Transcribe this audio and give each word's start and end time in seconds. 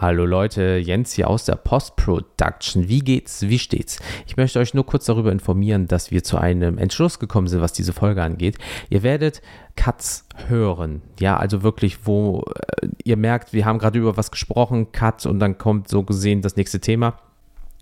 Hallo 0.00 0.26
Leute, 0.26 0.76
Jens 0.76 1.14
hier 1.14 1.28
aus 1.28 1.44
der 1.44 1.56
Post-Production. 1.56 2.88
Wie 2.88 3.00
geht's? 3.00 3.42
Wie 3.48 3.58
steht's? 3.58 3.98
Ich 4.28 4.36
möchte 4.36 4.60
euch 4.60 4.72
nur 4.72 4.86
kurz 4.86 5.06
darüber 5.06 5.32
informieren, 5.32 5.88
dass 5.88 6.12
wir 6.12 6.22
zu 6.22 6.38
einem 6.38 6.78
Entschluss 6.78 7.18
gekommen 7.18 7.48
sind, 7.48 7.62
was 7.62 7.72
diese 7.72 7.92
Folge 7.92 8.22
angeht. 8.22 8.58
Ihr 8.90 9.02
werdet 9.02 9.42
Cuts 9.74 10.24
hören. 10.46 11.02
Ja, 11.18 11.36
also 11.36 11.64
wirklich, 11.64 12.06
wo 12.06 12.44
äh, 12.80 12.86
ihr 13.02 13.16
merkt, 13.16 13.52
wir 13.52 13.64
haben 13.64 13.80
gerade 13.80 13.98
über 13.98 14.16
was 14.16 14.30
gesprochen, 14.30 14.92
Cut 14.92 15.26
und 15.26 15.40
dann 15.40 15.58
kommt 15.58 15.88
so 15.88 16.04
gesehen 16.04 16.42
das 16.42 16.54
nächste 16.54 16.78
Thema. 16.78 17.18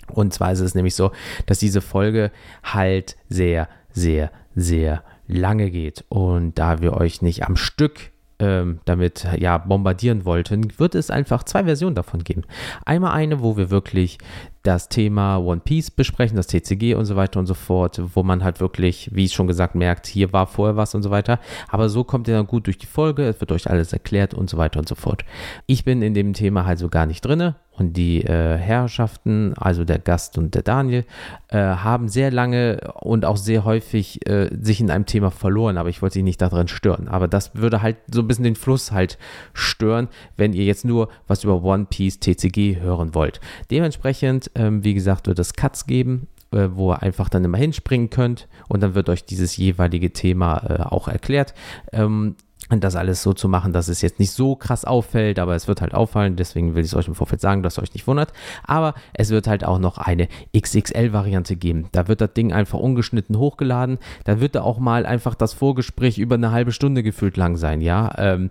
Und 0.09 0.33
zwar 0.33 0.53
ist 0.53 0.61
es 0.61 0.75
nämlich 0.75 0.95
so, 0.95 1.12
dass 1.45 1.59
diese 1.59 1.83
Folge 1.83 2.30
halt 2.64 3.19
sehr, 3.29 3.69
sehr, 3.91 4.33
sehr 4.55 5.03
lange 5.27 5.71
geht. 5.71 6.07
Und 6.09 6.59
da 6.59 6.80
wir 6.80 6.95
euch 6.95 7.21
nicht 7.21 7.45
am 7.45 7.57
Stück 7.57 8.11
ähm, 8.39 8.80
damit 8.84 9.27
ja 9.39 9.59
bombardieren 9.59 10.25
wollten, 10.25 10.79
wird 10.79 10.95
es 10.95 11.11
einfach 11.11 11.43
zwei 11.45 11.64
Versionen 11.64 11.95
davon 11.95 12.23
geben. 12.23 12.43
Einmal 12.85 13.12
eine, 13.12 13.41
wo 13.41 13.57
wir 13.57 13.71
wirklich 13.71 14.18
das 14.62 14.89
Thema 14.89 15.36
One 15.39 15.61
Piece 15.64 15.90
besprechen, 15.90 16.36
das 16.36 16.49
TCG 16.49 16.95
und 16.95 17.04
so 17.04 17.17
weiter 17.17 17.39
und 17.39 17.46
so 17.46 17.54
fort, 17.54 18.00
wo 18.14 18.22
man 18.22 18.43
halt 18.43 18.61
wirklich, 18.61 19.11
wie 19.12 19.29
schon 19.29 19.46
gesagt, 19.46 19.75
merkt, 19.75 20.07
hier 20.07 20.32
war 20.32 20.46
vorher 20.46 20.76
was 20.76 20.95
und 20.95 21.03
so 21.03 21.11
weiter. 21.11 21.39
Aber 21.68 21.89
so 21.89 22.03
kommt 22.04 22.26
ihr 22.29 22.35
dann 22.35 22.46
gut 22.46 22.67
durch 22.67 22.79
die 22.79 22.86
Folge, 22.86 23.25
es 23.26 23.40
wird 23.40 23.53
euch 23.53 23.71
alles 23.71 23.93
erklärt 23.93 24.35
und 24.35 24.50
so 24.50 24.59
weiter 24.59 24.81
und 24.81 24.89
so 24.89 24.96
fort. 24.96 25.25
Ich 25.67 25.84
bin 25.84 26.03
in 26.03 26.14
dem 26.14 26.32
Thema 26.32 26.67
halt 26.67 26.79
so 26.79 26.89
gar 26.89 27.07
nicht 27.07 27.25
drinne 27.25 27.57
und 27.79 27.94
die 27.94 28.22
äh, 28.22 28.57
Herrschaften, 28.57 29.54
also 29.57 29.84
der 29.84 29.98
Gast 29.98 30.39
und 30.39 30.54
der 30.54 30.62
Daniel, 30.62 31.04
äh, 31.48 31.58
haben 31.58 32.08
sehr 32.08 32.30
lange 32.30 32.80
und 33.00 33.25
auch 33.25 33.36
sehr 33.36 33.64
häufig 33.64 34.27
äh, 34.28 34.50
sich 34.61 34.80
in 34.80 34.91
einem 34.91 35.06
Thema 35.06 35.30
verloren, 35.30 35.77
aber 35.77 35.89
ich 35.89 36.03
wollte 36.03 36.14
sie 36.14 36.22
nicht 36.22 36.41
darin 36.41 36.69
stören. 36.69 37.08
Aber 37.08 37.28
das 37.28 37.55
würde 37.55 37.83
halt 37.83 37.97
so 38.11 38.20
ein 38.20 38.28
bisschen 38.28 38.44
den 38.44 38.56
Fluss 38.56 38.92
halt 38.92 39.19
stören, 39.53 40.08
wenn 40.36 40.53
ihr 40.53 40.64
jetzt 40.64 40.84
nur 40.84 41.08
was 41.27 41.44
über 41.44 41.62
One 41.62 41.86
Piece 41.89 42.20
TCG 42.20 42.81
hören 42.81 43.14
wollt. 43.14 43.41
Dementsprechend 43.70 44.50
ähm, 44.55 44.84
wie 44.84 44.95
gesagt, 44.95 45.27
wird 45.27 45.39
es 45.39 45.55
Cuts 45.55 45.86
geben, 45.86 46.29
äh, 46.53 46.69
wo 46.73 46.92
ihr 46.92 47.03
einfach 47.03 47.29
dann 47.29 47.45
immer 47.45 47.58
hinspringen 47.58 48.11
könnt 48.11 48.48
und 48.69 48.83
dann 48.83 48.95
wird 48.95 49.08
euch 49.08 49.25
dieses 49.25 49.56
jeweilige 49.56 50.12
Thema 50.12 50.58
äh, 50.58 50.83
auch 50.83 51.08
erklärt. 51.08 51.55
Ähm, 51.92 52.36
das 52.70 52.97
alles 52.97 53.22
so 53.22 53.33
zu 53.33 53.48
machen, 53.48 53.72
dass 53.72 53.89
es 53.89 54.03
jetzt 54.03 54.19
nicht 54.19 54.33
so 54.33 54.56
krass 54.56 54.84
auffällt, 54.84 55.39
aber 55.39 55.55
es 55.55 55.69
wird 55.69 55.81
halt 55.81 55.95
auffallen, 55.95 56.36
deswegen 56.36 56.75
will 56.75 56.84
ich 56.84 56.91
es 56.91 56.95
euch 56.95 57.08
im 57.08 57.14
Vorfeld 57.14 57.41
sagen, 57.41 57.62
dass 57.62 57.78
ihr 57.78 57.83
euch 57.83 57.95
nicht 57.95 58.06
wundert. 58.06 58.33
Aber 58.64 58.95
es 59.14 59.31
wird 59.31 59.47
halt 59.47 59.64
auch 59.64 59.78
noch 59.78 59.98
eine 59.98 60.28
XXL-Variante 60.56 61.56
geben. 61.56 61.89
Da 61.92 62.08
wird 62.08 62.20
das 62.20 62.33
Ding 62.33 62.53
einfach 62.53 62.78
ungeschnitten 62.78 63.39
hochgeladen. 63.39 63.98
Da 64.25 64.41
wird 64.41 64.56
da 64.56 64.62
auch 64.62 64.78
mal 64.78 65.06
einfach 65.06 65.34
das 65.34 65.53
Vorgespräch 65.53 66.19
über 66.19 66.34
eine 66.34 66.50
halbe 66.50 66.73
Stunde 66.73 67.03
gefühlt 67.03 67.36
lang 67.36 67.56
sein, 67.56 67.81
ja. 67.81 68.12
Ähm, 68.19 68.50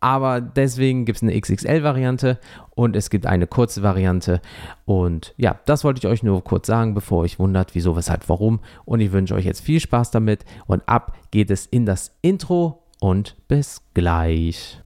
aber 0.00 0.42
deswegen 0.42 1.06
gibt 1.06 1.16
es 1.16 1.22
eine 1.22 1.40
XXL-Variante 1.40 2.38
und 2.74 2.94
es 2.94 3.08
gibt 3.08 3.24
eine 3.24 3.46
kurze 3.46 3.82
Variante. 3.82 4.42
Und 4.84 5.32
ja, 5.38 5.58
das 5.64 5.82
wollte 5.82 6.00
ich 6.00 6.06
euch 6.06 6.22
nur 6.22 6.44
kurz 6.44 6.66
sagen, 6.66 6.92
bevor 6.92 7.20
euch 7.20 7.38
wundert, 7.38 7.74
wieso, 7.74 7.96
weshalb, 7.96 8.28
warum. 8.28 8.60
Und 8.84 9.00
ich 9.00 9.12
wünsche 9.12 9.34
euch 9.34 9.46
jetzt 9.46 9.62
viel 9.62 9.80
Spaß 9.80 10.10
damit. 10.10 10.44
Und 10.66 10.86
ab 10.86 11.16
geht 11.30 11.50
es 11.50 11.64
in 11.64 11.86
das 11.86 12.14
Intro 12.20 12.83
und 13.04 13.36
bis 13.48 13.82
gleich. 13.92 14.80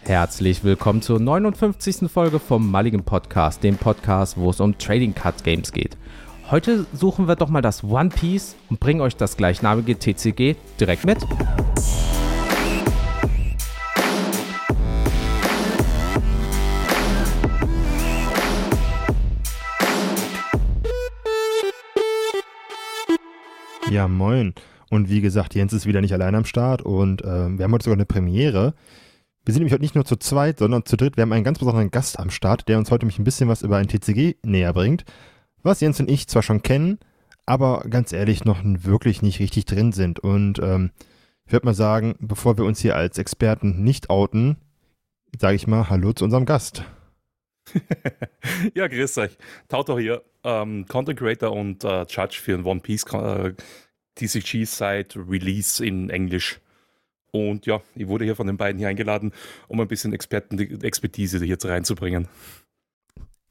Herzlich 0.00 0.64
willkommen 0.64 1.02
zur 1.02 1.20
59. 1.20 2.10
Folge 2.10 2.38
vom 2.38 2.70
Mulligan 2.70 3.04
Podcast, 3.04 3.62
dem 3.62 3.76
Podcast, 3.76 4.38
wo 4.38 4.48
es 4.48 4.60
um 4.60 4.78
Trading 4.78 5.14
Card 5.14 5.44
Games 5.44 5.72
geht. 5.72 5.98
Heute 6.50 6.86
suchen 6.94 7.28
wir 7.28 7.36
doch 7.36 7.50
mal 7.50 7.60
das 7.60 7.84
One 7.84 8.08
Piece 8.08 8.56
und 8.70 8.80
bringen 8.80 9.02
euch 9.02 9.14
das 9.14 9.36
gleichnamige 9.36 9.98
TCG 9.98 10.56
direkt 10.80 11.04
mit. 11.04 11.18
Ja, 23.94 24.08
moin. 24.08 24.54
Und 24.90 25.08
wie 25.08 25.20
gesagt, 25.20 25.54
Jens 25.54 25.72
ist 25.72 25.86
wieder 25.86 26.00
nicht 26.00 26.12
allein 26.12 26.34
am 26.34 26.44
Start 26.44 26.82
und 26.82 27.22
äh, 27.22 27.26
wir 27.56 27.62
haben 27.62 27.72
heute 27.72 27.84
sogar 27.84 27.96
eine 27.96 28.04
Premiere. 28.04 28.74
Wir 29.44 29.54
sind 29.54 29.60
nämlich 29.60 29.72
heute 29.72 29.84
nicht 29.84 29.94
nur 29.94 30.04
zu 30.04 30.16
zweit, 30.16 30.58
sondern 30.58 30.84
zu 30.84 30.96
dritt. 30.96 31.16
Wir 31.16 31.22
haben 31.22 31.32
einen 31.32 31.44
ganz 31.44 31.60
besonderen 31.60 31.92
Gast 31.92 32.18
am 32.18 32.30
Start, 32.30 32.68
der 32.68 32.78
uns 32.78 32.90
heute 32.90 33.04
nämlich 33.04 33.20
ein 33.20 33.24
bisschen 33.24 33.48
was 33.48 33.62
über 33.62 33.76
ein 33.76 33.86
TCG 33.86 34.34
näher 34.42 34.72
bringt, 34.72 35.04
was 35.62 35.80
Jens 35.80 36.00
und 36.00 36.10
ich 36.10 36.26
zwar 36.26 36.42
schon 36.42 36.62
kennen, 36.62 36.98
aber 37.46 37.84
ganz 37.88 38.12
ehrlich 38.12 38.44
noch 38.44 38.58
wirklich 38.64 39.22
nicht 39.22 39.38
richtig 39.38 39.66
drin 39.66 39.92
sind. 39.92 40.18
Und 40.18 40.58
ähm, 40.58 40.90
ich 41.46 41.52
würde 41.52 41.66
mal 41.66 41.74
sagen, 41.74 42.16
bevor 42.18 42.58
wir 42.58 42.64
uns 42.64 42.80
hier 42.80 42.96
als 42.96 43.18
Experten 43.18 43.84
nicht 43.84 44.10
outen, 44.10 44.56
sage 45.38 45.54
ich 45.54 45.68
mal 45.68 45.88
Hallo 45.88 46.12
zu 46.12 46.24
unserem 46.24 46.46
Gast. 46.46 46.82
ja, 48.74 48.88
grüß 48.88 49.18
euch. 49.18 49.38
Tauto 49.68 49.98
hier, 49.98 50.22
ähm, 50.42 50.84
Content 50.86 51.18
Creator 51.18 51.52
und 51.52 51.84
äh, 51.84 52.04
Judge 52.08 52.40
für 52.42 52.54
ein 52.54 52.64
One 52.64 52.80
Piece 52.80 53.04
äh, 53.12 53.54
TCG 54.14 54.64
seit 54.64 55.16
Release 55.16 55.84
in 55.84 56.10
Englisch. 56.10 56.60
Und 57.32 57.66
ja, 57.66 57.82
ich 57.96 58.06
wurde 58.06 58.24
hier 58.24 58.36
von 58.36 58.46
den 58.46 58.56
beiden 58.56 58.78
hier 58.78 58.88
eingeladen, 58.88 59.32
um 59.66 59.80
ein 59.80 59.88
bisschen 59.88 60.12
Experten 60.12 60.58
Expertise 60.82 61.44
hier 61.44 61.58
reinzubringen. 61.62 62.28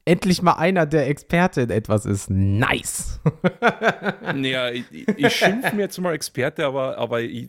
Endlich 0.06 0.42
mal 0.42 0.54
einer, 0.54 0.86
der 0.86 1.08
Experte 1.08 1.62
in 1.62 1.70
etwas 1.70 2.04
ist. 2.06 2.30
Nice. 2.30 3.20
naja, 4.34 4.70
ich, 4.70 4.84
ich 4.90 5.34
schimpfe 5.34 5.74
mir 5.76 5.82
jetzt 5.82 5.98
mal 5.98 6.14
Experte, 6.14 6.66
aber, 6.66 6.98
aber 6.98 7.22
ich, 7.22 7.48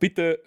bitte 0.00 0.40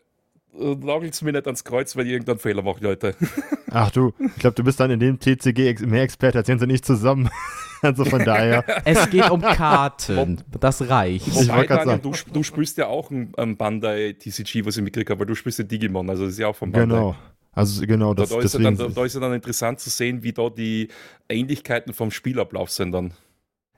nagelt 0.54 1.14
es 1.14 1.22
mir 1.22 1.32
nicht 1.32 1.46
ans 1.46 1.64
Kreuz, 1.64 1.96
weil 1.96 2.06
ich 2.06 2.14
irgendeinen 2.14 2.40
Fehler 2.40 2.62
mache, 2.62 2.84
Leute. 2.84 3.16
Ach 3.72 3.90
du, 3.92 4.14
ich 4.20 4.36
glaube, 4.36 4.56
du 4.56 4.64
bist 4.64 4.80
dann 4.80 4.92
in 4.92 5.00
dem 5.00 5.20
TCG 5.20 5.86
mehr 5.86 6.04
Experte 6.04 6.40
als 6.40 6.48
Jens 6.48 6.62
und 6.62 6.70
ich 6.70 6.84
zusammen. 6.84 7.30
also 7.82 8.06
von 8.06 8.24
daher. 8.24 8.64
Es 8.86 9.10
geht 9.10 9.30
um 9.30 9.42
Karten. 9.42 10.42
das 10.60 10.88
reicht. 10.88 11.34
Wobei, 11.34 11.66
Daniel, 11.66 12.00
du, 12.00 12.14
du 12.32 12.44
spielst 12.44 12.78
ja 12.78 12.88
auch 12.88 13.10
ein, 13.12 13.34
ein 13.38 13.58
Bandai 13.58 14.14
TCG, 14.14 14.66
was 14.66 14.78
ich 14.78 14.84
mitgekriegt 14.84 15.10
habe, 15.10 15.22
weil 15.22 15.28
du 15.28 15.36
spielst 15.36 15.60
ja 15.60 15.66
Digimon, 15.66 16.10
also 16.10 16.26
das 16.26 16.34
ist 16.34 16.40
ja 16.40 16.48
auch 16.48 16.56
von 16.56 16.72
Bandai. 16.72 16.96
Genau. 16.96 17.16
Also 17.56 17.86
genau, 17.86 18.14
das, 18.16 18.30
da, 18.30 18.38
da, 18.38 18.42
ist 18.42 18.56
dann, 18.56 18.76
da, 18.76 18.88
da, 18.88 19.06
ist 19.06 19.14
ja 19.14 19.20
dann 19.20 19.34
interessant 19.34 19.80
zu 19.80 19.92
sehen, 19.92 20.24
wie 20.24 20.34
da 20.34 20.50
die 20.50 20.88
Ähnlichkeiten 21.30 21.94
vom 21.94 22.10
Spielablauf 22.10 22.72
sind 22.72 22.92
dann. 22.92 23.14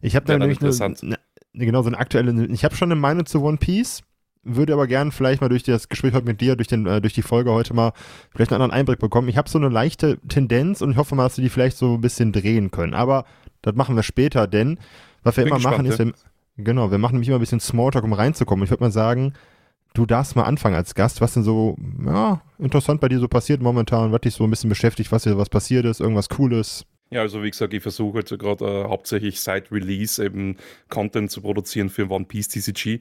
Ich 0.01 0.15
habe 0.15 0.25
da 0.25 0.37
nämlich 0.37 0.61
eine, 0.61 0.95
eine, 1.01 1.17
genau 1.53 1.81
so 1.81 1.89
eine 1.89 1.97
aktuelle, 1.97 2.45
ich 2.45 2.63
habe 2.63 2.75
schon 2.75 2.89
eine 2.89 2.99
Meinung 2.99 3.25
zu 3.25 3.41
One 3.43 3.57
Piece, 3.57 4.03
würde 4.45 4.73
aber 4.73 4.87
gern 4.87 5.11
vielleicht 5.11 5.41
mal 5.41 5.49
durch 5.49 5.63
das 5.63 5.89
Gespräch 5.89 6.13
heute 6.13 6.25
mit 6.25 6.39
dir, 6.39 6.55
durch, 6.55 6.67
den, 6.67 6.85
äh, 6.85 7.01
durch 7.01 7.13
die 7.13 7.23
Folge 7.23 7.51
heute 7.51 7.73
mal 7.73 7.91
vielleicht 8.33 8.51
einen 8.51 8.61
anderen 8.61 8.79
Einblick 8.79 8.99
bekommen. 8.99 9.27
Ich 9.27 9.37
habe 9.37 9.49
so 9.49 9.57
eine 9.57 9.69
leichte 9.69 10.19
Tendenz 10.29 10.81
und 10.81 10.91
ich 10.91 10.97
hoffe 10.97 11.15
mal, 11.15 11.23
dass 11.23 11.37
wir 11.37 11.43
die 11.43 11.49
vielleicht 11.49 11.77
so 11.77 11.95
ein 11.95 12.01
bisschen 12.01 12.31
drehen 12.31 12.71
können. 12.71 12.93
Aber 12.93 13.25
das 13.63 13.75
machen 13.75 13.95
wir 13.95 14.03
später, 14.03 14.47
denn 14.47 14.77
was 15.23 15.35
wir 15.35 15.43
Bin 15.43 15.49
immer 15.49 15.57
gespannt, 15.57 15.77
machen 15.77 15.91
ist, 15.91 15.99
wir, 15.99 16.13
genau, 16.63 16.91
wir 16.91 16.99
machen 16.99 17.13
nämlich 17.13 17.27
immer 17.27 17.37
ein 17.37 17.41
bisschen 17.41 17.59
Smalltalk, 17.59 18.05
um 18.05 18.13
reinzukommen. 18.13 18.63
Ich 18.63 18.69
würde 18.69 18.83
mal 18.83 18.91
sagen, 18.91 19.33
du 19.95 20.05
darfst 20.05 20.35
mal 20.35 20.43
anfangen 20.43 20.75
als 20.75 20.93
Gast. 20.93 21.21
Was 21.21 21.33
denn 21.33 21.43
so, 21.43 21.75
ja, 22.05 22.41
interessant 22.59 23.01
bei 23.01 23.09
dir 23.09 23.19
so 23.19 23.27
passiert 23.27 23.61
momentan, 23.61 24.11
was 24.11 24.21
dich 24.21 24.35
so 24.35 24.43
ein 24.43 24.51
bisschen 24.51 24.69
beschäftigt, 24.69 25.11
was 25.11 25.23
dir 25.23 25.37
was 25.37 25.49
passiert 25.49 25.85
ist, 25.85 25.99
irgendwas 25.99 26.29
Cooles? 26.29 26.85
Ja, 27.09 27.21
also 27.21 27.43
wie 27.43 27.49
gesagt, 27.49 27.73
ich 27.73 27.81
versuche 27.81 28.19
jetzt 28.19 28.37
gerade 28.37 28.65
äh, 28.65 28.83
hauptsächlich 28.85 29.39
seit 29.39 29.71
Release 29.71 30.23
eben 30.23 30.57
Content 30.89 31.31
zu 31.31 31.41
produzieren 31.41 31.89
für 31.89 32.09
One 32.09 32.25
Piece 32.25 32.49
TCG 32.49 32.99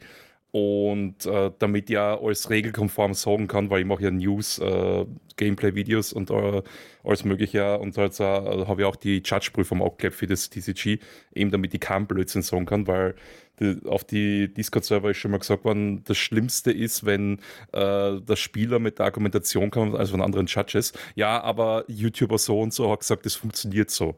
und 0.54 1.26
äh, 1.26 1.50
damit 1.58 1.90
ja 1.90 2.16
alles 2.16 2.48
regelkonform 2.48 3.12
sagen 3.14 3.48
kann, 3.48 3.70
weil 3.70 3.80
ich 3.80 3.86
mache 3.86 4.04
ja 4.04 4.12
News, 4.12 4.60
äh, 4.60 5.04
Gameplay-Videos 5.36 6.12
und 6.12 6.30
äh, 6.30 6.62
alles 7.02 7.24
mögliche 7.24 7.76
und 7.80 7.98
halt 7.98 8.20
äh, 8.20 8.22
habe 8.22 8.82
ich 8.82 8.86
auch 8.86 8.94
die 8.94 9.20
Judge-Prüfung 9.24 9.82
abgeklebt 9.82 10.14
für 10.14 10.28
das 10.28 10.50
TCG, 10.50 11.00
eben 11.34 11.50
damit 11.50 11.74
ich 11.74 11.80
keinen 11.80 12.06
Blödsinn 12.06 12.42
sagen 12.42 12.66
kann, 12.66 12.86
weil 12.86 13.16
die, 13.58 13.80
auf 13.88 14.04
die 14.04 14.54
Discord-Server 14.54 15.10
ist 15.10 15.16
schon 15.16 15.32
mal 15.32 15.38
gesagt 15.38 15.64
worden, 15.64 16.04
das 16.04 16.18
Schlimmste 16.18 16.70
ist, 16.70 17.04
wenn 17.04 17.40
äh, 17.72 18.20
der 18.20 18.36
Spieler 18.36 18.78
mit 18.78 19.00
der 19.00 19.06
Argumentation 19.06 19.72
kommt, 19.72 19.96
also 19.96 20.12
von 20.12 20.22
anderen 20.22 20.46
Judges, 20.46 20.92
ja, 21.16 21.42
aber 21.42 21.84
YouTuber 21.88 22.38
so 22.38 22.60
und 22.60 22.72
so 22.72 22.92
hat 22.92 23.00
gesagt, 23.00 23.26
das 23.26 23.34
funktioniert 23.34 23.90
so. 23.90 24.14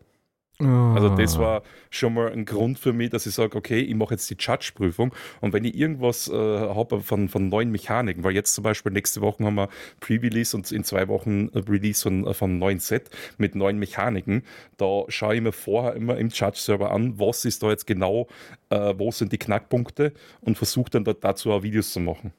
Also 0.58 1.11
das 1.11 1.37
ah. 1.37 1.41
war 1.41 1.62
schon 1.91 2.14
mal 2.14 2.32
ein 2.32 2.47
Grund 2.47 2.79
für 2.79 2.94
mich, 2.94 3.11
dass 3.11 3.26
ich 3.26 3.35
sage, 3.35 3.58
okay, 3.58 3.81
ich 3.81 3.94
mache 3.94 4.14
jetzt 4.14 4.31
die 4.31 4.37
Judge-Prüfung 4.38 5.14
und 5.43 5.53
wenn 5.53 5.64
ich 5.64 5.75
irgendwas 5.76 6.29
äh, 6.29 6.32
habe 6.32 7.00
von, 7.00 7.29
von 7.29 7.49
neuen 7.50 7.70
Mechaniken, 7.70 8.25
weil 8.25 8.35
jetzt 8.35 8.55
zum 8.55 8.64
Beispiel 8.64 8.91
nächste 8.93 9.20
Woche 9.20 9.44
haben 9.44 9.56
wir 9.56 9.69
Pre-Release 10.00 10.56
und 10.56 10.73
in 10.73 10.82
zwei 10.82 11.08
Wochen 11.08 11.49
Release 11.55 12.03
von, 12.03 12.32
von 12.32 12.50
einem 12.50 12.58
neuen 12.58 12.79
Set 12.79 13.11
mit 13.37 13.55
neuen 13.55 13.79
Mechaniken, 13.79 14.44
da 14.79 15.05
schaue 15.08 15.37
ich 15.37 15.43
mir 15.43 15.53
vorher 15.53 15.94
immer 15.94 16.17
im 16.17 16.31
Judge-Server 16.31 16.91
an, 16.91 17.19
was 17.19 17.44
ist 17.44 17.62
da 17.62 17.69
jetzt 17.69 17.87
genau, 17.87 18.26
äh, 18.70 18.94
wo 18.97 19.11
sind 19.11 19.32
die 19.32 19.38
Knackpunkte 19.38 20.14
und 20.41 20.56
versuche 20.56 20.91
dann 20.91 21.05
dort 21.05 21.23
dazu 21.23 21.53
auch 21.53 21.62
Videos 21.62 21.93
zu 21.93 22.00
machen. 22.00 22.32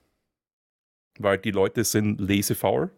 Weil 1.20 1.38
die 1.38 1.52
Leute 1.52 1.84
sind 1.84 2.20
lesefaul 2.20 2.90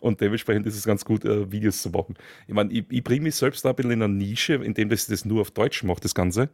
und 0.00 0.20
dementsprechend 0.20 0.66
ist 0.66 0.76
es 0.76 0.84
ganz 0.84 1.04
gut, 1.04 1.24
äh, 1.24 1.50
Videos 1.50 1.82
zu 1.82 1.90
machen. 1.90 2.14
Ich 2.46 2.54
meine, 2.54 2.72
ich, 2.72 2.84
ich 2.90 3.04
bringe 3.04 3.22
mich 3.22 3.34
selbst 3.34 3.64
da 3.64 3.70
ein 3.70 3.76
bisschen 3.76 3.92
in 3.92 4.02
eine 4.02 4.12
Nische, 4.12 4.54
indem 4.54 4.90
ich 4.92 5.06
das 5.06 5.24
nur 5.24 5.40
auf 5.42 5.50
Deutsch 5.50 5.82
mache, 5.84 6.00
das 6.00 6.14
Ganze. 6.14 6.48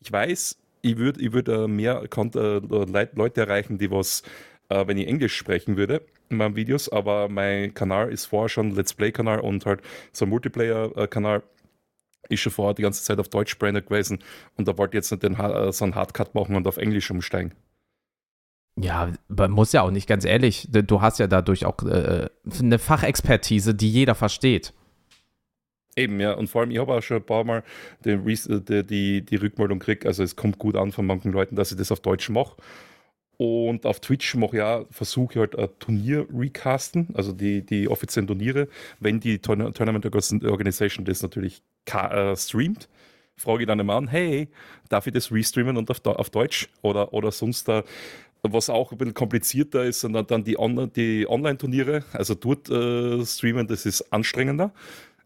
Ich 0.00 0.12
weiß, 0.12 0.58
ich 0.82 0.96
würde 0.96 1.20
ich 1.20 1.32
würd, 1.32 1.48
äh, 1.48 1.68
mehr 1.68 2.02
äh, 2.02 3.06
Leute 3.14 3.40
erreichen, 3.40 3.78
die 3.78 3.90
was 3.90 4.22
äh, 4.68 4.86
wenn 4.86 4.98
ich 4.98 5.06
Englisch 5.06 5.36
sprechen 5.36 5.76
würde 5.76 6.02
in 6.28 6.38
meinen 6.38 6.56
Videos, 6.56 6.88
aber 6.88 7.28
mein 7.28 7.72
Kanal 7.74 8.10
ist 8.12 8.26
vorher 8.26 8.48
schon 8.48 8.72
Let's 8.72 8.94
Play-Kanal 8.94 9.40
und 9.40 9.64
halt 9.66 9.80
so 10.12 10.24
ein 10.24 10.28
Multiplayer-Kanal 10.28 11.42
ist 12.28 12.40
schon 12.40 12.52
vorher 12.52 12.74
die 12.74 12.82
ganze 12.82 13.04
Zeit 13.04 13.20
auf 13.20 13.28
Deutsch 13.28 13.56
branded 13.58 13.86
gewesen 13.86 14.18
und 14.56 14.66
da 14.66 14.76
wollte 14.76 14.96
ich 14.96 15.02
jetzt 15.02 15.12
nicht 15.12 15.22
den, 15.22 15.34
äh, 15.34 15.72
so 15.72 15.84
einen 15.84 15.94
Hardcut 15.94 16.34
machen 16.34 16.56
und 16.56 16.66
auf 16.66 16.76
Englisch 16.76 17.10
umsteigen. 17.10 17.52
Ja, 18.78 19.10
man 19.28 19.50
muss 19.52 19.72
ja 19.72 19.82
auch 19.82 19.90
nicht, 19.90 20.06
ganz 20.06 20.24
ehrlich, 20.24 20.68
du 20.70 21.00
hast 21.00 21.18
ja 21.18 21.26
dadurch 21.26 21.64
auch 21.64 21.82
äh, 21.82 22.28
eine 22.60 22.78
Fachexpertise, 22.78 23.74
die 23.74 23.90
jeder 23.90 24.14
versteht. 24.14 24.74
Eben, 25.96 26.20
ja, 26.20 26.34
und 26.34 26.48
vor 26.48 26.60
allem, 26.60 26.70
ich 26.70 26.78
habe 26.78 26.92
auch 26.92 27.00
schon 27.02 27.16
ein 27.16 27.24
paar 27.24 27.44
Mal 27.44 27.62
die, 28.04 28.18
die, 28.18 28.86
die, 28.86 29.22
die 29.22 29.36
Rückmeldung 29.36 29.78
gekriegt, 29.78 30.04
also 30.04 30.22
es 30.22 30.36
kommt 30.36 30.58
gut 30.58 30.76
an 30.76 30.92
von 30.92 31.06
manchen 31.06 31.32
Leuten, 31.32 31.56
dass 31.56 31.72
ich 31.72 31.78
das 31.78 31.90
auf 31.90 32.00
Deutsch 32.00 32.28
mache. 32.28 32.56
Und 33.38 33.86
auf 33.86 34.00
Twitch 34.00 34.34
mache 34.34 34.56
ich 34.56 34.58
ja, 34.58 34.84
versuche 34.90 35.34
ich 35.34 35.38
halt 35.38 35.58
ein 35.58 35.68
Turnier 35.78 36.26
recasten, 36.34 37.08
also 37.14 37.32
die, 37.32 37.64
die 37.64 37.88
offiziellen 37.88 38.26
Turniere, 38.26 38.68
wenn 39.00 39.20
die 39.20 39.38
Tournament 39.38 40.04
Organization 40.04 41.04
das 41.06 41.22
natürlich 41.22 41.62
äh, 41.86 42.36
streamt 42.36 42.88
frage 43.36 43.62
ich 43.62 43.66
dann 43.66 43.78
immer 43.78 43.94
an, 43.94 44.08
hey, 44.08 44.48
darf 44.88 45.06
ich 45.06 45.12
das 45.12 45.30
restreamen 45.30 45.76
und 45.76 45.90
auf, 45.90 46.04
auf 46.04 46.30
Deutsch? 46.30 46.68
Oder, 46.82 47.12
oder 47.12 47.30
sonst 47.30 47.68
da 47.68 47.84
was 48.52 48.70
auch 48.70 48.92
ein 48.92 48.98
bisschen 48.98 49.14
komplizierter 49.14 49.84
ist, 49.84 50.00
sind 50.00 50.12
dann 50.30 50.44
die, 50.44 50.58
On 50.58 50.90
die 50.94 51.26
Online-Turniere. 51.28 52.04
Also 52.12 52.34
dort 52.34 52.68
äh, 52.70 53.24
streamen, 53.24 53.66
das 53.66 53.86
ist 53.86 54.12
anstrengender. 54.12 54.72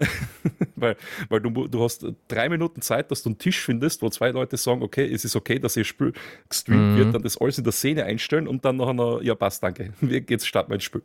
weil 0.77 0.97
weil 1.29 1.41
du, 1.41 1.69
du 1.69 1.83
hast 1.83 2.07
drei 2.29 2.49
Minuten 2.49 2.81
Zeit, 2.81 3.11
dass 3.11 3.23
du 3.23 3.31
einen 3.31 3.39
Tisch 3.39 3.61
findest, 3.61 4.03
wo 4.03 4.09
zwei 4.09 4.31
Leute 4.31 4.57
sagen, 4.57 4.83
okay, 4.83 5.05
es 5.13 5.25
ist 5.25 5.37
okay, 5.37 5.59
dass 5.59 5.77
ihr 5.77 5.85
Spiel 5.85 6.13
gestreamt 6.49 6.95
mhm. 6.95 6.97
wird, 6.97 7.15
dann 7.15 7.23
das 7.23 7.39
alles 7.39 7.59
in 7.59 7.65
der 7.65 7.73
Szene 7.73 8.05
einstellen 8.05 8.49
und 8.49 8.65
dann 8.65 8.77
nachher 8.77 8.95
noch, 8.95 9.21
ja 9.21 9.35
passt, 9.35 9.63
danke, 9.63 9.93
wie 10.01 10.21
geht's, 10.21 10.47
start 10.47 10.69
mein 10.69 10.81
Spiel. 10.81 11.03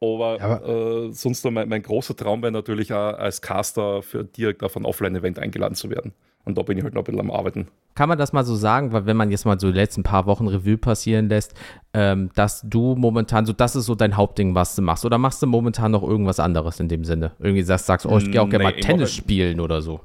Aber, 0.00 0.40
Aber 0.40 1.06
äh, 1.08 1.12
sonst 1.12 1.44
mein, 1.44 1.68
mein, 1.68 1.82
großer 1.82 2.14
Traum 2.14 2.42
wäre 2.42 2.52
natürlich 2.52 2.92
auch 2.92 3.14
als 3.14 3.40
Caster 3.40 4.02
für 4.02 4.24
direkt 4.24 4.62
auf 4.62 4.76
ein 4.76 4.84
Offline-Event 4.84 5.38
eingeladen 5.38 5.74
zu 5.74 5.90
werden. 5.90 6.12
Und 6.46 6.56
da 6.56 6.62
bin 6.62 6.78
ich 6.78 6.84
halt 6.84 6.94
noch 6.94 7.02
ein 7.02 7.04
bisschen 7.04 7.20
am 7.20 7.32
Arbeiten. 7.32 7.66
Kann 7.96 8.08
man 8.08 8.18
das 8.18 8.32
mal 8.32 8.44
so 8.44 8.54
sagen, 8.54 8.92
weil 8.92 9.04
wenn 9.04 9.16
man 9.16 9.32
jetzt 9.32 9.44
mal 9.44 9.58
so 9.58 9.66
die 9.66 9.76
letzten 9.76 10.04
paar 10.04 10.26
Wochen 10.26 10.46
Revue 10.46 10.78
passieren 10.78 11.28
lässt, 11.28 11.54
ähm, 11.92 12.30
dass 12.36 12.62
du 12.62 12.94
momentan 12.94 13.44
so, 13.46 13.52
das 13.52 13.74
ist 13.74 13.86
so 13.86 13.96
dein 13.96 14.16
Hauptding, 14.16 14.54
was 14.54 14.76
du 14.76 14.82
machst? 14.82 15.04
Oder 15.04 15.18
machst 15.18 15.42
du 15.42 15.48
momentan 15.48 15.90
noch 15.90 16.04
irgendwas 16.04 16.38
anderes 16.38 16.78
in 16.78 16.88
dem 16.88 17.04
Sinne? 17.04 17.32
Irgendwie 17.40 17.62
sagst, 17.62 17.86
sagst 17.86 18.06
oh, 18.06 18.16
ich 18.18 18.30
gehe 18.30 18.40
auch 18.40 18.48
gerne 18.48 18.62
mal 18.62 18.76
Tennis 18.76 19.12
spielen 19.12 19.58
oder 19.58 19.82
so. 19.82 20.00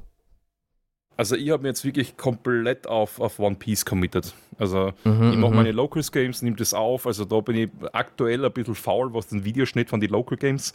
Also 1.16 1.36
ich 1.36 1.50
habe 1.50 1.62
mir 1.62 1.68
jetzt 1.68 1.84
wirklich 1.84 2.16
komplett 2.16 2.88
auf, 2.88 3.20
auf 3.20 3.38
One 3.38 3.54
Piece 3.54 3.84
committed. 3.84 4.34
Also 4.58 4.92
mhm, 5.04 5.30
ich 5.30 5.36
mache 5.36 5.52
mhm. 5.52 5.56
meine 5.58 5.70
Locals 5.70 6.10
Games, 6.10 6.42
nehme 6.42 6.56
das 6.56 6.74
auf. 6.74 7.06
Also 7.06 7.24
da 7.24 7.38
bin 7.40 7.56
ich 7.56 7.70
aktuell 7.92 8.44
ein 8.44 8.52
bisschen 8.52 8.74
faul, 8.74 9.14
was 9.14 9.28
den 9.28 9.44
Videoschnitt 9.44 9.90
von 9.90 10.00
den 10.00 10.10
Local 10.10 10.36
Games 10.36 10.72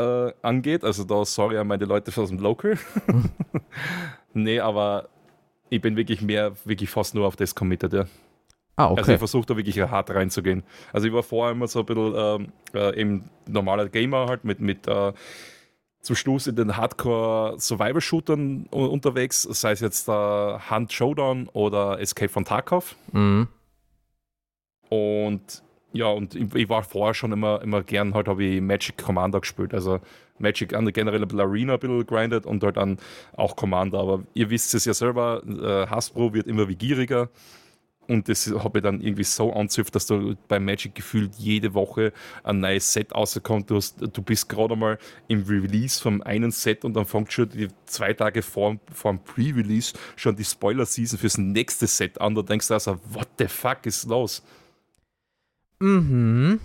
äh, 0.00 0.32
angeht. 0.42 0.84
Also 0.84 1.04
da 1.04 1.24
sorry 1.24 1.58
an 1.58 1.66
meine 1.66 1.84
Leute 1.84 2.12
aus 2.20 2.28
dem 2.28 2.38
Local. 2.38 2.78
nee, 4.34 4.60
aber 4.60 5.08
ich 5.68 5.80
bin 5.80 5.96
wirklich 5.96 6.22
mehr, 6.22 6.52
wirklich 6.64 6.90
fast 6.90 7.14
nur 7.14 7.26
auf 7.26 7.36
das 7.36 7.54
committed, 7.54 7.92
ja. 7.92 8.04
Ah, 8.76 8.90
okay. 8.90 9.00
Also 9.00 9.12
ich 9.12 9.18
versuche 9.18 9.46
da 9.46 9.56
wirklich 9.56 9.78
hart 9.80 10.10
reinzugehen. 10.10 10.62
Also 10.92 11.06
ich 11.06 11.12
war 11.12 11.22
vorher 11.22 11.52
immer 11.52 11.68
so 11.68 11.80
ein 11.80 11.86
bisschen 11.86 12.14
ähm, 12.16 12.52
äh, 12.74 12.98
eben 12.98 13.30
normaler 13.46 13.88
Gamer 13.88 14.26
halt 14.26 14.44
mit, 14.44 14.60
mit 14.60 14.88
äh, 14.88 15.12
zum 16.00 16.16
Schluss 16.16 16.46
in 16.46 16.56
den 16.56 16.76
Hardcore-Survival-Shootern 16.76 18.66
unterwegs, 18.70 19.42
sei 19.42 19.72
es 19.72 19.80
jetzt 19.80 20.08
äh, 20.08 20.12
Hunt 20.12 20.92
Showdown 20.92 21.48
oder 21.52 22.00
Escape 22.00 22.30
von 22.30 22.44
Tarkov. 22.44 22.96
Mhm. 23.12 23.48
Und 24.88 25.62
ja, 25.92 26.06
und 26.06 26.34
ich 26.34 26.68
war 26.68 26.82
vorher 26.82 27.14
schon 27.14 27.32
immer, 27.32 27.60
immer 27.62 27.82
gern, 27.82 28.14
halt 28.14 28.28
habe 28.28 28.44
ich 28.44 28.60
Magic 28.60 28.96
Commander 28.98 29.40
gespielt. 29.40 29.74
Also 29.74 30.00
Magic 30.38 30.74
an 30.74 30.90
generell 30.92 31.22
ein 31.22 31.28
bisschen 31.28 31.40
Arena 31.40 31.74
ein 31.74 31.80
bisschen 31.80 32.06
grindet 32.06 32.46
und 32.46 32.62
halt 32.62 32.76
dann 32.76 32.98
auch 33.36 33.56
Commander. 33.56 33.98
Aber 33.98 34.22
ihr 34.34 34.50
wisst 34.50 34.74
es 34.74 34.84
ja 34.84 34.94
selber, 34.94 35.42
äh, 35.44 35.90
Hasbro 35.90 36.32
wird 36.32 36.46
immer 36.46 36.68
wie 36.68 36.76
gieriger. 36.76 37.28
Und 38.10 38.28
das 38.28 38.52
habe 38.52 38.80
ich 38.80 38.82
dann 38.82 39.00
irgendwie 39.00 39.22
so 39.22 39.52
anzüpft, 39.52 39.94
dass 39.94 40.06
du 40.06 40.34
bei 40.48 40.58
Magic 40.58 40.96
gefühlt 40.96 41.32
jede 41.36 41.74
Woche 41.74 42.12
ein 42.42 42.58
neues 42.58 42.92
Set 42.92 43.14
rauskommt. 43.14 43.70
Du, 43.70 43.76
hast, 43.76 44.00
du 44.00 44.22
bist 44.22 44.48
gerade 44.48 44.74
mal 44.74 44.98
im 45.28 45.44
Release 45.44 46.02
vom 46.02 46.20
einen 46.22 46.50
Set 46.50 46.84
und 46.84 46.94
dann 46.94 47.04
fängt 47.04 47.32
schon 47.32 47.48
die 47.50 47.68
zwei 47.86 48.12
Tage 48.12 48.42
vor, 48.42 48.78
vor 48.92 49.12
dem 49.12 49.22
Pre-Release 49.22 49.92
schon 50.16 50.34
die 50.34 50.44
Spoiler-Season 50.44 51.20
fürs 51.20 51.38
nächste 51.38 51.86
Set 51.86 52.20
an. 52.20 52.34
Da 52.34 52.42
denkst 52.42 52.66
du 52.66 52.74
also, 52.74 52.98
what 53.10 53.28
the 53.38 53.46
fuck 53.46 53.86
ist 53.86 54.08
los? 54.08 54.42
Mhm. 55.80 56.60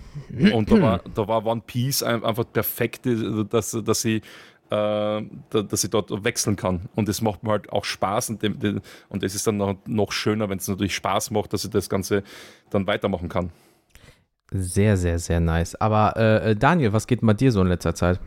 Und 0.52 0.70
da 0.70 0.80
war, 0.80 1.00
da 1.14 1.26
war 1.26 1.44
One 1.46 1.62
Piece 1.66 2.02
einfach 2.02 2.44
perfekt, 2.52 3.08
dass, 3.50 3.70
dass 3.82 4.00
sie 4.02 4.20
äh, 4.70 5.22
dass 5.50 5.84
ich 5.84 5.90
dort 5.90 6.24
wechseln 6.24 6.56
kann. 6.56 6.88
Und 6.94 7.08
das 7.08 7.22
macht 7.22 7.42
mir 7.42 7.52
halt 7.52 7.70
auch 7.70 7.84
Spaß 7.84 8.30
und, 8.30 8.42
dem, 8.42 8.80
und 9.08 9.22
das 9.22 9.34
ist 9.34 9.46
dann 9.46 9.56
noch, 9.56 9.76
noch 9.86 10.12
schöner, 10.12 10.48
wenn 10.48 10.58
es 10.58 10.68
natürlich 10.68 10.94
Spaß 10.94 11.30
macht, 11.30 11.52
dass 11.52 11.64
ich 11.64 11.70
das 11.70 11.88
Ganze 11.88 12.22
dann 12.70 12.86
weitermachen 12.86 13.28
kann. 13.28 13.50
Sehr, 14.50 14.96
sehr, 14.96 15.18
sehr 15.18 15.40
nice. 15.40 15.74
Aber 15.76 16.16
äh, 16.16 16.50
äh 16.50 16.56
Daniel, 16.56 16.92
was 16.92 17.06
geht 17.06 17.20
bei 17.22 17.34
dir 17.34 17.52
so 17.52 17.60
in 17.60 17.68
letzter 17.68 17.94
Zeit? 17.94 18.20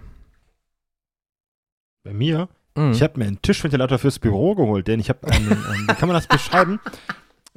Bei 2.04 2.14
mir? 2.14 2.50
Mhm. 2.76 2.92
Ich 2.92 3.02
habe 3.02 3.20
mir 3.20 3.26
einen 3.26 3.42
Tischventilator 3.42 4.00
fürs 4.00 4.20
Büro 4.20 4.56
geholt, 4.56 4.88
denn 4.88 5.00
ich 5.00 5.10
habe 5.10 5.28
einen, 5.28 5.52
ähm, 5.52 5.88
wie 5.88 5.96
kann 5.96 6.08
man 6.08 6.16
das 6.16 6.28
beschreiben? 6.28 6.80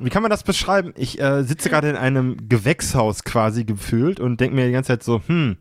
Wie 0.05 0.11
kann 0.11 0.23
man 0.23 0.31
das 0.31 0.43
beschreiben? 0.43 0.93
Ich 0.97 1.21
äh, 1.21 1.45
sitze 1.45 1.69
gerade 1.69 1.89
in 1.89 1.97
einem 1.97 2.49
Gewächshaus 2.49 3.25
quasi 3.25 3.65
gefühlt 3.65 4.21
und 4.21 4.41
denke 4.41 4.57
mir 4.57 4.67
die 4.67 4.73
ganze 4.73 4.89
Zeit 4.89 5.03
so, 5.03 5.21
hm, 5.27 5.57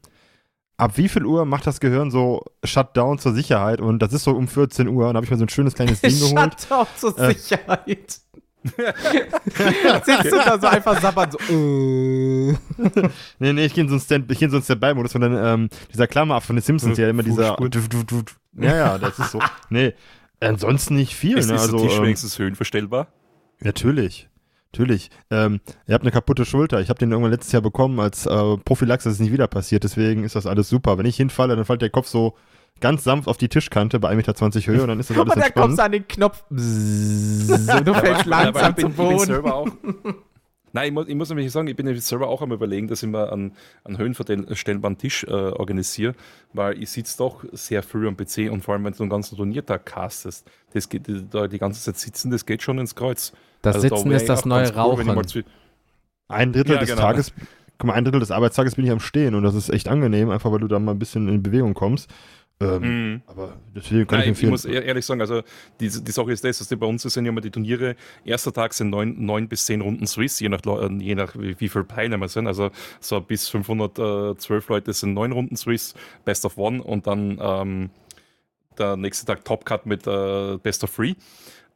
ab 0.77 0.97
wie 0.97 1.09
viel 1.09 1.25
Uhr 1.25 1.45
macht 1.45 1.67
das 1.67 1.79
Gehirn 1.79 2.11
so 2.11 2.43
Shutdown 2.63 3.19
zur 3.19 3.33
Sicherheit? 3.33 3.81
Und 3.81 3.99
das 3.99 4.13
ist 4.13 4.23
so 4.23 4.31
um 4.31 4.47
14 4.47 4.87
Uhr. 4.87 5.07
Und 5.07 5.13
da 5.13 5.17
habe 5.17 5.25
ich 5.25 5.31
mir 5.31 5.37
so 5.37 5.45
ein 5.45 5.49
schönes 5.49 5.75
kleines 5.75 6.01
Ding 6.01 6.19
geholt. 6.19 6.61
Shutdown 6.61 6.87
zur 6.97 7.19
äh, 7.19 7.33
Sicherheit. 7.33 8.21
Sitzt 8.63 10.31
du 10.31 10.37
da 10.37 10.59
so 10.59 10.67
einfach 10.67 11.01
sabbern 11.01 11.31
so. 11.31 11.39
Uh. 11.51 12.53
nee, 13.39 13.53
nee, 13.53 13.65
ich 13.65 13.73
gehe 13.73 13.83
in 13.83 13.89
so 13.89 13.95
einen 13.95 14.01
Stand, 14.01 14.51
so 14.51 14.61
Standby-Modus 14.61 15.13
von 15.13 15.21
dann, 15.21 15.35
ähm, 15.35 15.69
dieser 15.91 16.05
Klammer 16.05 16.35
ab 16.35 16.43
von 16.43 16.55
den 16.55 16.61
Simpsons, 16.61 16.97
ja 16.97 17.09
immer 17.09 17.23
dieser. 17.23 17.57
Ja, 18.53 18.75
ja, 18.75 18.97
das 18.99 19.17
ist 19.17 19.31
so. 19.31 19.39
Nee, 19.69 19.93
ansonsten 20.39 20.95
nicht 20.95 21.15
viel. 21.15 21.39
Ist, 21.39 21.47
ne? 21.47 21.55
ist 21.55 21.61
also, 21.61 21.79
Tisch 21.79 21.97
ähm, 21.97 22.03
wenigstens 22.03 22.37
höhenverstellbar? 22.37 23.07
Natürlich. 23.61 24.29
Natürlich. 24.73 25.09
Ähm, 25.29 25.59
ihr 25.85 25.93
habt 25.93 26.03
eine 26.03 26.11
kaputte 26.11 26.45
Schulter. 26.45 26.79
Ich 26.79 26.89
habe 26.89 26.97
den 26.97 27.11
irgendwann 27.11 27.31
letztes 27.31 27.51
Jahr 27.51 27.61
bekommen 27.61 27.99
als 27.99 28.25
äh, 28.25 28.57
Prophylaxe, 28.57 29.09
dass 29.09 29.15
es 29.15 29.19
nicht 29.19 29.33
wieder 29.33 29.47
passiert. 29.47 29.83
Deswegen 29.83 30.23
ist 30.23 30.35
das 30.35 30.45
alles 30.45 30.69
super. 30.69 30.97
Wenn 30.97 31.05
ich 31.05 31.17
hinfalle, 31.17 31.55
dann 31.55 31.65
fällt 31.65 31.81
der 31.81 31.89
Kopf 31.89 32.07
so 32.07 32.35
ganz 32.79 33.03
sanft 33.03 33.27
auf 33.27 33.37
die 33.37 33.49
Tischkante 33.49 33.99
bei 33.99 34.09
1,20 34.11 34.15
Meter 34.15 34.71
Höhe 34.71 34.81
und 34.81 34.87
dann 34.87 34.99
ist 34.99 35.09
das 35.09 35.17
alles 35.19 35.33
entspannt. 35.35 35.55
Und 35.55 35.55
dann 35.55 35.63
kommst 35.63 35.79
du 35.79 35.83
an 35.83 35.91
den 35.91 36.07
Knopf. 36.07 36.43
Bzzz, 36.49 37.83
du 37.83 37.93
fällst 37.93 38.25
langsam 38.25 38.77
zum 38.77 38.93
Boden. 38.93 39.43
Nein, 40.73 40.87
ich 40.87 40.93
muss, 40.93 41.07
ich 41.07 41.15
muss 41.15 41.29
nämlich 41.29 41.51
sagen, 41.51 41.67
ich 41.67 41.75
bin 41.75 41.93
selber 41.99 42.27
auch 42.27 42.41
am 42.41 42.51
überlegen, 42.51 42.87
dass 42.87 43.03
ich 43.03 43.09
mir 43.09 43.31
einen, 43.31 43.53
einen 43.83 43.97
höhenverstellbaren 43.97 44.97
Tisch 44.97 45.23
äh, 45.23 45.31
organisiere, 45.31 46.15
weil 46.53 46.81
ich 46.81 46.89
sitze 46.89 47.17
doch 47.17 47.43
sehr 47.51 47.83
früh 47.83 48.07
am 48.07 48.15
PC 48.15 48.51
und 48.51 48.61
vor 48.63 48.73
allem, 48.73 48.85
wenn 48.85 48.93
du 48.93 49.03
einen 49.03 49.09
ganzen 49.09 49.35
Turniertag 49.35 49.85
castest, 49.85 50.49
das 50.73 50.87
geht, 50.87 51.07
die, 51.07 51.23
die 51.23 51.57
ganze 51.57 51.81
Zeit 51.81 51.97
sitzen, 51.97 52.31
das 52.31 52.45
geht 52.45 52.61
schon 52.61 52.79
ins 52.79 52.95
Kreuz. 52.95 53.33
Das 53.61 53.75
also 53.75 53.89
Sitzen 53.89 54.09
da 54.09 54.15
ist 54.15 54.29
das 54.29 54.45
neue 54.45 54.73
Rauchen. 54.73 55.09
Cool, 55.09 55.43
ein 56.29 56.53
Drittel 56.53 56.75
ja, 56.75 56.79
des 56.79 56.89
genau. 56.89 57.01
Tages, 57.01 57.33
guck 57.77 57.87
mal, 57.87 57.93
ein 57.93 58.05
Drittel 58.05 58.21
des 58.21 58.31
Arbeitstages 58.31 58.75
bin 58.75 58.85
ich 58.85 58.91
am 58.91 58.99
Stehen 58.99 59.35
und 59.35 59.43
das 59.43 59.55
ist 59.55 59.69
echt 59.69 59.87
angenehm, 59.87 60.29
einfach 60.29 60.51
weil 60.51 60.59
du 60.59 60.67
da 60.67 60.79
mal 60.79 60.93
ein 60.93 60.99
bisschen 60.99 61.27
in 61.27 61.43
Bewegung 61.43 61.73
kommst. 61.73 62.09
Ähm, 62.59 63.13
mm. 63.13 63.21
Aber 63.27 63.57
deswegen 63.75 64.07
kann 64.07 64.19
Nein, 64.19 64.23
ich 64.23 64.29
empfehlen. 64.29 64.49
Ich 64.49 64.51
muss 64.51 64.65
ehrlich 64.65 65.05
sagen, 65.05 65.21
also 65.21 65.41
die, 65.79 65.89
die 65.89 66.11
Sache 66.11 66.31
ist 66.31 66.43
das, 66.43 66.59
dass 66.59 66.67
die 66.67 66.75
bei 66.75 66.85
uns 66.85 67.01
sind 67.01 67.25
ja 67.25 67.29
immer 67.29 67.41
die 67.41 67.49
Turniere, 67.49 67.95
erster 68.23 68.53
Tag 68.53 68.73
sind 68.73 68.89
neun, 68.89 69.25
neun 69.25 69.47
bis 69.47 69.65
zehn 69.65 69.81
Runden 69.81 70.05
Swiss, 70.05 70.39
je 70.39 70.49
nach, 70.49 70.61
je 70.63 71.15
nach 71.15 71.35
wie, 71.35 71.59
wie 71.59 71.69
viele 71.69 71.87
Teilnehmer 71.87 72.27
sind. 72.27 72.47
Also 72.47 72.69
so 72.99 73.19
bis 73.21 73.47
512 73.47 74.69
Leute 74.69 74.93
sind 74.93 75.13
neun 75.13 75.31
Runden 75.31 75.55
Swiss, 75.55 75.95
Best 76.23 76.45
of 76.45 76.57
One 76.57 76.83
und 76.83 77.07
dann 77.07 77.39
ähm, 77.41 77.89
der 78.77 78.95
nächste 78.95 79.25
Tag 79.25 79.43
Top 79.45 79.65
Cut 79.65 79.85
mit 79.85 80.05
äh, 80.07 80.57
Best 80.57 80.83
of 80.83 80.95
Three. 80.95 81.15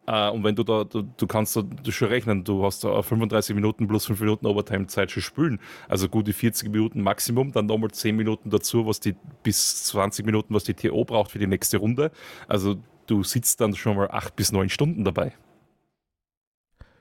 Uh, 0.07 0.29
und 0.31 0.43
wenn 0.43 0.55
du 0.55 0.63
da, 0.63 0.83
du, 0.83 1.01
du 1.01 1.27
kannst 1.27 1.55
da 1.55 1.63
du 1.63 1.91
schon 1.91 2.09
rechnen, 2.09 2.43
du 2.43 2.63
hast 2.63 2.83
da 2.83 3.01
35 3.01 3.55
Minuten 3.55 3.87
plus 3.87 4.05
5 4.05 4.19
Minuten 4.19 4.45
Overtime-Zeit 4.45 5.09
schon 5.09 5.23
spülen. 5.23 5.59
Also 5.87 6.07
gute 6.09 6.31
40 6.31 6.69
Minuten 6.69 7.01
Maximum, 7.01 7.51
dann 7.51 7.65
nochmal 7.65 7.89
10 7.89 8.15
Minuten 8.15 8.51
dazu, 8.51 8.85
was 8.85 8.99
die 8.99 9.15
bis 9.41 9.85
20 9.85 10.23
Minuten, 10.25 10.53
was 10.53 10.63
die 10.63 10.75
TO 10.75 11.03
braucht 11.05 11.31
für 11.31 11.39
die 11.39 11.47
nächste 11.47 11.77
Runde. 11.77 12.11
Also 12.47 12.75
du 13.07 13.23
sitzt 13.23 13.61
dann 13.61 13.75
schon 13.75 13.97
mal 13.97 14.09
8 14.11 14.35
bis 14.35 14.51
9 14.51 14.69
Stunden 14.69 15.03
dabei. 15.03 15.33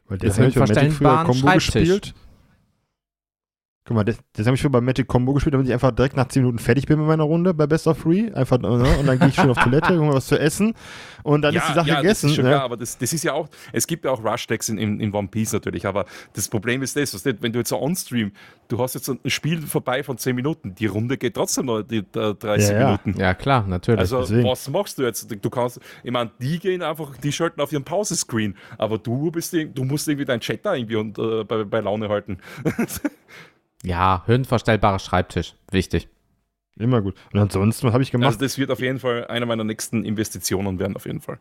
Weil 0.07 0.19
der 0.19 0.35
hat 0.35 0.55
ja 0.55 0.61
Magic 0.61 0.93
früher 0.93 1.25
Combo 1.25 1.53
gespielt. 1.53 2.15
Guck 3.87 3.97
mal, 3.97 4.05
das, 4.05 4.17
das 4.33 4.47
habe 4.47 4.55
ich 4.55 4.63
schon 4.63 4.73
bei 4.73 4.81
Magic 4.81 5.07
Combo 5.07 5.35
gespielt, 5.35 5.53
damit 5.53 5.67
ich 5.67 5.73
einfach 5.75 5.91
direkt 5.91 6.17
nach 6.17 6.27
10 6.27 6.43
Minuten 6.43 6.59
fertig 6.59 6.87
bin 6.87 6.99
mit 6.99 7.07
meiner 7.07 7.25
Runde 7.25 7.53
bei 7.53 7.67
Best 7.67 7.87
of 7.87 8.01
Three. 8.01 8.33
Einfach, 8.33 8.59
ne? 8.59 8.69
Und 8.99 9.07
dann 9.07 9.19
gehe 9.19 9.29
ich 9.29 9.35
schön 9.35 9.51
auf 9.51 9.59
Toilette, 9.59 9.99
hol 9.99 10.07
mir 10.07 10.15
was 10.15 10.27
zu 10.27 10.41
essen 10.41 10.73
und 11.23 11.43
dann 11.43 11.53
ja, 11.53 11.61
ist 11.61 11.69
die 11.69 11.75
Sache 11.75 11.89
ja, 11.91 12.01
gegessen. 12.01 12.29
Das 12.29 12.31
ist 12.31 12.37
schon 12.37 12.45
ne? 12.47 12.51
klar, 12.53 12.63
aber 12.63 12.79
das, 12.79 12.97
das 12.97 13.13
ist 13.13 13.25
ja 13.25 13.35
auch, 13.35 13.47
es 13.75 13.87
gibt 13.87 14.07
ja 14.07 14.11
auch 14.11 14.25
Rush-Decks 14.25 14.71
in, 14.71 14.79
in, 14.79 15.01
in, 15.01 15.13
One 15.13 15.29
Piece 15.29 15.53
natürlich, 15.53 15.85
aber 15.87 16.07
das 16.33 16.49
Problem 16.49 16.83
ist 16.83 16.97
das, 16.97 17.13
was 17.13 17.27
wenn 17.27 17.53
du 17.53 17.59
jetzt 17.59 17.69
so 17.69 17.79
on-stream, 17.79 18.33
du 18.69 18.79
hast 18.79 18.95
jetzt 18.95 19.07
ein 19.11 19.19
Spiel 19.27 19.61
vorbei 19.61 20.03
von 20.03 20.17
10 20.17 20.35
Minuten, 20.35 20.75
die 20.75 20.87
Runde 20.87 21.19
geht 21.19 21.35
trotzdem 21.35 21.67
noch 21.67 21.83
die, 21.83 22.03
die 22.03 22.35
30 22.39 22.71
Ja, 22.71 22.79
ja. 22.79 22.87
Minuten. 22.87 23.21
Ja, 23.21 23.35
klar, 23.35 23.67
natürlich. 23.67 24.01
Also, 24.01 24.21
deswegen. 24.21 24.49
was 24.49 24.67
machst 24.71 24.97
du 24.97 25.03
jetzt? 25.03 25.27
Du 25.45 25.51
kannst, 25.51 25.79
ich 26.03 26.11
meine, 26.11 26.31
die 26.41 26.59
gehen 26.59 26.81
einfach, 26.81 27.19
die 27.19 27.33
schalten 27.33 27.61
auf 27.61 27.71
ihren 27.71 27.85
Pause-Screen, 27.85 28.57
aber 28.79 28.97
du 28.97 29.31
bist, 29.31 29.53
du 29.53 29.85
musst 29.85 30.09
irgendwie 30.09 30.25
deinen 30.25 30.41
Chat 30.41 30.65
da 30.65 30.75
irgendwie 30.75 30.97
und, 30.97 31.19
äh, 31.19 31.45
bei, 31.45 31.65
bei 31.65 31.81
Laune 31.81 32.09
halten. 32.09 32.39
ja, 33.85 34.23
höhenverstellbarer 34.27 34.99
Schreibtisch. 34.99 35.55
Wichtig. 35.71 36.09
Immer 36.77 37.03
gut. 37.03 37.15
Und 37.33 37.39
ansonsten, 37.39 37.87
was 37.87 37.93
habe 37.95 38.03
ich 38.03 38.11
gemacht? 38.11 38.27
Also, 38.27 38.41
das 38.41 38.59
wird 38.59 38.71
auf 38.71 38.81
jeden 38.81 38.99
Fall 38.99 39.27
eine 39.29 39.47
meiner 39.47 39.63
nächsten 39.65 40.05
Investitionen 40.05 40.79
werden, 40.81 40.97
auf 40.97 41.07
jeden 41.07 41.21
Fall. 41.21 41.39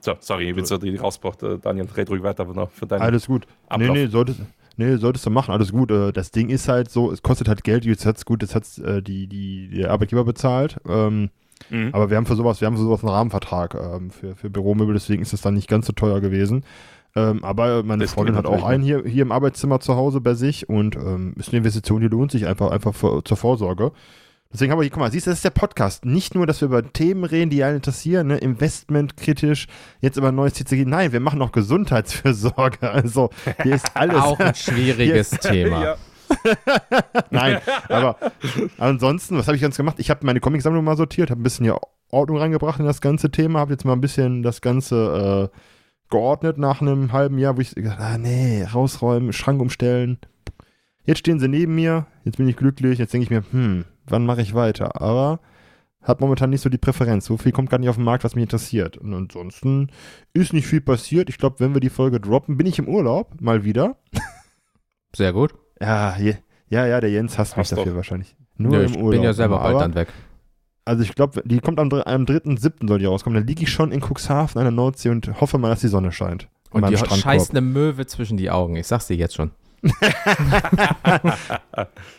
So, 0.00 0.14
sorry, 0.20 0.50
ich 0.50 0.54
bin 0.54 0.66
so 0.66 0.76
die 0.76 0.94
rausgebracht, 0.96 1.42
äh, 1.42 1.58
Daniel, 1.58 1.86
red 1.96 2.10
ruhig 2.10 2.22
weiter 2.22 2.44
noch 2.44 2.70
für 2.70 2.86
deinen 2.86 3.00
Alles 3.00 3.26
gut. 3.26 3.46
Nee, 3.46 3.54
Ablauf. 3.68 3.96
nee, 3.96 4.06
solltest, 4.08 4.40
nee, 4.76 4.96
solltest 4.96 5.24
du 5.24 5.30
machen, 5.30 5.52
alles 5.52 5.72
gut. 5.72 5.90
Äh, 5.90 6.12
Das 6.12 6.30
Ding 6.30 6.50
ist 6.50 6.68
halt 6.68 6.90
so, 6.90 7.10
es 7.10 7.22
kostet 7.22 7.48
halt 7.48 7.64
Geld, 7.64 7.86
jetzt 7.86 8.04
hat's 8.04 8.26
gut, 8.26 8.42
jetzt 8.42 8.54
hat's 8.54 8.78
äh, 8.78 9.00
die, 9.00 9.26
die, 9.26 9.68
der 9.70 9.90
Arbeitgeber 9.90 10.24
bezahlt. 10.24 10.78
Ähm, 10.86 11.30
Mhm. 11.70 11.90
aber 11.92 12.10
wir 12.10 12.16
haben 12.16 12.26
für 12.26 12.34
sowas, 12.34 12.60
wir 12.60 12.66
haben 12.66 12.76
für 12.76 12.82
sowas 12.82 13.00
einen 13.04 13.10
Rahmenvertrag 13.12 13.74
ähm, 13.76 14.10
für, 14.10 14.34
für 14.34 14.50
Büromöbel, 14.50 14.92
deswegen 14.92 15.22
ist 15.22 15.32
es 15.32 15.40
dann 15.40 15.54
nicht 15.54 15.68
ganz 15.68 15.86
so 15.86 15.92
teuer 15.92 16.20
gewesen. 16.20 16.64
Ähm, 17.16 17.44
aber 17.44 17.82
meine 17.84 18.04
Das 18.04 18.12
Freundin 18.12 18.36
hat 18.36 18.46
auch 18.46 18.64
einen 18.64 18.82
hier, 18.82 19.04
hier 19.04 19.22
im 19.22 19.30
Arbeitszimmer 19.30 19.78
zu 19.80 19.94
Hause 19.94 20.20
bei 20.20 20.34
sich 20.34 20.68
und 20.68 20.96
ähm, 20.96 21.34
ist 21.38 21.50
eine 21.50 21.58
Investition, 21.58 22.00
die 22.00 22.08
lohnt 22.08 22.32
sich 22.32 22.46
einfach, 22.46 22.70
einfach 22.72 22.94
für, 22.94 23.22
zur 23.22 23.36
Vorsorge. 23.36 23.92
Deswegen 24.52 24.70
haben 24.70 24.78
wir 24.78 24.84
hier, 24.84 24.90
guck 24.92 25.00
mal, 25.00 25.10
siehst 25.10 25.26
du, 25.26 25.30
das 25.30 25.38
ist 25.38 25.44
der 25.44 25.50
Podcast. 25.50 26.04
Nicht 26.04 26.36
nur, 26.36 26.46
dass 26.46 26.60
wir 26.60 26.66
über 26.66 26.92
Themen 26.92 27.24
reden, 27.24 27.50
die 27.50 27.64
einen 27.64 27.76
interessieren, 27.76 28.28
ne? 28.28 28.38
Investment 28.38 29.16
kritisch, 29.16 29.66
jetzt 30.00 30.16
über 30.16 30.30
neues 30.30 30.54
TCG. 30.54 30.84
Nein, 30.86 31.12
wir 31.12 31.18
machen 31.18 31.42
auch 31.42 31.50
Gesundheitsfürsorge. 31.52 32.78
Also, 32.94 33.30
hier 33.62 33.74
ist 33.74 33.90
alles. 33.94 34.22
Auch 34.22 34.38
ein 34.38 34.54
schwieriges 34.54 35.30
Thema. 35.40 35.82
Ja, 35.82 35.96
Nein, 37.30 37.58
aber 37.88 38.16
ansonsten, 38.78 39.36
was 39.36 39.46
habe 39.46 39.56
ich 39.56 39.62
ganz 39.62 39.76
gemacht? 39.76 39.96
Ich 39.98 40.08
habe 40.10 40.24
meine 40.24 40.40
Comicsammlung 40.40 40.84
mal 40.84 40.96
sortiert, 40.96 41.30
habe 41.30 41.40
ein 41.40 41.42
bisschen 41.42 41.64
hier 41.64 41.78
Ordnung 42.10 42.38
reingebracht 42.38 42.78
in 42.78 42.86
das 42.86 43.00
ganze 43.00 43.30
Thema, 43.30 43.58
habe 43.58 43.72
jetzt 43.72 43.84
mal 43.84 43.92
ein 43.92 44.00
bisschen 44.00 44.42
das 44.42 44.60
Ganze 44.60 45.50
äh, 45.52 45.58
geordnet 46.10 46.58
nach 46.58 46.80
einem 46.80 47.12
halben 47.12 47.38
Jahr, 47.38 47.56
wo 47.56 47.60
ich 47.60 47.74
gesagt 47.74 48.00
ah 48.00 48.18
nee, 48.18 48.64
rausräumen, 48.64 49.32
Schrank 49.32 49.60
umstellen. 49.60 50.18
Jetzt 51.04 51.18
stehen 51.18 51.38
sie 51.38 51.48
neben 51.48 51.74
mir, 51.74 52.06
jetzt 52.24 52.38
bin 52.38 52.48
ich 52.48 52.56
glücklich, 52.56 52.98
jetzt 52.98 53.12
denke 53.12 53.24
ich 53.24 53.30
mir, 53.30 53.44
hm, 53.50 53.84
wann 54.06 54.24
mache 54.24 54.40
ich 54.42 54.54
weiter? 54.54 55.00
Aber 55.02 55.40
hat 56.04 56.20
momentan 56.20 56.50
nicht 56.50 56.60
so 56.60 56.68
die 56.68 56.78
Präferenz. 56.78 57.24
So 57.24 57.36
viel 57.36 57.52
kommt 57.52 57.70
gar 57.70 57.78
nicht 57.78 57.88
auf 57.88 57.96
den 57.96 58.04
Markt, 58.04 58.24
was 58.24 58.34
mich 58.34 58.42
interessiert. 58.42 58.98
Und 58.98 59.14
ansonsten 59.14 59.88
ist 60.34 60.52
nicht 60.52 60.66
viel 60.66 60.82
passiert. 60.82 61.30
Ich 61.30 61.38
glaube, 61.38 61.60
wenn 61.60 61.72
wir 61.74 61.80
die 61.80 61.88
Folge 61.90 62.20
droppen, 62.20 62.56
bin 62.56 62.66
ich 62.66 62.78
im 62.78 62.88
Urlaub, 62.88 63.40
mal 63.40 63.64
wieder. 63.64 63.96
Sehr 65.16 65.32
gut. 65.32 65.54
Ja, 65.80 66.16
je, 66.18 66.36
ja, 66.68 66.86
ja, 66.86 67.00
der 67.00 67.10
Jens 67.10 67.38
hasst 67.38 67.56
mich 67.56 67.64
Hast 67.64 67.72
dafür 67.72 67.92
doch. 67.92 67.96
wahrscheinlich. 67.96 68.36
Nur 68.56 68.72
Nö, 68.72 68.84
im 68.84 68.90
ich 68.92 68.96
Urlaub. 68.96 69.10
bin 69.12 69.22
ja 69.22 69.32
selber 69.32 69.58
bald 69.58 69.80
dann 69.80 69.94
weg. 69.94 70.08
Also 70.84 71.02
ich 71.02 71.14
glaube, 71.14 71.42
die 71.44 71.60
kommt 71.60 71.78
am, 71.80 71.90
am 71.92 72.24
3.7. 72.24 72.86
soll 72.88 72.98
die 72.98 73.06
rauskommen. 73.06 73.38
Dann 73.38 73.46
liege 73.46 73.62
ich 73.62 73.70
schon 73.70 73.90
in 73.92 74.00
Cuxhaven 74.00 74.58
an 74.58 74.64
der 74.64 74.70
Nordsee 74.72 75.08
und 75.08 75.40
hoffe 75.40 75.56
mal, 75.58 75.70
dass 75.70 75.80
die 75.80 75.88
Sonne 75.88 76.12
scheint. 76.12 76.48
In 76.72 76.82
Und 76.82 76.90
die 76.90 76.96
Strandkorb. 76.96 77.20
scheißt 77.20 77.50
eine 77.52 77.60
Möwe 77.62 78.04
zwischen 78.06 78.36
die 78.36 78.50
Augen. 78.50 78.76
Ich 78.76 78.86
sag's 78.86 79.06
dir 79.06 79.16
jetzt 79.16 79.34
schon. 79.34 79.50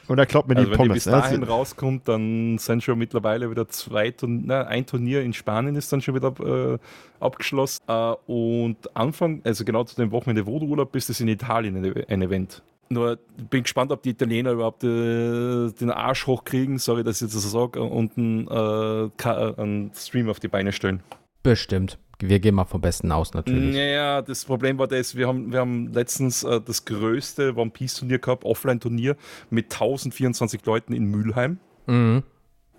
Und 0.07 0.17
da 0.17 0.25
glaubt 0.25 0.47
mir 0.47 0.55
Also 0.55 0.69
die 0.71 0.77
wenn 0.77 0.83
die 0.87 0.93
bis 0.93 1.05
Pommes. 1.05 1.05
ne? 1.07 1.11
dahin 1.11 1.43
rauskommt, 1.43 2.07
dann 2.07 2.57
sind 2.59 2.83
schon 2.83 2.97
mittlerweile 2.99 3.49
wieder 3.49 3.67
zwei 3.67 4.11
Turnier, 4.11 4.43
na, 4.45 4.61
ein 4.67 4.85
Turnier 4.85 5.21
in 5.23 5.33
Spanien 5.33 5.75
ist 5.75 5.91
dann 5.91 6.01
schon 6.01 6.13
wieder 6.15 6.33
äh, 6.73 6.77
abgeschlossen. 7.19 7.81
Äh, 7.87 8.13
und 8.27 8.95
Anfang, 8.95 9.41
also 9.43 9.65
genau 9.65 9.83
zu 9.83 9.95
dem 9.95 10.11
Wochenende, 10.11 10.45
wo 10.45 10.59
du 10.59 10.67
Urlaub 10.67 10.91
bist, 10.91 11.09
ist 11.09 11.21
in 11.21 11.27
Italien 11.27 11.75
ein, 11.83 12.03
ein 12.07 12.21
Event. 12.21 12.61
Nur 12.89 13.17
bin 13.49 13.63
gespannt, 13.63 13.91
ob 13.91 14.03
die 14.03 14.11
Italiener 14.11 14.51
überhaupt 14.51 14.83
äh, 14.83 15.71
den 15.71 15.89
Arsch 15.89 16.27
hochkriegen, 16.27 16.77
sorry, 16.77 17.03
dass 17.03 17.21
ich 17.21 17.31
das 17.31 17.41
so 17.41 17.49
sage, 17.49 17.81
und 17.81 18.17
einen, 18.17 18.47
äh, 18.47 19.05
äh, 19.27 19.61
einen 19.61 19.91
Stream 19.95 20.29
auf 20.29 20.39
die 20.39 20.47
Beine 20.47 20.71
stellen. 20.71 21.01
Bestimmt. 21.41 21.97
Wir 22.19 22.39
gehen 22.39 22.55
mal 22.55 22.63
vom 22.65 22.79
Besten 22.81 23.11
aus, 23.11 23.33
natürlich. 23.33 23.75
Naja, 23.75 24.21
das 24.21 24.45
Problem 24.45 24.77
war 24.77 24.87
das, 24.87 25.15
wir 25.15 25.27
haben, 25.27 25.51
wir 25.51 25.59
haben 25.59 25.91
letztens 25.93 26.43
äh, 26.43 26.61
das 26.61 26.85
größte 26.85 27.55
One 27.57 27.71
Piece 27.71 27.95
Turnier 27.95 28.19
gehabt, 28.19 28.45
Offline-Turnier, 28.45 29.17
mit 29.49 29.65
1024 29.73 30.65
Leuten 30.65 30.93
in 30.93 31.05
Mülheim. 31.05 31.59
Mhm. 31.87 32.23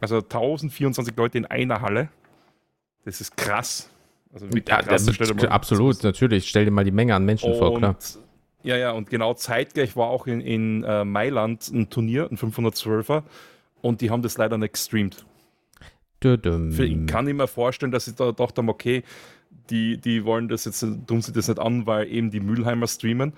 Also 0.00 0.16
1024 0.18 1.16
Leute 1.16 1.38
in 1.38 1.44
einer 1.46 1.80
Halle. 1.82 2.08
Das 3.04 3.20
ist 3.20 3.36
krass. 3.36 3.90
Also 4.32 4.46
Ja, 4.46 4.82
krass. 4.82 5.04
das, 5.06 5.34
mal- 5.34 5.48
absolut, 5.48 6.02
natürlich. 6.02 6.48
Stell 6.48 6.64
dir 6.64 6.70
mal 6.70 6.84
die 6.84 6.90
Menge 6.90 7.14
an 7.14 7.24
Menschen 7.24 7.54
vor, 7.54 7.72
Und, 7.72 7.78
klar. 7.78 7.96
Ja, 8.66 8.76
ja, 8.76 8.90
und 8.92 9.08
genau 9.08 9.32
zeitgleich 9.34 9.96
war 9.96 10.08
auch 10.08 10.26
in, 10.26 10.40
in 10.40 10.84
äh, 10.84 11.04
Mailand 11.04 11.68
ein 11.72 11.88
Turnier, 11.88 12.28
ein 12.30 12.36
512er. 12.36 13.22
Und 13.82 14.00
die 14.00 14.10
haben 14.10 14.22
das 14.22 14.36
leider 14.36 14.58
nicht 14.58 14.72
gestreamt. 14.74 15.24
Dödüm. 16.22 16.72
Für- 16.72 16.84
Ich 16.86 17.06
kann 17.06 17.24
mir 17.26 17.46
vorstellen, 17.46 17.92
dass 17.92 18.06
sie 18.06 18.14
da 18.14 18.26
gedacht 18.26 18.56
haben, 18.58 18.68
okay, 18.68 19.02
die, 19.70 19.98
die 19.98 20.24
wollen 20.24 20.48
das 20.48 20.64
jetzt, 20.64 20.80
tun 21.06 21.22
sie 21.22 21.32
das 21.32 21.48
nicht 21.48 21.58
an, 21.60 21.86
weil 21.86 22.08
eben 22.08 22.30
die 22.30 22.40
Mülheimer 22.40 22.86
streamen. 22.86 23.32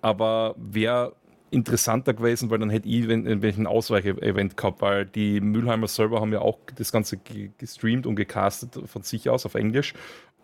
Aber 0.00 0.54
wäre 0.58 1.14
interessanter 1.50 2.14
gewesen, 2.14 2.50
weil 2.50 2.58
dann 2.58 2.70
hätte 2.70 2.88
ich 2.88 3.08
wenn, 3.08 3.24
wenn 3.42 3.50
ich 3.50 3.58
ein 3.58 3.66
Ausweichevent 3.66 4.56
gehabt, 4.56 4.80
weil 4.80 5.04
die 5.06 5.40
Mülheimer 5.40 5.86
selber 5.86 6.20
haben 6.20 6.32
ja 6.32 6.40
auch 6.40 6.58
das 6.76 6.90
Ganze 6.92 7.18
ge- 7.18 7.50
gestreamt 7.58 8.06
und 8.06 8.16
gecastet 8.16 8.78
von 8.86 9.02
sich 9.02 9.28
aus 9.28 9.44
auf 9.44 9.54
Englisch. 9.54 9.92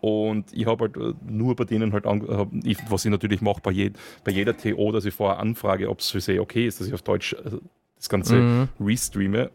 Und 0.01 0.53
ich 0.53 0.65
habe 0.65 0.85
halt 0.85 0.97
äh, 0.97 1.13
nur 1.29 1.55
bei 1.55 1.65
denen 1.65 1.91
halt, 1.93 2.05
was 2.05 3.05
ich 3.05 3.11
natürlich 3.11 3.41
mache 3.41 3.61
bei, 3.61 3.71
jed, 3.71 3.97
bei 4.23 4.31
jeder 4.31 4.55
TO, 4.55 4.91
dass 4.91 5.05
ich 5.05 5.13
vorher 5.13 5.39
anfrage, 5.39 5.89
ob 5.89 5.99
es 5.99 6.09
für 6.09 6.21
sie 6.21 6.39
okay 6.39 6.67
ist, 6.67 6.79
dass 6.79 6.87
ich 6.87 6.93
auf 6.93 7.01
Deutsch 7.01 7.33
äh, 7.33 7.57
das 7.97 8.07
Ganze 8.07 8.35
Mhm. 8.37 8.69
restreame 8.79 9.51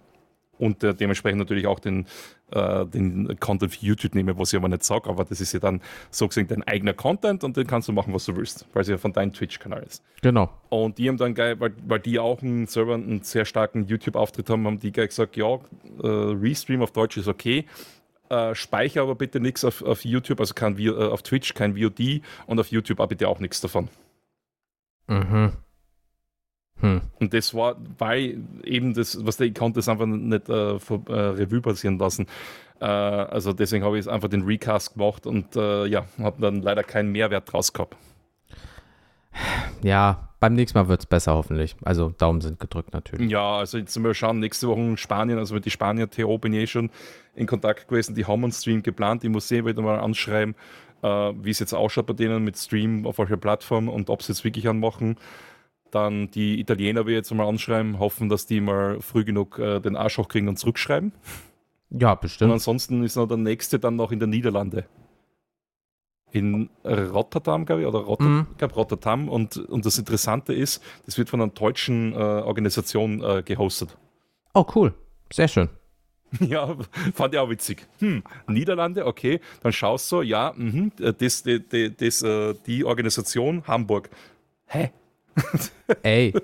und 0.59 0.85
äh, 0.85 0.95
dementsprechend 0.95 1.39
natürlich 1.39 1.67
auch 1.67 1.81
den, 1.81 2.07
äh, 2.53 2.85
den 2.87 3.41
Content 3.41 3.75
für 3.75 3.85
YouTube 3.85 4.15
nehme, 4.15 4.39
was 4.39 4.53
ich 4.53 4.59
aber 4.59 4.69
nicht 4.69 4.85
sage, 4.85 5.09
aber 5.09 5.25
das 5.25 5.41
ist 5.41 5.53
ja 5.53 5.61
dann 5.61 5.81
so 6.11 6.29
gesehen 6.29 6.47
dein 6.47 6.63
eigener 6.63 6.93
Content 6.93 7.43
und 7.43 7.57
den 7.57 7.67
kannst 7.67 7.89
du 7.89 7.93
machen, 7.93 8.13
was 8.15 8.25
du 8.27 8.37
willst, 8.37 8.67
weil 8.73 8.83
es 8.83 8.89
ja 8.89 8.99
von 8.99 9.13
deinem 9.13 9.33
Twitch-Kanal 9.33 9.83
ist. 9.83 10.05
Genau. 10.23 10.51
Und 10.69 10.99
die 10.99 11.09
haben 11.09 11.17
dann 11.17 11.35
geil, 11.35 11.59
weil, 11.59 11.73
weil 11.87 12.01
die 12.01 12.19
auch 12.19 12.41
einen, 12.43 12.67
selber 12.67 12.95
einen 12.95 13.23
sehr 13.23 13.45
starken 13.47 13.87
YouTube-Auftritt 13.87 14.49
haben, 14.51 14.67
haben 14.67 14.79
die 14.79 14.93
gleich 14.93 15.09
gesagt, 15.09 15.37
ja, 15.37 15.55
äh, 15.55 16.07
Restream 16.07 16.83
auf 16.83 16.93
Deutsch 16.93 17.17
ist 17.17 17.29
okay, 17.29 17.65
äh, 18.29 18.55
speicher 18.55 19.03
aber 19.03 19.15
bitte 19.15 19.41
nichts 19.41 19.65
auf, 19.65 19.83
auf 19.83 20.05
YouTube, 20.05 20.41
also 20.41 20.55
kein, 20.55 20.79
äh, 20.79 20.91
auf 20.91 21.23
Twitch 21.23 21.55
kein 21.55 21.77
VOD 21.77 22.23
und 22.47 22.59
auf 22.61 22.69
YouTube 22.69 23.01
aber 23.01 23.09
bitte 23.09 23.29
auch 23.29 23.41
nichts 23.41 23.61
davon. 23.61 23.89
Mhm. 25.07 25.53
Hm. 26.81 27.01
Und 27.21 27.33
das 27.33 27.55
war, 27.55 27.77
weil 27.99 28.43
eben 28.65 28.95
das, 28.95 29.25
was 29.25 29.37
der, 29.37 29.47
ich 29.47 29.55
konnte 29.55 29.79
das 29.79 29.89
einfach 29.89 30.07
nicht 30.07 30.49
äh, 30.49 30.79
vor, 30.79 31.03
äh, 31.09 31.13
Revue 31.13 31.61
passieren 31.61 31.99
lassen. 31.99 32.27
Äh, 32.81 32.85
also 32.87 33.53
deswegen 33.53 33.85
habe 33.85 33.99
ich 33.99 34.09
einfach 34.09 34.29
den 34.29 34.43
Recast 34.43 34.95
gemacht 34.95 35.27
und 35.27 35.57
äh, 35.57 35.87
ja, 35.87 36.07
habe 36.19 36.41
dann 36.41 36.63
leider 36.63 36.83
keinen 36.83 37.13
Mehrwert 37.13 37.53
draus 37.53 37.73
gehabt. 37.73 37.97
Ja, 39.83 40.29
beim 40.41 40.55
nächsten 40.55 40.79
Mal 40.79 40.89
wird 40.89 41.01
es 41.01 41.07
besser, 41.07 41.35
hoffentlich. 41.35 41.77
Also 41.85 42.11
Daumen 42.11 42.41
sind 42.41 42.61
gedrückt, 42.61 42.93
natürlich. 42.93 43.31
Ja, 43.31 43.57
also 43.59 43.79
jetzt 43.79 43.97
mal 43.99 44.15
schauen, 44.15 44.41
nächste 44.41 44.69
Woche 44.69 44.81
in 44.81 44.97
Spanien, 44.97 45.39
also 45.39 45.55
mit 45.55 45.65
die 45.65 45.71
Spanier 45.71 46.11
TO 46.11 46.39
bin 46.39 46.53
ich 46.53 46.61
eh 46.63 46.67
schon 46.67 46.91
in 47.35 47.47
Kontakt 47.47 47.89
gewesen, 47.89 48.15
die 48.15 48.27
haben 48.27 48.43
einen 48.45 48.53
Stream 48.53 48.83
geplant, 48.83 49.25
ich 49.25 49.31
muss 49.31 49.49
sehen, 49.49 49.67
wieder 49.67 49.83
mal 49.83 49.99
anschreiben, 49.99 50.55
äh, 51.03 51.09
wie 51.09 51.51
es 51.51 51.59
jetzt 51.59 51.73
ausschaut 51.73 52.07
bei 52.07 52.13
denen 52.13 52.45
mit 52.45 52.57
Stream, 52.57 53.07
auf 53.07 53.19
welcher 53.19 53.37
Plattform 53.37 53.89
und 53.89 54.11
ob 54.11 54.23
sie 54.23 54.33
es 54.33 54.45
wirklich 54.45 54.69
anmachen. 54.69 55.17
Dann 55.91 56.31
die 56.31 56.61
Italiener 56.61 57.07
will 57.07 57.13
ich 57.15 57.19
jetzt 57.19 57.33
mal 57.33 57.47
anschreiben, 57.49 57.99
hoffen, 57.99 58.29
dass 58.29 58.47
die 58.47 58.61
mal 58.61 59.01
früh 59.01 59.25
genug 59.25 59.59
äh, 59.59 59.81
den 59.81 59.97
Arsch 59.97 60.19
hochkriegen 60.19 60.49
und 60.49 60.59
zurückschreiben. 60.59 61.13
Ja, 61.91 62.13
Und 62.13 62.21
bestimmt. 62.21 62.53
ansonsten 62.53 63.05
ist 63.05 63.17
noch 63.17 63.29
der 63.29 63.37
nächste 63.37 63.79
dann 63.79 63.97
noch 63.97 64.11
in 64.11 64.19
den 64.19 64.31
Niederlande. 64.31 64.85
In 66.35 66.69
Rotterdam, 66.85 67.65
glaube 67.65 67.83
ich, 67.83 67.87
oder 67.87 68.01
Rotter 68.01 68.25
Mhm. 68.25 68.47
ich 68.51 68.59
glaub, 68.59 68.75
Rotterdam. 68.77 69.29
Und, 69.29 69.57
und 69.57 69.87
das 69.87 69.99
Interessante 69.99 70.53
ist, 70.53 70.83
das 71.07 71.17
wird 71.17 71.31
von 71.31 71.41
einer 71.41 71.53
deutschen 71.53 72.13
äh, 72.13 72.17
Organisation 72.17 73.23
äh, 73.23 73.43
gehostet. 73.45 73.97
Oh, 74.53 74.67
cool. 74.75 74.93
Sehr 75.33 75.49
schön. 75.49 75.69
Ja, 76.41 76.77
fand 77.15 77.33
ich 77.35 77.39
auch 77.39 77.49
witzig. 77.49 77.87
Hm, 78.01 78.25
Niederlande, 78.49 79.07
okay, 79.07 79.39
dann 79.63 79.71
schaust 79.73 80.11
du, 80.11 80.23
ja, 80.23 80.53
mhm, 80.57 80.91
das, 80.97 81.15
das, 81.19 81.43
das, 81.71 81.91
das, 81.97 82.23
äh, 82.23 82.55
die 82.67 82.85
Organisation 82.85 83.63
Hamburg. 83.69 84.11
Hä? 84.67 84.91
Ey, 86.03 86.35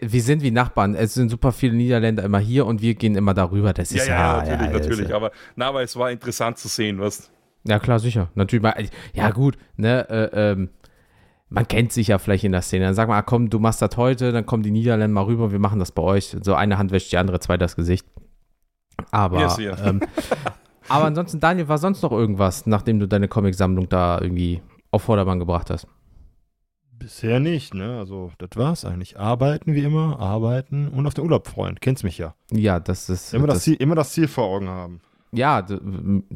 wir 0.00 0.22
sind 0.22 0.42
wie 0.42 0.50
Nachbarn. 0.50 0.94
Es 0.94 1.12
sind 1.12 1.28
super 1.28 1.52
viele 1.52 1.74
Niederländer 1.74 2.22
immer 2.24 2.38
hier 2.38 2.64
und 2.64 2.80
wir 2.80 2.94
gehen 2.94 3.14
immer 3.14 3.34
darüber. 3.34 3.74
Das 3.74 3.92
ist 3.92 4.06
ja, 4.08 4.36
natürlich, 4.38 4.60
ja, 4.60 4.66
das 4.72 4.72
natürlich. 4.86 5.08
ist- 5.08 5.12
Aber, 5.12 5.30
na, 5.56 5.68
aber 5.68 5.82
es 5.82 5.94
war 5.96 6.10
interessant 6.10 6.56
zu 6.56 6.68
sehen, 6.68 6.98
was. 6.98 7.30
Ja, 7.66 7.78
klar, 7.78 7.98
sicher. 7.98 8.28
Natürlich. 8.34 8.90
Ja, 9.14 9.30
gut. 9.30 9.56
Ne, 9.76 10.08
äh, 10.08 10.52
ähm, 10.52 10.70
man 11.48 11.68
kennt 11.68 11.92
sich 11.92 12.08
ja 12.08 12.18
vielleicht 12.18 12.44
in 12.44 12.52
der 12.52 12.62
Szene. 12.62 12.86
Dann 12.86 12.94
sag 12.94 13.08
mal, 13.08 13.18
ah, 13.18 13.22
komm, 13.22 13.50
du 13.50 13.58
machst 13.58 13.82
das 13.82 13.96
heute, 13.96 14.32
dann 14.32 14.46
kommen 14.46 14.62
die 14.62 14.70
Niederländer 14.70 15.14
mal 15.14 15.24
rüber, 15.24 15.52
wir 15.52 15.58
machen 15.58 15.78
das 15.78 15.92
bei 15.92 16.02
euch. 16.02 16.36
So 16.42 16.54
eine 16.54 16.78
Hand 16.78 16.92
wäscht 16.92 17.12
die 17.12 17.18
andere, 17.18 17.40
zwei 17.40 17.56
das 17.56 17.76
Gesicht. 17.76 18.06
Aber, 19.10 19.40
yes, 19.40 19.58
yeah. 19.58 19.86
ähm, 19.86 20.00
aber 20.88 21.04
ansonsten, 21.04 21.40
Daniel, 21.40 21.68
war 21.68 21.78
sonst 21.78 22.02
noch 22.02 22.12
irgendwas, 22.12 22.66
nachdem 22.66 22.98
du 22.98 23.06
deine 23.06 23.28
Comicsammlung 23.28 23.88
da 23.88 24.18
irgendwie 24.20 24.62
auf 24.90 25.02
Vordermann 25.02 25.38
gebracht 25.38 25.70
hast? 25.70 25.86
Bisher 26.98 27.40
nicht, 27.40 27.74
ne? 27.74 27.98
Also, 27.98 28.30
das 28.38 28.50
war's 28.54 28.84
eigentlich. 28.84 29.18
Arbeiten 29.18 29.74
wie 29.74 29.82
immer, 29.82 30.20
arbeiten 30.20 30.88
und 30.88 31.06
auf 31.06 31.14
den 31.14 31.24
Urlaub 31.24 31.48
freuen. 31.48 31.80
Kennst 31.80 32.04
mich 32.04 32.16
ja. 32.16 32.34
Ja, 32.50 32.78
das 32.78 33.10
ist. 33.10 33.34
Immer 33.34 33.48
das, 33.48 33.56
das 33.56 33.64
Ziel, 33.64 33.74
immer 33.74 33.96
das 33.96 34.12
Ziel 34.12 34.28
vor 34.28 34.44
Augen 34.44 34.68
haben. 34.68 35.00
Ja, 35.34 35.66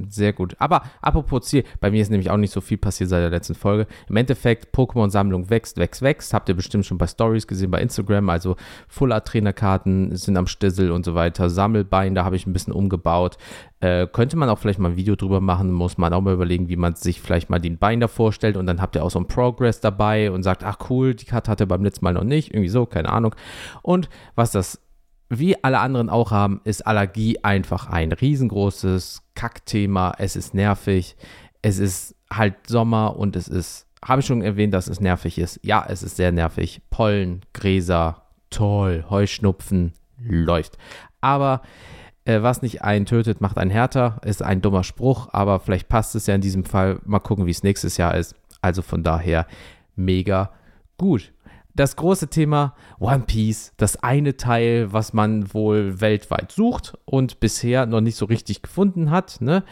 sehr 0.09 0.33
gut. 0.33 0.57
Aber 0.59 0.83
apropos 1.03 1.43
Ziel, 1.43 1.65
bei 1.81 1.91
mir 1.91 2.00
ist 2.00 2.11
nämlich 2.11 2.31
auch 2.31 2.38
nicht 2.38 2.53
so 2.53 2.62
viel 2.62 2.79
passiert 2.79 3.11
seit 3.11 3.23
der 3.23 3.29
letzten 3.29 3.55
Folge. 3.55 3.87
Im 4.09 4.17
Endeffekt, 4.17 4.75
Pokémon-Sammlung 4.75 5.50
wächst, 5.50 5.76
wächst, 5.76 6.00
wächst. 6.00 6.33
Habt 6.33 6.49
ihr 6.49 6.55
bestimmt 6.55 6.87
schon 6.87 6.97
bei 6.97 7.07
Stories 7.07 7.47
gesehen, 7.47 7.71
bei 7.71 7.83
Instagram. 7.83 8.31
Also 8.31 8.57
Full-Art-Trainerkarten 8.88 10.17
sind 10.17 10.38
am 10.38 10.47
Stissel 10.47 10.91
und 10.91 11.05
so 11.05 11.15
weiter. 11.15 11.50
Sammelbein, 11.50 12.15
da 12.15 12.25
habe 12.25 12.37
ich 12.37 12.47
ein 12.47 12.55
bisschen 12.55 12.73
umgebaut. 12.73 13.37
Äh, 13.81 14.07
könnte 14.07 14.38
man 14.38 14.49
auch 14.49 14.59
vielleicht 14.59 14.79
mal 14.79 14.93
ein 14.93 14.97
Video 14.97 15.15
drüber 15.15 15.43
machen, 15.43 15.71
muss 15.73 15.99
man 15.99 16.15
auch 16.15 16.23
mal 16.23 16.33
überlegen, 16.33 16.71
wie 16.71 16.76
man 16.76 16.95
sich 16.95 17.21
vielleicht 17.21 17.50
mal 17.50 17.59
den 17.59 17.76
Bein 17.76 18.00
da 18.00 18.09
vorstellt 18.09 18.57
und 18.57 18.65
dann 18.65 18.81
habt 18.81 18.97
ihr 18.97 19.05
auch 19.05 19.11
so 19.11 19.19
ein 19.19 19.29
Progress 19.29 19.81
dabei 19.81 20.31
und 20.31 20.43
sagt, 20.43 20.65
ach 20.65 20.79
cool, 20.88 21.15
die 21.15 21.26
Karte 21.26 21.50
hatte 21.50 21.67
beim 21.67 21.85
letzten 21.85 22.07
Mal 22.07 22.15
noch 22.15 22.25
nicht, 22.25 22.55
irgendwie 22.55 22.71
so, 22.71 22.87
keine 22.87 23.11
Ahnung. 23.11 23.35
Und 23.83 24.09
was 24.35 24.53
das 24.53 24.81
wie 25.28 25.62
alle 25.64 25.80
anderen 25.80 26.09
auch 26.09 26.30
haben, 26.30 26.61
ist 26.64 26.87
Allergie 26.87 27.38
einfach 27.42 27.88
ein 27.88 28.12
riesengroßes 28.12 29.23
Kackthema. 29.35 30.14
Es 30.18 30.37
ist 30.37 30.54
nervig. 30.54 31.16
Es 31.62 31.78
ist 31.78 32.14
halt 32.33 32.54
Sommer 32.68 33.16
und 33.16 33.35
es 33.35 33.49
ist, 33.49 33.87
habe 34.04 34.21
ich 34.21 34.26
schon 34.26 34.42
erwähnt, 34.42 34.73
dass 34.73 34.87
es 34.87 35.00
nervig 35.00 35.38
ist. 35.38 35.59
Ja, 35.62 35.85
es 35.88 36.02
ist 36.02 36.16
sehr 36.16 36.30
nervig. 36.30 36.80
Pollen, 36.90 37.40
Gräser, 37.52 38.23
toll, 38.50 39.04
Heuschnupfen, 39.11 39.95
läuft. 40.18 40.78
Aber 41.21 41.62
äh, 42.25 42.42
was 42.42 42.62
nicht 42.62 42.83
einen 42.83 43.06
tötet, 43.06 43.40
macht 43.40 43.59
einen 43.59 43.71
härter. 43.71 44.21
Ist 44.25 44.42
ein 44.42 44.62
dummer 44.62 44.85
Spruch, 44.85 45.28
aber 45.33 45.59
vielleicht 45.59 45.88
passt 45.88 46.14
es 46.14 46.26
ja 46.26 46.37
in 46.37 46.40
diesem 46.40 46.64
Fall. 46.64 47.00
Mal 47.04 47.18
gucken, 47.18 47.47
wie 47.47 47.50
es 47.50 47.64
nächstes 47.64 47.97
Jahr 47.97 48.14
ist. 48.14 48.37
Also 48.61 48.83
von 48.83 49.02
daher 49.02 49.47
mega 49.97 50.52
gut 50.99 51.33
das 51.76 51.97
große 51.97 52.28
Thema 52.28 52.75
One 52.99 53.25
Piece, 53.26 53.73
das 53.76 54.02
eine 54.02 54.37
Teil, 54.37 54.92
was 54.92 55.12
man 55.12 55.52
wohl 55.54 56.00
weltweit 56.00 56.50
sucht 56.50 56.99
und 57.04 57.38
bisher 57.38 57.87
noch 57.87 58.00
nicht 58.00 58.16
so 58.16 58.25
richtig 58.25 58.62
gefunden 58.62 59.11
hat. 59.11 59.40
Ne? 59.40 59.62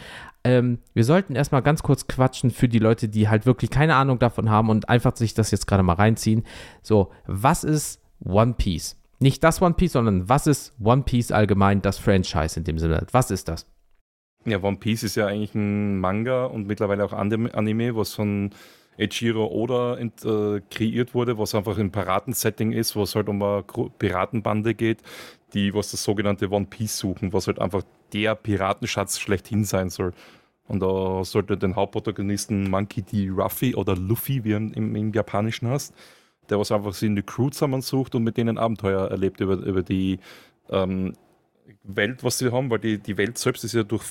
Ähm, 0.44 0.78
wir 0.92 1.04
sollten 1.04 1.34
erstmal 1.34 1.62
ganz 1.62 1.82
kurz 1.82 2.06
quatschen 2.06 2.50
für 2.50 2.68
die 2.68 2.78
Leute, 2.78 3.08
die 3.08 3.28
halt 3.28 3.46
wirklich 3.46 3.70
keine 3.70 3.96
Ahnung 3.96 4.18
davon 4.18 4.50
haben 4.50 4.68
und 4.68 4.88
einfach 4.88 5.16
sich 5.16 5.34
das 5.34 5.50
jetzt 5.50 5.66
gerade 5.66 5.82
mal 5.82 5.94
reinziehen. 5.94 6.44
So, 6.82 7.10
was 7.26 7.64
ist 7.64 8.00
One 8.24 8.54
Piece? 8.54 8.96
Nicht 9.18 9.42
das 9.42 9.62
One 9.62 9.74
Piece, 9.74 9.92
sondern 9.92 10.28
was 10.28 10.46
ist 10.46 10.74
One 10.82 11.02
Piece 11.02 11.32
allgemein, 11.32 11.80
das 11.80 11.98
Franchise 11.98 12.58
in 12.60 12.64
dem 12.64 12.78
Sinne? 12.78 13.06
Was 13.10 13.30
ist 13.30 13.48
das? 13.48 13.66
Ja, 14.44 14.62
One 14.62 14.76
Piece 14.76 15.04
ist 15.04 15.14
ja 15.14 15.26
eigentlich 15.26 15.54
ein 15.54 15.98
Manga 15.98 16.44
und 16.44 16.66
mittlerweile 16.66 17.04
auch 17.04 17.14
Anime, 17.14 17.96
was 17.96 18.12
von 18.12 18.50
Ejiro 18.96 19.46
Oda 19.46 19.98
äh, 19.98 20.60
kreiert 20.70 21.14
wurde, 21.14 21.38
was 21.38 21.54
einfach 21.54 21.78
ein 21.78 21.90
Piratensetting 21.90 22.72
ist, 22.72 22.94
wo 22.96 23.02
es 23.02 23.14
halt 23.14 23.28
um 23.28 23.42
eine 23.42 23.64
Piratenbande 23.98 24.74
geht, 24.74 24.98
die 25.52 25.74
was 25.74 25.90
das 25.90 26.04
sogenannte 26.04 26.50
One 26.50 26.66
Piece 26.66 26.98
suchen, 26.98 27.32
was 27.32 27.46
halt 27.46 27.58
einfach 27.58 27.82
der 28.12 28.34
Piratenschatz 28.34 29.18
schlechthin 29.18 29.64
sein 29.64 29.90
soll. 29.90 30.12
Und 30.66 30.80
da 30.80 31.24
sollte 31.24 31.56
den 31.56 31.76
Hauptprotagonisten 31.76 32.70
Monkey 32.70 33.02
D. 33.02 33.28
Ruffy 33.28 33.74
oder 33.74 33.96
Luffy, 33.96 34.44
wie 34.44 34.52
er 34.52 34.56
im, 34.58 34.96
im 34.96 35.12
Japanischen 35.12 35.68
heißt, 35.68 35.94
der 36.48 36.58
was 36.58 36.72
einfach 36.72 36.94
sie 36.94 37.06
in 37.06 37.16
die 37.16 37.22
Crew 37.22 37.50
zusammensucht 37.50 38.14
und 38.14 38.24
mit 38.24 38.36
denen 38.36 38.58
Abenteuer 38.58 39.10
erlebt 39.10 39.40
über, 39.40 39.54
über 39.54 39.82
die 39.82 40.20
ähm, 40.70 41.14
Welt, 41.82 42.24
was 42.24 42.38
sie 42.38 42.50
haben, 42.50 42.70
weil 42.70 42.78
die, 42.78 42.98
die 42.98 43.18
Welt 43.18 43.36
selbst 43.36 43.64
ist 43.64 43.74
ja 43.74 43.82
durch, 43.82 44.04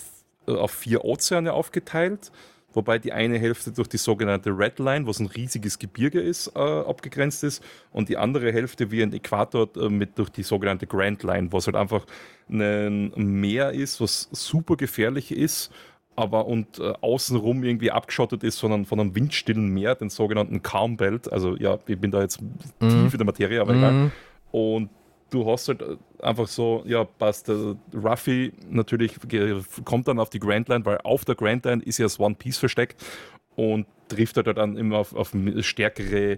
äh, 0.48 0.52
auf 0.52 0.72
vier 0.72 1.06
Ozeane 1.06 1.54
aufgeteilt 1.54 2.32
wobei 2.74 3.00
die 3.00 3.14
eine 3.14 3.40
Hälfte 3.40 3.72
durch 3.72 3.88
die 3.88 3.98
sogenannte 3.98 4.50
Red 4.50 4.80
Line, 4.80 5.08
was 5.08 5.20
ein 5.20 5.28
riesiges 5.28 5.80
Gebirge 5.80 6.20
ist, 6.20 6.52
äh, 6.56 6.60
abgegrenzt 6.60 7.44
ist, 7.44 7.64
und 7.92 8.10
die 8.10 8.18
andere 8.18 8.52
Hälfte 8.52 8.92
wie 8.92 9.02
ein 9.02 9.14
Äquator 9.14 9.70
äh, 9.78 9.90
mit 9.90 10.18
durch 10.18 10.30
die 10.30 10.44
sogenannte 10.44 10.88
Grand 10.88 11.24
Line, 11.24 11.52
was 11.52 11.68
halt 11.68 11.76
einfach 11.76 12.06
ein 12.50 13.12
Meer 13.16 13.72
ist, 13.72 14.02
was 14.02 14.28
super 14.32 14.76
gefährlich 14.76 15.32
ist, 15.32 15.72
aber 16.16 16.46
und 16.46 16.80
äh, 16.80 16.94
außenrum 17.02 17.64
irgendwie 17.64 17.92
abgeschottet 17.92 18.44
ist 18.44 18.60
von 18.60 18.72
einem, 18.72 18.86
von 18.86 19.00
einem 19.00 19.16
windstillen 19.16 19.68
Meer, 19.68 19.96
den 19.96 20.10
sogenannten 20.10 20.62
Calm 20.62 20.98
Belt. 20.98 21.32
Also 21.32 21.56
ja, 21.56 21.80
ich 21.88 21.98
bin 21.98 22.12
da 22.12 22.22
jetzt 22.22 22.42
mhm. 22.42 22.60
tief 22.80 23.14
in 23.14 23.18
der 23.18 23.26
Materie, 23.26 23.62
aber 23.62 23.74
mhm. 23.74 23.80
egal. 23.80 24.12
Und 24.52 24.90
du 25.34 25.50
hast 25.50 25.68
halt 25.68 25.82
äh, 25.82 25.98
einfach 26.22 26.48
so, 26.48 26.84
ja, 26.86 27.04
passt. 27.04 27.48
Der 27.48 27.76
Ruffy 27.94 28.54
natürlich 28.70 29.14
kommt 29.84 30.08
dann 30.08 30.20
auf 30.20 30.30
die 30.30 30.40
Grand 30.40 30.70
Line, 30.70 30.86
weil 30.86 31.00
auf 31.04 31.26
der 31.26 31.36
Grand 31.36 31.66
Line 31.66 31.82
ist 31.84 31.98
ja 31.98 32.06
das 32.06 32.20
One 32.20 32.36
Piece 32.36 32.58
versteckt 32.58 33.04
und 33.56 33.88
trifft 34.08 34.38
halt 34.38 34.48
dann 34.58 34.78
immer 34.78 35.00
auf, 35.00 35.16
auf 35.16 35.34
stärkere 35.60 36.38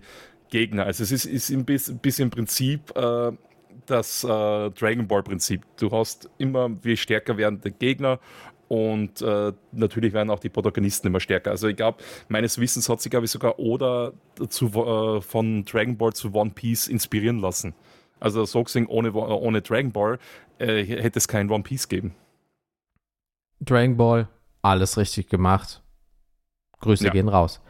Gegner. 0.49 0.85
Also 0.85 1.03
es 1.03 1.11
ist, 1.11 1.25
ist 1.25 1.49
ein 1.49 1.65
bisschen 1.65 2.25
im 2.25 2.29
Prinzip 2.29 2.95
äh, 2.95 3.31
das 3.85 4.23
äh, 4.23 4.27
Dragon 4.71 5.07
Ball 5.07 5.23
Prinzip. 5.23 5.61
Du 5.77 5.91
hast 5.91 6.29
immer, 6.37 6.71
wie 6.83 6.95
stärker 6.95 7.37
werden 7.37 7.61
die 7.61 7.71
Gegner 7.71 8.19
und 8.67 9.21
äh, 9.21 9.53
natürlich 9.73 10.13
werden 10.13 10.29
auch 10.29 10.39
die 10.39 10.49
Protagonisten 10.49 11.07
immer 11.07 11.19
stärker. 11.19 11.51
Also 11.51 11.67
ich 11.67 11.75
glaube, 11.75 12.03
meines 12.29 12.59
Wissens 12.59 12.89
hat 12.89 13.01
sich, 13.01 13.09
glaube 13.09 13.25
ich, 13.25 13.31
sogar 13.31 13.59
Oda 13.59 14.13
zu, 14.49 14.67
äh, 14.67 15.21
von 15.21 15.65
Dragon 15.65 15.97
Ball 15.97 16.13
zu 16.13 16.33
One 16.33 16.51
Piece 16.51 16.87
inspirieren 16.87 17.39
lassen. 17.39 17.75
Also 18.25 18.43
so 18.45 18.63
gesehen, 18.63 18.87
ohne, 18.87 19.13
ohne 19.13 19.61
Dragon 19.61 19.91
Ball 19.91 20.17
äh, 20.57 20.83
hätte 20.83 21.19
es 21.19 21.27
kein 21.27 21.51
One 21.51 21.61
Piece 21.61 21.87
geben. 21.87 22.15
Dragon 23.59 23.97
Ball, 23.97 24.27
alles 24.63 24.97
richtig 24.97 25.29
gemacht. 25.29 25.83
Grüße 26.79 27.05
ja. 27.05 27.11
gehen 27.11 27.27
raus. 27.29 27.61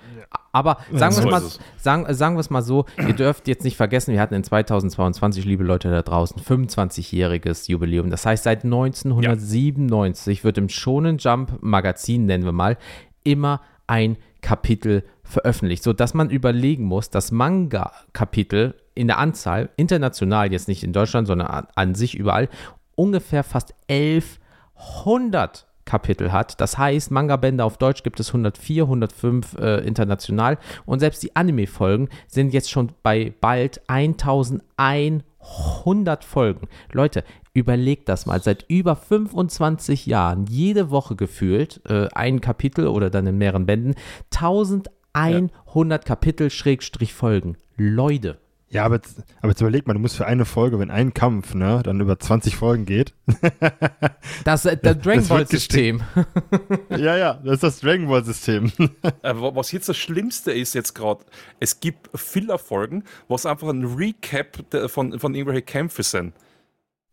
Aber 0.53 0.77
sagen 0.93 1.13
wir 1.17 1.25
es 1.25 1.29
mal, 1.29 1.43
sagen, 1.75 2.13
sagen 2.13 2.39
es 2.39 2.49
mal 2.49 2.61
so, 2.61 2.85
ihr 2.97 3.13
dürft 3.17 3.49
jetzt 3.49 3.65
nicht 3.65 3.75
vergessen, 3.75 4.13
wir 4.13 4.21
hatten 4.21 4.33
in 4.33 4.45
2022, 4.45 5.43
liebe 5.43 5.65
Leute 5.65 5.91
da 5.91 6.01
draußen, 6.01 6.41
25-jähriges 6.41 7.69
Jubiläum. 7.69 8.09
Das 8.09 8.25
heißt, 8.25 8.45
seit 8.45 8.63
1997 8.63 10.37
ja. 10.37 10.43
wird 10.45 10.57
im 10.57 10.69
Shonen 10.69 11.17
Jump 11.17 11.57
Magazin, 11.59 12.27
nennen 12.27 12.45
wir 12.45 12.53
mal, 12.53 12.77
immer 13.25 13.59
ein 13.87 14.15
Kapitel 14.39 15.03
veröffentlicht, 15.25 15.83
sodass 15.83 16.13
man 16.13 16.29
überlegen 16.29 16.85
muss, 16.85 17.09
das 17.09 17.33
Manga-Kapitel 17.33 18.75
in 18.95 19.07
der 19.07 19.19
Anzahl, 19.19 19.69
international 19.77 20.51
jetzt 20.51 20.67
nicht 20.67 20.83
in 20.83 20.93
Deutschland, 20.93 21.27
sondern 21.27 21.47
an, 21.47 21.67
an 21.75 21.95
sich 21.95 22.15
überall, 22.15 22.49
ungefähr 22.95 23.43
fast 23.43 23.73
1100 23.89 25.67
Kapitel 25.85 26.31
hat. 26.31 26.59
Das 26.59 26.77
heißt, 26.77 27.11
Manga-Bände 27.11 27.63
auf 27.63 27.77
Deutsch 27.77 28.03
gibt 28.03 28.19
es 28.19 28.27
104, 28.29 28.83
105 28.83 29.57
äh, 29.59 29.77
international 29.85 30.57
und 30.85 30.99
selbst 30.99 31.23
die 31.23 31.35
Anime-Folgen 31.35 32.09
sind 32.27 32.53
jetzt 32.53 32.71
schon 32.71 32.91
bei 33.03 33.33
bald 33.39 33.81
1100 33.87 36.23
Folgen. 36.23 36.67
Leute, 36.91 37.23
überlegt 37.53 38.09
das 38.09 38.25
mal. 38.25 38.41
Seit 38.41 38.65
über 38.67 38.95
25 38.95 40.07
Jahren, 40.07 40.47
jede 40.47 40.89
Woche 40.89 41.15
gefühlt, 41.15 41.81
äh, 41.87 42.07
ein 42.13 42.41
Kapitel 42.41 42.87
oder 42.87 43.11
dann 43.11 43.27
in 43.27 43.37
mehreren 43.37 43.67
Bänden, 43.67 43.93
1100 44.33 46.03
ja. 46.03 46.07
Kapitel 46.07 46.49
Schrägstrich 46.49 47.13
Folgen. 47.13 47.57
Leute. 47.77 48.39
Ja, 48.75 48.83
aber 48.83 48.95
jetzt, 48.95 49.23
aber 49.39 49.51
jetzt 49.51 49.61
überleg 49.61 49.87
mal, 49.87 49.93
du 49.93 50.01
musst 50.01 50.17
für 50.17 50.25
eine 50.25 50.43
Folge, 50.43 50.77
wenn 50.79 50.91
ein 50.91 51.13
Kampf, 51.13 51.53
ne, 51.53 51.79
dann 51.81 52.01
über 52.01 52.19
20 52.19 52.57
Folgen 52.57 52.85
geht. 52.85 53.13
das, 54.43 54.65
äh, 54.65 54.75
das 54.83 54.99
Dragon 54.99 55.25
Ball 55.29 55.47
System. 55.47 56.01
ja, 56.89 57.15
ja, 57.15 57.35
das 57.35 57.53
ist 57.53 57.63
das 57.63 57.79
Dragon 57.79 58.09
Ball 58.09 58.25
System. 58.25 58.73
Äh, 59.21 59.33
was 59.33 59.71
jetzt 59.71 59.87
das 59.87 59.95
Schlimmste 59.95 60.51
ist 60.51 60.73
jetzt 60.73 60.93
gerade, 60.93 61.23
es 61.61 61.79
gibt 61.79 62.09
Filler-Folgen, 62.13 63.05
was 63.29 63.45
einfach 63.45 63.69
ein 63.69 63.85
Recap 63.85 64.65
von, 64.87 65.19
von 65.19 65.35
irgendwelchen 65.35 65.65
Kämpfen 65.65 66.03
sind. 66.03 66.33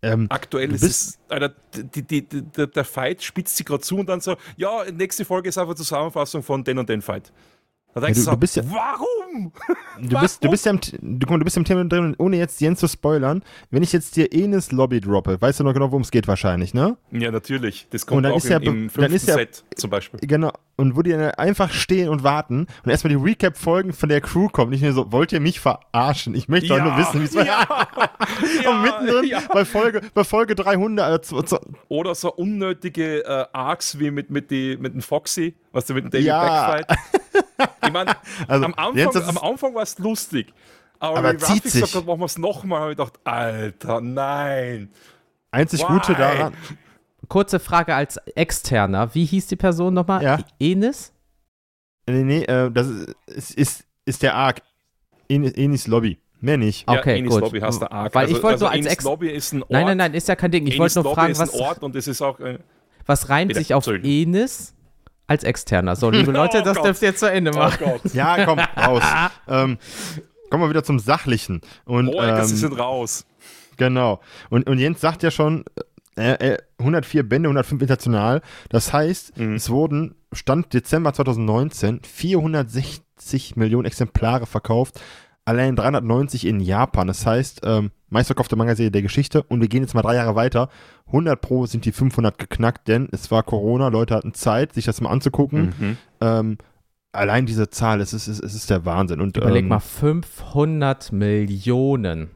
Ähm, 0.02 0.26
Aktuell 0.30 0.72
ist 0.72 0.82
es, 0.82 1.20
Alter, 1.28 1.54
die, 1.76 2.02
die, 2.02 2.28
die, 2.28 2.42
der 2.42 2.84
Fight 2.84 3.22
spitzt 3.22 3.56
sich 3.56 3.64
gerade 3.64 3.82
zu 3.82 3.98
und 3.98 4.08
dann 4.08 4.20
so, 4.20 4.36
ja, 4.56 4.82
nächste 4.92 5.24
Folge 5.24 5.48
ist 5.48 5.58
einfach 5.58 5.76
Zusammenfassung 5.76 6.42
von 6.42 6.64
den 6.64 6.78
und 6.78 6.88
den 6.88 7.02
Fight. 7.02 7.32
Da 7.94 8.00
denkst 8.00 8.20
ja, 8.20 8.24
du, 8.24 8.30
du, 8.30 8.36
bist 8.38 8.56
ja, 8.56 8.62
warum? 8.70 9.52
Du 10.00 10.18
bist, 10.18 10.42
du 10.42 10.50
bist 10.50 10.64
ja 10.64 10.72
im, 10.72 10.80
du, 10.80 11.26
du 11.26 11.44
bist 11.44 11.56
im 11.56 11.64
Thema 11.64 11.84
drin, 11.84 12.16
ohne 12.18 12.36
jetzt 12.36 12.60
Jens 12.60 12.80
zu 12.80 12.88
spoilern. 12.88 13.42
Wenn 13.70 13.82
ich 13.82 13.92
jetzt 13.92 14.16
dir 14.16 14.32
Enes 14.32 14.72
Lobby 14.72 15.00
droppe, 15.00 15.40
weißt 15.40 15.60
du 15.60 15.64
noch 15.64 15.74
genau, 15.74 15.90
worum 15.90 16.02
es 16.02 16.10
geht 16.10 16.26
wahrscheinlich, 16.26 16.74
ne? 16.74 16.96
Ja, 17.12 17.30
natürlich. 17.30 17.86
Das 17.90 18.06
kommt 18.06 18.26
auch 18.26 18.42
im, 18.42 18.50
ja, 18.50 18.56
im 18.58 18.90
fünften 18.90 19.12
ja, 19.12 19.34
Set 19.34 19.64
zum 19.76 19.90
Beispiel. 19.90 20.18
Genau. 20.22 20.50
Und 20.76 20.96
wo 20.96 21.02
die 21.02 21.10
dann 21.10 21.30
einfach 21.32 21.70
stehen 21.70 22.08
und 22.08 22.24
warten 22.24 22.66
und 22.84 22.90
erstmal 22.90 23.10
die 23.14 23.22
Recap-Folgen 23.22 23.92
von 23.92 24.08
der 24.08 24.22
Crew 24.22 24.48
kommen. 24.48 24.70
Nicht 24.70 24.82
nur 24.82 24.92
so, 24.92 25.12
wollt 25.12 25.32
ihr 25.32 25.40
mich 25.40 25.60
verarschen? 25.60 26.34
Ich 26.34 26.48
möchte 26.48 26.68
ja, 26.68 26.78
doch 26.78 26.84
nur 26.84 26.96
wissen, 26.96 27.20
wie 27.20 27.24
es 27.26 27.34
war. 27.34 27.46
Ja, 27.46 28.70
und 28.70 28.82
mittendrin 28.82 29.24
ja. 29.26 29.42
bei, 29.52 29.64
Folge, 29.64 30.00
bei 30.14 30.24
Folge 30.24 30.54
300. 30.54 31.30
Äh, 31.30 31.58
Oder 31.88 32.14
so 32.14 32.32
unnötige 32.32 33.24
äh, 33.24 33.44
Arcs 33.52 33.98
wie 33.98 34.10
mit, 34.10 34.30
mit, 34.30 34.50
die, 34.50 34.78
mit 34.80 34.94
dem 34.94 35.02
Foxy, 35.02 35.54
was 35.70 35.86
du 35.86 35.94
mit 35.94 36.04
dem 36.04 36.10
David 36.10 36.26
ja. 36.26 36.70
Backfight. 36.70 36.98
Ich 37.84 37.92
meine, 37.92 38.16
also, 38.48 38.64
am 38.64 38.74
Anfang, 38.74 39.22
am 39.24 39.38
Anfang 39.38 39.74
war 39.74 39.82
es 39.82 39.98
lustig. 39.98 40.52
Aber, 40.98 41.18
aber 41.18 41.38
zieht 41.38 41.64
sich. 41.64 41.84
Sagt, 41.84 42.06
machen 42.06 42.20
wir 42.20 42.26
es 42.26 42.38
nochmal. 42.38 42.80
habe 42.80 42.92
ich 42.92 42.96
gedacht, 42.96 43.18
Alter, 43.24 44.00
nein. 44.00 44.90
Einzig 45.50 45.80
Why? 45.80 45.86
Gute 45.86 46.14
daran. 46.14 46.54
Kurze 47.28 47.58
Frage 47.60 47.94
als 47.94 48.18
Externer. 48.36 49.14
Wie 49.14 49.24
hieß 49.24 49.48
die 49.48 49.56
Person 49.56 49.94
nochmal? 49.94 50.22
Ja. 50.22 50.38
Enis? 50.60 51.12
Nee, 52.06 52.22
nee, 52.22 52.42
äh, 52.44 52.70
das 52.70 52.88
ist, 53.26 53.54
ist, 53.54 53.84
ist 54.04 54.22
der 54.22 54.34
Arc. 54.34 54.62
Enis, 55.28 55.52
Enis 55.52 55.86
Lobby. 55.86 56.18
Mehr 56.40 56.56
nicht. 56.56 56.88
Ja, 56.88 56.98
okay, 56.98 57.18
Enis 57.18 57.32
gut. 57.32 57.40
Lobby 57.40 57.60
hast 57.60 57.80
der 57.80 57.92
Arc. 57.92 58.14
Weil 58.14 58.26
also, 58.26 58.36
ich 58.36 58.42
wollte 58.42 58.54
also 58.54 58.66
so 58.66 58.70
als 58.70 58.86
Enis 58.86 59.02
Lobby 59.02 59.28
ist 59.30 59.52
ein 59.52 59.62
Ort. 59.62 59.70
Nein, 59.70 59.86
nein, 59.86 59.96
nein, 59.96 60.14
ist 60.14 60.28
ja 60.28 60.36
kein 60.36 60.50
Ding. 60.50 60.66
Ich 60.66 60.78
wollte 60.78 61.02
nur 61.02 61.14
fragen, 61.14 61.36
was. 61.38 61.54
Ort 61.54 61.82
und 61.82 61.96
es 61.96 62.06
ist 62.06 62.22
auch. 62.22 62.38
Äh, 62.40 62.58
was 63.06 63.28
reimt 63.28 63.54
sich 63.54 63.74
auf 63.74 63.86
Enis 63.86 64.74
als 65.26 65.44
Externer? 65.44 65.96
So, 65.96 66.10
liebe 66.10 66.32
Leute, 66.32 66.60
oh 66.60 66.64
das 66.64 66.76
Gott. 66.76 66.86
dürft 66.86 67.02
ihr 67.02 67.14
zu 67.16 67.30
Ende 67.30 67.52
oh 67.54 67.58
machen. 67.58 67.84
Oh 67.86 68.00
ja, 68.12 68.44
komm, 68.44 68.58
raus. 68.58 69.02
ähm, 69.48 69.78
kommen 70.50 70.64
wir 70.64 70.70
wieder 70.70 70.84
zum 70.84 70.98
Sachlichen. 70.98 71.60
Und, 71.84 72.08
oh, 72.08 72.20
ähm, 72.22 72.44
sie 72.44 72.56
sind 72.56 72.78
raus. 72.78 73.24
Genau. 73.76 74.20
Und, 74.50 74.68
und 74.68 74.78
Jens 74.78 75.00
sagt 75.00 75.22
ja 75.22 75.30
schon, 75.30 75.64
äh, 76.16 76.54
äh, 76.54 76.58
104 76.78 77.26
Bände, 77.28 77.48
105 77.48 77.80
international. 77.80 78.42
Das 78.68 78.92
heißt, 78.92 79.38
mhm. 79.38 79.54
es 79.54 79.70
wurden, 79.70 80.14
Stand 80.32 80.72
Dezember 80.74 81.12
2019, 81.12 82.00
460 82.02 83.56
Millionen 83.56 83.86
Exemplare 83.86 84.46
verkauft. 84.46 85.00
Allein 85.44 85.74
390 85.74 86.46
in 86.46 86.60
Japan. 86.60 87.08
Das 87.08 87.26
heißt, 87.26 87.62
ähm, 87.64 87.90
meistverkaufte 88.10 88.54
Manga-Serie 88.54 88.92
der 88.92 89.02
Geschichte. 89.02 89.42
Und 89.42 89.60
wir 89.60 89.68
gehen 89.68 89.82
jetzt 89.82 89.94
mal 89.94 90.02
drei 90.02 90.14
Jahre 90.14 90.36
weiter. 90.36 90.68
100 91.06 91.40
Pro 91.40 91.66
sind 91.66 91.84
die 91.84 91.92
500 91.92 92.38
geknackt, 92.38 92.86
denn 92.86 93.08
es 93.10 93.30
war 93.30 93.42
Corona. 93.42 93.88
Leute 93.88 94.14
hatten 94.14 94.34
Zeit, 94.34 94.72
sich 94.72 94.84
das 94.84 95.00
mal 95.00 95.10
anzugucken. 95.10 95.74
Mhm. 95.78 95.96
Ähm, 96.20 96.58
allein 97.10 97.46
diese 97.46 97.70
Zahl, 97.70 98.00
es 98.00 98.12
ist, 98.12 98.28
es 98.28 98.54
ist 98.54 98.70
der 98.70 98.84
Wahnsinn. 98.84 99.20
Und, 99.20 99.36
Überleg 99.36 99.62
ähm, 99.62 99.68
mal, 99.68 99.80
500 99.80 101.10
Millionen. 101.12 102.30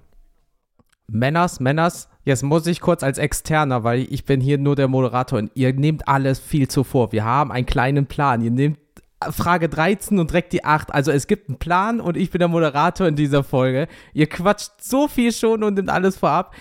Männers, 1.09 1.61
Männers, 1.61 2.09
jetzt 2.25 2.43
muss 2.43 2.67
ich 2.67 2.81
kurz 2.81 3.05
als 3.05 3.19
Externer, 3.19 3.85
weil 3.85 4.01
ich 4.11 4.25
bin 4.25 4.41
hier 4.41 4.59
nur 4.59 4.75
der 4.75 4.89
Moderator 4.89 5.39
und 5.39 5.53
ihr 5.55 5.73
nehmt 5.73 6.09
alles 6.09 6.41
viel 6.41 6.67
zu 6.67 6.83
vor. 6.83 7.13
Wir 7.13 7.25
haben 7.25 7.53
einen 7.53 7.67
kleinen 7.67 8.07
Plan. 8.07 8.43
Ihr 8.43 8.51
nehmt 8.51 8.79
Frage 9.31 9.69
13 9.69 10.19
und 10.19 10.31
direkt 10.31 10.53
die 10.53 10.65
8. 10.65 10.93
Also 10.93 11.11
es 11.11 11.27
gibt 11.27 11.49
einen 11.49 11.59
Plan 11.59 12.01
und 12.01 12.17
ich 12.17 12.31
bin 12.31 12.39
der 12.39 12.49
Moderator 12.49 13.07
in 13.07 13.17
dieser 13.17 13.43
Folge. 13.43 13.89
Ihr 14.13 14.29
quatscht 14.29 14.73
so 14.81 15.09
viel 15.09 15.33
schon 15.33 15.63
und 15.63 15.75
nimmt 15.75 15.91
alles 15.91 16.17
vorab. 16.17 16.55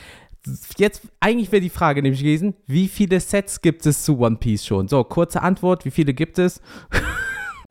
Jetzt, 0.77 1.01
eigentlich 1.19 1.51
wäre 1.51 1.61
die 1.61 1.69
Frage 1.69 2.01
nämlich 2.01 2.21
gewesen, 2.21 2.55
wie 2.67 2.87
viele 2.87 3.19
Sets 3.19 3.61
gibt 3.61 3.85
es 3.85 4.03
zu 4.03 4.19
One 4.19 4.37
Piece 4.37 4.65
schon? 4.65 4.87
So, 4.87 5.03
kurze 5.03 5.41
Antwort, 5.41 5.85
wie 5.85 5.91
viele 5.91 6.13
gibt 6.13 6.39
es? 6.39 6.61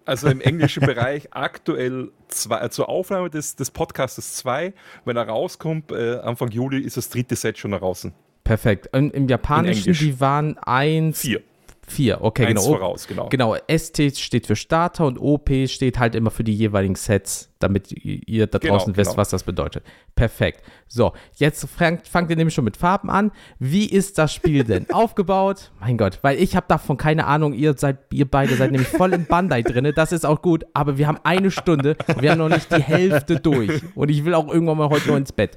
Also 0.07 0.29
im 0.29 0.43
englischen 0.43 0.85
Bereich 0.85 1.29
aktuell 1.31 2.11
zwei, 2.29 2.61
äh, 2.61 2.69
zur 2.69 2.91
Aufnahme 2.91 3.31
des, 3.31 3.57
des 3.57 3.71
Podcasts 3.71 4.37
2. 4.37 4.75
Wenn 5.07 5.17
er 5.17 5.27
rauskommt, 5.27 5.93
äh, 5.93 6.17
Anfang 6.17 6.51
Juli 6.51 6.81
ist 6.81 6.99
das 6.99 7.09
dritte 7.09 7.37
Set 7.37 7.57
schon 7.57 7.71
draußen. 7.71 8.13
Perfekt. 8.45 8.91
Und 8.93 9.15
Im 9.15 9.29
Japanischen, 9.29 9.95
die 9.95 10.21
waren 10.21 10.59
eins. 10.59 11.21
Vier. 11.21 11.41
Vier, 11.87 12.23
okay, 12.23 12.47
Eins 12.47 12.65
genau. 12.65 12.77
voraus, 12.77 13.07
genau. 13.07 13.29
Genau, 13.29 13.57
ST 13.69 14.17
steht 14.17 14.47
für 14.47 14.57
Starter 14.57 15.07
und 15.07 15.19
OP 15.19 15.51
steht 15.67 15.99
halt 15.99 16.15
immer 16.15 16.31
für 16.31 16.45
die 16.45 16.55
jeweiligen 16.55 16.95
Sets, 16.95 17.51
damit 17.65 17.91
ihr 17.93 18.47
da 18.47 18.59
genau, 18.59 18.75
draußen 18.75 18.93
genau, 18.93 19.01
wisst, 19.01 19.11
genau. 19.13 19.21
was 19.21 19.31
das 19.31 19.43
bedeutet. 19.43 19.85
Perfekt. 20.15 20.63
So, 20.87 21.13
jetzt 21.37 21.69
fangt, 21.69 22.07
fangt 22.07 22.31
ihr 22.31 22.37
nämlich 22.37 22.55
schon 22.55 22.65
mit 22.65 22.77
Farben 22.77 23.11
an. 23.11 23.33
Wie 23.59 23.87
ist 23.87 24.19
das 24.19 24.33
Spiel 24.33 24.63
denn 24.63 24.87
aufgebaut? 24.93 25.73
Mein 25.81 25.97
Gott, 25.97 26.19
weil 26.23 26.39
ich 26.39 26.55
habe 26.55 26.67
davon 26.69 26.97
keine 26.97 27.27
Ahnung. 27.27 27.53
Ihr 27.53 27.75
seid, 27.77 27.99
ihr 28.13 28.31
beide 28.31 28.55
seid 28.55 28.71
nämlich 28.71 28.89
voll 28.89 29.13
im 29.13 29.27
Bandai 29.27 29.63
drin. 29.63 29.93
Das 29.97 30.13
ist 30.13 30.25
auch 30.25 30.43
gut, 30.43 30.65
aber 30.75 30.99
wir 30.99 31.09
haben 31.09 31.19
eine 31.25 31.51
Stunde, 31.51 31.97
wir 32.21 32.31
haben 32.31 32.39
noch 32.39 32.49
nicht 32.49 32.71
die 32.71 32.83
Hälfte 32.83 33.41
durch. 33.41 33.83
Und 33.95 34.11
ich 34.11 34.25
will 34.25 34.35
auch 34.35 34.49
irgendwann 34.49 34.79
mal 34.79 34.91
heute 34.91 35.09
noch 35.09 35.17
ins 35.17 35.33
Bett. 35.33 35.57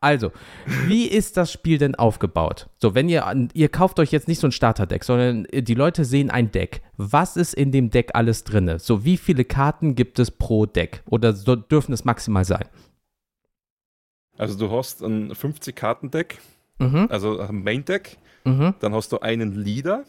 Also, 0.00 0.32
wie 0.86 1.06
ist 1.06 1.36
das 1.36 1.52
Spiel 1.52 1.78
denn 1.78 1.94
aufgebaut? 1.94 2.68
So, 2.78 2.94
wenn 2.94 3.08
ihr, 3.08 3.24
ihr 3.54 3.68
kauft 3.68 4.00
euch 4.00 4.10
jetzt 4.10 4.26
nicht 4.26 4.40
so 4.40 4.48
ein 4.48 4.52
Starterdeck, 4.52 5.04
sondern 5.04 5.46
die 5.52 5.74
Leute 5.74 6.04
sehen 6.04 6.30
ein 6.30 6.50
Deck. 6.50 6.82
Was 7.10 7.36
ist 7.36 7.54
in 7.54 7.72
dem 7.72 7.90
Deck 7.90 8.10
alles 8.14 8.44
drin? 8.44 8.78
So, 8.78 9.04
wie 9.04 9.16
viele 9.16 9.44
Karten 9.44 9.94
gibt 9.94 10.18
es 10.18 10.30
pro 10.30 10.66
Deck? 10.66 11.02
Oder 11.06 11.32
so 11.32 11.56
dürfen 11.56 11.92
es 11.92 12.04
maximal 12.04 12.44
sein? 12.44 12.68
Also 14.38 14.58
du 14.58 14.70
hast 14.70 15.02
ein 15.02 15.32
50-Karten-Deck, 15.32 16.38
mhm. 16.78 17.06
also 17.10 17.38
ein 17.40 17.62
Main-Deck, 17.62 18.18
mhm. 18.44 18.74
dann 18.80 18.94
hast 18.94 19.12
du 19.12 19.20
einen 19.20 19.52
Leader, 19.52 20.04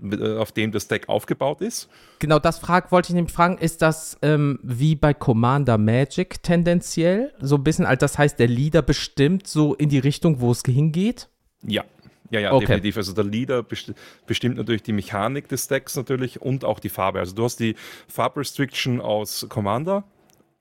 äh, 0.00 0.36
auf 0.36 0.52
dem 0.52 0.72
das 0.72 0.88
Deck 0.88 1.08
aufgebaut 1.08 1.60
ist. 1.62 1.88
Genau, 2.18 2.38
das 2.38 2.58
frag, 2.58 2.92
wollte 2.92 3.10
ich 3.10 3.14
nämlich 3.14 3.32
fragen, 3.32 3.58
ist 3.58 3.82
das 3.82 4.18
ähm, 4.22 4.58
wie 4.62 4.94
bei 4.94 5.14
Commander 5.14 5.78
Magic 5.78 6.42
tendenziell? 6.42 7.32
So 7.40 7.56
ein 7.56 7.64
bisschen, 7.64 7.86
also 7.86 8.00
das 8.00 8.18
heißt, 8.18 8.38
der 8.38 8.48
Leader 8.48 8.82
bestimmt 8.82 9.46
so 9.46 9.74
in 9.74 9.88
die 9.88 9.98
Richtung, 9.98 10.40
wo 10.40 10.50
es 10.50 10.62
hingeht? 10.66 11.28
Ja. 11.62 11.84
Ja, 12.30 12.40
ja, 12.40 12.52
okay. 12.52 12.66
definitiv. 12.66 12.96
Also 12.96 13.12
der 13.12 13.24
Leader 13.24 13.62
besti 13.62 13.92
bestimmt 14.26 14.56
natürlich 14.56 14.82
die 14.82 14.92
Mechanik 14.92 15.48
des 15.48 15.68
Decks 15.68 15.96
natürlich 15.96 16.40
und 16.40 16.64
auch 16.64 16.80
die 16.80 16.88
Farbe. 16.88 17.20
Also 17.20 17.34
du 17.34 17.44
hast 17.44 17.60
die 17.60 17.76
Farbrestriction 18.08 19.00
aus 19.00 19.46
Commander 19.48 20.04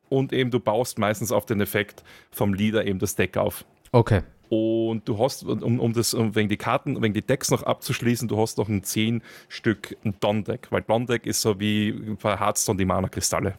und 0.10 0.34
eben 0.34 0.52
du 0.52 0.60
baust 0.60 1.00
meistens 1.00 1.32
auf 1.32 1.46
den 1.46 1.62
Effekt 1.62 2.04
vom 2.32 2.54
Leader 2.54 2.86
eben 2.86 3.00
das 3.00 3.16
Deck 3.16 3.38
auf. 3.38 3.66
Okay. 3.92 4.22
Und 4.50 5.08
du 5.08 5.18
hast, 5.18 5.44
um, 5.44 5.80
um 5.80 5.94
das, 5.94 6.14
um 6.14 6.36
wegen 6.36 6.50
die 6.50 6.58
Karten, 6.58 7.02
wegen 7.02 7.14
die 7.14 7.26
Decks 7.26 7.50
noch 7.50 7.64
abzuschließen, 7.64 8.28
du 8.28 8.38
hast 8.38 8.58
noch 8.58 8.70
ein 8.70 8.84
10 8.84 9.24
Stück 9.50 9.98
Don-Deck, 10.20 10.68
weil 10.70 10.84
Don-Deck 10.84 11.26
ist 11.26 11.42
so 11.42 11.60
wie 11.60 11.92
bei 12.22 12.38
Hearthstone 12.38 12.78
die 12.78 12.86
Mana-Kristalle. 12.86 13.56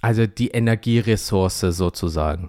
Also 0.00 0.26
die 0.26 0.48
Energieressource 0.48 1.60
sozusagen 1.60 2.48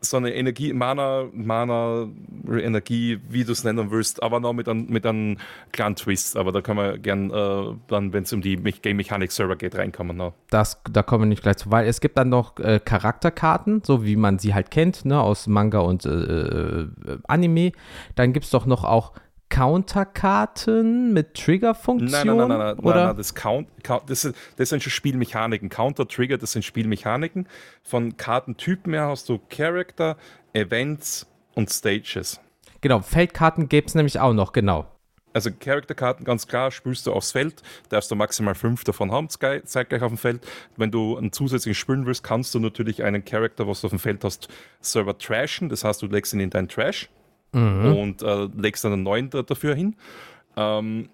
so 0.00 0.16
eine 0.16 0.32
Energie, 0.34 0.72
Mana, 0.72 1.26
Mana, 1.32 2.08
Energie, 2.48 3.18
wie 3.28 3.44
du 3.44 3.52
es 3.52 3.64
nennen 3.64 3.90
willst, 3.90 4.22
aber 4.22 4.40
noch 4.40 4.52
mit 4.52 4.68
einem 4.68 4.86
mit 4.86 5.04
einem 5.04 5.38
kleinen 5.72 5.96
Twist. 5.96 6.36
Aber 6.36 6.52
da 6.52 6.60
kann 6.60 6.76
man 6.76 7.02
gern 7.02 7.30
äh, 7.30 7.74
dann, 7.88 8.12
wenn 8.12 8.22
es 8.22 8.32
um 8.32 8.40
die 8.40 8.56
Game 8.56 8.96
Mechanic 8.96 9.32
Server 9.32 9.56
geht, 9.56 9.76
reinkommen. 9.76 10.16
No. 10.16 10.34
Das, 10.50 10.80
da 10.90 11.02
kommen 11.02 11.24
wir 11.24 11.28
nicht 11.28 11.42
gleich 11.42 11.56
zu, 11.56 11.70
weil 11.70 11.86
es 11.86 12.00
gibt 12.00 12.16
dann 12.16 12.28
noch 12.28 12.58
äh, 12.58 12.80
Charakterkarten, 12.84 13.82
so 13.84 14.04
wie 14.04 14.16
man 14.16 14.38
sie 14.38 14.54
halt 14.54 14.70
kennt, 14.70 15.04
ne, 15.04 15.20
aus 15.20 15.46
Manga 15.46 15.80
und 15.80 16.04
äh, 16.04 16.10
äh 16.10 16.88
Anime. 17.26 17.72
Dann 18.14 18.32
gibt 18.32 18.44
es 18.44 18.50
doch 18.50 18.66
noch 18.66 18.84
auch 18.84 19.12
Counterkarten 19.48 21.12
mit 21.12 21.34
Triggerfunktion? 21.34 22.10
Nein, 22.10 22.26
nein, 22.26 22.48
nein, 22.48 22.58
nein, 22.58 22.78
oder? 22.78 23.06
nein, 23.06 23.16
das, 23.16 23.34
Count, 23.34 23.68
das, 24.06 24.22
sind, 24.22 24.36
das 24.56 24.68
sind 24.68 24.82
schon 24.82 24.92
Spielmechaniken. 24.92 25.68
Counter, 25.68 26.06
Trigger, 26.06 26.38
das 26.38 26.52
sind 26.52 26.64
Spielmechaniken. 26.64 27.48
Von 27.82 28.16
Kartentypen 28.16 28.92
her 28.92 29.08
hast 29.08 29.28
du 29.28 29.38
Character, 29.48 30.16
Events 30.52 31.26
und 31.54 31.70
Stages. 31.70 32.40
Genau, 32.80 33.00
Feldkarten 33.00 33.68
gäbe 33.68 33.86
es 33.86 33.94
nämlich 33.94 34.20
auch 34.20 34.32
noch, 34.32 34.52
genau. 34.52 34.86
Also 35.32 35.50
Charakterkarten, 35.52 36.24
ganz 36.24 36.46
klar, 36.46 36.70
spielst 36.70 37.06
du 37.06 37.12
aufs 37.12 37.32
Feld, 37.32 37.62
darfst 37.90 38.10
du 38.10 38.16
maximal 38.16 38.54
fünf 38.54 38.84
davon 38.84 39.12
haben, 39.12 39.28
zeitgleich 39.28 40.02
auf 40.02 40.10
dem 40.10 40.18
Feld. 40.18 40.46
Wenn 40.76 40.90
du 40.90 41.16
einen 41.16 41.32
zusätzlichen 41.32 41.74
spielen 41.78 42.06
willst, 42.06 42.24
kannst 42.24 42.54
du 42.54 42.60
natürlich 42.60 43.04
einen 43.04 43.24
Charakter, 43.24 43.68
was 43.68 43.82
du 43.82 43.86
auf 43.86 43.92
dem 43.92 43.98
Feld 43.98 44.24
hast, 44.24 44.48
Server 44.80 45.16
trashen. 45.18 45.68
Das 45.68 45.84
heißt, 45.84 46.02
du 46.02 46.06
legst 46.06 46.32
ihn 46.32 46.40
in 46.40 46.50
deinen 46.50 46.68
Trash 46.68 47.08
mhm. 47.52 47.96
und 47.96 48.22
äh, 48.22 48.48
legst 48.56 48.84
dann 48.84 48.92
einen 48.92 49.02
neuen 49.02 49.30
dafür 49.30 49.74
hin. 49.74 49.96
Ähm, 50.56 51.08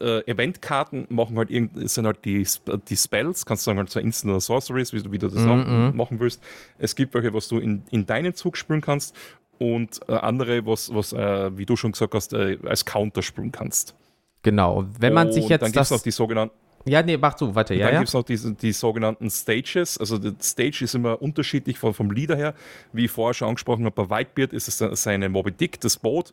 äh, 0.00 0.20
Eventkarten 0.30 1.06
machen 1.10 1.36
halt 1.36 1.50
irgend, 1.50 1.88
sind 1.90 2.06
halt 2.06 2.24
die, 2.24 2.46
die 2.88 2.96
Spells, 2.96 3.44
kannst 3.44 3.66
du 3.66 3.70
sagen, 3.70 3.78
halt 3.78 3.90
so 3.90 4.00
Instant 4.00 4.30
oder 4.30 4.40
Sorceries, 4.40 4.92
wie, 4.92 5.12
wie 5.12 5.18
du 5.18 5.28
das 5.28 5.42
mhm. 5.42 5.92
machen 5.94 6.18
willst. 6.18 6.42
Es 6.78 6.94
gibt 6.94 7.12
welche, 7.14 7.34
was 7.34 7.48
du 7.48 7.58
in, 7.58 7.82
in 7.90 8.06
deinen 8.06 8.34
Zug 8.34 8.56
spielen 8.56 8.80
kannst 8.80 9.14
und 9.58 10.00
äh, 10.08 10.14
andere, 10.14 10.64
was, 10.66 10.94
was 10.94 11.12
äh, 11.12 11.56
wie 11.56 11.66
du 11.66 11.76
schon 11.76 11.92
gesagt 11.92 12.14
hast, 12.14 12.32
äh, 12.32 12.58
als 12.64 12.84
Counter 12.84 13.22
spielen 13.22 13.52
kannst. 13.52 13.94
Genau, 14.42 14.86
wenn 14.98 15.12
man 15.12 15.32
sich 15.32 15.48
jetzt 15.48 15.62
dann 15.62 15.72
gibt 15.72 15.82
es 15.82 15.90
noch 15.90 16.02
die 16.02 16.12
sogenannten 16.12 16.54
ja, 16.86 17.02
nee, 17.02 17.16
mach 17.16 17.36
so 17.36 17.54
weiter. 17.54 17.74
Ja, 17.74 17.86
dann 17.86 17.94
ja. 17.94 18.00
gibt 18.00 18.08
es 18.08 18.14
noch 18.14 18.22
die, 18.22 18.56
die 18.56 18.72
sogenannten 18.72 19.28
Stages. 19.28 19.98
Also 19.98 20.18
der 20.18 20.34
Stage 20.40 20.84
ist 20.84 20.94
immer 20.94 21.20
unterschiedlich 21.20 21.78
vom, 21.78 21.92
vom 21.92 22.10
Leader 22.10 22.36
her. 22.36 22.54
Wie 22.92 23.06
ich 23.06 23.10
vorher 23.10 23.34
schon 23.34 23.48
angesprochen 23.48 23.84
habe, 23.84 24.06
bei 24.06 24.18
Whitebeard 24.18 24.52
ist 24.52 24.68
es 24.68 25.02
seine 25.02 25.28
Moby 25.28 25.50
Dick, 25.50 25.80
das 25.80 25.96
Boot. 25.96 26.32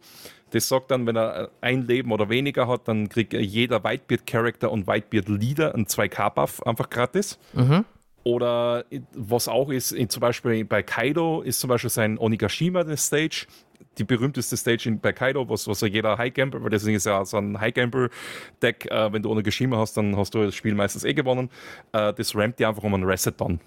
Das 0.52 0.68
sagt 0.68 0.92
dann, 0.92 1.08
wenn 1.08 1.18
er 1.18 1.50
ein 1.62 1.88
Leben 1.88 2.12
oder 2.12 2.30
weniger 2.30 2.68
hat, 2.68 2.88
dann 2.88 3.10
kriegt 3.10 3.34
jeder 3.34 3.84
Whitebeard-Charakter 3.84 4.72
und 4.72 4.86
Whitebeard-Leader 4.86 5.74
einen 5.74 5.88
2K-Buff 5.88 6.62
einfach 6.64 6.90
gratis. 6.92 7.40
Mhm. 7.54 7.86
Oder 8.24 8.86
was 9.14 9.48
auch 9.48 9.70
ist, 9.70 9.96
zum 10.10 10.22
Beispiel 10.22 10.64
bei 10.64 10.82
Kaido 10.82 11.42
ist 11.42 11.60
zum 11.60 11.68
Beispiel 11.68 11.90
sein 11.90 12.18
Onigashima 12.18 12.84
der 12.84 12.98
Stage 12.98 13.48
die 13.98 14.04
berühmteste 14.04 14.58
Stage 14.58 14.90
in, 14.90 15.00
bei 15.00 15.14
Kaido, 15.14 15.48
was, 15.50 15.68
was 15.68 15.82
ja 15.82 15.88
jeder 15.88 16.18
High 16.18 16.34
Gamble, 16.34 16.64
weil 16.64 16.70
das 16.70 16.84
ist 16.84 17.06
ja 17.06 17.24
so 17.26 17.38
ein 17.38 17.60
High 17.60 17.74
Gamble 17.74 18.10
Deck, 18.62 18.90
äh, 18.90 19.12
wenn 19.12 19.22
du 19.22 19.30
ohne 19.30 19.44
Geschirme 19.44 19.78
hast, 19.78 19.98
dann 19.98 20.16
hast 20.18 20.34
du 20.34 20.44
das 20.44 20.56
Spiel 20.56 20.76
meistens 20.76 21.04
eh 21.04 21.14
gewonnen. 21.14 21.50
Äh, 21.92 22.14
das 22.14 22.36
rampt 22.36 22.60
dir 22.60 22.70
einfach 22.70 22.84
um 22.84 22.94
einen 22.94 23.04
Reset 23.04 23.34
dann. 23.38 23.60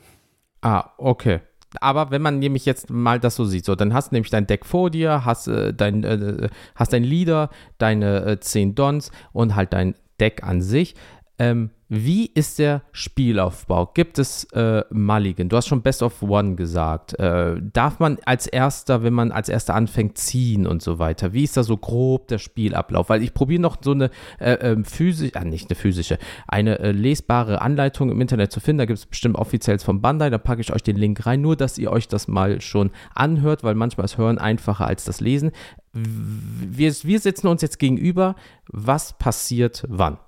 Ah, 0.62 0.90
okay. 0.98 1.40
Aber 1.80 2.10
wenn 2.10 2.22
man 2.22 2.38
nämlich 2.38 2.64
jetzt 2.64 2.90
mal 2.90 3.20
das 3.20 3.36
so 3.36 3.44
sieht, 3.44 3.64
so, 3.64 3.74
dann 3.74 3.92
hast 3.92 4.10
du 4.10 4.14
nämlich 4.14 4.30
dein 4.30 4.46
Deck 4.46 4.64
vor 4.64 4.90
dir, 4.90 5.24
hast, 5.24 5.48
äh, 5.48 5.74
dein, 5.74 6.04
äh, 6.04 6.48
hast 6.74 6.92
dein 6.92 7.04
Leader, 7.04 7.50
deine 7.78 8.24
äh, 8.24 8.40
10 8.40 8.74
Dons 8.74 9.10
und 9.32 9.54
halt 9.54 9.72
dein 9.72 9.94
Deck 10.20 10.42
an 10.42 10.62
sich. 10.62 10.94
Ähm, 11.38 11.70
wie 11.88 12.26
ist 12.26 12.58
der 12.58 12.82
Spielaufbau? 12.90 13.86
Gibt 13.94 14.18
es 14.18 14.44
äh, 14.52 14.82
Mulligan? 14.90 15.48
Du 15.48 15.56
hast 15.56 15.68
schon 15.68 15.82
Best 15.82 16.02
of 16.02 16.20
One 16.20 16.56
gesagt. 16.56 17.16
Äh, 17.20 17.60
darf 17.72 18.00
man 18.00 18.18
als 18.24 18.48
erster, 18.48 19.04
wenn 19.04 19.12
man 19.12 19.30
als 19.30 19.48
erster 19.48 19.74
anfängt, 19.74 20.18
ziehen 20.18 20.66
und 20.66 20.82
so 20.82 20.98
weiter? 20.98 21.32
Wie 21.32 21.44
ist 21.44 21.56
da 21.56 21.62
so 21.62 21.76
grob 21.76 22.26
der 22.26 22.38
Spielablauf? 22.38 23.08
Weil 23.08 23.22
ich 23.22 23.34
probiere 23.34 23.62
noch 23.62 23.76
so 23.80 23.92
eine 23.92 24.10
äh, 24.40 24.54
ähm, 24.54 24.84
physische, 24.84 25.36
ah, 25.36 25.44
nicht 25.44 25.70
eine 25.70 25.76
physische, 25.76 26.18
eine 26.48 26.80
äh, 26.80 26.90
lesbare 26.90 27.60
Anleitung 27.60 28.10
im 28.10 28.20
Internet 28.20 28.50
zu 28.50 28.58
finden. 28.58 28.78
Da 28.78 28.86
gibt 28.86 28.98
es 28.98 29.06
bestimmt 29.06 29.36
offiziell 29.36 29.78
von 29.78 30.00
Bandai. 30.00 30.30
Da 30.30 30.38
packe 30.38 30.62
ich 30.62 30.72
euch 30.72 30.82
den 30.82 30.96
Link 30.96 31.24
rein, 31.24 31.40
nur 31.40 31.54
dass 31.54 31.78
ihr 31.78 31.92
euch 31.92 32.08
das 32.08 32.26
mal 32.26 32.60
schon 32.62 32.90
anhört, 33.14 33.62
weil 33.62 33.76
manchmal 33.76 34.06
ist 34.06 34.18
Hören 34.18 34.38
einfacher 34.38 34.88
als 34.88 35.04
das 35.04 35.20
Lesen. 35.20 35.52
Wir, 35.92 36.92
wir 36.92 37.20
sitzen 37.20 37.46
uns 37.46 37.62
jetzt 37.62 37.78
gegenüber. 37.78 38.34
Was 38.68 39.16
passiert 39.16 39.84
wann? 39.88 40.18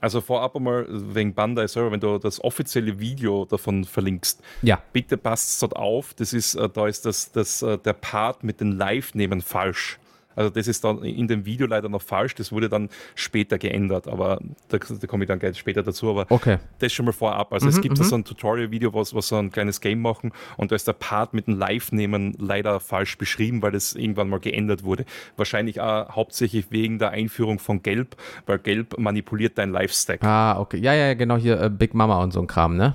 Also 0.00 0.20
vorab 0.20 0.56
einmal 0.56 0.86
wegen 0.88 1.34
Bandai 1.34 1.66
Server, 1.66 1.92
wenn 1.92 2.00
du 2.00 2.18
das 2.18 2.42
offizielle 2.42 2.98
Video 2.98 3.44
davon 3.44 3.84
verlinkst, 3.84 4.42
ja. 4.62 4.82
bitte 4.92 5.16
passt 5.16 5.62
dort 5.62 5.76
auf. 5.76 6.14
Das 6.14 6.32
ist, 6.32 6.54
äh, 6.54 6.68
da 6.68 6.86
ist 6.86 7.06
das, 7.06 7.32
das, 7.32 7.62
äh, 7.62 7.78
der 7.78 7.92
Part 7.92 8.44
mit 8.44 8.60
den 8.60 8.72
Live-Nehmen 8.72 9.40
falsch. 9.40 9.98
Also 10.36 10.50
das 10.50 10.68
ist 10.68 10.84
dann 10.84 11.02
in 11.02 11.26
dem 11.26 11.44
Video 11.44 11.66
leider 11.66 11.88
noch 11.88 12.02
falsch, 12.02 12.34
das 12.34 12.52
wurde 12.52 12.68
dann 12.68 12.88
später 13.14 13.58
geändert, 13.58 14.06
aber 14.06 14.40
da, 14.68 14.78
da 14.78 15.06
komme 15.06 15.24
ich 15.24 15.28
dann 15.28 15.38
gleich 15.38 15.58
später 15.58 15.82
dazu, 15.82 16.10
aber 16.10 16.26
okay. 16.28 16.58
das 16.78 16.92
schon 16.92 17.06
mal 17.06 17.12
vorab. 17.12 17.52
Also 17.52 17.66
mhm, 17.66 17.70
es 17.70 17.80
gibt 17.80 17.98
da 17.98 18.04
mhm. 18.04 18.08
so 18.08 18.14
ein 18.16 18.24
Tutorial-Video, 18.24 18.94
was, 18.94 19.14
was 19.14 19.28
so 19.28 19.36
ein 19.36 19.50
kleines 19.50 19.80
Game 19.80 20.00
machen 20.00 20.32
und 20.56 20.70
da 20.70 20.76
ist 20.76 20.86
der 20.86 20.92
Part 20.92 21.34
mit 21.34 21.46
dem 21.46 21.58
Live-Nehmen 21.58 22.34
leider 22.38 22.78
falsch 22.80 23.18
beschrieben, 23.18 23.62
weil 23.62 23.72
das 23.72 23.94
irgendwann 23.94 24.28
mal 24.28 24.40
geändert 24.40 24.84
wurde. 24.84 25.04
Wahrscheinlich 25.36 25.80
auch 25.80 26.10
hauptsächlich 26.10 26.70
wegen 26.70 26.98
der 26.98 27.10
Einführung 27.10 27.58
von 27.58 27.82
Gelb, 27.82 28.16
weil 28.44 28.58
Gelb 28.58 28.98
manipuliert 28.98 29.58
dein 29.58 29.70
Live-Stack. 29.70 30.22
Ah, 30.22 30.60
okay. 30.60 30.78
Ja, 30.78 30.94
ja, 30.94 31.14
genau, 31.14 31.36
hier 31.36 31.60
äh, 31.60 31.70
Big 31.70 31.94
Mama 31.94 32.22
und 32.22 32.32
so 32.32 32.40
ein 32.40 32.46
Kram, 32.46 32.76
ne? 32.76 32.94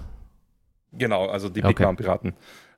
Genau, 0.94 1.28
also 1.28 1.50
die 1.50 1.62
Big 1.62 1.72
okay. 1.72 1.84
Mama-Piraten. 1.84 2.34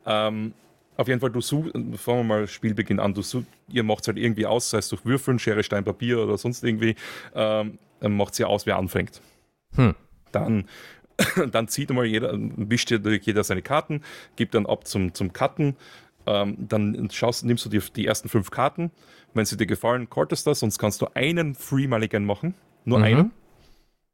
Ähm, 0.06 0.54
auf 0.98 1.08
jeden 1.08 1.20
Fall, 1.20 1.32
du 1.32 1.42
suchst, 1.42 1.74
fangen 1.74 2.20
wir 2.20 2.24
mal 2.24 2.48
Spielbeginn 2.48 3.00
an, 3.00 3.14
du 3.14 3.22
such, 3.22 3.44
ihr 3.68 3.84
macht 3.84 4.02
es 4.02 4.08
halt 4.08 4.18
irgendwie 4.18 4.46
aus, 4.46 4.70
sei 4.70 4.78
es 4.80 4.90
durch 4.90 5.06
Würfeln, 5.06 5.40
Schere, 5.40 5.64
Stein, 5.64 5.84
Papier 5.84 6.20
oder 6.20 6.38
sonst 6.38 6.64
irgendwie, 6.64 6.96
ähm, 7.34 7.78
macht 8.02 8.36
sie 8.36 8.46
aus, 8.46 8.66
wer 8.66 8.78
anfängt. 8.78 9.22
Hm. 9.76 9.96
Dann, 10.32 10.66
dann 11.52 11.68
zieht 11.68 11.90
mal 11.92 12.06
jeder, 12.06 12.34
wischt 12.36 12.92
jeder 12.92 13.44
seine 13.44 13.62
Karten, 13.62 14.02
gibt 14.36 14.54
dann 14.56 14.66
ab 14.66 14.88
zum, 14.88 15.14
zum 15.14 15.34
Cutten, 15.34 15.76
ähm, 16.26 16.56
dann 16.60 17.10
schaust, 17.12 17.46
nimmst 17.46 17.66
du 17.66 17.70
die, 17.70 17.82
die 17.96 18.06
ersten 18.06 18.30
fünf 18.30 18.52
Karten, 18.52 18.92
wenn 19.34 19.46
sie 19.46 19.58
dir 19.58 19.66
gefallen, 19.66 20.10
kortest 20.10 20.46
das, 20.48 20.60
sonst 20.60 20.78
kannst 20.78 21.02
du 21.02 21.08
einen 21.16 21.56
Free 21.56 21.88
Mulligan 21.88 22.26
machen, 22.26 22.54
nur 22.86 23.00
mhm. 23.00 23.04
einen, 23.04 23.32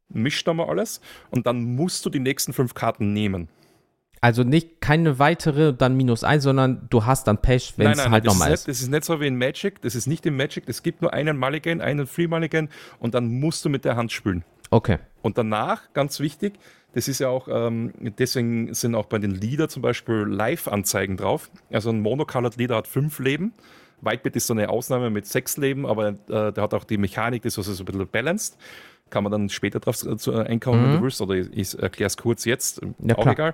mischt 0.10 0.48
da 0.48 0.54
mal 0.54 0.68
alles 0.68 1.02
und 1.30 1.46
dann 1.46 1.76
musst 1.76 2.06
du 2.06 2.10
die 2.10 2.20
nächsten 2.20 2.54
fünf 2.54 2.74
Karten 2.74 3.14
nehmen. 3.14 3.50
Also 4.22 4.44
nicht 4.44 4.82
keine 4.82 5.18
weitere, 5.18 5.74
dann 5.74 5.96
minus 5.96 6.24
eins, 6.24 6.44
sondern 6.44 6.88
du 6.90 7.06
hast 7.06 7.28
dann 7.28 7.42
Pech, 7.42 7.76
wenn 7.78 7.92
es 7.92 8.10
halt 8.10 8.26
nochmal 8.26 8.52
ist. 8.52 8.68
Nicht, 8.68 8.78
das 8.78 8.82
ist 8.82 8.90
nicht 8.90 9.06
so 9.06 9.22
wie 9.22 9.28
in 9.28 9.38
Magic, 9.38 9.82
das 9.82 9.96
ist 9.96 10.08
nicht 10.08 10.26
in 10.26 10.36
Magic, 10.36 10.66
es 10.68 10.84
gibt 10.84 11.02
nur 11.02 11.14
einen 11.14 11.38
Mulligan, 11.38 11.80
einen 11.80 12.06
Free 12.06 12.28
Mulligan 12.28 12.70
und 13.00 13.14
dann 13.14 13.28
musst 13.40 13.64
du 13.64 13.70
mit 13.70 13.86
der 13.86 13.96
Hand 13.96 14.12
spülen. 14.12 14.44
Okay. 14.72 14.98
Und 15.22 15.38
danach, 15.38 15.94
ganz 15.94 16.20
wichtig, 16.20 16.54
das 16.94 17.08
ist 17.08 17.20
ja 17.20 17.30
auch, 17.30 17.48
ähm, 17.50 17.94
deswegen 18.18 18.74
sind 18.74 18.96
auch 18.96 19.06
bei 19.06 19.20
den 19.20 19.32
Leader 19.32 19.70
zum 19.70 19.82
Beispiel 19.82 20.26
Live-Anzeigen 20.28 21.18
drauf. 21.18 21.50
Also 21.72 21.90
ein 21.90 22.02
Monocolored 22.02 22.58
Leader 22.58 22.78
hat 22.78 22.88
fünf 22.88 23.20
Leben. 23.20 23.54
Whitebit 24.02 24.36
ist 24.36 24.48
so 24.48 24.54
eine 24.54 24.70
Ausnahme 24.70 25.10
mit 25.10 25.28
sechs 25.28 25.58
Leben, 25.58 25.86
aber 25.86 26.10
äh, 26.10 26.52
der 26.52 26.58
hat 26.58 26.74
auch 26.74 26.84
die 26.84 26.98
Mechanik, 26.98 27.44
das 27.44 27.54
ist 27.54 27.60
also 27.60 27.74
so 27.74 27.84
ein 27.84 27.86
bisschen 27.86 28.08
balanced. 28.08 28.58
Kann 29.10 29.24
man 29.24 29.32
dann 29.32 29.50
später 29.50 29.80
drauf 29.80 30.04
äh, 30.04 30.32
einkommen, 30.42 30.82
mhm. 30.82 30.86
wenn 30.86 30.98
du 30.98 31.04
willst, 31.04 31.22
oder 31.22 31.36
ich 31.36 31.78
erkläre 31.78 32.08
es 32.08 32.18
kurz 32.18 32.46
jetzt, 32.46 32.82
ja, 33.00 33.16
auch 33.16 33.22
klar. 33.22 33.34
egal. 33.34 33.54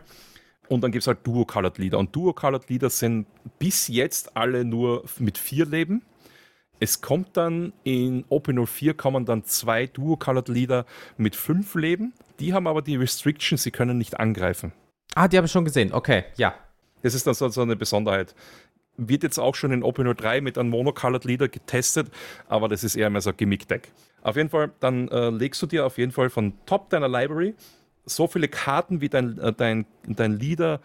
Und 0.68 0.82
dann 0.82 0.92
gibt 0.92 1.04
es 1.04 1.08
halt 1.08 1.20
Duo-Colored 1.26 1.78
Lieder. 1.78 2.00
Und 2.00 2.16
Duo-Colored 2.16 2.70
Lieder 2.70 2.90
sind 2.90 3.28
bis 3.60 3.88
jetzt 3.88 4.36
alle 4.36 4.66
nur 4.66 5.04
mit 5.20 5.38
vier 5.38 5.66
Leben. 5.66 6.02
Es 6.80 7.02
kommt 7.02 7.38
dann 7.38 7.74
in 7.84 8.26
OP04 8.26 8.94
kommen 8.96 9.26
dann 9.26 9.46
zwei 9.46 9.88
Duo-Colored 9.88 10.50
Lieder 10.50 10.86
mit 11.18 11.36
fünf 11.36 11.76
Leben. 11.76 12.14
Die 12.40 12.54
haben 12.54 12.68
aber 12.68 12.82
die 12.82 12.98
Restriction, 12.98 13.58
sie 13.58 13.72
können 13.72 13.98
nicht 13.98 14.20
angreifen. 14.20 14.74
Ah, 15.16 15.28
die 15.28 15.38
habe 15.38 15.46
ich 15.46 15.52
schon 15.52 15.66
gesehen. 15.66 15.94
Okay, 15.94 16.26
ja. 16.36 16.54
Das 17.02 17.14
ist 17.14 17.28
dann 17.28 17.34
so, 17.34 17.48
so 17.50 17.62
eine 17.62 17.76
Besonderheit. 17.76 18.36
Wird 18.98 19.24
jetzt 19.24 19.38
auch 19.38 19.56
schon 19.56 19.72
in 19.72 19.84
OP03 19.84 20.42
mit 20.42 20.58
einem 20.58 20.70
Monocolored 20.70 21.24
Leader 21.24 21.48
getestet, 21.48 22.10
aber 22.48 22.68
das 22.68 22.84
ist 22.84 22.96
eher 22.96 23.10
mehr 23.10 23.22
so 23.22 23.30
ein 23.30 23.38
Gimmick-Deck. 23.38 23.92
Auf 24.22 24.36
jeden 24.36 24.50
Fall, 24.50 24.72
dann 24.80 25.08
äh, 25.10 25.30
legst 25.30 25.62
du 25.62 25.68
dir 25.68 25.86
auf 25.86 25.98
jeden 25.98 26.12
Fall 26.12 26.30
von 26.30 26.54
Top 26.66 26.90
deiner 26.90 27.08
Library 27.08 27.54
so 28.06 28.28
viele 28.28 28.48
Karten, 28.48 29.02
wie 29.02 29.10
dein, 29.10 29.38
äh, 29.40 29.54
dein, 29.54 29.86
dein 30.08 30.40
Leader 30.40 30.80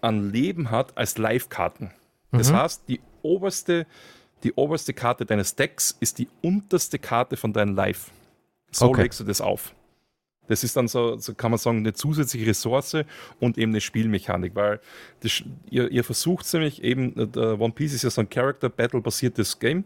an 0.00 0.30
Leben 0.30 0.70
hat, 0.70 0.96
als 0.96 1.18
Live-Karten. 1.18 1.90
Das 2.30 2.50
mhm. 2.52 2.56
heißt, 2.56 2.82
die 2.88 3.00
oberste, 3.22 3.86
die 4.44 4.52
oberste 4.52 4.92
Karte 4.92 5.26
deines 5.26 5.56
Decks 5.56 5.96
ist 5.98 6.18
die 6.18 6.28
unterste 6.42 6.98
Karte 6.98 7.36
von 7.36 7.52
deinem 7.52 7.74
Live. 7.74 8.10
So 8.70 8.86
okay. 8.86 9.02
legst 9.02 9.20
du 9.20 9.24
das 9.24 9.40
auf. 9.40 9.74
Das 10.48 10.64
ist 10.64 10.76
dann 10.76 10.88
so, 10.88 11.18
so, 11.18 11.34
kann 11.34 11.50
man 11.50 11.58
sagen, 11.58 11.78
eine 11.78 11.92
zusätzliche 11.92 12.46
Ressource 12.46 12.96
und 13.38 13.58
eben 13.58 13.72
eine 13.72 13.80
Spielmechanik, 13.80 14.54
weil 14.54 14.80
das, 15.20 15.42
ihr, 15.70 15.90
ihr 15.90 16.04
versucht 16.04 16.52
nämlich 16.54 16.82
eben, 16.82 17.14
äh, 17.34 17.38
One 17.38 17.72
Piece 17.72 17.92
ist 17.92 18.02
ja 18.02 18.10
so 18.10 18.22
ein 18.22 18.30
Character-Battle-basiertes 18.30 19.58
Game. 19.58 19.84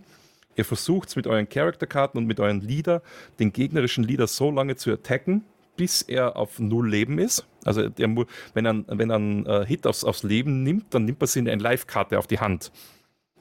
Ihr 0.54 0.64
versucht 0.64 1.08
es 1.08 1.16
mit 1.16 1.26
euren 1.26 1.48
Character-Karten 1.48 2.18
und 2.18 2.26
mit 2.26 2.38
euren 2.38 2.60
Leader, 2.60 3.02
den 3.40 3.52
gegnerischen 3.52 4.04
Leader 4.04 4.26
so 4.26 4.50
lange 4.50 4.76
zu 4.76 4.92
attacken, 4.92 5.44
bis 5.76 6.02
er 6.02 6.36
auf 6.36 6.58
Null 6.58 6.88
Leben 6.88 7.18
ist. 7.18 7.46
Also 7.64 7.88
der, 7.88 8.08
wenn 8.54 8.66
er, 8.66 8.84
wenn 8.86 9.10
er 9.10 9.16
einen 9.16 9.46
äh, 9.46 9.64
Hit 9.66 9.86
aufs, 9.86 10.04
aufs 10.04 10.22
Leben 10.22 10.62
nimmt, 10.62 10.92
dann 10.94 11.04
nimmt 11.04 11.22
er 11.22 11.26
sich 11.26 11.40
eine 11.40 11.62
Live-Karte 11.62 12.18
auf 12.18 12.26
die 12.26 12.40
Hand. 12.40 12.72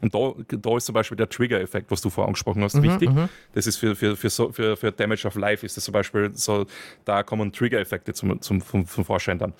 Und 0.01 0.15
da, 0.15 0.33
da 0.47 0.77
ist 0.77 0.85
zum 0.85 0.93
Beispiel 0.93 1.15
der 1.15 1.29
Trigger-Effekt, 1.29 1.91
was 1.91 2.01
du 2.01 2.09
vorher 2.09 2.27
angesprochen 2.27 2.63
hast, 2.63 2.75
mhm, 2.75 2.83
wichtig. 2.83 3.09
Mhm. 3.09 3.29
Das 3.53 3.67
ist 3.67 3.77
für, 3.77 3.95
für, 3.95 4.15
für, 4.17 4.29
für, 4.29 4.75
für 4.75 4.91
Damage 4.91 5.27
of 5.27 5.35
Life 5.35 5.65
ist 5.65 5.77
das 5.77 5.83
zum 5.83 5.91
Beispiel 5.91 6.31
so, 6.33 6.65
da 7.05 7.21
kommen 7.23 7.51
Trigger-Effekte 7.51 8.13
zum, 8.13 8.41
zum, 8.41 8.61
zum, 8.65 8.87
zum 8.87 9.05
Vorschein 9.05 9.37
dann. 9.37 9.53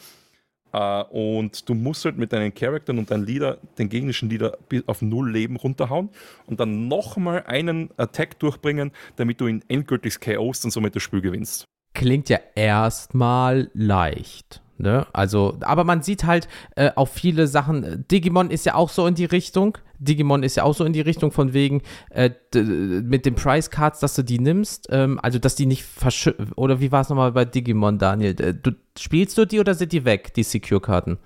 Uh, 0.74 1.04
und 1.12 1.68
du 1.68 1.74
musst 1.74 2.06
halt 2.06 2.18
mit 2.18 2.32
deinen 2.32 2.54
Charakteren 2.54 2.98
und 2.98 3.12
deinen 3.12 3.26
Leader 3.26 3.58
den 3.78 3.90
gegnerischen 3.90 4.30
Leader 4.30 4.58
auf 4.86 5.02
null 5.02 5.30
Leben 5.30 5.58
runterhauen 5.58 6.10
und 6.46 6.62
dann 6.62 6.88
nochmal 6.88 7.44
einen 7.46 7.90
Attack 7.98 8.40
durchbringen, 8.40 8.92
damit 9.18 9.42
du 9.42 9.48
ihn 9.48 9.66
endgültig 9.68 10.22
KOst 10.22 10.64
und 10.64 10.72
somit 10.72 10.96
das 10.96 11.04
Spiel 11.04 11.20
gewinnst 11.20 11.68
klingt 11.94 12.30
ja 12.30 12.40
erstmal 12.56 13.70
leicht. 13.74 14.62
Ne? 14.82 15.06
Also, 15.14 15.58
aber 15.62 15.84
man 15.84 16.02
sieht 16.02 16.24
halt 16.24 16.48
äh, 16.76 16.90
auch 16.96 17.08
viele 17.08 17.46
Sachen. 17.46 18.06
Digimon 18.10 18.50
ist 18.50 18.66
ja 18.66 18.74
auch 18.74 18.90
so 18.90 19.06
in 19.06 19.14
die 19.14 19.26
Richtung. 19.26 19.78
Digimon 20.00 20.42
ist 20.42 20.56
ja 20.56 20.64
auch 20.64 20.74
so 20.74 20.84
in 20.86 20.94
die 20.94 21.02
Richtung 21.02 21.32
von 21.32 21.54
wegen 21.54 21.84
äh, 22.10 22.32
mit 22.56 23.28
den 23.28 23.36
Price 23.36 23.70
Cards, 23.70 24.00
dass 24.00 24.16
du 24.16 24.24
die 24.24 24.40
nimmst. 24.40 24.88
Ähm, 24.90 25.20
also, 25.22 25.38
dass 25.38 25.54
die 25.54 25.68
nicht 25.68 25.84
verschütten. 25.84 26.52
Oder 26.56 26.80
wie 26.80 26.92
war 26.92 27.02
es 27.02 27.10
nochmal 27.10 27.32
bei 27.32 27.46
Digimon, 27.46 28.00
Daniel? 28.00 28.34
Du, 28.34 28.72
spielst 28.98 29.38
du 29.38 29.46
die 29.46 29.60
oder 29.60 29.76
sind 29.76 29.92
die 29.92 30.04
weg, 30.04 30.34
die 30.34 30.44
Secure-Karten? 30.44 31.20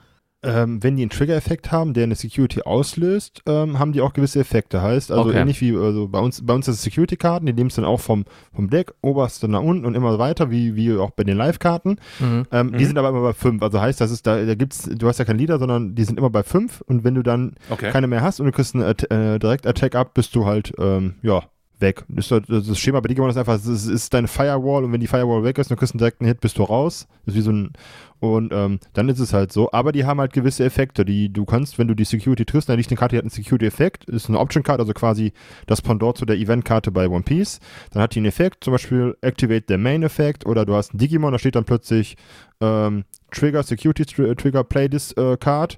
Ähm, 0.46 0.84
wenn 0.84 0.96
die 0.96 1.02
einen 1.02 1.10
Trigger-Effekt 1.10 1.72
haben, 1.72 1.94
der 1.94 2.04
eine 2.04 2.16
Security 2.16 2.62
auslöst, 2.62 3.42
ähm, 3.48 3.80
haben 3.80 3.92
die 3.92 4.02
auch 4.02 4.14
gewisse 4.14 4.40
Effekte. 4.40 4.82
Heißt, 4.82 5.12
also 5.12 5.30
okay. 5.30 5.40
ähnlich 5.40 5.60
wie 5.62 5.76
also 5.76 6.08
bei 6.08 6.20
uns, 6.20 6.46
bei 6.46 6.54
uns 6.54 6.68
ist 6.68 6.84
Security-Karten, 6.84 7.46
die 7.46 7.54
nehmen 7.54 7.70
es 7.70 7.76
dann 7.76 7.86
auch 7.86 8.00
vom, 8.00 8.26
vom 8.54 8.70
Deck, 8.70 8.94
oberste 9.02 9.48
nach 9.48 9.62
unten 9.62 9.86
und 9.86 9.96
immer 9.96 10.18
weiter, 10.20 10.52
wie, 10.52 10.76
wie 10.76 10.96
auch 10.96 11.12
bei 11.12 11.24
den 11.24 11.38
Live-Karten. 11.38 11.98
Mhm. 12.20 12.46
Ähm, 12.52 12.68
mhm. 12.68 12.78
Die 12.78 12.86
sind 12.86 12.98
aber 12.98 13.10
immer 13.10 13.22
bei 13.22 13.34
5. 13.34 13.62
Also 13.62 13.82
heißt, 13.82 14.00
das 14.00 14.12
ist 14.12 14.28
da, 14.28 14.44
da 14.44 14.56
gibt's, 14.56 14.84
du 14.84 15.08
hast 15.08 15.18
ja 15.18 15.26
kein 15.26 15.38
Leader, 15.38 15.60
sondern 15.60 15.96
die 15.96 16.04
sind 16.04 16.20
immer 16.20 16.30
bei 16.30 16.44
5 16.44 16.82
und 16.82 17.04
wenn 17.04 17.16
du 17.16 17.24
dann 17.24 17.56
okay. 17.70 17.90
keine 17.92 18.08
mehr 18.08 18.22
hast 18.22 18.40
und 18.40 18.46
du 18.46 18.52
kriegst 18.52 18.76
einen 18.76 18.84
äh, 18.84 19.40
Direkt-Attack 19.40 19.96
ab, 19.96 20.14
bist 20.14 20.36
du 20.36 20.46
halt, 20.46 20.74
ähm, 20.80 21.16
ja, 21.22 21.44
weg. 21.80 22.04
Das, 22.08 22.30
das 22.30 22.80
Schema 22.80 23.00
bei 23.00 23.08
Digimon 23.08 23.30
ist 23.30 23.38
einfach, 23.38 23.56
es 23.56 23.66
ist, 23.66 23.88
ist 23.88 24.14
deine 24.14 24.28
Firewall 24.28 24.84
und 24.84 24.92
wenn 24.92 25.00
die 25.00 25.08
Firewall 25.08 25.44
weg 25.44 25.58
ist 25.58 25.70
und 25.70 25.76
du 25.76 25.80
kriegst 25.80 25.96
einen 25.96 26.28
Hit, 26.28 26.42
bist 26.42 26.58
du 26.58 26.64
raus. 26.64 27.08
Das 27.26 27.34
ist 27.34 27.40
wie 27.40 27.44
so 27.44 27.52
ein, 27.52 27.74
und 28.20 28.54
ähm, 28.54 28.80
dann 28.94 29.10
ist 29.10 29.20
es 29.20 29.34
halt 29.34 29.52
so. 29.52 29.72
Aber 29.72 29.92
die 29.92 30.06
haben 30.06 30.20
halt 30.20 30.34
gewisse 30.34 30.64
Effekte, 30.64 31.06
die 31.06 31.32
du 31.32 31.46
kannst, 31.46 31.78
wenn 31.78 31.88
du 31.88 31.94
die 31.94 32.06
Security 32.06 32.46
triffst, 32.46 32.70
dann 32.70 32.78
liegt 32.78 32.90
eine 32.90 32.98
Karte, 32.98 33.14
die 33.14 33.18
hat 33.18 33.24
einen 33.24 33.30
Security-Effekt, 33.30 34.06
ist 34.06 34.30
eine 34.30 34.40
Option-Card, 34.40 34.80
also 34.80 34.94
quasi 34.94 35.34
das 35.68 35.82
Pendant 35.82 36.18
zu 36.18 36.26
der 36.26 36.38
Event-Karte 36.38 36.92
bei 36.92 37.08
One 37.08 37.24
Piece. 37.24 37.60
Dann 37.92 38.02
hat 38.02 38.16
die 38.16 38.20
einen 38.20 38.28
Effekt, 38.28 38.64
zum 38.64 38.72
Beispiel 38.72 39.18
Activate 39.22 39.66
the 39.68 39.78
Main 39.78 40.04
Effect 40.04 40.46
oder 40.46 40.66
du 40.66 40.74
hast 40.74 40.92
einen 40.92 41.00
Digimon, 41.00 41.34
da 41.34 41.40
steht 41.40 41.56
dann 41.56 41.66
plötzlich 41.66 42.16
ähm, 42.62 43.04
Trigger, 43.32 43.64
Security 43.64 44.06
Trigger, 44.06 44.64
Play 44.64 44.90
this 44.90 45.12
äh, 45.14 45.38
Card. 45.38 45.78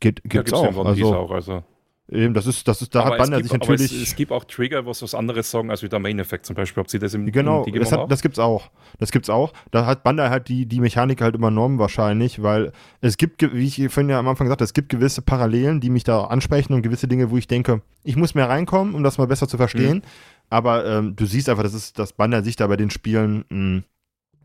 Geht, 0.00 0.22
gibt's, 0.24 0.34
ja, 0.34 0.42
gibt's 0.42 0.52
auch. 0.52 0.84
Also, 0.84 1.14
auch. 1.14 1.30
Also 1.30 1.62
Eben, 2.08 2.34
das 2.34 2.46
ist, 2.46 2.68
das 2.68 2.82
ist, 2.82 2.94
da 2.94 3.00
aber 3.00 3.10
hat 3.10 3.18
Banner 3.18 3.42
sich 3.42 3.52
natürlich. 3.52 3.92
Es, 3.92 4.10
es, 4.10 4.14
gibt 4.14 4.30
auch 4.30 4.44
Trigger, 4.44 4.86
was 4.86 5.02
was 5.02 5.12
anderes 5.12 5.50
sagen 5.50 5.70
als 5.72 5.82
wie 5.82 5.88
der 5.88 5.98
Main 5.98 6.20
Effect 6.20 6.46
zum 6.46 6.54
Beispiel. 6.54 6.80
Ob 6.80 6.88
sie 6.88 7.00
das 7.00 7.14
im 7.14 7.26
Genau, 7.32 7.64
im 7.64 7.74
das, 7.80 7.90
hat, 7.90 8.08
das 8.10 8.22
gibt's 8.22 8.38
auch. 8.38 8.70
Das 9.00 9.10
gibt's 9.10 9.28
auch. 9.28 9.52
Da 9.72 9.86
hat 9.86 10.04
Bandai 10.04 10.28
halt 10.28 10.46
die, 10.46 10.66
die 10.66 10.78
Mechanik 10.78 11.20
halt 11.20 11.34
übernommen 11.34 11.80
wahrscheinlich, 11.80 12.44
weil 12.44 12.70
es 13.00 13.16
gibt, 13.16 13.42
wie 13.52 13.66
ich 13.66 13.92
vorhin 13.92 14.08
ja 14.08 14.20
am 14.20 14.28
Anfang 14.28 14.46
gesagt 14.46 14.60
habe, 14.60 14.66
es 14.66 14.72
gibt 14.72 14.88
gewisse 14.88 15.20
Parallelen, 15.20 15.80
die 15.80 15.90
mich 15.90 16.04
da 16.04 16.24
ansprechen 16.24 16.74
und 16.74 16.82
gewisse 16.82 17.08
Dinge, 17.08 17.32
wo 17.32 17.38
ich 17.38 17.48
denke, 17.48 17.82
ich 18.04 18.14
muss 18.14 18.36
mehr 18.36 18.48
reinkommen, 18.48 18.94
um 18.94 19.02
das 19.02 19.18
mal 19.18 19.26
besser 19.26 19.48
zu 19.48 19.56
verstehen. 19.56 19.96
Mhm. 19.96 20.02
Aber 20.48 20.86
ähm, 20.86 21.16
du 21.16 21.26
siehst 21.26 21.48
einfach, 21.48 21.64
das 21.64 21.74
ist, 21.74 21.98
dass 21.98 22.12
Bandai 22.12 22.42
sich 22.42 22.54
da 22.54 22.68
bei 22.68 22.76
den 22.76 22.90
Spielen 22.90 23.44
mh, 23.48 23.48
hm, 23.50 23.84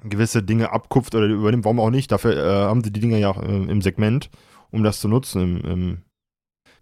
gewisse 0.10 0.42
Dinge 0.42 0.72
abkupft 0.72 1.14
oder 1.14 1.28
übernimmt, 1.28 1.66
warum 1.66 1.80
auch 1.80 1.92
nicht. 1.92 2.12
Dafür 2.12 2.36
äh, 2.36 2.66
haben 2.66 2.84
sie 2.84 2.92
die 2.92 3.02
Dinger 3.02 3.18
ja 3.18 3.30
auch 3.30 3.44
äh, 3.44 3.46
im 3.46 3.84
Segment, 3.84 4.32
um 4.72 4.82
das 4.82 5.00
zu 5.00 5.08
nutzen 5.08 5.42
im, 5.42 5.72
im 5.72 5.98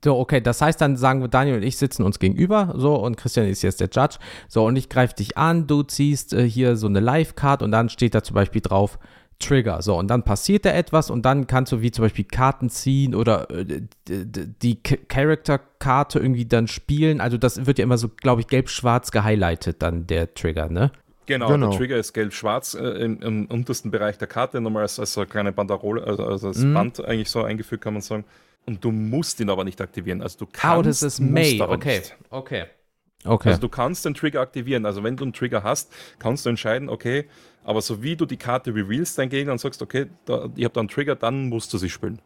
so, 0.03 0.17
okay, 0.17 0.41
das 0.41 0.61
heißt, 0.61 0.79
dann 0.79 0.95
sagen 0.97 1.21
wir, 1.21 1.27
Daniel 1.27 1.57
und 1.57 1.63
ich 1.63 1.77
sitzen 1.77 2.03
uns 2.03 2.19
gegenüber, 2.19 2.73
so, 2.77 2.95
und 2.95 3.17
Christian 3.17 3.47
ist 3.47 3.61
jetzt 3.61 3.81
der 3.81 3.89
Judge, 3.91 4.17
so, 4.47 4.65
und 4.65 4.75
ich 4.75 4.89
greife 4.89 5.15
dich 5.15 5.37
an, 5.37 5.67
du 5.67 5.83
ziehst 5.83 6.33
äh, 6.33 6.47
hier 6.47 6.75
so 6.75 6.87
eine 6.87 6.99
Live-Card 6.99 7.61
und 7.61 7.71
dann 7.71 7.89
steht 7.89 8.15
da 8.15 8.23
zum 8.23 8.35
Beispiel 8.35 8.61
drauf, 8.61 8.97
Trigger. 9.39 9.81
So, 9.81 9.97
und 9.97 10.09
dann 10.09 10.23
passiert 10.23 10.65
da 10.65 10.71
etwas 10.71 11.09
und 11.09 11.23
dann 11.23 11.47
kannst 11.47 11.71
du 11.71 11.81
wie 11.81 11.91
zum 11.91 12.03
Beispiel 12.03 12.25
Karten 12.25 12.69
ziehen 12.69 13.15
oder 13.15 13.49
äh, 13.49 13.81
die 14.07 14.83
Character-Karte 14.83 16.19
irgendwie 16.19 16.45
dann 16.45 16.67
spielen. 16.67 17.21
Also 17.21 17.37
das 17.37 17.65
wird 17.65 17.79
ja 17.79 17.83
immer 17.83 17.97
so, 17.97 18.09
glaube 18.09 18.41
ich, 18.41 18.47
gelb-schwarz 18.47 19.11
gehighlightet, 19.11 19.81
dann 19.81 20.05
der 20.07 20.33
Trigger, 20.33 20.69
ne? 20.69 20.91
Genau, 21.25 21.47
genau. 21.47 21.69
der 21.69 21.77
Trigger 21.77 21.97
ist 21.97 22.13
gelb-schwarz 22.13 22.73
äh, 22.73 22.83
im, 22.83 23.21
im, 23.21 23.45
untersten 23.45 23.91
Bereich 23.91 24.17
der 24.17 24.27
Karte, 24.27 24.59
nochmal 24.59 24.83
als, 24.83 24.99
als 24.99 25.13
so 25.13 25.21
eine 25.21 25.29
kleine 25.29 25.51
Banderole, 25.53 26.03
also, 26.03 26.25
also 26.25 26.47
als 26.47 26.57
mhm. 26.59 26.73
Band 26.73 27.05
eigentlich 27.05 27.29
so 27.29 27.43
eingefügt, 27.43 27.83
kann 27.83 27.93
man 27.93 28.01
sagen. 28.01 28.25
Und 28.69 28.85
du 28.85 28.91
musst 28.91 29.39
ihn 29.39 29.49
aber 29.49 29.63
nicht 29.63 29.81
aktivieren. 29.81 30.21
Also 30.21 30.37
du 30.37 30.45
kannst. 30.45 30.77
Oh, 30.77 30.81
das 30.83 31.01
ist 31.01 31.19
May. 31.19 31.59
Okay, 31.59 31.97
nicht. 31.97 32.15
okay. 32.29 32.65
Okay. 33.25 33.49
Also 33.49 33.61
du 33.61 33.67
kannst 33.67 34.05
den 34.05 34.13
Trigger 34.13 34.41
aktivieren. 34.41 34.85
Also 34.85 35.03
wenn 35.03 35.17
du 35.17 35.23
einen 35.23 35.33
Trigger 35.33 35.63
hast, 35.63 35.91
kannst 36.19 36.45
du 36.45 36.51
entscheiden, 36.51 36.87
okay, 36.87 37.25
aber 37.63 37.81
so 37.81 38.03
wie 38.03 38.15
du 38.15 38.27
die 38.27 38.37
Karte 38.37 38.75
revealst 38.75 39.17
dein 39.17 39.29
Gegner 39.29 39.53
und 39.53 39.57
sagst, 39.57 39.81
okay, 39.81 40.05
da, 40.25 40.49
ich 40.55 40.63
habe 40.63 40.73
da 40.75 40.81
einen 40.81 40.87
Trigger, 40.87 41.15
dann 41.15 41.49
musst 41.49 41.73
du 41.73 41.79
sie 41.79 41.89
spielen. 41.89 42.21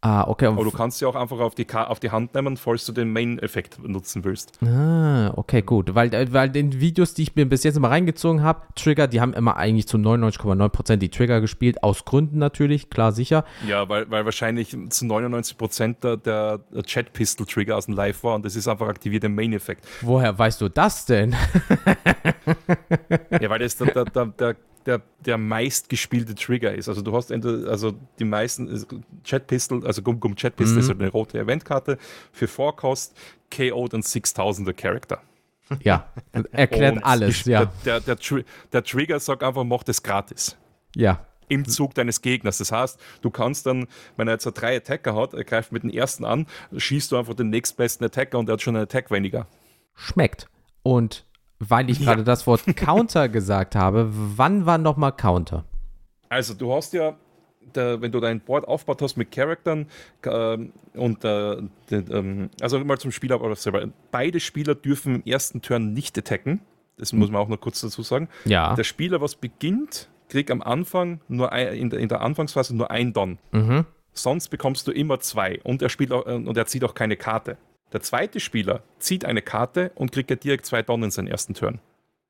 Ah, 0.00 0.28
okay. 0.28 0.46
Aber 0.46 0.62
du 0.62 0.70
kannst 0.70 0.98
sie 0.98 1.06
auch 1.06 1.16
einfach 1.16 1.40
auf 1.40 1.56
die, 1.56 1.66
auf 1.74 1.98
die 1.98 2.10
Hand 2.10 2.32
nehmen, 2.34 2.56
falls 2.56 2.86
du 2.86 2.92
den 2.92 3.12
Main-Effekt 3.12 3.80
nutzen 3.82 4.22
willst. 4.22 4.52
Ah, 4.62 5.32
okay, 5.34 5.60
gut. 5.60 5.92
Weil, 5.96 6.14
äh, 6.14 6.32
weil 6.32 6.50
den 6.50 6.80
Videos, 6.80 7.14
die 7.14 7.22
ich 7.22 7.34
mir 7.34 7.46
bis 7.46 7.64
jetzt 7.64 7.76
immer 7.76 7.90
reingezogen 7.90 8.44
habe, 8.44 8.62
Trigger, 8.76 9.08
die 9.08 9.20
haben 9.20 9.32
immer 9.34 9.56
eigentlich 9.56 9.88
zu 9.88 9.96
99,9% 9.96 10.96
die 10.96 11.08
Trigger 11.08 11.40
gespielt, 11.40 11.82
aus 11.82 12.04
Gründen 12.04 12.38
natürlich, 12.38 12.90
klar, 12.90 13.10
sicher. 13.10 13.44
Ja, 13.66 13.88
weil, 13.88 14.08
weil 14.08 14.24
wahrscheinlich 14.24 14.70
zu 14.70 15.04
99% 15.04 16.00
der, 16.00 16.16
der 16.16 16.60
Chat-Pistol-Trigger 16.84 17.76
aus 17.76 17.86
dem 17.86 17.94
Live 17.94 18.22
war 18.22 18.36
und 18.36 18.44
das 18.44 18.54
ist 18.54 18.68
einfach 18.68 18.86
aktiviert 18.86 19.24
im 19.24 19.34
Main-Effekt. 19.34 19.84
Woher 20.02 20.38
weißt 20.38 20.60
du 20.60 20.68
das 20.68 21.06
denn? 21.06 21.34
ja, 23.40 23.50
weil 23.50 23.58
das 23.58 23.76
der, 23.76 23.88
der, 23.88 24.04
der, 24.04 24.26
der, 24.26 24.56
der 24.96 25.36
meistgespielte 25.36 26.34
Trigger 26.34 26.74
ist. 26.74 26.88
Also 26.88 27.02
du 27.02 27.14
hast 27.14 27.30
entweder, 27.30 27.70
also 27.70 27.92
die 28.18 28.24
meisten 28.24 28.86
Chat 29.22 29.46
Pistol, 29.46 29.86
also 29.86 30.00
Gum 30.02 30.18
Gum 30.18 30.34
Chat 30.34 30.56
Pistol 30.56 30.76
mhm. 30.76 30.80
ist 30.80 30.90
eine 30.90 31.08
rote 31.10 31.38
Eventkarte 31.38 31.98
für 32.32 32.48
Vorkost, 32.48 33.14
KO 33.54 33.82
und 33.82 34.04
6000er 34.04 34.72
Charakter. 34.72 35.20
Ja, 35.82 36.10
erklärt 36.52 36.96
und 36.96 37.02
alles, 37.02 37.44
ja. 37.44 37.66
Der, 37.84 38.00
der, 38.00 38.16
der, 38.16 38.44
der, 38.72 38.84
Trigger 38.84 39.20
sagt 39.20 39.42
einfach, 39.42 39.64
mach 39.64 39.82
das 39.82 40.02
gratis. 40.02 40.56
Ja. 40.96 41.26
Im 41.48 41.66
Zug 41.66 41.94
deines 41.94 42.22
Gegners. 42.22 42.58
Das 42.58 42.72
heißt, 42.72 42.98
du 43.20 43.30
kannst 43.30 43.66
dann, 43.66 43.86
wenn 44.16 44.28
er 44.28 44.34
jetzt 44.34 44.44
drei 44.44 44.76
Attacker 44.76 45.14
hat, 45.14 45.34
er 45.34 45.44
greift 45.44 45.72
mit 45.72 45.82
dem 45.82 45.90
ersten 45.90 46.24
an, 46.24 46.46
schießt 46.76 47.12
du 47.12 47.16
einfach 47.16 47.34
den 47.34 47.50
nächstbesten 47.50 48.06
Attacker 48.06 48.38
und 48.38 48.48
er 48.48 48.54
hat 48.54 48.62
schon 48.62 48.76
einen 48.76 48.84
Attack 48.84 49.10
weniger. 49.10 49.46
Schmeckt. 49.94 50.48
Und 50.82 51.26
weil 51.58 51.90
ich 51.90 52.00
gerade 52.00 52.20
ja. 52.20 52.24
das 52.24 52.46
Wort 52.46 52.64
Counter 52.76 53.28
gesagt 53.28 53.74
habe, 53.74 54.08
wann 54.10 54.66
war 54.66 54.78
nochmal 54.78 55.12
Counter? 55.12 55.64
Also 56.28 56.54
du 56.54 56.72
hast 56.72 56.92
ja, 56.92 57.16
der, 57.74 58.00
wenn 58.00 58.12
du 58.12 58.20
dein 58.20 58.40
Board 58.40 58.66
aufgebaut 58.66 59.02
hast 59.02 59.16
mit 59.16 59.30
Charaktern 59.30 59.86
äh, 60.22 60.58
und 60.94 61.24
äh, 61.24 61.56
den, 61.90 62.12
ähm, 62.12 62.50
also 62.60 62.78
mal 62.80 62.98
zum 62.98 63.12
Spieler 63.12 63.56
selber. 63.56 63.88
Beide 64.10 64.40
Spieler 64.40 64.74
dürfen 64.74 65.16
im 65.16 65.24
ersten 65.24 65.62
Turn 65.62 65.92
nicht 65.92 66.16
attacken. 66.18 66.60
Das 66.96 67.12
muss 67.12 67.30
man 67.30 67.40
auch 67.40 67.48
noch 67.48 67.60
kurz 67.60 67.80
dazu 67.80 68.02
sagen. 68.02 68.28
Ja. 68.44 68.74
Der 68.74 68.82
Spieler, 68.84 69.20
was 69.20 69.36
beginnt, 69.36 70.08
kriegt 70.28 70.50
am 70.50 70.62
Anfang 70.62 71.20
nur 71.28 71.52
ein, 71.52 71.68
in, 71.74 71.90
der, 71.90 72.00
in 72.00 72.08
der 72.08 72.22
Anfangsphase 72.22 72.74
nur 72.76 72.90
ein 72.90 73.12
Don. 73.12 73.38
Mhm. 73.52 73.84
Sonst 74.12 74.48
bekommst 74.48 74.88
du 74.88 74.90
immer 74.90 75.20
zwei 75.20 75.60
und 75.62 75.80
er 75.80 75.90
spielt 75.90 76.10
auch, 76.12 76.26
und 76.26 76.56
er 76.56 76.66
zieht 76.66 76.82
auch 76.82 76.94
keine 76.94 77.16
Karte. 77.16 77.56
Der 77.92 78.00
zweite 78.00 78.40
Spieler 78.40 78.82
zieht 78.98 79.24
eine 79.24 79.42
Karte 79.42 79.92
und 79.94 80.12
kriegt 80.12 80.30
ja 80.30 80.36
direkt 80.36 80.66
zwei 80.66 80.82
Don 80.82 81.02
in 81.02 81.10
seinen 81.10 81.28
ersten 81.28 81.54
Turn. 81.54 81.80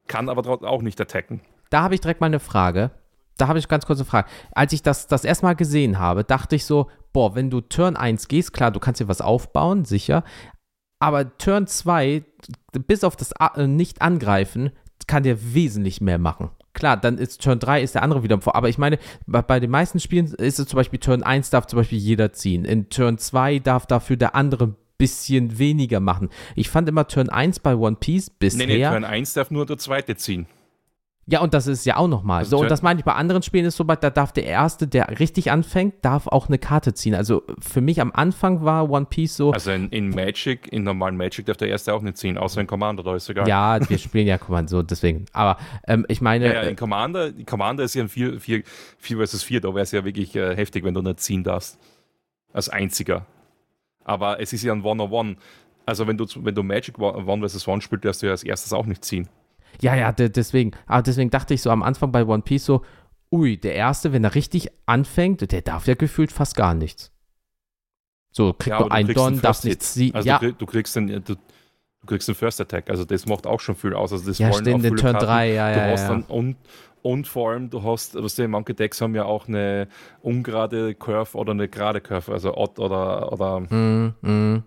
Kann 0.07 0.29
aber 0.29 0.63
auch 0.63 0.83
nicht 0.83 1.01
attacken. 1.01 1.41
Da 1.71 1.83
habe 1.83 1.95
ich 1.95 2.01
direkt 2.01 2.21
mal 2.21 2.27
eine 2.27 2.41
Frage. 2.41 2.91
Da 3.37 3.49
habe 3.49 3.59
ich 3.59 3.69
ganz 3.69 3.87
kurz 3.87 3.99
eine 3.99 4.07
Frage. 4.07 4.29
Als 4.53 4.73
ich 4.73 4.83
das 4.83 5.07
das 5.07 5.25
erste 5.25 5.47
Mal 5.47 5.57
gesehen 5.57 5.99
habe, 5.99 6.25
dachte 6.25 6.57
ich 6.57 6.65
so, 6.65 6.91
boah, 7.13 7.35
wenn 7.35 7.51
du 7.51 7.61
Turn 7.61 7.97
1 7.97 8.29
gehst, 8.29 8.53
klar, 8.53 8.71
du 8.71 8.81
kannst 8.81 9.01
dir 9.01 9.09
was 9.09 9.21
aufbauen, 9.21 9.85
sicher. 9.85 10.25
Aber 11.01 11.37
Turn 11.39 11.67
2, 11.67 12.25
bis 12.87 13.05
auf 13.05 13.17
das 13.17 13.33
äh, 13.33 13.67
Nicht-Angreifen, 13.67 14.73
kann 15.07 15.23
dir 15.23 15.55
wesentlich 15.55 16.01
mehr 16.01 16.19
machen. 16.19 16.51
Klar, 16.75 16.97
dann 16.97 17.19
ist 17.19 17.43
Turn 17.43 17.59
3 17.59 17.83
ist 17.83 17.95
der 17.97 18.03
andere 18.03 18.23
wieder 18.23 18.41
vor. 18.41 18.55
Aber 18.55 18.69
ich 18.69 18.79
meine, 18.79 18.99
bei, 19.27 19.43
bei, 19.43 19.59
den 19.59 19.71
meisten 19.71 19.99
Spielen 19.99 20.27
ist 20.27 20.59
es 20.59 20.69
zum 20.69 20.77
Beispiel 20.77 21.01
Turn 21.01 21.23
1 21.23 21.51
darf 21.51 21.67
zum 21.67 21.79
Beispiel 21.79 21.99
jeder 21.99 22.33
ziehen. 22.33 22.65
In 22.65 22.89
Turn 22.89 23.19
2 23.19 23.59
darf 23.59 23.87
dafür 23.87 24.17
der 24.17 24.35
andere 24.35 24.77
bisschen 24.99 25.59
weniger 25.59 26.01
machen. 26.01 26.29
Ich 26.57 26.69
fand 26.69 26.89
immer 26.89 27.07
Turn 27.07 27.29
1 27.29 27.61
bei 27.61 27.75
One 27.75 27.97
Piece 27.99 28.31
bisher. 28.31 28.67
Nee, 28.67 28.79
nee, 28.79 28.85
Turn 28.85 29.05
1 29.05 29.33
darf 29.33 29.51
nur 29.51 29.65
der 29.65 29.79
zweite 29.79 30.17
ziehen. 30.17 30.47
Ja, 31.31 31.41
und 31.41 31.53
das 31.53 31.67
ist 31.67 31.85
ja 31.85 31.99
auch 31.99 32.09
nochmal. 32.09 32.39
Also 32.39 32.57
so, 32.57 32.63
und 32.63 32.71
das 32.71 32.81
meine 32.81 33.01
ich 33.01 33.05
bei 33.05 33.13
anderen 33.13 33.43
Spielen 33.43 33.67
ist 33.67 33.77
so, 33.77 33.85
da 33.85 34.09
darf 34.09 34.33
der 34.33 34.47
Erste, 34.47 34.89
der 34.89 35.21
richtig 35.21 35.51
anfängt, 35.51 35.97
darf 36.03 36.27
auch 36.27 36.49
eine 36.49 36.57
Karte 36.57 36.95
ziehen. 36.95 37.15
Also 37.15 37.43
für 37.61 37.83
mich 37.83 38.01
am 38.01 38.13
Anfang 38.13 38.65
war 38.65 38.89
One 38.89 39.05
Piece 39.05 39.37
so. 39.37 39.53
Also 39.53 39.71
in, 39.71 39.91
in 39.91 40.09
Magic, 40.09 40.73
in 40.73 40.85
normalen 40.85 41.19
Magic 41.19 41.45
darf 41.45 41.59
der 41.59 41.69
Erste 41.69 41.93
auch 41.93 42.01
nicht 42.01 42.17
ziehen, 42.17 42.39
außer 42.39 42.63
in 42.63 42.67
Commander, 42.67 43.03
da 43.03 43.15
ist 43.15 43.29
egal. 43.29 43.47
Ja, 43.47 43.79
wir 43.87 43.99
spielen 43.99 44.27
ja 44.27 44.39
Commander, 44.39 44.71
so 44.71 44.83
deswegen. 44.83 45.27
Aber 45.35 45.59
ähm, 45.87 46.07
ich 46.09 46.23
meine. 46.23 46.47
Ja, 46.47 46.63
ja, 46.63 46.63
in 46.63 46.77
Commander, 46.77 47.31
Commander 47.45 47.85
ist 47.85 47.95
ja 47.95 48.05
ein 48.05 48.09
4, 48.09 48.41
4, 48.41 48.63
4 48.97 49.27
vs 49.27 49.43
4, 49.43 49.61
da 49.61 49.69
wäre 49.69 49.83
es 49.83 49.93
ja 49.93 50.07
wirklich 50.07 50.35
äh, 50.35 50.57
heftig, 50.57 50.83
wenn 50.83 50.95
du 50.95 51.03
nicht 51.03 51.21
ziehen 51.21 51.45
darfst. 51.45 51.79
Als 52.55 52.71
einziger. 52.71 53.27
Aber 54.09 54.41
es 54.41 54.53
ist 54.53 54.63
ja 54.63 54.73
ein 54.73 54.83
One-on-One. 54.83 55.37
Also 55.85 56.07
wenn 56.07 56.17
du, 56.17 56.27
wenn 56.37 56.55
du 56.55 56.63
Magic 56.63 56.99
One 56.99 57.49
vs. 57.49 57.69
One 57.69 57.81
spielst, 57.83 58.05
darfst 58.05 58.23
du 58.23 58.27
ja 58.27 58.33
als 58.33 58.43
erstes 58.43 58.73
auch 58.73 58.87
nicht 58.87 59.05
ziehen. 59.05 59.29
Ja, 59.81 59.95
ja, 59.95 60.13
deswegen. 60.13 60.73
Aber 60.87 61.03
deswegen 61.03 61.31
dachte 61.31 61.55
ich 61.55 61.63
so 61.63 61.71
am 61.71 61.83
Anfang 61.83 62.11
bei 62.11 62.25
One 62.25 62.43
Piece 62.43 62.65
so, 62.65 62.85
ui, 63.31 63.59
der 63.59 63.75
Erste, 63.75 64.13
wenn 64.13 64.25
er 64.25 64.35
richtig 64.35 64.71
anfängt, 64.87 65.53
der 65.53 65.63
darf 65.63 65.87
ja 65.87 65.95
gefühlt 65.95 66.33
fast 66.33 66.57
gar 66.57 66.75
nichts. 66.75 67.13
So, 68.33 68.53
kriegt 68.53 68.75
ja, 68.75 68.81
nur 68.81 68.93
ein 68.93 69.07
Don, 69.09 69.41
darf 69.41 69.65
nichts 69.65 69.95
ziehen. 69.95 70.15
Also 70.15 70.29
ja. 70.29 70.39
du, 70.39 70.53
du, 70.53 70.67
kriegst 70.67 70.97
den, 70.97 71.07
du, 71.25 71.37
du, 72.01 72.07
kriegst 72.07 72.29
den 72.29 72.35
First 72.35 72.61
Attack, 72.61 72.91
also 72.91 73.05
das 73.05 73.27
macht 73.27 73.47
auch 73.47 73.61
schon 73.61 73.77
viel 73.77 73.95
aus. 73.95 74.13
Also 74.13 74.27
das 74.27 74.39
ja, 74.39 74.51
wollen 74.51 74.65
stimmt, 74.65 74.85
den 74.85 74.97
Turn 74.97 75.17
3, 75.17 75.53
ja, 75.53 75.73
du 75.73 75.79
ja. 75.79 75.87
Hast 75.87 76.03
ja. 76.03 76.09
Dann, 76.09 76.23
und, 76.25 76.57
und 77.03 77.29
vor 77.29 77.51
allem, 77.51 77.71
du 77.71 77.83
hast, 77.83 78.15
was 78.15 78.35
die 78.35 78.47
Monkey 78.47 78.75
Decks 78.75 79.01
haben 79.01 79.15
ja 79.15 79.25
auch 79.25 79.49
eine 79.49 79.89
ungerade 80.21 80.95
Curve 80.95 81.37
oder 81.37 81.53
eine 81.53 81.69
gerade 81.69 82.01
Curve, 82.01 82.33
also 82.33 82.57
odd 82.57 82.81
oder, 82.81 83.33
oder 83.33 83.61
mm, 83.61 84.15
mm. 84.21 84.65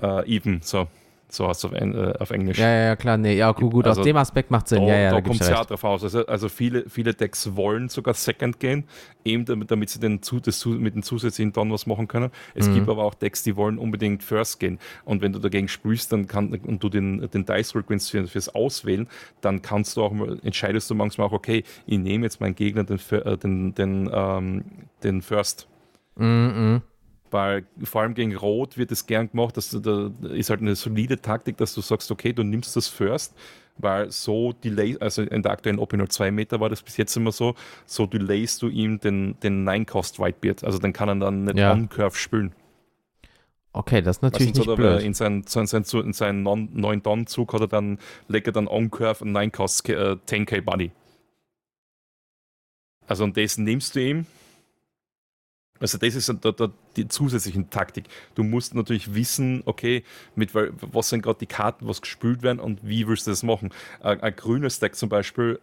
Äh, 0.00 0.36
even, 0.36 0.60
so. 0.62 0.86
So 1.30 1.48
heißt 1.48 1.64
es 1.64 1.70
auf, 1.70 1.72
äh, 1.72 2.12
auf, 2.18 2.30
Englisch. 2.30 2.58
Ja, 2.58 2.68
ja, 2.68 2.96
klar, 2.96 3.16
nee, 3.16 3.36
ja, 3.36 3.52
gut, 3.52 3.72
gut 3.72 3.86
also, 3.86 4.00
aus 4.00 4.04
dem 4.04 4.16
Aspekt 4.16 4.50
macht 4.50 4.68
Sinn. 4.68 4.86
Da, 4.86 4.92
ja, 4.92 4.98
ja, 4.98 5.10
da, 5.10 5.16
da 5.16 5.22
kommt 5.22 5.40
es 5.40 5.48
ja 5.48 5.64
drauf 5.64 5.84
aus. 5.84 6.02
Also, 6.02 6.26
also, 6.26 6.48
viele, 6.48 6.88
viele 6.88 7.14
Decks 7.14 7.54
wollen 7.54 7.88
sogar 7.88 8.14
Second 8.14 8.58
gehen, 8.58 8.84
eben 9.24 9.44
damit, 9.44 9.70
damit 9.70 9.90
sie 9.90 10.00
den, 10.00 10.20
das, 10.20 10.66
mit 10.66 10.94
den 10.94 11.02
zusätzlichen 11.02 11.52
Don 11.52 11.72
was 11.72 11.86
machen 11.86 12.08
können. 12.08 12.30
Es 12.54 12.68
mhm. 12.68 12.74
gibt 12.74 12.88
aber 12.88 13.04
auch 13.04 13.14
Decks, 13.14 13.42
die 13.42 13.56
wollen 13.56 13.78
unbedingt 13.78 14.22
First 14.22 14.60
gehen. 14.60 14.78
Und 15.04 15.22
wenn 15.22 15.32
du 15.32 15.38
dagegen 15.38 15.68
spielst 15.68 16.12
dann 16.12 16.26
kann, 16.26 16.52
und 16.52 16.82
du 16.82 16.88
den, 16.88 17.28
den 17.30 17.44
Dice 17.44 17.74
Roll 17.74 17.82
gewinnst 17.84 18.10
für, 18.10 18.26
fürs 18.26 18.48
Auswählen, 18.48 19.08
dann 19.40 19.62
kannst 19.62 19.96
du 19.96 20.02
auch 20.02 20.12
entscheidest 20.42 20.90
du 20.90 20.94
manchmal 20.94 21.28
auch, 21.28 21.32
okay, 21.32 21.64
ich 21.86 21.98
nehme 21.98 22.26
jetzt 22.26 22.40
meinen 22.40 22.54
Gegner 22.54 22.84
den, 22.84 22.98
äh, 23.10 23.36
den, 23.36 23.74
den, 23.74 24.10
ähm, 24.12 24.64
den 25.02 25.22
First. 25.22 25.68
Mhm. 26.16 26.82
Weil 27.30 27.64
vor 27.84 28.02
allem 28.02 28.14
gegen 28.14 28.34
Rot 28.34 28.76
wird 28.76 28.90
es 28.90 29.06
gern 29.06 29.30
gemacht, 29.30 29.56
dass 29.56 29.70
du 29.70 29.78
da 29.78 30.28
ist 30.28 30.50
halt 30.50 30.60
eine 30.60 30.74
solide 30.74 31.20
Taktik, 31.20 31.56
dass 31.56 31.74
du 31.74 31.80
sagst, 31.80 32.10
okay, 32.10 32.32
du 32.32 32.42
nimmst 32.42 32.74
das 32.74 32.88
First, 32.88 33.34
weil 33.78 34.10
so 34.10 34.52
delay, 34.52 34.96
also 35.00 35.22
in 35.22 35.42
der 35.42 35.52
aktuellen 35.52 35.78
Open 35.78 36.08
2 36.08 36.30
Meter 36.30 36.60
war 36.60 36.68
das 36.68 36.82
bis 36.82 36.96
jetzt 36.96 37.16
immer 37.16 37.32
so, 37.32 37.54
so 37.86 38.06
delayst 38.06 38.62
du 38.62 38.68
ihm 38.68 38.98
den, 38.98 39.38
den 39.40 39.64
Nine-Cost 39.64 40.18
Whitebeard. 40.18 40.64
Also 40.64 40.78
dann 40.78 40.92
kann 40.92 41.08
er 41.08 41.16
dann 41.16 41.44
nicht 41.44 41.58
ja. 41.58 41.72
On-Curve 41.72 42.16
spielen. 42.16 42.52
Okay, 43.72 44.02
das 44.02 44.16
ist 44.16 44.22
natürlich 44.22 44.54
nicht 44.54 44.74
blöd. 44.74 45.02
In 45.02 45.14
seinen, 45.14 45.42
in 45.42 45.66
seinen, 45.66 45.84
in 45.84 46.12
seinen 46.12 46.46
9-Don-Zug 46.46 47.52
hat 47.54 47.60
er 47.60 47.68
dann, 47.68 47.98
legt 48.26 48.48
er 48.48 48.52
dann 48.52 48.66
On-Curve 48.66 49.24
und 49.24 49.30
9-Cost 49.30 49.88
äh, 49.88 50.16
10k 50.26 50.62
Buddy. 50.62 50.90
Also 53.06 53.24
und 53.24 53.36
das 53.36 53.58
nimmst 53.58 53.94
du 53.94 54.00
ihm, 54.00 54.26
also 55.80 55.98
das 55.98 56.14
ist 56.14 56.28
da, 56.42 56.52
da 56.52 56.70
die 56.96 57.08
zusätzliche 57.08 57.68
Taktik. 57.70 58.04
Du 58.34 58.42
musst 58.42 58.74
natürlich 58.74 59.14
wissen, 59.14 59.62
okay, 59.64 60.04
mit 60.34 60.54
was 60.54 61.08
sind 61.08 61.22
gerade 61.22 61.38
die 61.38 61.46
Karten, 61.46 61.88
was 61.88 62.02
gespült 62.02 62.42
werden 62.42 62.60
und 62.60 62.86
wie 62.86 63.08
willst 63.08 63.26
du 63.26 63.30
das 63.30 63.42
machen. 63.42 63.70
Ein, 64.00 64.20
ein 64.20 64.36
grünes 64.36 64.78
Deck 64.78 64.94
zum 64.94 65.08
Beispiel 65.08 65.58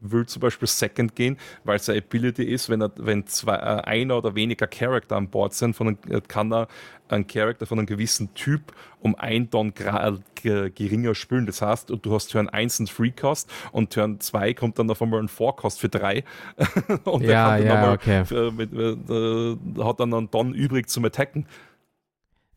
will 0.00 0.26
zum 0.26 0.40
Beispiel 0.40 0.68
Second 0.68 1.14
gehen, 1.14 1.36
weil 1.64 1.76
es 1.76 1.88
eine 1.88 1.98
Ability 1.98 2.44
ist, 2.44 2.68
wenn, 2.68 2.82
er, 2.82 2.92
wenn 2.96 3.26
zwei, 3.26 3.54
äh, 3.54 3.82
einer 3.84 4.18
oder 4.18 4.34
weniger 4.34 4.66
Charakter 4.66 5.16
an 5.16 5.28
Bord 5.28 5.54
sind, 5.54 5.74
von, 5.74 5.98
äh, 6.08 6.20
kann 6.26 6.52
er 6.52 6.68
einen 7.08 7.26
Charakter 7.26 7.66
von 7.66 7.78
einem 7.78 7.86
gewissen 7.86 8.32
Typ 8.34 8.72
um 9.00 9.14
ein 9.16 9.48
äh, 9.52 10.70
geringer 10.70 11.14
spülen. 11.14 11.46
Das 11.46 11.62
heißt, 11.62 11.90
du 11.90 12.14
hast 12.14 12.28
Turn 12.28 12.48
1 12.48 12.80
einen 12.80 12.86
Free 12.86 13.10
Cost 13.10 13.50
und 13.72 13.92
Turn 13.92 14.20
2 14.20 14.54
kommt 14.54 14.78
dann 14.78 14.90
auf 14.90 15.02
einmal 15.02 15.20
ein 15.20 15.28
Forecast 15.28 15.80
für 15.80 15.88
3. 15.88 16.24
und 17.04 17.22
ja, 17.22 17.56
der 17.56 17.66
ja, 17.66 17.92
okay. 17.92 18.24
Für, 18.24 18.52
mit, 18.52 18.72
äh, 18.72 19.84
hat 19.84 20.00
dann 20.00 20.14
einen 20.14 20.30
Ton 20.30 20.54
übrig 20.54 20.88
zum 20.88 21.04
Attacken. 21.04 21.46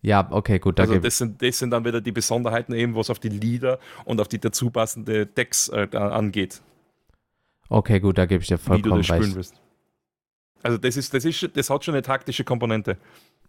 Ja, 0.02 0.28
okay, 0.32 0.60
gut. 0.60 0.82
also 0.82 1.00
das 1.00 1.18
sind, 1.18 1.42
das 1.42 1.60
sind 1.60 1.72
dann 1.72 1.86
wieder 1.86 2.02
die 2.02 2.12
Besonderheiten 2.12 2.74
eben, 2.74 2.94
was 2.94 3.10
auf 3.10 3.20
die 3.20 3.30
Lieder 3.30 3.80
und 4.04 4.20
auf 4.20 4.28
die 4.28 4.38
dazu 4.38 4.70
passende 4.70 5.26
Decks 5.26 5.70
äh, 5.70 5.88
angeht. 5.96 6.62
Okay, 7.70 8.00
gut, 8.00 8.18
da 8.18 8.26
gebe 8.26 8.42
ich 8.42 8.48
dir 8.48 8.58
vollkommen 8.58 9.02
recht. 9.02 9.54
Also 10.64 10.78
das 10.78 10.96
ist, 10.96 11.14
das 11.14 11.26
ist, 11.26 11.50
das 11.56 11.70
hat 11.70 11.84
schon 11.84 11.94
eine 11.94 12.02
taktische 12.02 12.46
Komponente. 12.46 12.98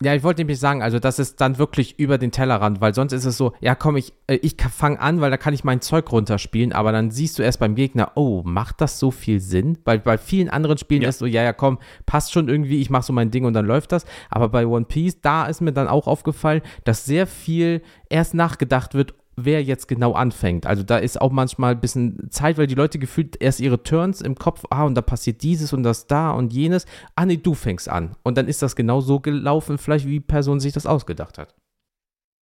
Ja, 0.02 0.12
ich 0.12 0.24
wollte 0.24 0.40
nämlich 0.40 0.58
sagen, 0.58 0.82
also 0.82 0.98
das 0.98 1.20
ist 1.20 1.40
dann 1.40 1.56
wirklich 1.56 2.00
über 2.00 2.18
den 2.18 2.32
Tellerrand, 2.32 2.80
weil 2.80 2.92
sonst 2.94 3.12
ist 3.12 3.24
es 3.24 3.36
so, 3.36 3.52
ja 3.60 3.76
komm, 3.76 3.96
ich, 3.96 4.12
äh, 4.26 4.34
ich 4.42 4.56
fange 4.60 4.98
an, 4.98 5.20
weil 5.20 5.30
da 5.30 5.36
kann 5.36 5.54
ich 5.54 5.62
mein 5.62 5.80
Zeug 5.80 6.10
runterspielen, 6.10 6.72
aber 6.72 6.90
dann 6.90 7.12
siehst 7.12 7.38
du 7.38 7.44
erst 7.44 7.60
beim 7.60 7.76
Gegner, 7.76 8.12
oh, 8.16 8.42
macht 8.44 8.80
das 8.80 8.98
so 8.98 9.12
viel 9.12 9.38
Sinn? 9.38 9.78
Weil 9.84 10.00
bei 10.00 10.18
vielen 10.18 10.48
anderen 10.48 10.78
Spielen 10.78 11.02
ja. 11.02 11.10
ist 11.10 11.20
so, 11.20 11.26
ja, 11.26 11.44
ja, 11.44 11.52
komm, 11.52 11.78
passt 12.06 12.32
schon 12.32 12.48
irgendwie, 12.48 12.80
ich 12.80 12.90
mache 12.90 13.04
so 13.04 13.12
mein 13.12 13.30
Ding 13.30 13.44
und 13.44 13.54
dann 13.54 13.66
läuft 13.66 13.92
das. 13.92 14.04
Aber 14.30 14.48
bei 14.48 14.66
One 14.66 14.86
Piece, 14.86 15.20
da 15.20 15.46
ist 15.46 15.60
mir 15.60 15.72
dann 15.72 15.86
auch 15.86 16.08
aufgefallen, 16.08 16.62
dass 16.82 17.04
sehr 17.04 17.28
viel 17.28 17.80
erst 18.08 18.34
nachgedacht 18.34 18.94
wird, 18.94 19.14
wer 19.36 19.62
jetzt 19.62 19.88
genau 19.88 20.12
anfängt. 20.12 20.66
Also 20.66 20.82
da 20.82 20.98
ist 20.98 21.20
auch 21.20 21.32
manchmal 21.32 21.72
ein 21.72 21.80
bisschen 21.80 22.30
Zeit, 22.30 22.58
weil 22.58 22.66
die 22.66 22.74
Leute 22.74 22.98
gefühlt 22.98 23.40
erst 23.40 23.60
ihre 23.60 23.82
Turns 23.82 24.20
im 24.20 24.34
Kopf, 24.34 24.64
ah, 24.70 24.84
und 24.84 24.94
da 24.94 25.02
passiert 25.02 25.42
dieses 25.42 25.72
und 25.72 25.82
das 25.82 26.06
da 26.06 26.30
und 26.30 26.52
jenes. 26.52 26.86
Ah, 27.16 27.26
nee, 27.26 27.36
du 27.36 27.54
fängst 27.54 27.88
an. 27.88 28.16
Und 28.22 28.38
dann 28.38 28.48
ist 28.48 28.62
das 28.62 28.76
genau 28.76 29.00
so 29.00 29.20
gelaufen, 29.20 29.78
vielleicht 29.78 30.06
wie 30.06 30.12
die 30.12 30.20
Person 30.20 30.60
sich 30.60 30.72
das 30.72 30.86
ausgedacht 30.86 31.38
hat. 31.38 31.54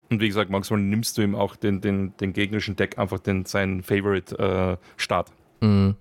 Und 0.10 0.20
wie 0.20 0.28
gesagt, 0.28 0.52
manchmal 0.52 0.82
nimmst 0.82 1.18
du 1.18 1.22
ihm 1.22 1.36
auch 1.36 1.56
den, 1.56 1.80
den, 1.80 2.18
den 2.18 2.34
gegnerischen 2.34 2.76
Deck 2.76 2.98
einfach 2.98 3.20
den, 3.20 3.46
seinen 3.46 3.82
Favorite-Start. 3.82 5.32
Äh, 5.62 5.66
mhm. 5.66 5.96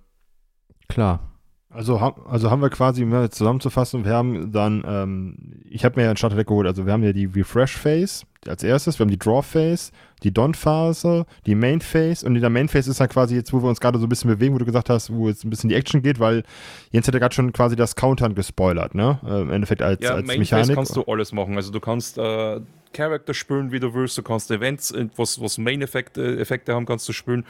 Klar. 0.89 1.30
Also, 1.73 1.99
also 1.99 2.51
haben 2.51 2.63
wir 2.63 2.71
quasi, 2.71 3.05
um 3.05 3.13
das 3.13 3.31
zusammenzufassen, 3.31 4.05
wir 4.05 4.13
haben 4.13 4.51
dann, 4.51 4.83
ähm, 4.85 5.63
ich 5.71 5.85
habe 5.85 6.01
mir 6.01 6.07
ja 6.07 6.11
ein 6.11 6.17
Starterdeck 6.17 6.49
geholt, 6.49 6.67
also 6.67 6.85
wir 6.85 6.93
haben 6.93 7.05
ja 7.05 7.13
die 7.13 7.27
Refresh 7.27 7.77
Phase 7.77 8.25
als 8.49 8.65
erstes, 8.65 8.99
wir 8.99 9.05
haben 9.05 9.11
die 9.11 9.19
Draw 9.19 9.41
Phase, 9.41 9.93
die 10.25 10.35
Don 10.35 10.53
Phase, 10.55 11.27
die 11.47 11.55
Main 11.55 11.81
Phase 11.81 12.27
und 12.27 12.35
in 12.35 12.41
der 12.41 12.51
Main 12.51 12.67
Phase 12.69 12.91
ist 12.91 12.99
halt 12.99 13.13
quasi 13.13 13.37
jetzt, 13.37 13.53
wo 13.53 13.63
wir 13.63 13.69
uns 13.69 13.79
gerade 13.79 14.01
so 14.01 14.07
ein 14.07 14.09
bisschen 14.09 14.31
bewegen, 14.31 14.53
wo 14.53 14.59
du 14.59 14.65
gesagt 14.65 14.91
hast, 14.91 15.13
wo 15.13 15.29
jetzt 15.29 15.45
ein 15.45 15.51
bisschen 15.51 15.69
die 15.69 15.77
Action 15.77 16.03
geht, 16.03 16.19
weil 16.19 16.43
Jens 16.91 17.07
hat 17.07 17.15
ja 17.15 17.21
gerade 17.21 17.35
schon 17.37 17.53
quasi 17.53 17.77
das 17.77 17.95
Countern 17.95 18.35
gespoilert, 18.35 18.97
ne? 18.97 19.21
Äh, 19.25 19.43
Im 19.43 19.51
Endeffekt 19.51 19.81
als, 19.81 20.03
ja, 20.03 20.15
als 20.15 20.27
Main 20.27 20.41
Mechanik. 20.41 20.67
Phase 20.67 20.75
kannst 20.75 20.97
du 20.97 21.05
alles 21.05 21.33
machen, 21.33 21.55
also 21.55 21.71
du 21.71 21.79
kannst 21.79 22.19
äh, 22.19 22.61
Charakter 22.93 23.33
spielen, 23.33 23.71
wie 23.71 23.79
du 23.79 23.95
willst, 23.95 24.19
du 24.19 24.25
kannst 24.25 24.51
Events, 24.51 24.91
äh, 24.91 25.07
was, 25.15 25.41
was 25.41 25.57
Main-Effekte 25.57 26.41
Effekte 26.41 26.75
haben, 26.75 26.87
kannst 26.87 27.09
du 27.09 27.13
spielen 27.13 27.45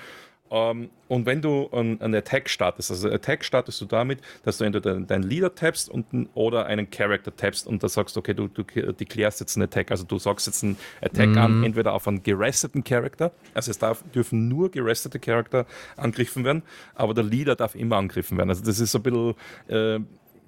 um, 0.50 0.58
ähm, 0.58 0.90
und 1.06 1.26
wenn 1.26 1.42
du 1.42 1.70
einen 1.70 2.14
Attack 2.14 2.48
startest, 2.50 2.90
also 2.90 3.08
Attack 3.08 3.44
startest 3.44 3.80
du 3.80 3.84
damit, 3.84 4.20
dass 4.42 4.58
du 4.58 4.64
entweder 4.64 4.98
deinen 4.98 5.22
Leader 5.22 5.54
tappst 5.54 5.88
und, 5.88 6.28
oder 6.34 6.66
einen 6.66 6.90
Character 6.90 7.34
tappst 7.34 7.68
und 7.68 7.84
da 7.84 7.88
sagst, 7.88 8.16
okay, 8.16 8.34
du, 8.34 8.48
du 8.48 8.64
deklarierst 8.64 9.38
jetzt 9.38 9.56
einen 9.56 9.64
Attack. 9.64 9.92
Also 9.92 10.04
du 10.04 10.18
sagst 10.18 10.48
jetzt 10.48 10.64
einen 10.64 10.76
Attack 11.00 11.30
mhm. 11.30 11.38
an, 11.38 11.64
entweder 11.64 11.92
auf 11.92 12.08
einen 12.08 12.24
geresteten 12.24 12.82
Charakter, 12.82 13.30
also 13.54 13.70
es 13.70 13.78
darf, 13.78 14.02
dürfen 14.12 14.48
nur 14.48 14.72
gerestete 14.72 15.20
Charakter 15.20 15.66
angegriffen 15.96 16.44
werden, 16.44 16.62
aber 16.96 17.14
der 17.14 17.24
Leader 17.24 17.54
darf 17.54 17.76
immer 17.76 17.96
angegriffen 17.96 18.36
werden. 18.36 18.50
Also 18.50 18.64
das 18.64 18.80
ist 18.80 18.90
so 18.90 18.98
ein 18.98 19.02
bisschen. 19.02 19.34
Äh, 19.68 20.00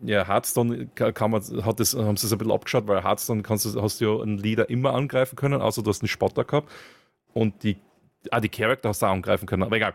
ja, 0.04 0.26
Hearthstone 0.26 0.88
kann 0.96 1.30
man, 1.30 1.40
hat 1.64 1.78
das, 1.78 1.94
haben 1.94 2.16
sie 2.16 2.26
es 2.26 2.32
ein 2.32 2.38
bisschen 2.38 2.52
abgeschaut, 2.52 2.88
weil 2.88 3.04
Hearthstone 3.04 3.42
kannst 3.42 3.66
du, 3.66 3.80
hast 3.80 4.00
du 4.00 4.04
ja 4.04 4.20
einen 4.20 4.38
Leader 4.38 4.68
immer 4.68 4.94
angreifen 4.94 5.36
können, 5.36 5.60
außer 5.62 5.80
du 5.80 5.90
hast 5.90 6.02
einen 6.02 6.08
Spotter 6.08 6.42
gehabt. 6.42 6.68
Und 7.34 7.62
die 7.62 7.76
Ah, 8.30 8.40
die 8.40 8.48
Charakter 8.48 8.88
hast 8.88 9.02
du 9.02 9.06
angreifen 9.06 9.46
können, 9.46 9.62
aber 9.62 9.76
egal. 9.76 9.94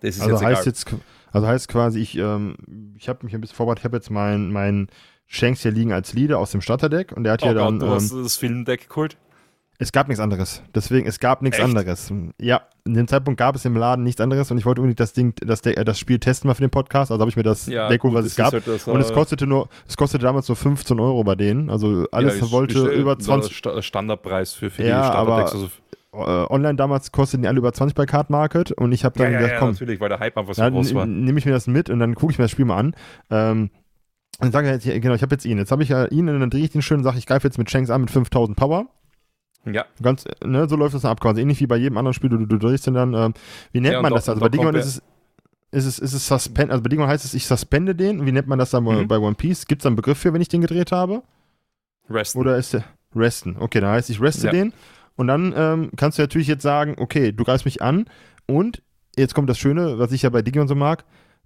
Das 0.00 0.16
ist 0.16 0.22
also 0.22 0.34
jetzt 0.34 0.44
heißt 0.44 0.62
egal. 0.62 0.66
jetzt, 0.66 0.96
also 1.32 1.46
heißt 1.46 1.68
quasi, 1.68 2.00
ich, 2.00 2.16
ähm, 2.16 2.56
ich 2.96 3.08
habe 3.08 3.24
mich 3.24 3.34
ein 3.34 3.40
bisschen 3.40 3.56
vorbereitet, 3.56 3.80
ich 3.80 3.84
habe 3.84 3.96
jetzt 3.96 4.10
meinen 4.10 4.52
mein 4.52 4.88
Shanks 5.26 5.62
hier 5.62 5.72
liegen 5.72 5.92
als 5.92 6.14
Leader 6.14 6.38
aus 6.38 6.52
dem 6.52 6.60
Starterdeck 6.60 7.12
und 7.12 7.24
der 7.24 7.34
hat 7.34 7.42
oh 7.42 7.46
hier 7.46 7.54
Gott, 7.54 7.66
dann. 7.66 7.80
Du 7.80 7.90
hast 7.90 8.12
ähm, 8.12 8.22
das 8.22 8.36
Filmdeck 8.36 8.88
geholt? 8.88 9.16
Es 9.80 9.92
gab 9.92 10.08
nichts 10.08 10.20
anderes. 10.20 10.62
Deswegen, 10.74 11.06
es 11.06 11.20
gab 11.20 11.40
nichts 11.40 11.58
Echt? 11.58 11.64
anderes. 11.64 12.12
Ja, 12.40 12.62
in 12.84 12.94
dem 12.94 13.06
Zeitpunkt 13.06 13.38
gab 13.38 13.54
es 13.54 13.64
im 13.64 13.76
Laden 13.76 14.02
nichts 14.02 14.20
anderes 14.20 14.50
und 14.50 14.58
ich 14.58 14.66
wollte 14.66 14.80
unbedingt 14.80 14.98
das 14.98 15.12
Ding, 15.12 15.34
das, 15.36 15.62
das 15.62 15.98
Spiel 15.98 16.18
testen 16.18 16.48
mal 16.48 16.54
für 16.54 16.62
den 16.62 16.70
Podcast. 16.70 17.12
Also 17.12 17.20
habe 17.20 17.30
ich 17.30 17.36
mir 17.36 17.44
das 17.44 17.66
ja, 17.66 17.88
Deck 17.88 18.02
was 18.02 18.24
es 18.24 18.34
gab. 18.34 18.52
Halt 18.52 18.66
das, 18.66 18.88
und 18.88 19.00
es 19.00 19.12
kostete 19.12 19.46
nur, 19.46 19.68
es 19.86 19.96
kostete 19.96 20.24
damals 20.24 20.48
nur 20.48 20.56
15 20.56 20.98
Euro 20.98 21.22
bei 21.22 21.36
denen. 21.36 21.70
Also 21.70 22.08
alles 22.10 22.40
ja, 22.40 22.50
wollte 22.50 22.90
ich, 22.90 22.98
über 22.98 23.16
20. 23.16 23.62
Standardpreis 23.80 24.52
für, 24.52 24.68
für 24.68 24.82
ja, 24.82 25.02
die 25.02 25.06
Starterdecks. 25.06 25.52
Also 25.52 25.66
äh, 25.66 25.68
online 26.12 26.76
damals 26.76 27.12
kosteten 27.12 27.42
die 27.42 27.48
alle 27.48 27.58
über 27.58 27.72
20 27.72 27.94
bei 27.94 28.06
Card 28.06 28.30
Market 28.30 28.72
und 28.72 28.92
ich 28.92 29.04
habe 29.04 29.18
dann 29.18 29.32
ja, 29.32 29.38
gesagt, 29.40 29.58
komm, 29.58 29.70
natürlich, 29.72 30.00
weil 30.00 30.08
der 30.08 30.20
Hype 30.20 30.36
einfach 30.38 30.54
so 30.54 30.62
ja, 30.62 30.70
groß 30.70 30.94
war. 30.94 31.06
Nehme 31.06 31.38
ich 31.38 31.44
mir 31.44 31.52
das 31.52 31.66
mit 31.66 31.90
und 31.90 31.98
dann 31.98 32.14
gucke 32.14 32.32
ich 32.32 32.38
mir 32.38 32.44
das 32.44 32.50
Spiel 32.50 32.64
mal 32.64 32.78
an. 32.78 32.96
Ähm, 33.30 33.70
und 34.40 34.52
sage 34.52 34.68
jetzt, 34.68 34.84
genau, 34.84 35.14
ich 35.14 35.22
habe 35.22 35.34
jetzt 35.34 35.44
ihn. 35.44 35.58
Jetzt 35.58 35.72
habe 35.72 35.82
ich 35.82 35.88
ja 35.90 36.06
ihn 36.06 36.28
und 36.28 36.40
dann 36.40 36.50
drehe 36.50 36.64
ich 36.64 36.70
den 36.70 36.82
schön 36.82 36.98
und 36.98 37.04
sage, 37.04 37.18
ich 37.18 37.26
greife 37.26 37.46
jetzt 37.46 37.58
mit 37.58 37.70
Shanks 37.70 37.90
an 37.90 38.02
mit 38.02 38.10
5000 38.10 38.56
Power. 38.56 38.86
Ja. 39.64 39.84
Ganz, 40.00 40.24
ne, 40.42 40.68
so 40.68 40.76
läuft 40.76 40.94
das 40.94 41.02
dann 41.02 41.10
ab 41.10 41.20
quasi. 41.20 41.42
Ähnlich 41.42 41.60
wie 41.60 41.66
bei 41.66 41.76
jedem 41.76 41.98
anderen 41.98 42.14
Spiel, 42.14 42.30
du, 42.30 42.46
du 42.46 42.56
drehst 42.56 42.86
den 42.86 42.94
dann, 42.94 43.14
ähm, 43.14 43.34
wie 43.72 43.80
nennt 43.80 43.94
ja, 43.94 44.02
man 44.02 44.10
doch, 44.10 44.18
das? 44.18 44.28
Also 44.28 44.40
bei 44.40 44.48
Digimon 44.48 44.74
ist 44.76 44.86
es, 44.86 45.02
ist 45.70 45.84
es, 45.84 45.98
ist 45.98 46.12
es 46.14 46.26
Suspend, 46.26 46.70
also 46.70 46.82
bei 46.82 46.88
Digimon 46.88 47.08
heißt 47.08 47.24
es, 47.24 47.34
ich 47.34 47.46
suspende 47.46 47.94
den. 47.94 48.24
Wie 48.24 48.32
nennt 48.32 48.46
man 48.46 48.58
das 48.58 48.70
dann 48.70 48.84
mhm. 48.84 49.08
bei 49.08 49.18
One 49.18 49.34
Piece? 49.34 49.66
Gibt 49.66 49.82
es 49.82 49.82
da 49.82 49.88
einen 49.88 49.96
Begriff 49.96 50.18
für, 50.18 50.32
wenn 50.32 50.40
ich 50.40 50.48
den 50.48 50.62
gedreht 50.62 50.92
habe? 50.92 51.22
Resten. 52.08 52.38
Oder 52.38 52.56
ist 52.56 52.72
der, 52.72 52.84
Resten. 53.14 53.56
Okay, 53.58 53.80
dann 53.80 53.90
heißt 53.90 54.10
ich 54.10 54.20
reste 54.20 54.46
ja. 54.46 54.52
den 54.52 54.72
und 55.18 55.26
dann 55.26 55.52
ähm, 55.56 55.90
kannst 55.96 56.16
du 56.16 56.22
natürlich 56.22 56.46
jetzt 56.46 56.62
sagen, 56.62 56.94
okay, 56.96 57.32
du 57.32 57.42
greifst 57.42 57.64
mich 57.64 57.82
an 57.82 58.06
und 58.46 58.82
jetzt 59.16 59.34
kommt 59.34 59.50
das 59.50 59.58
Schöne, 59.58 59.98
was 59.98 60.12
ich 60.12 60.22
ja 60.22 60.30
bei 60.30 60.42
Digimon 60.42 60.68
so 60.68 60.76
mag, 60.76 61.04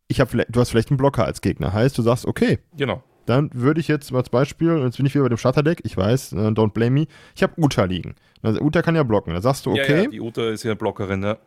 ich 0.08 0.20
hab, 0.20 0.30
du 0.30 0.60
hast 0.60 0.68
vielleicht 0.68 0.90
einen 0.90 0.98
Blocker 0.98 1.24
als 1.24 1.40
Gegner. 1.40 1.72
Heißt, 1.72 1.96
du 1.96 2.02
sagst, 2.02 2.26
okay. 2.26 2.58
Genau. 2.76 3.02
Dann 3.24 3.48
würde 3.54 3.80
ich 3.80 3.88
jetzt 3.88 4.12
als 4.12 4.28
Beispiel, 4.28 4.76
jetzt 4.84 4.98
bin 4.98 5.06
ich 5.06 5.14
wieder 5.14 5.24
bei 5.24 5.30
dem 5.30 5.38
Starterdeck, 5.38 5.80
ich 5.84 5.96
weiß, 5.96 6.34
uh, 6.34 6.36
don't 6.48 6.72
blame 6.72 6.90
me, 6.90 7.06
ich 7.34 7.42
habe 7.42 7.54
Uta 7.56 7.84
liegen. 7.84 8.14
Also 8.42 8.60
Uta 8.60 8.82
kann 8.82 8.94
ja 8.94 9.04
blocken. 9.04 9.32
Da 9.32 9.40
sagst 9.40 9.64
du, 9.64 9.70
okay. 9.70 9.96
Ja, 9.96 10.02
ja, 10.02 10.08
die 10.08 10.20
Uta 10.20 10.50
ist 10.50 10.64
ja 10.64 10.74
Blockerin, 10.74 11.22
ja. 11.22 11.38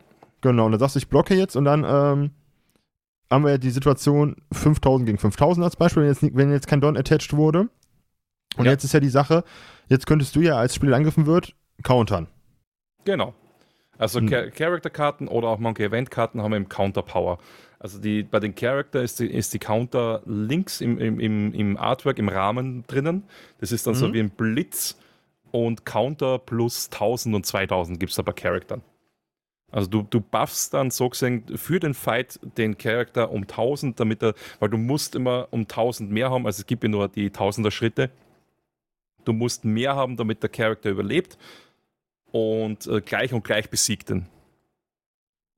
Genau, 0.41 0.65
und 0.65 0.71
dann 0.71 0.79
sagst 0.79 0.95
du, 0.95 0.99
ich 0.99 1.09
blocke 1.09 1.35
jetzt 1.35 1.55
und 1.55 1.65
dann 1.65 1.83
ähm, 1.83 2.31
haben 3.29 3.43
wir 3.43 3.51
ja 3.51 3.57
die 3.59 3.69
Situation 3.69 4.37
5000 4.51 5.05
gegen 5.05 5.19
5000 5.19 5.63
als 5.63 5.75
Beispiel, 5.75 6.01
wenn 6.01 6.09
jetzt, 6.09 6.23
wenn 6.35 6.51
jetzt 6.51 6.67
kein 6.67 6.81
Don 6.81 6.97
attached 6.97 7.33
wurde. 7.33 7.69
Und 8.57 8.65
ja. 8.65 8.71
jetzt 8.71 8.83
ist 8.83 8.93
ja 8.93 8.99
die 8.99 9.09
Sache, 9.09 9.43
jetzt 9.89 10.07
könntest 10.07 10.35
du 10.35 10.41
ja, 10.41 10.57
als 10.57 10.73
Spiel 10.73 10.91
angegriffen 10.91 11.27
wird, 11.27 11.55
countern. 11.83 12.27
Genau. 13.03 13.33
Also 13.97 14.19
hm. 14.19 14.27
Character-Karten 14.27 15.27
oder 15.27 15.47
auch 15.49 15.59
Monkey 15.59 15.83
Event-Karten 15.83 16.41
haben 16.41 16.53
eben 16.53 16.69
Counter-Power. 16.69 17.37
Also 17.79 17.99
die, 17.99 18.23
bei 18.23 18.39
den 18.39 18.55
Character 18.55 19.01
ist 19.01 19.19
die, 19.19 19.27
ist 19.27 19.53
die 19.53 19.59
Counter 19.59 20.21
links 20.25 20.81
im, 20.81 20.97
im, 20.97 21.53
im, 21.53 21.77
Artwork, 21.77 22.17
im 22.17 22.29
Rahmen 22.29 22.83
drinnen. 22.87 23.23
Das 23.59 23.71
ist 23.71 23.87
dann 23.87 23.93
mhm. 23.93 23.99
so 23.99 24.13
wie 24.13 24.19
ein 24.19 24.31
Blitz 24.31 24.97
und 25.51 25.85
Counter 25.85 26.39
plus 26.39 26.89
1000 26.91 27.35
und 27.35 27.45
2000 27.45 27.99
gibt 27.99 28.09
es 28.09 28.15
da 28.15 28.23
bei 28.23 28.33
Charaktern. 28.33 28.81
Also 29.71 29.89
du, 29.89 30.03
du 30.03 30.21
buffst 30.21 30.73
dann 30.73 30.89
so 30.89 31.09
gesehen 31.09 31.43
für 31.57 31.79
den 31.79 31.93
Fight 31.93 32.39
den 32.57 32.77
Charakter 32.77 33.31
um 33.31 33.41
1000, 33.41 33.99
damit 33.99 34.23
er, 34.23 34.33
weil 34.59 34.69
du 34.69 34.77
musst 34.77 35.15
immer 35.15 35.47
um 35.51 35.61
1000 35.61 36.09
mehr 36.11 36.29
haben, 36.29 36.45
also 36.45 36.61
es 36.61 36.65
gibt 36.65 36.83
ja 36.83 36.89
nur 36.89 37.07
die 37.09 37.29
1000er 37.29 37.71
Schritte. 37.71 38.09
Du 39.25 39.33
musst 39.33 39.65
mehr 39.65 39.95
haben, 39.95 40.17
damit 40.17 40.43
der 40.43 40.49
Charakter 40.49 40.89
überlebt 40.89 41.37
und 42.35 42.85
äh, 42.87 42.99
gleich 42.99 43.31
und 43.31 43.45
gleich 43.45 43.69
besiegten. 43.69 44.27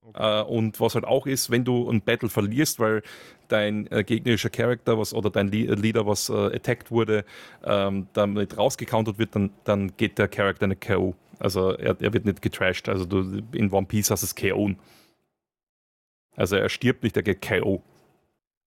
Okay. 0.04 0.42
Äh, 0.42 0.44
und 0.44 0.80
was 0.80 0.94
halt 0.94 1.06
auch 1.06 1.26
ist, 1.26 1.50
wenn 1.50 1.66
du 1.66 1.90
ein 1.90 2.02
Battle 2.02 2.30
verlierst, 2.30 2.80
weil 2.80 3.02
dein 3.48 3.92
äh, 3.92 4.04
gegnerischer 4.04 4.52
Charakter 4.52 5.00
was 5.00 5.12
oder 5.12 5.32
dein 5.32 5.48
Le 5.48 5.74
Leader, 5.74 6.06
was 6.06 6.30
äh, 6.30 6.56
attacked 6.56 6.92
wurde, 6.92 7.26
ähm, 7.64 8.08
damit 8.14 8.58
rausgecountert 8.58 9.18
wird, 9.18 9.36
dann, 9.36 9.50
dann 9.64 9.98
geht 9.98 10.20
der 10.20 10.28
Charakter 10.28 10.66
eine 10.66 10.76
KO. 10.76 11.16
Also 11.40 11.72
er, 11.72 12.00
er 12.00 12.14
wird 12.14 12.26
nicht 12.26 12.44
getrashed. 12.44 12.90
Also 12.90 13.06
du 13.06 13.42
in 13.54 13.72
One 13.72 13.88
Piece 13.88 14.12
hast 14.12 14.22
du 14.22 14.28
es 14.28 14.36
KO. 14.36 14.76
Also 16.36 16.58
er 16.58 16.70
stirbt 16.70 17.02
nicht, 17.02 17.18
er 17.18 17.24
geht 17.24 17.42
KO. 17.42 17.82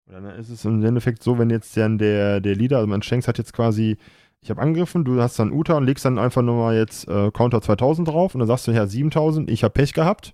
Dann 0.07 0.25
ist 0.25 0.49
es 0.49 0.65
im 0.65 0.83
Endeffekt 0.83 1.23
so, 1.23 1.39
wenn 1.39 1.49
jetzt 1.49 1.77
dann 1.77 1.97
der, 1.97 2.41
der 2.41 2.55
Leader, 2.55 2.77
also 2.77 2.87
mein 2.87 3.03
Shanks 3.03 3.29
hat 3.29 3.37
jetzt 3.37 3.53
quasi 3.53 3.97
ich 4.41 4.49
habe 4.49 4.61
angegriffen, 4.61 5.05
du 5.05 5.21
hast 5.21 5.37
dann 5.37 5.51
Uta 5.51 5.77
und 5.77 5.85
legst 5.85 6.03
dann 6.03 6.17
einfach 6.17 6.41
nur 6.41 6.55
mal 6.55 6.75
jetzt 6.75 7.07
äh, 7.07 7.31
Counter 7.31 7.61
2000 7.61 8.07
drauf 8.07 8.33
und 8.33 8.39
dann 8.39 8.47
sagst 8.47 8.67
du, 8.67 8.71
ja, 8.71 8.87
7000, 8.87 9.49
ich 9.49 9.63
habe 9.63 9.73
Pech 9.73 9.93
gehabt. 9.93 10.33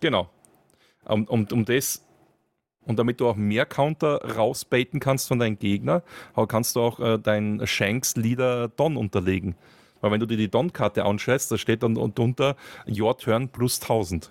Genau. 0.00 0.28
Um, 1.04 1.24
um, 1.24 1.46
um 1.50 1.64
das 1.64 2.02
und 2.84 2.98
damit 2.98 3.20
du 3.20 3.28
auch 3.28 3.36
mehr 3.36 3.64
Counter 3.64 4.36
rausbaiten 4.36 5.00
kannst 5.00 5.28
von 5.28 5.38
deinem 5.38 5.58
Gegner, 5.58 6.02
kannst 6.48 6.76
du 6.76 6.80
auch 6.80 7.00
äh, 7.00 7.18
deinen 7.18 7.66
Shanks-Leader 7.66 8.68
Don 8.68 8.96
unterlegen. 8.96 9.54
Weil 10.00 10.10
wenn 10.10 10.20
du 10.20 10.26
dir 10.26 10.36
die 10.36 10.50
Don-Karte 10.50 11.04
anschaust, 11.04 11.52
da 11.52 11.58
steht 11.58 11.84
dann 11.84 11.96
unter 11.96 12.56
Your 12.88 13.16
Turn 13.16 13.48
plus 13.48 13.80
1000. 13.80 14.30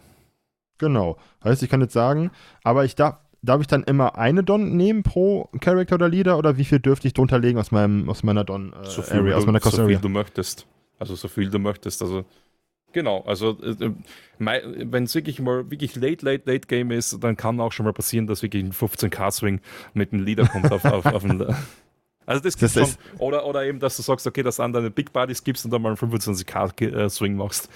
Genau. 0.78 1.18
Heißt, 1.44 1.64
ich 1.64 1.70
kann 1.70 1.80
jetzt 1.80 1.94
sagen, 1.94 2.32
aber 2.64 2.84
ich 2.84 2.96
darf, 2.96 3.20
darf 3.42 3.62
ich 3.62 3.68
dann 3.68 3.84
immer 3.84 4.18
eine 4.18 4.44
Don 4.44 4.76
nehmen 4.76 5.04
pro 5.04 5.50
Character 5.60 5.96
oder 5.96 6.10
Leader 6.10 6.38
oder 6.38 6.58
wie 6.58 6.66
viel 6.66 6.80
dürfte 6.80 7.08
ich 7.08 7.14
drunter 7.14 7.40
legen 7.40 7.60
aus, 7.60 7.72
meinem, 7.72 8.10
aus 8.10 8.24
meiner 8.24 8.44
Don 8.44 8.74
äh, 8.74 8.86
so 8.86 9.02
Area, 9.04 9.36
aus 9.36 9.46
meiner 9.46 9.60
Cost 9.60 9.78
So 9.78 9.88
viel 9.88 9.98
du 9.98 10.10
möchtest. 10.10 10.68
Also 11.00 11.16
so 11.16 11.28
viel 11.28 11.50
du 11.50 11.60
möchtest. 11.60 12.02
Also 12.02 12.26
Genau, 12.94 13.22
also 13.22 13.58
äh, 13.62 13.86
äh 13.86 13.94
wenn 14.38 15.06
es 15.06 15.16
wirklich 15.16 15.40
mal 15.40 15.72
wirklich 15.72 15.96
late, 15.96 16.26
late, 16.26 16.44
late 16.52 16.68
Game 16.68 16.92
ist, 16.92 17.24
dann 17.24 17.38
kann 17.38 17.60
auch 17.62 17.72
schon 17.72 17.86
mal 17.86 17.94
passieren, 17.94 18.28
dass 18.28 18.44
wirklich 18.44 18.64
ein 18.64 18.74
15k-Swing 18.74 19.62
mit 19.94 20.12
einem 20.12 20.26
Leader 20.26 20.46
kommt 20.48 20.72
auf, 20.72 20.84
auf, 20.84 21.06
auf 21.06 21.24
ein, 21.24 21.46
Also 22.26 22.44
das 22.44 22.58
gibt 22.58 22.76
das 22.76 22.92
schon. 22.92 23.20
Oder, 23.20 23.46
oder 23.46 23.66
eben, 23.66 23.80
dass 23.80 23.98
du 23.98 24.04
sagst, 24.04 24.28
okay, 24.28 24.44
dass 24.44 24.58
du 24.58 24.64
an 24.64 24.74
deine 24.74 24.92
Big 24.92 25.12
Buddies 25.12 25.44
gibst 25.44 25.66
und 25.66 25.72
dann 25.72 25.82
mal 25.82 25.90
einen 25.90 25.98
25k-Swing 25.98 27.36
machst. 27.36 27.70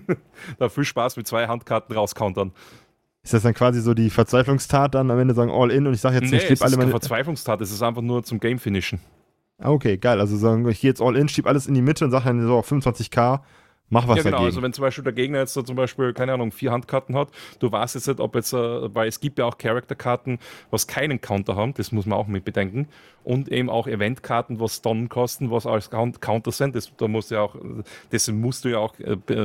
da 0.58 0.68
viel 0.68 0.84
Spaß 0.84 1.16
mit 1.16 1.26
zwei 1.26 1.46
Handkarten 1.46 1.94
rauskountern. 1.94 2.52
Ist 3.24 3.32
das 3.32 3.42
dann 3.42 3.54
quasi 3.54 3.80
so 3.80 3.94
die 3.94 4.10
Verzweiflungstat 4.10 4.94
dann 4.94 5.10
am 5.10 5.18
Ende 5.18 5.32
sagen 5.32 5.50
all 5.50 5.70
in 5.70 5.86
und 5.86 5.94
ich 5.94 6.00
sage 6.00 6.16
jetzt, 6.16 6.30
nee, 6.30 6.36
ich 6.36 6.46
schieb 6.46 6.62
alle 6.62 6.76
meine. 6.76 6.90
Verzweiflungstat, 6.90 7.60
es 7.62 7.72
ist 7.72 7.82
einfach 7.82 8.02
nur 8.02 8.22
zum 8.22 8.38
Game 8.38 8.58
finishen. 8.58 9.00
Ah, 9.58 9.70
okay, 9.70 9.96
geil. 9.96 10.20
Also 10.20 10.36
sagen, 10.36 10.68
ich 10.68 10.80
gehe 10.80 10.90
jetzt 10.90 11.00
all 11.00 11.16
in, 11.16 11.28
schieb 11.28 11.46
alles 11.46 11.66
in 11.66 11.74
die 11.74 11.80
Mitte 11.80 12.04
und 12.04 12.10
sage 12.10 12.26
dann 12.26 12.46
so 12.46 12.58
25k 12.58 13.40
Mach 13.90 14.08
was 14.08 14.16
ja, 14.16 14.22
genau. 14.22 14.38
Dagegen. 14.38 14.46
Also, 14.46 14.62
wenn 14.62 14.72
zum 14.72 14.82
Beispiel 14.82 15.04
der 15.04 15.12
Gegner 15.12 15.38
jetzt 15.40 15.52
so 15.52 15.62
zum 15.62 15.76
Beispiel, 15.76 16.14
keine 16.14 16.32
Ahnung, 16.32 16.52
vier 16.52 16.72
Handkarten 16.72 17.14
hat, 17.14 17.28
du 17.58 17.70
weißt 17.70 17.94
jetzt 17.94 18.08
nicht, 18.08 18.18
ob 18.18 18.34
jetzt, 18.34 18.52
äh, 18.52 18.94
weil 18.94 19.08
es 19.08 19.20
gibt 19.20 19.38
ja 19.38 19.44
auch 19.44 19.58
Charakterkarten, 19.58 20.38
was 20.70 20.86
keinen 20.86 21.20
Counter 21.20 21.54
haben, 21.54 21.74
das 21.74 21.92
muss 21.92 22.06
man 22.06 22.18
auch 22.18 22.26
mit 22.26 22.44
bedenken. 22.44 22.88
Und 23.24 23.50
eben 23.50 23.70
auch 23.70 23.86
Eventkarten, 23.86 24.58
was 24.58 24.82
Tonnen 24.82 25.08
kosten, 25.08 25.50
was 25.50 25.66
als 25.66 25.90
Counter 25.90 26.52
sind. 26.52 26.74
Das, 26.74 26.94
da 26.96 27.08
musst 27.08 27.30
du 27.30 27.36
ja 27.36 27.42
auch, 27.42 27.56
das 28.10 28.28
musst 28.30 28.64
du 28.64 28.68
ja 28.70 28.78
auch 28.78 28.94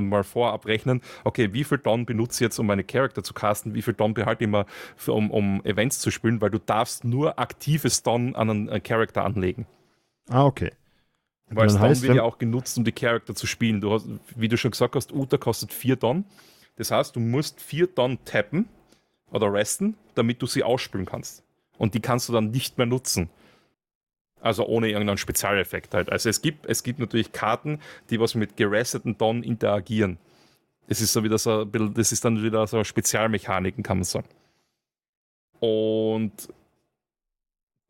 mal 0.02 0.24
vorab 0.24 0.66
rechnen. 0.66 1.02
Okay, 1.24 1.54
wie 1.54 1.64
viel 1.64 1.78
Tonnen 1.78 2.06
benutze 2.06 2.38
ich 2.38 2.48
jetzt, 2.48 2.60
um 2.60 2.66
meine 2.66 2.84
Charakter 2.84 3.24
zu 3.24 3.34
casten? 3.34 3.76
Wie 3.76 3.82
viel 3.82 3.94
Tonnen 3.94 4.14
behalte 4.14 4.44
ich 4.44 4.50
immer, 4.50 4.66
für, 4.98 5.14
um, 5.14 5.32
um 5.32 5.64
Events 5.64 6.00
zu 6.00 6.12
spielen? 6.12 6.42
Weil 6.42 6.50
du 6.50 6.60
darfst 6.60 7.06
nur 7.06 7.40
aktives 7.40 8.04
Tonnen 8.04 8.36
an 8.36 8.50
einen 8.50 8.70
äh, 8.70 8.80
Charakter 8.82 9.24
anlegen. 9.24 9.66
Ah, 10.30 10.46
okay. 10.46 10.72
Weil 11.50 11.70
Stone 11.70 11.90
heißt, 11.90 12.02
wird 12.04 12.16
ja 12.16 12.24
auch 12.24 12.38
genutzt, 12.38 12.78
um 12.78 12.84
die 12.84 12.92
Charakter 12.92 13.34
zu 13.34 13.48
spielen. 13.48 13.82
Du 13.82 13.92
hast, 13.92 14.08
wie 14.36 14.48
du 14.48 14.58
schon 14.58 14.72
gesagt 14.72 14.96
hast, 14.96 15.12
Uta 15.12 15.38
kostet 15.38 15.74
4 15.74 15.96
Don. 15.96 16.26
Das 16.76 16.92
heißt, 16.92 17.16
du 17.16 17.20
musst 17.20 17.62
4 17.62 17.88
Don 17.88 18.24
tappen 18.24 18.68
oder 19.32 19.52
resten, 19.52 19.96
damit 20.16 20.42
du 20.42 20.46
sie 20.46 20.64
ausspielen 20.64 21.06
kannst. 21.06 21.44
Und 21.78 21.94
die 21.94 22.00
kannst 22.00 22.30
du 22.30 22.34
dann 22.34 22.52
nicht 22.52 22.78
mehr 22.78 22.88
nutzen. 22.88 23.30
Also 24.42 24.66
ohne 24.66 24.90
irgendeinen 24.90 25.18
Spezialeffekt 25.18 25.94
halt. 25.94 26.12
Also 26.12 26.30
es 26.30 26.42
gibt, 26.42 26.66
es 26.66 26.84
gibt 26.84 27.00
natürlich 27.00 27.32
Karten, 27.32 27.80
die 28.10 28.20
was 28.20 28.36
mit 28.36 28.56
geresteten 28.56 29.18
Don 29.18 29.44
interagieren. 29.44 30.18
Das 30.88 31.02
ist 31.02 31.14
so 31.14 31.24
wieder 31.24 31.38
so 31.38 31.66
das 31.66 32.12
ist 32.12 32.26
dann 32.26 32.42
wieder 32.42 32.66
so 32.66 32.84
Spezialmechaniken, 32.84 33.84
kann 33.84 33.98
man 33.98 34.04
sagen. 34.06 34.28
Und 35.60 36.32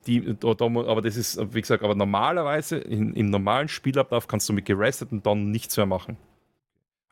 die, 0.07 0.35
da, 0.39 0.53
da, 0.53 0.65
aber 0.65 1.01
das 1.01 1.17
ist, 1.17 1.39
wie 1.53 1.61
gesagt, 1.61 1.83
aber 1.83 1.95
normalerweise 1.95 2.77
in, 2.77 3.13
im 3.13 3.29
normalen 3.29 3.67
Spielablauf 3.67 4.27
kannst 4.27 4.47
du 4.49 4.53
mit 4.53 4.65
geresteten 4.65 5.21
Don 5.21 5.51
nichts 5.51 5.75
mehr 5.77 5.85
machen. 5.85 6.17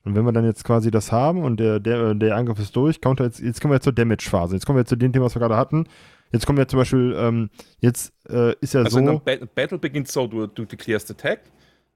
Und 0.03 0.15
wenn 0.15 0.23
wir 0.23 0.31
dann 0.31 0.45
jetzt 0.45 0.63
quasi 0.63 0.89
das 0.89 1.11
haben 1.11 1.43
und 1.43 1.59
der, 1.59 1.81
der, 1.81 2.15
der 2.15 2.35
Angriff 2.35 2.59
ist 2.59 2.75
durch, 2.75 3.01
kommt 3.01 3.19
jetzt, 3.19 3.41
jetzt 3.41 3.59
kommen 3.59 3.71
wir 3.71 3.75
jetzt 3.75 3.83
zur 3.83 3.93
Damage-Phase. 3.93 4.55
Jetzt 4.55 4.65
kommen 4.65 4.77
wir 4.77 4.81
jetzt 4.81 4.89
zu 4.89 4.95
dem 4.95 5.11
Thema, 5.11 5.25
was 5.25 5.35
wir 5.35 5.41
gerade 5.41 5.57
hatten. 5.57 5.85
Jetzt 6.31 6.45
kommen 6.45 6.57
wir 6.57 6.67
zum 6.67 6.79
Beispiel, 6.79 7.13
ähm, 7.17 7.49
jetzt 7.79 8.13
äh, 8.29 8.53
ist 8.61 8.73
ja 8.73 8.83
also 8.83 8.99
so. 8.99 9.05
Also 9.05 9.47
Battle 9.53 9.77
beginnt 9.77 10.07
so, 10.07 10.27
du, 10.27 10.47
du 10.47 10.65
deklarierst 10.65 11.11
Attack, 11.11 11.41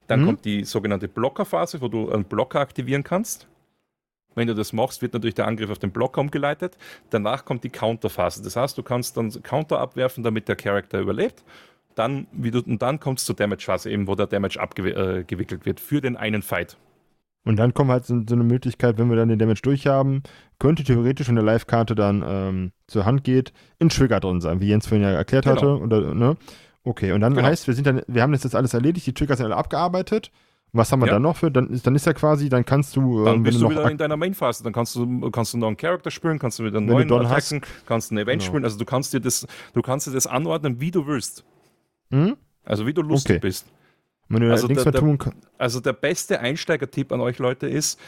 dann 0.08 0.22
mhm. 0.22 0.26
kommt 0.26 0.46
die 0.46 0.66
sogenannte 0.66 1.08
Blocker-Phase, 1.08 1.82
wo 1.82 1.88
du 1.88 2.12
einen 2.12 2.26
Blocker 2.26 2.60
aktivieren 2.60 3.04
kannst. 3.04 3.48
Wenn 4.36 4.48
du 4.48 4.56
das 4.56 4.74
machst, 4.74 5.02
wird 5.02 5.14
natürlich 5.14 5.36
der 5.36 5.48
Angriff 5.48 5.70
auf 5.70 5.80
den 5.80 5.92
Block 5.92 6.18
umgeleitet. 6.18 6.78
Danach 7.10 7.46
kommt 7.46 7.64
die 7.64 7.70
Counterphase. 7.70 8.42
Das 8.44 8.56
heißt, 8.56 8.78
du 8.78 8.84
kannst 8.84 9.18
dann 9.18 9.32
Counter 9.44 9.80
abwerfen, 9.80 10.24
damit 10.24 10.48
der 10.48 10.56
Charakter 10.56 11.00
überlebt. 11.00 11.44
Dann, 11.96 12.28
wie 12.32 12.52
du, 12.52 12.60
und 12.60 12.82
dann 12.82 13.00
kommt 13.00 13.20
es 13.20 13.26
zur 13.26 13.36
Damage-Phase, 13.36 13.92
eben, 13.92 14.08
wo 14.08 14.16
der 14.16 14.28
Damage 14.28 14.60
abgewickelt 14.60 15.62
äh, 15.62 15.66
wird 15.66 15.80
für 15.82 16.00
den 16.00 16.16
einen 16.16 16.42
Fight. 16.42 16.78
Und 17.44 17.58
dann 17.58 17.74
kommt 17.74 17.90
halt 17.90 18.06
so, 18.06 18.22
so, 18.28 18.36
eine 18.36 18.44
Möglichkeit, 18.44 18.98
wenn 18.98 19.10
wir 19.10 19.18
dann 19.18 19.28
den 19.28 19.40
Damage 19.40 19.62
durchhaben, 19.64 20.24
könnte 20.60 20.84
theoretisch, 20.84 21.28
wenn 21.28 21.38
eine 21.38 21.46
Live-Karte 21.46 21.96
dann 21.96 22.24
ähm, 22.26 22.72
zur 22.88 23.06
Hand 23.06 23.24
geht, 23.24 23.52
ein 23.80 23.90
Trigger 23.90 24.20
drin 24.20 24.42
sein, 24.42 24.62
wie 24.62 24.68
Jens 24.68 24.88
vorhin 24.88 25.06
ja 25.06 25.12
erklärt 25.12 25.46
genau. 25.46 25.56
hatte. 25.56 25.80
Oder, 25.80 26.14
ne? 26.14 26.38
Okay, 26.84 27.12
und 27.12 27.22
dann 27.22 27.34
genau. 27.34 27.48
heißt, 27.48 27.68
wir 27.68 27.74
sind 27.74 27.88
dann, 27.88 28.04
wir 28.08 28.22
haben 28.22 28.34
jetzt 28.34 28.46
das 28.46 28.56
alles 28.56 28.74
erledigt, 28.74 29.06
die 29.08 29.14
Triggers 29.14 29.38
sind 29.38 29.48
alle 29.48 29.58
abgearbeitet 29.58 30.32
was 30.74 30.92
haben 30.92 31.02
wir 31.02 31.08
ja. 31.08 31.14
dann 31.14 31.22
noch 31.22 31.36
für? 31.36 31.52
Dann 31.52 31.70
ist, 31.70 31.86
dann 31.86 31.96
ist 31.96 32.06
ja 32.06 32.14
quasi, 32.14 32.48
dann 32.48 32.64
kannst 32.64 32.96
du. 32.96 33.26
Dann 33.26 33.38
ähm, 33.38 33.44
bist 33.44 33.60
du, 33.60 33.66
du 33.66 33.72
wieder 33.72 33.92
in 33.92 33.98
deiner 33.98 34.16
Main-Phase. 34.16 34.64
Dann 34.64 34.72
kannst 34.72 34.96
du, 34.96 35.30
kannst 35.30 35.54
du 35.54 35.58
noch 35.58 35.68
einen 35.68 35.78
Charakter 35.78 36.12
spielen, 36.12 36.40
kannst 36.40 36.60
du 36.60 36.64
wieder 36.64 36.78
einen 36.78 36.88
neuen 36.88 37.12
attacken, 37.12 37.62
kannst 37.86 38.12
ein 38.12 38.18
Event 38.18 38.42
genau. 38.42 38.52
spielen. 38.52 38.64
Also 38.64 38.78
du 38.78 38.86
kannst 38.86 39.14
dir 39.14 39.20
das, 39.20 39.46
du 39.74 39.82
kannst 39.82 40.08
dir 40.08 40.12
das 40.12 40.28
anordnen, 40.28 40.80
wie 40.80 40.92
du 40.92 41.06
willst. 41.06 41.44
Hm? 42.12 42.38
Also 42.64 42.88
wie 42.88 42.94
du 42.94 43.02
lustig 43.02 43.38
okay. 43.38 43.48
bist. 43.48 43.66
Also 44.30 44.68
der, 44.68 44.92
der, 44.92 45.18
also 45.58 45.82
der 45.82 45.94
beste 45.94 46.40
Einsteiger-Tipp 46.40 47.12
an 47.12 47.20
euch 47.20 47.38
Leute 47.38 47.68
ist, 47.68 48.00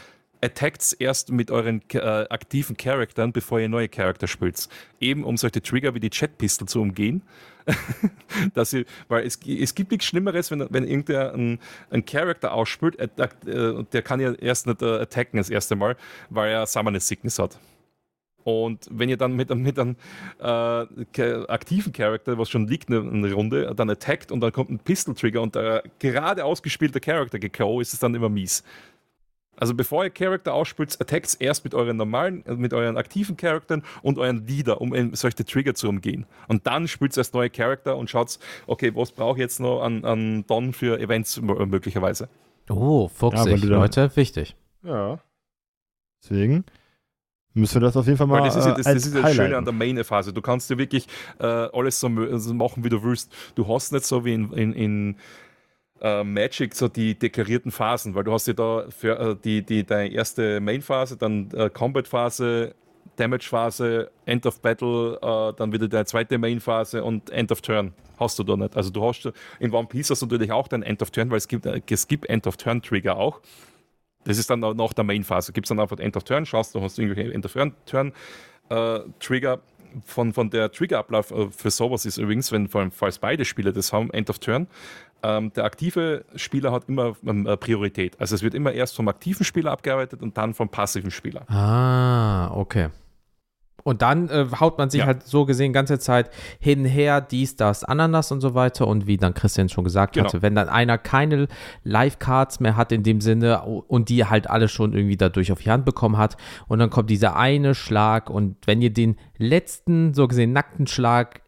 attackt 0.44 0.96
erst 0.98 1.32
mit 1.32 1.50
euren 1.50 1.82
äh, 1.92 1.98
aktiven 1.98 2.76
Charaktern, 2.76 3.32
bevor 3.32 3.60
ihr 3.60 3.68
neue 3.68 3.88
Charakter 3.88 4.26
spielt. 4.26 4.68
Eben 5.00 5.24
um 5.24 5.36
solche 5.36 5.62
Trigger 5.62 5.94
wie 5.94 6.00
die 6.00 6.10
Chat-Pistol 6.10 6.68
zu 6.68 6.80
umgehen. 6.80 7.22
dass 8.54 8.70
sie, 8.70 8.84
weil 9.08 9.26
es, 9.26 9.38
es 9.46 9.74
gibt 9.74 9.90
nichts 9.90 10.06
Schlimmeres, 10.06 10.50
wenn, 10.50 10.66
wenn 10.68 10.86
irgendwer 10.86 11.32
einen, 11.32 11.58
einen 11.88 12.04
Charakter 12.04 12.52
ausspielt, 12.52 12.98
äh, 12.98 13.08
der 13.16 14.02
kann 14.02 14.20
ja 14.20 14.32
erst 14.34 14.66
nicht 14.66 14.82
äh, 14.82 15.00
attacken 15.00 15.38
das 15.38 15.48
erste 15.48 15.74
Mal, 15.74 15.96
weil 16.28 16.52
er 16.52 16.66
Summoness 16.66 17.08
Sickness 17.08 17.38
hat. 17.38 17.58
Und 18.44 18.86
wenn 18.90 19.08
ihr 19.08 19.16
dann 19.16 19.34
mit, 19.34 19.52
mit 19.54 19.78
einem 19.78 19.96
äh, 20.38 20.44
aktiven 21.48 21.92
Charakter, 21.92 22.36
was 22.36 22.50
schon 22.50 22.68
liegt, 22.68 22.90
eine, 22.90 23.00
eine, 23.00 23.32
Runde, 23.32 23.72
dann 23.74 23.88
attackt 23.88 24.30
und 24.30 24.40
dann 24.40 24.52
kommt 24.52 24.70
ein 24.70 24.78
Pistol-Trigger 24.78 25.40
und 25.40 25.54
der 25.54 25.82
gerade 25.98 26.44
ausgespielte 26.44 27.00
Charakter 27.00 27.38
gekau, 27.38 27.80
ist 27.80 27.94
es 27.94 28.00
dann 28.00 28.14
immer 28.14 28.28
mies. 28.28 28.62
Also 29.56 29.74
bevor 29.74 30.04
ihr 30.04 30.10
Charakter 30.10 30.54
ausspielt, 30.54 31.00
attackt 31.00 31.36
erst 31.40 31.64
mit 31.64 31.74
euren 31.74 31.96
normalen, 31.96 32.44
äh, 32.46 32.54
mit 32.54 32.72
euren 32.72 32.96
aktiven 32.96 33.36
Charakteren 33.36 33.82
und 34.02 34.18
euren 34.18 34.46
Leader, 34.46 34.80
um 34.80 35.14
solche 35.14 35.44
Trigger 35.44 35.74
zu 35.74 35.88
umgehen. 35.88 36.26
Und 36.48 36.66
dann 36.66 36.88
spielt 36.88 37.16
erst 37.16 37.34
neue 37.34 37.50
Charakter 37.50 37.96
und 37.96 38.10
schaut, 38.10 38.38
okay, 38.66 38.92
was 38.94 39.12
brauche 39.12 39.36
ich 39.36 39.40
jetzt 39.40 39.60
noch 39.60 39.82
an, 39.82 40.04
an 40.04 40.44
Don 40.46 40.72
für 40.72 40.98
Events 41.00 41.40
möglicherweise. 41.40 42.28
Oh, 42.68 43.08
fuchsig, 43.08 43.62
ja, 43.62 43.68
Leute, 43.68 44.10
wichtig. 44.16 44.56
Ja. 44.82 45.18
Deswegen 46.22 46.64
müssen 47.54 47.74
wir 47.74 47.80
das 47.82 47.96
auf 47.96 48.06
jeden 48.06 48.18
Fall 48.18 48.26
mal 48.26 48.40
Weil 48.40 48.48
das 48.48 48.56
ist, 48.56 48.66
ja, 48.66 48.74
das, 48.74 48.84
das, 48.84 49.06
ist 49.06 49.14
das 49.14 49.34
Schöne 49.34 49.56
an 49.56 49.64
der 49.64 49.72
Main-Phase. 49.72 50.32
Du 50.32 50.42
kannst 50.42 50.70
dir 50.70 50.78
wirklich 50.78 51.06
äh, 51.38 51.46
alles 51.46 52.00
so 52.00 52.08
machen, 52.08 52.84
wie 52.84 52.88
du 52.88 53.02
willst. 53.02 53.32
Du 53.54 53.66
hast 53.68 53.92
nicht 53.92 54.04
so 54.04 54.24
wie 54.24 54.34
in, 54.34 54.52
in, 54.52 54.72
in 54.72 55.16
äh, 56.00 56.24
Magic 56.24 56.74
so 56.74 56.88
die 56.88 57.18
deklarierten 57.18 57.70
Phasen, 57.70 58.14
weil 58.14 58.24
du 58.24 58.32
hast 58.32 58.46
ja 58.46 58.52
da 58.52 58.86
für 58.90 59.18
äh, 59.18 59.36
die, 59.42 59.62
die, 59.62 59.84
deine 59.84 60.12
erste 60.12 60.60
Main-Phase, 60.60 61.16
dann 61.16 61.50
äh, 61.52 61.70
Combat-Phase, 61.70 62.74
Damage-Phase, 63.16 64.10
End 64.26 64.46
of 64.46 64.60
Battle, 64.60 65.18
äh, 65.22 65.56
dann 65.56 65.72
wieder 65.72 65.88
deine 65.88 66.04
zweite 66.04 66.38
Main-Phase 66.38 67.04
und 67.04 67.30
End 67.30 67.52
of 67.52 67.60
Turn. 67.60 67.94
Hast 68.18 68.38
du 68.38 68.44
da 68.44 68.56
nicht. 68.56 68.76
Also 68.76 68.90
du 68.90 69.04
hast 69.04 69.30
in 69.58 69.72
One 69.72 69.86
Piece 69.86 70.10
hast 70.10 70.22
du 70.22 70.26
natürlich 70.26 70.52
auch 70.52 70.68
dein 70.68 70.82
End 70.82 71.02
of 71.02 71.10
Turn, 71.10 71.30
weil 71.30 71.38
es 71.38 71.48
gibt, 71.48 71.66
äh, 71.66 71.80
es 71.88 72.08
gibt 72.08 72.26
End 72.28 72.46
of 72.46 72.56
Turn-Trigger 72.56 73.16
auch. 73.16 73.40
Das 74.24 74.38
ist 74.38 74.48
dann 74.50 74.60
nach 74.60 74.92
der 74.94 75.04
Main-Phase. 75.04 75.52
Gibt 75.52 75.66
es 75.66 75.68
dann 75.68 75.80
einfach 75.80 75.98
End 75.98 76.16
of 76.16 76.24
Turn, 76.24 76.46
schaust 76.46 76.74
du, 76.74 76.80
hast 76.80 76.98
du 76.98 77.02
irgendwelche 77.02 77.32
End 77.32 77.44
of 77.44 77.52
Turn-Trigger 77.86 79.52
äh, 79.54 79.58
von, 80.04 80.32
von 80.32 80.50
der 80.50 80.72
Triggerablauf 80.72 81.30
äh, 81.30 81.50
für 81.50 81.70
sowas 81.70 82.04
ist 82.06 82.16
übrigens, 82.16 82.50
wenn 82.52 82.68
vor 82.68 82.80
allem, 82.80 82.90
falls 82.90 83.18
beide 83.18 83.44
Spieler 83.44 83.72
das 83.72 83.92
haben, 83.92 84.10
End 84.10 84.30
of 84.30 84.38
Turn, 84.38 84.66
ähm, 85.24 85.52
der 85.54 85.64
aktive 85.64 86.24
Spieler 86.36 86.70
hat 86.72 86.88
immer 86.88 87.14
ähm, 87.26 87.48
Priorität. 87.58 88.20
Also 88.20 88.34
es 88.34 88.42
wird 88.42 88.54
immer 88.54 88.72
erst 88.72 88.94
vom 88.94 89.08
aktiven 89.08 89.44
Spieler 89.44 89.72
abgearbeitet 89.72 90.22
und 90.22 90.36
dann 90.36 90.54
vom 90.54 90.68
passiven 90.68 91.10
Spieler. 91.10 91.48
Ah, 91.50 92.50
okay. 92.54 92.90
Und 93.84 94.00
dann 94.00 94.28
äh, 94.30 94.46
haut 94.58 94.78
man 94.78 94.88
sich 94.88 95.00
ja. 95.00 95.06
halt 95.06 95.24
so 95.24 95.44
gesehen 95.44 95.74
ganze 95.74 95.98
Zeit 95.98 96.30
hin, 96.58 96.86
her, 96.86 97.20
dies, 97.20 97.54
das, 97.56 97.84
Ananas 97.84 98.32
und 98.32 98.40
so 98.40 98.54
weiter. 98.54 98.88
Und 98.88 99.06
wie 99.06 99.18
dann 99.18 99.34
Christian 99.34 99.68
schon 99.68 99.84
gesagt 99.84 100.14
genau. 100.14 100.26
hatte, 100.26 100.40
wenn 100.40 100.54
dann 100.54 100.70
einer 100.70 100.96
keine 100.96 101.48
Live-Cards 101.84 102.60
mehr 102.60 102.76
hat 102.76 102.92
in 102.92 103.02
dem 103.02 103.20
Sinne 103.20 103.62
und 103.62 104.08
die 104.08 104.24
halt 104.24 104.48
alle 104.48 104.68
schon 104.68 104.94
irgendwie 104.94 105.18
dadurch 105.18 105.52
auf 105.52 105.60
die 105.60 105.70
Hand 105.70 105.84
bekommen 105.84 106.16
hat 106.16 106.38
und 106.66 106.78
dann 106.78 106.88
kommt 106.88 107.10
dieser 107.10 107.36
eine 107.36 107.74
Schlag 107.74 108.30
und 108.30 108.56
wenn 108.66 108.80
ihr 108.80 108.92
den 108.92 109.16
letzten, 109.36 110.14
so 110.14 110.26
gesehen, 110.28 110.52
nackten 110.52 110.86
Schlag 110.86 111.43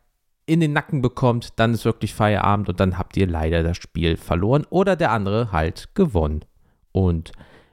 in 0.46 0.60
den 0.60 0.72
Nacken 0.72 1.02
bekommt, 1.02 1.54
dann 1.56 1.74
ist 1.74 1.84
wirklich 1.84 2.14
Feierabend 2.14 2.68
und 2.68 2.80
dann 2.80 2.98
habt 2.98 3.16
ihr 3.16 3.26
leider 3.26 3.62
das 3.62 3.76
Spiel 3.76 4.16
verloren 4.16 4.64
oder 4.70 4.96
der 4.96 5.10
andere 5.10 5.52
halt 5.52 5.90
gewonnen. 5.94 6.44
Und 6.92 7.32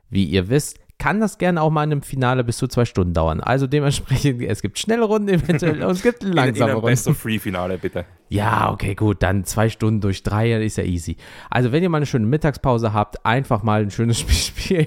wie 0.10 0.26
ihr 0.26 0.50
wisst, 0.50 0.80
kann 0.98 1.20
das 1.20 1.38
gerne 1.38 1.62
auch 1.62 1.70
mal 1.70 1.84
in 1.84 1.92
einem 1.92 2.02
Finale 2.02 2.44
bis 2.44 2.58
zu 2.58 2.68
zwei 2.68 2.86
Stunden 2.86 3.14
dauern. 3.14 3.42
Also 3.42 3.68
dementsprechend, 3.68 4.42
es 4.48 4.62
gibt 4.62 4.80
schnelle 4.80 5.04
Runden 5.04 5.30
eventuell 5.30 5.84
und 5.84 5.92
es 5.92 6.02
gibt 6.02 6.24
langsame 6.24 6.74
Runden. 6.74 6.88
Best 6.88 7.08
of 7.08 7.18
Free 7.18 7.40
Finale, 7.40 7.78
bitte. 7.78 8.06
Ja, 8.30 8.72
okay, 8.72 8.96
gut, 8.96 9.22
dann 9.22 9.44
zwei 9.44 9.70
Stunden 9.70 10.02
durch 10.02 10.24
drei, 10.24 10.54
ist 10.64 10.78
ja 10.78 10.84
easy. 10.84 11.18
Also 11.50 11.72
wenn 11.72 11.84
ihr 11.84 11.90
mal 11.90 11.98
eine 11.98 12.06
schöne 12.06 12.26
Mittagspause 12.26 12.94
habt, 12.94 13.26
einfach 13.26 13.64
mal 13.64 13.82
ein 13.82 13.92
schönes 13.92 14.20
Spiel 14.22 14.36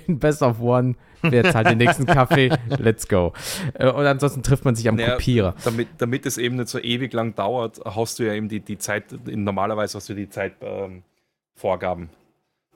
spielen, 0.01 0.19
Best 0.19 0.43
of 0.43 0.61
One, 0.61 0.95
wer 1.23 1.51
zahlt 1.51 1.69
den 1.69 1.79
nächsten 1.79 2.07
Kaffee, 2.07 2.51
let's 2.79 3.09
go. 3.09 3.33
Äh, 3.75 3.91
und 3.91 4.07
ansonsten 4.07 4.43
trifft 4.43 4.65
man 4.65 4.75
sich 4.75 4.89
am 4.89 4.97
naja, 4.97 5.15
Kopierer. 5.15 5.55
Damit, 5.65 5.89
damit 5.99 6.27
es 6.27 6.39
eben 6.39 6.57
nicht 6.57 6.69
so 6.69 6.79
ewig 6.79 7.13
lang 7.13 7.35
dauert, 7.35 7.81
hast 7.85 8.19
du 8.19 8.25
ja 8.25 8.35
eben 8.35 8.49
die, 8.49 8.61
die 8.61 8.79
Zeit, 8.79 9.05
normalerweise 9.27 9.97
hast 9.97 10.09
du 10.09 10.15
die 10.15 10.29
Zeitvorgaben. 10.29 12.05
Ähm, 12.05 12.11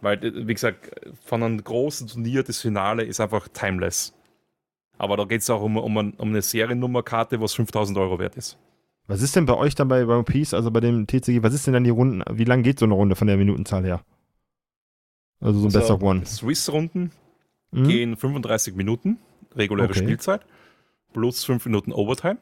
weil, 0.01 0.47
wie 0.47 0.55
gesagt, 0.55 0.91
von 1.25 1.43
einem 1.43 1.63
großen 1.63 2.09
Turnier, 2.09 2.43
das 2.43 2.61
Finale 2.61 3.05
ist 3.05 3.21
einfach 3.21 3.49
timeless. 3.49 4.15
Aber 4.99 5.17
da 5.17 5.25
geht 5.25 5.43
es 5.43 5.51
auch 5.51 5.63
um, 5.63 5.77
um, 5.77 5.97
um 5.97 6.29
eine 6.29 6.43
Seriennummerkarte, 6.43 7.41
was 7.41 7.55
5000 7.55 7.97
Euro 7.99 8.19
wert 8.19 8.37
ist. 8.37 8.59
Was 9.07 9.23
ist 9.23 9.35
denn 9.35 9.47
bei 9.47 9.57
euch 9.57 9.75
dann 9.75 9.89
bei 9.89 10.07
One 10.07 10.25
Piece, 10.25 10.55
also 10.55 10.71
bei 10.71 10.81
dem 10.81 11.07
TCG, 11.07 11.43
was 11.43 11.55
ist 11.55 11.67
denn 11.67 11.75
dann 11.75 11.85
die 11.85 11.91
Runden, 11.91 12.23
wie 12.31 12.45
lang 12.45 12.63
geht 12.63 12.79
so 12.79 12.85
eine 12.85 12.95
Runde 12.95 13.17
von 13.17 13.27
der 13.27 13.37
Minutenzahl 13.37 13.85
her? 13.85 14.03
Also 15.41 15.59
so 15.59 15.65
ein 15.65 15.75
also, 15.75 15.79
Best 15.79 15.91
of 15.91 16.03
One. 16.03 16.25
Swiss-Runden 16.25 17.11
mhm. 17.71 17.89
gehen 17.89 18.17
35 18.17 18.75
Minuten, 18.75 19.19
reguläre 19.57 19.91
okay. 19.91 19.99
Spielzeit, 19.99 20.43
plus 21.13 21.45
5 21.45 21.65
Minuten 21.67 21.93
Overtime. 21.93 22.39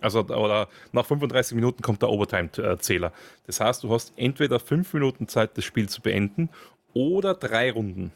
Also 0.00 0.20
oder 0.20 0.68
nach 0.92 1.04
35 1.04 1.54
Minuten 1.54 1.82
kommt 1.82 2.00
der 2.00 2.08
Overtime-Zähler. 2.08 3.12
Das 3.46 3.60
heißt, 3.60 3.84
du 3.84 3.92
hast 3.92 4.14
entweder 4.16 4.58
5 4.58 4.94
Minuten 4.94 5.28
Zeit, 5.28 5.56
das 5.58 5.64
Spiel 5.64 5.88
zu 5.88 6.00
beenden, 6.00 6.48
oder 6.94 7.34
drei 7.34 7.70
Runden. 7.70 8.12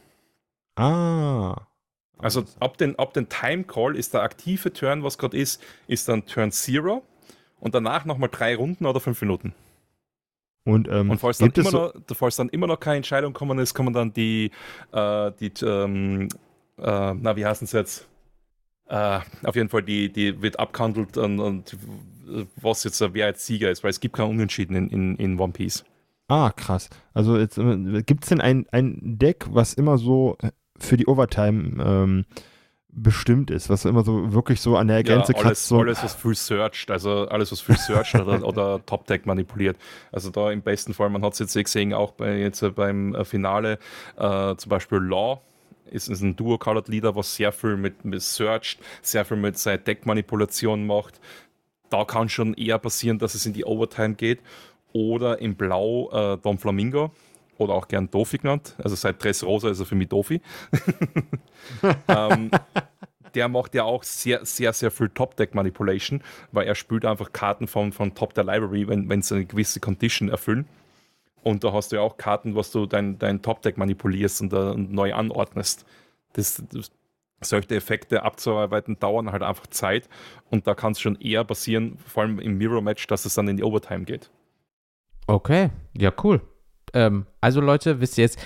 Ah. 0.77 1.67
Also 2.19 2.45
ab 2.61 2.79
den, 2.79 2.99
ab 2.99 3.13
den 3.13 3.29
Time 3.29 3.65
Call 3.65 3.97
ist 3.97 4.15
der 4.15 4.23
aktive 4.23 4.73
Turn, 4.73 5.03
was 5.03 5.19
gerade 5.19 5.37
ist, 5.37 5.63
ist 5.87 6.09
dann 6.09 6.27
Turn 6.27 6.53
Zero 6.53 7.03
und 7.61 7.75
danach 7.75 8.05
nochmal 8.05 8.31
drei 8.31 8.57
Runden 8.57 8.87
oder 8.87 9.01
fünf 9.01 9.21
Minuten. 9.21 9.55
Und, 10.65 10.89
ähm, 10.89 11.11
und 11.11 11.19
falls, 11.19 11.39
dann 11.39 11.51
immer 11.51 11.71
so 11.71 11.79
noch, 11.79 12.17
falls 12.17 12.37
dann 12.37 12.49
immer 12.49 12.67
noch 12.67 12.81
keine 12.81 12.97
Entscheidung 12.97 13.35
kommen 13.35 13.59
ist, 13.59 13.75
kommen 13.75 13.93
dann 13.93 14.13
die, 14.13 14.51
äh, 14.93 15.33
die 15.39 15.53
ähm, 15.63 16.29
äh, 16.79 17.15
na, 17.15 17.37
wie 17.37 17.45
heißen 17.45 17.67
es 17.67 17.73
jetzt? 17.73 18.09
Äh, 18.89 19.21
auf 19.43 19.57
jeden 19.57 19.69
Fall, 19.69 19.83
die, 19.83 20.11
die 20.11 20.41
wird 20.41 20.59
abgehandelt 20.59 21.17
und, 21.17 21.41
und, 21.41 21.77
was 22.57 22.85
jetzt, 22.85 23.01
wer 23.01 23.27
jetzt 23.27 23.45
Sieger 23.47 23.71
ist, 23.71 23.83
weil 23.85 23.91
es 23.91 24.01
gibt 24.01 24.17
keinen 24.17 24.31
Unentschieden 24.31 24.75
in, 24.77 24.89
in, 24.89 25.17
in 25.17 25.39
One 25.39 25.53
Piece. 25.53 25.85
Ah, 26.29 26.51
krass. 26.51 26.89
Also 27.13 27.37
äh, 27.37 28.03
gibt 28.03 28.25
es 28.25 28.31
denn 28.31 28.41
ein, 28.41 28.67
ein 28.73 29.19
Deck, 29.19 29.47
was 29.51 29.75
immer 29.75 29.99
so 29.99 30.39
für 30.79 30.97
die 30.97 31.07
Overtime 31.07 31.83
ähm, 31.85 32.25
bestimmt 32.97 33.51
ist, 33.51 33.69
was 33.71 33.85
immer 33.85 34.05
so 34.05 34.33
wirklich 34.33 34.61
so 34.61 34.77
an 34.77 34.89
der 34.89 35.03
Grenze 35.03 35.33
ja, 35.33 35.41
alles, 35.41 35.67
so 35.67 35.81
alles, 35.81 36.03
was 36.03 36.15
viel 36.15 36.35
searched, 36.35 36.91
also 36.91 37.29
alles, 37.29 37.51
was 37.51 37.61
viel 37.61 37.77
searched 37.77 38.15
oder, 38.15 38.43
oder 38.47 38.85
Top-Deck 38.87 39.27
manipuliert. 39.27 39.77
Also 40.13 40.31
da 40.31 40.51
im 40.51 40.63
besten 40.63 40.95
Fall, 40.95 41.11
man 41.11 41.23
hat 41.23 41.33
es 41.35 41.39
jetzt 41.41 41.55
gesehen, 41.55 41.93
auch 41.93 42.13
bei, 42.13 42.39
jetzt 42.39 42.65
beim 42.75 43.15
äh, 43.15 43.25
Finale, 43.25 43.79
äh, 44.17 44.55
zum 44.57 44.69
Beispiel 44.69 44.99
Law, 44.99 45.41
ist, 45.91 46.09
ist 46.09 46.23
ein 46.23 46.37
Duo-Colored 46.37 46.89
Leader, 46.89 47.15
was 47.17 47.35
sehr 47.35 47.53
viel 47.53 47.77
mit, 47.77 48.05
mit 48.05 48.23
Searched, 48.23 48.81
sehr 49.03 49.25
viel 49.25 49.37
mit 49.37 49.59
seiner 49.59 49.79
Deckmanipulation 49.79 50.87
macht. 50.87 51.21
Da 51.91 52.05
kann 52.05 52.29
schon 52.29 52.55
eher 52.55 52.79
passieren, 52.79 53.19
dass 53.19 53.35
es 53.35 53.47
in 53.47 53.53
die 53.53 53.65
Overtime 53.65 54.15
geht. 54.15 54.41
Oder 54.93 55.41
im 55.41 55.57
Blau 55.57 56.11
äh, 56.13 56.39
Don 56.39 56.59
Flamingo 56.59 57.11
oder 57.59 57.75
auch 57.75 57.89
gern 57.89 58.11
Dofi 58.11 58.39
genannt. 58.39 58.75
Also 58.83 58.97
seit 58.97 59.23
Dressrosa 59.23 59.71
ist 59.71 59.81
er 59.81 59.87
für 59.87 59.95
mich 59.95 60.09
Dofi. 60.09 60.41
ähm, 62.09 62.51
der 63.35 63.49
macht 63.49 63.75
ja 63.75 63.85
auch 63.85 64.03
sehr, 64.03 64.45
sehr, 64.45 64.73
sehr 64.73 64.91
viel 64.91 65.09
Top-Deck-Manipulation, 65.09 66.23
weil 66.53 66.67
er 66.67 66.75
spielt 66.75 67.05
einfach 67.05 67.33
Karten 67.33 67.67
von, 67.67 67.93
von 67.93 68.15
Top 68.15 68.35
der 68.35 68.45
Library, 68.45 68.89
wenn, 68.89 69.09
wenn 69.09 69.23
sie 69.23 69.37
eine 69.37 69.45
gewisse 69.45 69.81
Condition 69.81 70.29
erfüllen. 70.29 70.67
Und 71.43 71.63
da 71.63 71.73
hast 71.73 71.93
du 71.93 71.97
ja 71.97 72.03
auch 72.03 72.17
Karten, 72.17 72.55
was 72.55 72.71
du 72.71 72.87
dein, 72.87 73.19
dein 73.19 73.43
Top-Deck 73.43 73.77
manipulierst 73.77 74.41
und, 74.41 74.53
uh, 74.53 74.75
neu 74.75 75.15
anordnest. 75.15 75.85
Das, 76.33 76.63
das, 76.73 76.91
solche 77.41 77.75
Effekte 77.75 78.23
abzuarbeiten 78.23 78.99
dauern 78.99 79.31
halt 79.31 79.43
einfach 79.43 79.67
Zeit 79.67 80.09
und 80.51 80.67
da 80.67 80.75
kann 80.75 80.93
es 80.93 81.01
schon 81.01 81.21
eher 81.21 81.45
passieren, 81.45 81.99
vor 82.07 82.23
allem 82.23 82.39
im 82.39 82.57
Mirror-Match, 82.57 83.07
dass 83.07 83.27
es 83.27 83.35
dann 83.35 83.49
in 83.49 83.59
die 83.59 83.63
Overtime 83.63 84.05
geht. 84.05 84.31
Okay, 85.27 85.71
ja, 85.97 86.13
cool. 86.23 86.41
Ähm, 86.95 87.27
also 87.41 87.61
Leute, 87.61 88.01
wisst 88.01 88.17
ihr 88.17 88.23
jetzt, 88.23 88.39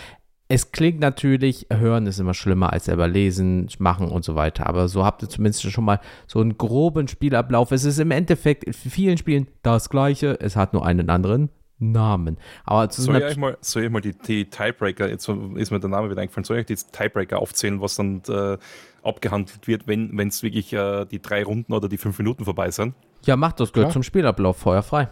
es 0.49 0.73
klingt 0.73 0.99
natürlich, 0.99 1.67
hören 1.71 2.07
ist 2.07 2.19
immer 2.19 2.33
schlimmer 2.33 2.73
als 2.73 2.87
selber 2.87 3.07
lesen, 3.07 3.69
machen 3.79 4.09
und 4.09 4.25
so 4.25 4.35
weiter. 4.35 4.67
Aber 4.67 4.89
so 4.89 5.05
habt 5.05 5.23
ihr 5.23 5.29
zumindest 5.29 5.71
schon 5.71 5.85
mal 5.85 6.01
so 6.27 6.41
einen 6.41 6.57
groben 6.57 7.07
Spielablauf. 7.07 7.71
Es 7.71 7.85
ist 7.85 7.99
im 7.99 8.11
Endeffekt 8.11 8.65
in 8.65 8.73
vielen 8.73 9.19
Spielen 9.19 9.47
das 9.63 9.91
gleiche, 9.91 10.39
es 10.41 10.57
hat 10.57 10.73
nur 10.73 10.87
einen 10.87 11.11
anderen 11.11 11.51
Namen. 11.79 12.39
Aber 12.65 12.91
soll, 12.91 13.23
ich 13.23 13.37
mal, 13.37 13.59
soll 13.61 13.85
ich 13.85 13.91
mal 13.91 14.01
die, 14.01 14.17
die 14.17 14.49
Tiebreaker, 14.49 15.09
jetzt 15.09 15.29
ist 15.29 15.71
mir 15.71 15.81
der 15.81 15.91
Name 15.91 16.11
wieder 16.11 16.23
eingefallen, 16.23 16.45
soll 16.45 16.59
ich 16.59 16.67
die 16.67 16.77
Tiebreaker 16.77 17.39
aufzählen, 17.39 17.81
was 17.81 17.97
dann 17.97 18.23
äh, 18.29 18.57
abgehandelt 19.03 19.69
wird, 19.69 19.87
wenn 19.87 20.19
es 20.19 20.43
wirklich 20.43 20.73
äh, 20.73 21.05
die 21.05 21.21
drei 21.21 21.45
Runden 21.45 21.75
oder 21.75 21.89
die 21.89 21.99
fünf 21.99 22.19
Minuten 22.19 22.47
vorbei 22.47 22.71
sind? 22.71 22.95
Ja, 23.27 23.37
macht 23.37 23.61
das, 23.61 23.73
gehört 23.73 23.91
ja. 23.91 23.93
zum 23.93 24.03
Spielablauf, 24.03 24.57
feuerfrei. 24.57 25.09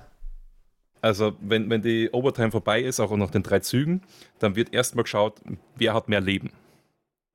Also 1.01 1.37
wenn, 1.41 1.69
wenn 1.71 1.83
die 1.83 2.11
Overtime 2.13 2.51
vorbei 2.51 2.83
ist, 2.83 3.01
auch 3.01 3.15
nach 3.17 3.31
den 3.31 3.43
drei 3.43 3.61
Zügen, 3.61 4.03
dann 4.39 4.57
wird 4.57 4.73
erstmal 4.73 5.05
geschaut, 5.05 5.41
wer 5.77 5.95
hat 5.95 6.09
mehr 6.09 6.21
Leben. 6.21 6.51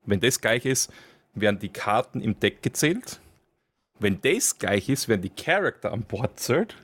Wenn 0.04 0.20
das 0.20 0.40
gleich 0.40 0.66
ist, 0.66 0.92
werden 1.34 1.60
die 1.60 1.68
Karten 1.68 2.20
im 2.20 2.38
Deck 2.38 2.62
gezählt. 2.62 3.20
Wenn 3.98 4.20
das 4.20 4.58
gleich 4.58 4.88
ist, 4.88 5.08
werden 5.08 5.22
die 5.22 5.30
Charakter 5.30 5.92
an 5.92 6.02
Bord 6.02 6.38
zählt. 6.40 6.76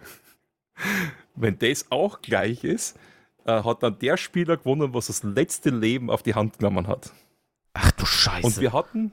Wenn 1.35 1.59
das 1.59 1.91
auch 1.91 2.23
gleich 2.23 2.65
ist, 2.65 2.97
äh, 3.45 3.63
hat 3.63 3.83
dann 3.83 3.99
der 3.99 4.17
Spieler 4.17 4.57
gewonnen, 4.57 4.95
was 4.95 5.09
das 5.09 5.23
letzte 5.23 5.71
Leben 5.71 6.11
auf 6.11 6.23
die 6.23 6.35
Hand 6.35 6.59
genommen 6.59 6.87
hat. 6.87 7.13
Ach 7.75 7.91
du 7.93 8.07
Scheiße. 8.07 8.47
Und 8.47 8.61
wir 8.61 8.73
hatten, 8.73 9.13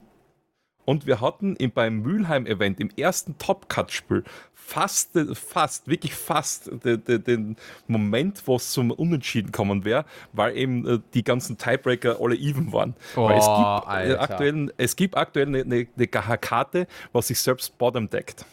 und 0.86 1.06
wir 1.06 1.20
hatten 1.20 1.56
im, 1.56 1.72
beim 1.72 2.00
Mülheim-Event, 2.00 2.80
im 2.80 2.90
ersten 2.96 3.36
Top-Cut-Spiel, 3.36 4.24
fast, 4.54 5.18
fast, 5.34 5.88
wirklich 5.88 6.14
fast 6.14 6.70
den, 6.84 7.04
den, 7.04 7.24
den 7.24 7.56
Moment, 7.86 8.42
wo 8.46 8.56
es 8.56 8.70
zum 8.72 8.90
Unentschieden 8.90 9.52
kommen 9.52 9.84
wäre, 9.84 10.06
weil 10.32 10.56
eben 10.56 10.86
äh, 10.86 10.98
die 11.12 11.22
ganzen 11.22 11.58
Tiebreaker 11.58 12.18
alle 12.20 12.36
even 12.36 12.72
waren. 12.72 12.94
Oh, 13.16 13.28
weil 13.28 13.38
es 13.38 13.46
gibt, 13.46 14.10
äh, 14.10 14.16
aktuell, 14.16 14.72
es 14.78 14.96
gibt 14.96 15.16
aktuell 15.16 15.48
eine, 15.48 15.60
eine, 15.60 15.86
eine 15.96 16.38
Karte, 16.38 16.86
was 17.12 17.28
sich 17.28 17.38
selbst 17.38 17.76
bottom 17.76 18.08
deckt. 18.08 18.46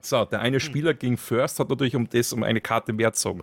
So, 0.00 0.24
der 0.24 0.40
eine 0.40 0.56
hm. 0.56 0.60
Spieler 0.60 0.94
ging 0.94 1.16
first, 1.16 1.58
hat 1.58 1.68
natürlich 1.68 1.96
um 1.96 2.08
das 2.08 2.32
um 2.32 2.42
eine 2.42 2.60
Karte 2.60 2.92
mehr 2.92 3.10
gezogen 3.10 3.42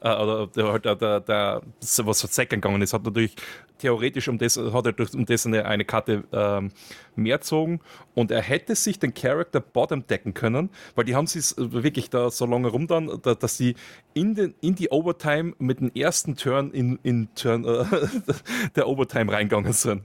äh, 0.00 0.14
oder 0.14 0.46
der, 0.46 0.78
der, 0.78 0.96
der, 0.96 1.20
der, 1.20 1.62
was 1.80 2.20
second 2.20 2.62
gegangen 2.62 2.82
ist, 2.82 2.92
hat 2.92 3.04
natürlich 3.04 3.34
theoretisch 3.78 4.28
um 4.28 4.38
das, 4.38 4.56
hat 4.56 4.86
er 4.86 4.92
durch, 4.92 5.14
um 5.14 5.24
das 5.24 5.46
eine, 5.46 5.64
eine 5.64 5.84
Karte 5.84 6.24
ähm, 6.32 6.70
mehr 7.16 7.38
gezogen 7.38 7.80
und 8.14 8.30
er 8.30 8.42
hätte 8.42 8.74
sich 8.74 8.98
den 8.98 9.14
Charakter 9.14 9.60
bottom 9.60 10.06
decken 10.06 10.34
können, 10.34 10.70
weil 10.94 11.04
die 11.04 11.14
haben 11.14 11.26
sich 11.26 11.54
wirklich 11.56 12.10
da 12.10 12.30
so 12.30 12.46
lange 12.46 12.68
rum 12.68 12.86
dann, 12.86 13.20
da, 13.22 13.34
dass 13.34 13.56
sie 13.56 13.74
in, 14.14 14.34
den, 14.34 14.54
in 14.60 14.74
die 14.74 14.90
Overtime 14.90 15.54
mit 15.58 15.80
dem 15.80 15.90
ersten 15.94 16.36
Turn 16.36 16.70
in, 16.72 16.98
in 17.02 17.28
Turn 17.34 17.64
äh, 17.64 17.84
der 18.76 18.88
Overtime 18.88 19.32
reingegangen 19.32 19.72
sind. 19.72 20.02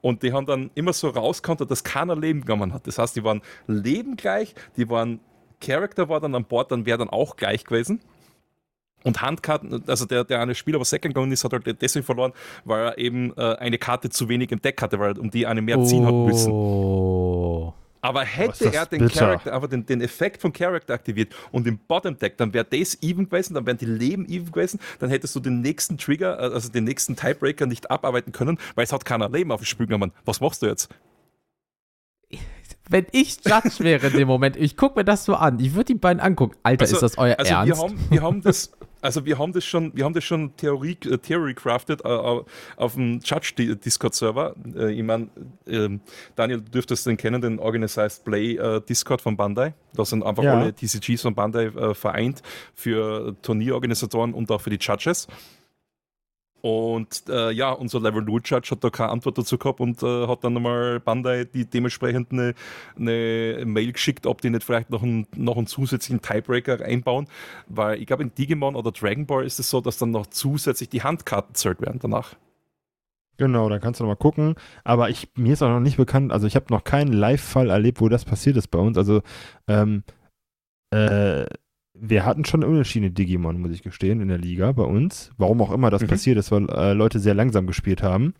Und 0.00 0.22
die 0.22 0.34
haben 0.34 0.44
dann 0.44 0.70
immer 0.74 0.92
so 0.92 1.08
rausgekommen, 1.08 1.66
dass 1.66 1.82
keiner 1.82 2.14
Leben 2.14 2.42
genommen 2.42 2.74
hat. 2.74 2.86
Das 2.86 2.98
heißt, 2.98 3.16
die 3.16 3.24
waren 3.24 3.40
lebengleich, 3.66 4.54
die 4.76 4.90
waren, 4.90 5.20
Charakter 5.62 6.10
war 6.10 6.20
dann 6.20 6.34
an 6.34 6.44
Bord, 6.44 6.70
dann 6.72 6.84
wäre 6.84 6.98
dann 6.98 7.08
auch 7.08 7.36
gleich 7.36 7.64
gewesen. 7.64 8.00
Und 9.04 9.22
Handkarten, 9.22 9.84
also 9.86 10.06
der, 10.06 10.24
der 10.24 10.40
eine 10.40 10.54
Spieler, 10.54 10.80
was 10.80 10.90
Second 10.90 11.14
gegangen 11.14 11.30
ist, 11.30 11.44
hat 11.44 11.52
halt 11.52 11.80
deswegen 11.80 12.04
verloren, 12.04 12.32
weil 12.64 12.86
er 12.86 12.98
eben 12.98 13.32
äh, 13.36 13.56
eine 13.56 13.78
Karte 13.78 14.08
zu 14.08 14.28
wenig 14.28 14.50
im 14.50 14.62
Deck 14.62 14.80
hatte, 14.80 14.98
weil 14.98 15.12
er 15.12 15.20
um 15.20 15.30
die 15.30 15.46
eine 15.46 15.62
mehr 15.62 15.82
ziehen 15.84 16.04
oh. 16.04 16.06
hat 16.06 16.32
müssen. 16.32 16.52
Oh. 16.52 17.74
Aber 18.00 18.22
hätte 18.22 18.72
er 18.72 18.84
den 18.84 19.08
Charakter, 19.08 19.54
einfach 19.54 19.68
den, 19.68 19.86
den 19.86 20.00
Effekt 20.02 20.42
von 20.42 20.52
Character 20.52 20.92
aktiviert 20.92 21.34
und 21.52 21.66
im 21.66 21.78
Bottom 21.78 22.18
Deck, 22.18 22.36
dann 22.36 22.52
wäre 22.52 22.66
das 22.66 23.02
even 23.02 23.30
gewesen, 23.30 23.54
dann 23.54 23.66
wären 23.66 23.78
die 23.78 23.86
Leben 23.86 24.26
even 24.26 24.52
gewesen, 24.52 24.80
dann 24.98 25.08
hättest 25.08 25.34
du 25.36 25.40
den 25.40 25.60
nächsten 25.60 25.96
Trigger, 25.96 26.38
äh, 26.38 26.52
also 26.52 26.70
den 26.70 26.84
nächsten 26.84 27.16
Tiebreaker 27.16 27.66
nicht 27.66 27.90
abarbeiten 27.90 28.32
können, 28.32 28.58
weil 28.74 28.84
es 28.84 28.92
hat 28.92 29.04
keiner 29.04 29.30
Leben 29.30 29.52
auf 29.52 29.60
dem 29.60 29.66
Spiel 29.66 29.86
genommen. 29.86 30.12
Was 30.24 30.40
machst 30.40 30.62
du 30.62 30.66
jetzt? 30.66 30.90
wenn 32.88 33.06
ich 33.12 33.38
Judge 33.44 33.78
wäre 33.78 34.08
in 34.08 34.12
dem 34.12 34.28
Moment, 34.28 34.56
ich 34.56 34.76
gucke 34.76 34.98
mir 34.98 35.04
das 35.04 35.24
so 35.24 35.34
an, 35.34 35.58
ich 35.58 35.74
würde 35.74 35.86
die 35.86 35.94
beiden 35.94 36.20
angucken. 36.20 36.56
Alter, 36.62 36.82
also, 36.82 36.96
ist 36.96 37.02
das 37.02 37.18
euer 37.18 37.38
also 37.38 37.52
Ernst? 37.52 37.68
Wir 37.68 37.82
haben, 37.82 37.98
wir 38.10 38.22
haben 38.22 38.42
das, 38.42 38.72
also 39.04 39.26
wir 39.26 39.38
haben 39.38 39.52
das 39.52 39.64
schon, 39.64 39.94
wir 39.94 40.04
haben 40.04 40.14
das 40.14 40.24
schon 40.24 40.56
Theorie, 40.56 40.96
äh, 41.04 41.18
Theory 41.18 41.54
crafted 41.54 42.00
äh, 42.04 42.08
auf 42.08 42.94
dem 42.94 43.20
Judge 43.22 43.52
Discord 43.76 44.14
Server. 44.14 44.54
Äh, 44.74 44.92
ich 44.92 45.02
meine, 45.02 45.28
äh, 45.66 45.90
Daniel, 46.34 46.62
du 46.62 46.70
dürftest 46.70 47.06
den 47.06 47.18
kennen, 47.18 47.42
den 47.42 47.58
Organized 47.58 48.24
Play 48.24 48.56
äh, 48.56 48.80
Discord 48.80 49.20
von 49.20 49.36
Bandai. 49.36 49.74
Da 49.92 50.06
sind 50.06 50.24
einfach 50.24 50.42
ja. 50.42 50.58
alle 50.58 50.74
TCGs 50.74 51.20
von 51.20 51.34
Bandai 51.34 51.66
äh, 51.66 51.94
vereint 51.94 52.42
für 52.74 53.36
Turnierorganisatoren 53.42 54.32
und 54.32 54.50
auch 54.50 54.62
für 54.62 54.70
die 54.70 54.78
Judges. 54.80 55.28
Und 56.64 57.24
äh, 57.28 57.50
ja, 57.50 57.72
unser 57.72 58.00
Level 58.00 58.22
0 58.22 58.40
Judge 58.42 58.70
hat 58.70 58.82
da 58.82 58.88
keine 58.88 59.10
Antwort 59.10 59.36
dazu 59.36 59.58
gehabt 59.58 59.80
und 59.80 60.02
äh, 60.02 60.26
hat 60.26 60.44
dann 60.44 60.54
nochmal 60.54 60.98
Bandai 60.98 61.44
die 61.44 61.66
dementsprechend 61.66 62.32
eine, 62.32 62.54
eine, 62.98 63.66
Mail 63.66 63.92
geschickt, 63.92 64.26
ob 64.26 64.40
die 64.40 64.48
nicht 64.48 64.64
vielleicht 64.64 64.88
noch 64.88 65.02
einen, 65.02 65.26
noch 65.36 65.58
einen 65.58 65.66
zusätzlichen 65.66 66.22
Tiebreaker 66.22 66.82
einbauen. 66.82 67.28
Weil 67.68 68.00
ich 68.00 68.06
glaube, 68.06 68.22
in 68.22 68.34
Digimon 68.34 68.76
oder 68.76 68.92
Dragon 68.92 69.26
Ball 69.26 69.44
ist 69.44 69.60
es 69.60 69.68
so, 69.68 69.82
dass 69.82 69.98
dann 69.98 70.10
noch 70.10 70.26
zusätzlich 70.28 70.88
die 70.88 71.02
Handkarten 71.02 71.54
zählt 71.54 71.82
werden 71.82 71.98
danach. 72.00 72.34
Genau, 73.36 73.68
dann 73.68 73.82
kannst 73.82 74.00
du 74.00 74.04
nochmal 74.04 74.16
gucken. 74.16 74.54
Aber 74.84 75.10
ich, 75.10 75.28
mir 75.34 75.52
ist 75.52 75.62
auch 75.62 75.68
noch 75.68 75.80
nicht 75.80 75.98
bekannt, 75.98 76.32
also 76.32 76.46
ich 76.46 76.56
habe 76.56 76.72
noch 76.72 76.82
keinen 76.82 77.12
Live-Fall 77.12 77.68
erlebt, 77.68 78.00
wo 78.00 78.08
das 78.08 78.24
passiert 78.24 78.56
ist 78.56 78.68
bei 78.68 78.78
uns. 78.78 78.96
Also, 78.96 79.20
ähm, 79.68 80.02
äh, 80.94 81.44
wir 81.94 82.24
hatten 82.24 82.44
schon 82.44 82.64
unentschiedene 82.64 83.12
Digimon, 83.12 83.60
muss 83.60 83.70
ich 83.70 83.82
gestehen, 83.82 84.20
in 84.20 84.28
der 84.28 84.38
Liga 84.38 84.72
bei 84.72 84.82
uns. 84.82 85.30
Warum 85.38 85.62
auch 85.62 85.70
immer 85.70 85.90
das 85.90 86.02
mhm. 86.02 86.08
passiert 86.08 86.38
ist, 86.38 86.50
weil 86.50 86.68
äh, 86.70 86.92
Leute 86.92 87.20
sehr 87.20 87.34
langsam 87.34 87.66
gespielt 87.66 88.02
haben. 88.02 88.34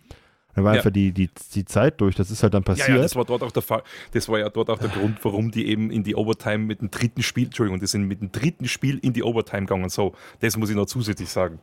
Da 0.55 0.63
war 0.63 0.73
ja. 0.73 0.79
einfach 0.79 0.91
die, 0.91 1.13
die, 1.13 1.31
die 1.55 1.65
Zeit 1.65 2.01
durch, 2.01 2.15
das 2.15 2.31
ist 2.31 2.43
halt 2.43 2.55
dann 2.55 2.63
passiert. 2.63 2.89
Ja, 2.89 2.97
ja, 2.97 3.03
das 3.03 3.17
war 3.17 3.25
dort 3.25 3.43
auch 3.43 3.51
der 3.51 3.63
Fall. 3.63 3.83
Das 4.13 4.29
war 4.29 4.39
ja 4.39 4.49
dort 4.49 4.71
auch 4.71 4.79
der 4.79 4.89
Grund, 4.89 5.19
warum 5.25 5.51
die 5.51 5.67
eben 5.67 5.91
in 5.91 6.05
die 6.05 6.15
Overtime 6.15 6.59
mit 6.59 6.81
dem 6.81 6.91
dritten 6.91 7.23
Spiel, 7.23 7.47
Entschuldigung, 7.47 7.81
die 7.81 7.87
sind 7.87 8.05
mit 8.05 8.21
dem 8.21 8.31
dritten 8.31 8.69
Spiel 8.69 8.99
in 8.99 9.13
die 9.13 9.25
Overtime 9.25 9.63
gegangen. 9.63 9.89
So, 9.89 10.15
das 10.41 10.57
muss 10.57 10.71
ich 10.71 10.77
noch 10.77 10.87
zusätzlich 10.87 11.29
sagen. 11.29 11.59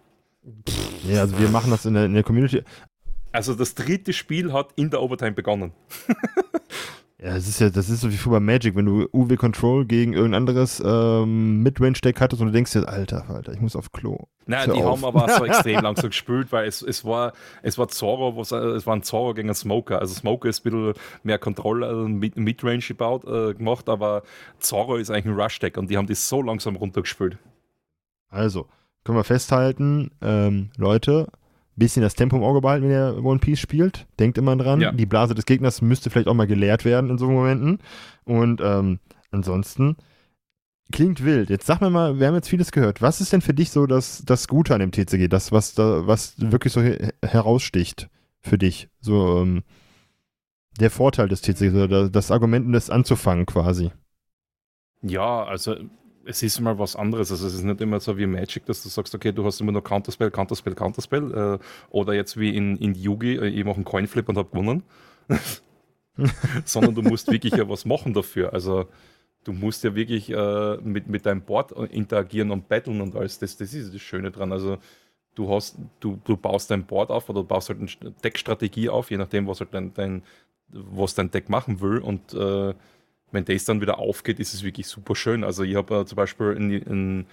Ja, 1.08 1.22
also 1.22 1.40
wir 1.40 1.50
machen 1.50 1.72
das 1.72 1.86
in 1.86 1.94
der, 1.94 2.06
in 2.06 2.14
der 2.14 2.24
Community. 2.24 2.64
Also 3.32 3.54
das 3.54 3.76
dritte 3.76 4.12
Spiel 4.12 4.52
hat 4.52 4.74
in 4.76 4.90
der 4.90 5.02
Overtime 5.02 5.32
begonnen. 5.32 5.72
Ja, 7.24 7.36
das 7.36 7.48
ist 7.48 7.60
ja, 7.60 7.70
das 7.70 7.88
ist 7.88 8.02
so 8.02 8.12
wie 8.12 8.18
früher 8.18 8.34
bei 8.34 8.40
Magic, 8.40 8.76
wenn 8.76 8.88
du 8.88 9.08
UW 9.14 9.36
Control 9.36 9.86
gegen 9.86 10.14
irgendein 10.14 10.42
anderes 10.42 10.82
ähm, 10.84 11.62
Midrange-Deck 11.62 12.20
hattest 12.20 12.42
und 12.42 12.48
du 12.48 12.52
denkst 12.52 12.72
dir, 12.72 12.90
Alter, 12.90 13.30
Alter, 13.30 13.54
ich 13.54 13.62
muss 13.62 13.76
auf 13.76 13.92
Klo. 13.92 14.18
Nein, 14.48 14.72
die 14.74 14.82
auf. 14.82 15.04
haben 15.04 15.06
aber 15.06 15.30
so 15.38 15.46
extrem 15.46 15.82
lang 15.82 15.96
so 15.98 16.08
gespielt, 16.08 16.52
weil 16.52 16.68
es, 16.68 16.82
es 16.82 17.06
war, 17.06 17.34
es 17.62 17.78
war 17.78 17.90
Zorro, 17.90 18.36
was, 18.38 18.52
es 18.52 18.88
war 18.88 18.96
ein 18.96 19.04
Zorro 19.04 19.36
gegen 19.36 19.50
einen 19.50 19.56
Smoker. 19.56 20.00
Also 20.00 20.16
Smoker 20.16 20.50
ist 20.50 20.66
ein 20.66 20.72
bisschen 20.72 20.94
mehr 21.22 21.38
Control, 21.38 21.84
also 21.84 22.08
Midrange 22.08 22.80
gebaut, 22.88 23.24
äh, 23.26 23.54
gemacht, 23.54 23.88
aber 23.88 24.24
Zorro 24.58 24.96
ist 24.96 25.12
eigentlich 25.12 25.26
ein 25.26 25.40
Rush-Deck 25.40 25.78
und 25.78 25.92
die 25.92 25.98
haben 25.98 26.08
das 26.08 26.28
so 26.28 26.42
langsam 26.42 26.76
runtergespielt. 26.76 27.38
Also, 28.30 28.68
können 29.04 29.20
wir 29.20 29.24
festhalten, 29.24 30.10
ähm, 30.24 30.72
Leute, 30.76 31.28
bisschen 31.76 32.02
das 32.02 32.16
Tempo 32.16 32.36
im 32.36 32.44
Auge 32.44 32.62
behalten, 32.62 32.84
wenn 32.84 32.92
ihr 32.92 33.24
One 33.24 33.40
Piece 33.40 33.60
spielt. 33.60 34.06
Denkt 34.20 34.38
immer 34.38 34.56
dran, 34.56 34.82
ja. 34.82 34.92
die 34.92 35.06
Blase 35.06 35.36
des 35.36 35.46
Gegners 35.46 35.82
müsste 35.82 36.10
vielleicht 36.10 36.28
auch 36.28 36.34
mal 36.34 36.48
geleert 36.48 36.86
werden 36.86 37.10
in 37.10 37.18
so 37.18 37.30
Momenten. 37.30 37.80
Und 38.26 38.62
ähm, 38.62 39.00
ansonsten 39.32 39.96
klingt 40.92 41.24
wild. 41.24 41.50
Jetzt 41.50 41.66
sag 41.66 41.82
mir 41.82 41.90
mal, 41.90 42.20
wir 42.20 42.28
haben 42.28 42.36
jetzt 42.36 42.50
vieles 42.50 42.72
gehört. 42.72 43.02
Was 43.02 43.22
ist 43.22 43.34
denn 43.34 43.42
für 43.42 43.54
dich 43.54 43.72
so 43.72 43.88
das, 43.88 44.24
das 44.26 44.48
Gute 44.48 44.74
an 44.74 44.82
dem 44.82 44.92
TCG? 44.92 45.28
Das, 45.28 45.52
was 45.52 45.74
da, 45.74 46.06
was 46.06 46.36
wirklich 46.38 46.74
so 46.74 46.82
heraussticht 47.24 48.10
für 48.42 48.58
dich? 48.58 48.90
So 49.00 49.42
ähm, 49.42 49.64
der 50.80 50.92
Vorteil 50.92 51.28
des 51.28 51.42
TCG, 51.42 52.10
das 52.12 52.32
Argument, 52.32 52.66
um 52.66 52.74
das 52.74 52.90
anzufangen 52.90 53.46
quasi. 53.46 53.92
Ja, 55.02 55.44
also 55.44 55.76
es 56.32 56.44
ist 56.44 56.60
mal 56.60 56.80
was 56.80 56.96
anderes. 56.96 57.32
Also 57.32 57.48
es 57.48 57.54
ist 57.54 57.64
nicht 57.64 57.82
immer 57.82 58.00
so 58.00 58.18
wie 58.18 58.26
Magic, 58.26 58.66
dass 58.66 58.84
du 58.84 58.90
sagst, 58.90 59.14
okay, 59.14 59.32
du 59.32 59.46
hast 59.46 59.62
immer 59.62 59.72
nur 59.72 59.84
Counterspell, 59.84 60.32
Counterspell, 60.32 60.74
Counterspell. 60.74 61.60
Äh, 61.60 61.66
oder 61.90 62.14
jetzt 62.14 62.40
wie 62.40 62.56
in, 62.56 62.78
in 62.78 62.96
Yugi, 62.96 63.36
äh, 63.36 63.48
ich 63.48 63.64
mache 63.64 63.76
einen 63.76 63.86
Coinflip 63.86 64.28
und 64.30 64.38
habe 64.38 64.50
gewonnen. 64.50 64.84
Sondern 66.66 66.96
du 66.96 67.02
musst 67.02 67.32
wirklich 67.32 67.54
ja 67.54 67.68
was 67.70 67.86
machen 67.86 68.14
dafür. 68.14 68.54
Also 68.54 68.88
du 69.44 69.54
musst 69.54 69.84
ja 69.84 69.96
wirklich 69.96 70.30
äh, 70.30 70.78
mit, 70.78 71.08
mit 71.08 71.26
deinem 71.26 71.42
Board 71.42 71.72
interagieren 71.92 72.52
und 72.52 72.68
battlen 72.68 73.02
und 73.02 73.16
alles. 73.16 73.40
Das, 73.40 73.58
das 73.58 73.74
ist 73.74 73.94
das 73.94 74.02
Schöne 74.02 74.32
dran. 74.32 74.52
Also 74.52 74.78
du 75.36 75.50
hast, 75.50 75.78
du, 76.00 76.20
du 76.24 76.38
baust 76.38 76.72
dein 76.72 76.86
Board 76.86 77.10
auf 77.10 77.30
oder 77.30 77.42
du 77.42 77.48
baust 77.48 77.70
halt 77.70 77.80
eine 77.80 78.12
Deckstrategie 78.24 78.90
auf, 78.90 79.12
je 79.12 79.18
nachdem, 79.18 79.48
was 79.48 79.60
halt 79.60 79.74
dein, 79.74 79.94
dein, 79.94 80.24
was 80.70 81.16
dein 81.16 81.32
Deck 81.32 81.50
machen 81.50 81.82
will. 81.82 82.00
Und 82.00 82.34
äh, 82.34 82.74
wenn 83.32 83.46
das 83.46 83.66
dann 83.66 83.82
wieder 83.82 84.00
aufgeht, 84.00 84.40
ist 84.40 84.54
es 84.54 84.64
wirklich 84.64 84.88
super 84.88 85.16
schön. 85.16 85.44
Also 85.44 85.64
ich 85.64 85.76
habe 85.76 86.02
äh, 86.02 86.06
zum 86.06 86.16
Beispiel 86.16 86.52
in, 86.52 86.72
in, 86.72 87.26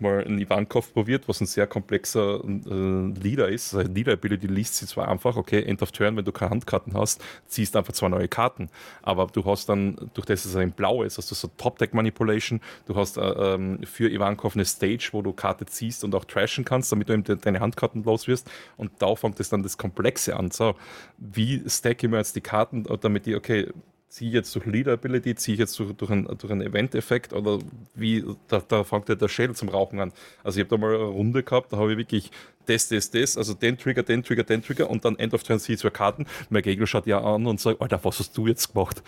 mal 0.00 0.24
einen 0.24 0.38
Ivankov 0.38 0.92
probiert, 0.92 1.28
was 1.28 1.40
ein 1.40 1.46
sehr 1.46 1.66
komplexer 1.66 2.42
äh, 2.44 3.20
Leader 3.20 3.48
ist. 3.48 3.74
Also 3.74 3.90
Leader 3.92 4.14
Ability 4.14 4.46
liest 4.46 4.76
sie 4.76 4.86
zwar 4.86 5.08
einfach, 5.08 5.36
okay, 5.36 5.62
End 5.62 5.82
of 5.82 5.92
Turn, 5.92 6.16
wenn 6.16 6.24
du 6.24 6.32
keine 6.32 6.50
Handkarten 6.50 6.94
hast, 6.94 7.22
ziehst 7.46 7.76
einfach 7.76 7.92
zwei 7.92 8.08
neue 8.08 8.28
Karten. 8.28 8.70
Aber 9.02 9.26
du 9.26 9.44
hast 9.44 9.68
dann, 9.68 10.10
durch 10.14 10.26
das 10.26 10.44
es 10.44 10.56
ein 10.56 10.72
Blau 10.72 11.02
ist, 11.02 11.18
hast 11.18 11.30
du 11.30 11.34
so 11.34 11.50
Top-Deck 11.56 11.94
Manipulation, 11.94 12.60
du 12.86 12.96
hast 12.96 13.16
äh, 13.16 13.20
ähm, 13.20 13.80
für 13.84 14.10
Ivankov 14.10 14.54
eine 14.54 14.64
Stage, 14.64 15.10
wo 15.12 15.22
du 15.22 15.32
Karte 15.32 15.66
ziehst 15.66 16.04
und 16.04 16.14
auch 16.14 16.24
trashen 16.24 16.64
kannst, 16.64 16.90
damit 16.92 17.08
du 17.08 17.12
eben 17.12 17.24
de 17.24 17.36
deine 17.36 17.60
Handkarten 17.60 18.02
los 18.04 18.26
wirst. 18.26 18.50
Und 18.76 18.90
da 18.98 19.14
fängt 19.14 19.40
es 19.40 19.48
dann 19.48 19.62
das 19.62 19.78
Komplexe 19.78 20.36
an. 20.36 20.50
So, 20.50 20.74
wie 21.18 21.62
stack 21.68 22.02
ich 22.02 22.10
mir 22.10 22.18
jetzt 22.18 22.36
die 22.36 22.40
Karten, 22.40 22.84
damit 23.00 23.26
die, 23.26 23.34
okay, 23.34 23.68
ziehe 24.10 24.28
ich 24.28 24.34
jetzt 24.34 24.54
durch 24.54 24.66
Leader 24.66 24.94
Ability, 24.94 25.36
ziehe 25.36 25.54
ich 25.54 25.60
jetzt 25.60 25.78
durch, 25.78 25.92
durch, 25.92 26.10
einen, 26.10 26.26
durch 26.26 26.52
einen 26.52 26.62
Event-Effekt 26.62 27.32
oder 27.32 27.60
wie, 27.94 28.24
da, 28.48 28.60
da 28.66 28.82
fängt 28.82 29.08
ja 29.08 29.14
der 29.14 29.28
Schädel 29.28 29.54
zum 29.54 29.68
Rauchen 29.68 30.00
an. 30.00 30.12
Also 30.42 30.58
ich 30.58 30.66
habe 30.66 30.76
da 30.76 30.80
mal 30.80 30.94
eine 30.94 31.04
Runde 31.04 31.44
gehabt, 31.44 31.72
da 31.72 31.76
habe 31.76 31.92
ich 31.92 31.98
wirklich 31.98 32.30
das, 32.66 32.88
das, 32.88 33.10
das, 33.10 33.38
also 33.38 33.54
den 33.54 33.78
Trigger, 33.78 34.02
den 34.02 34.24
Trigger, 34.24 34.42
den 34.42 34.62
Trigger 34.62 34.90
und 34.90 35.04
dann 35.04 35.16
End 35.16 35.32
of 35.32 35.44
Turn 35.44 35.60
ziehe 35.60 35.74
ich 35.74 35.80
zwei 35.80 35.90
Karten. 35.90 36.26
Mein 36.50 36.62
Gegner 36.62 36.88
schaut 36.88 37.06
ja 37.06 37.20
an 37.20 37.46
und 37.46 37.60
sagt, 37.60 37.80
Alter, 37.80 38.00
was 38.02 38.18
hast 38.18 38.36
du 38.36 38.46
jetzt 38.46 38.72
gemacht? 38.72 39.02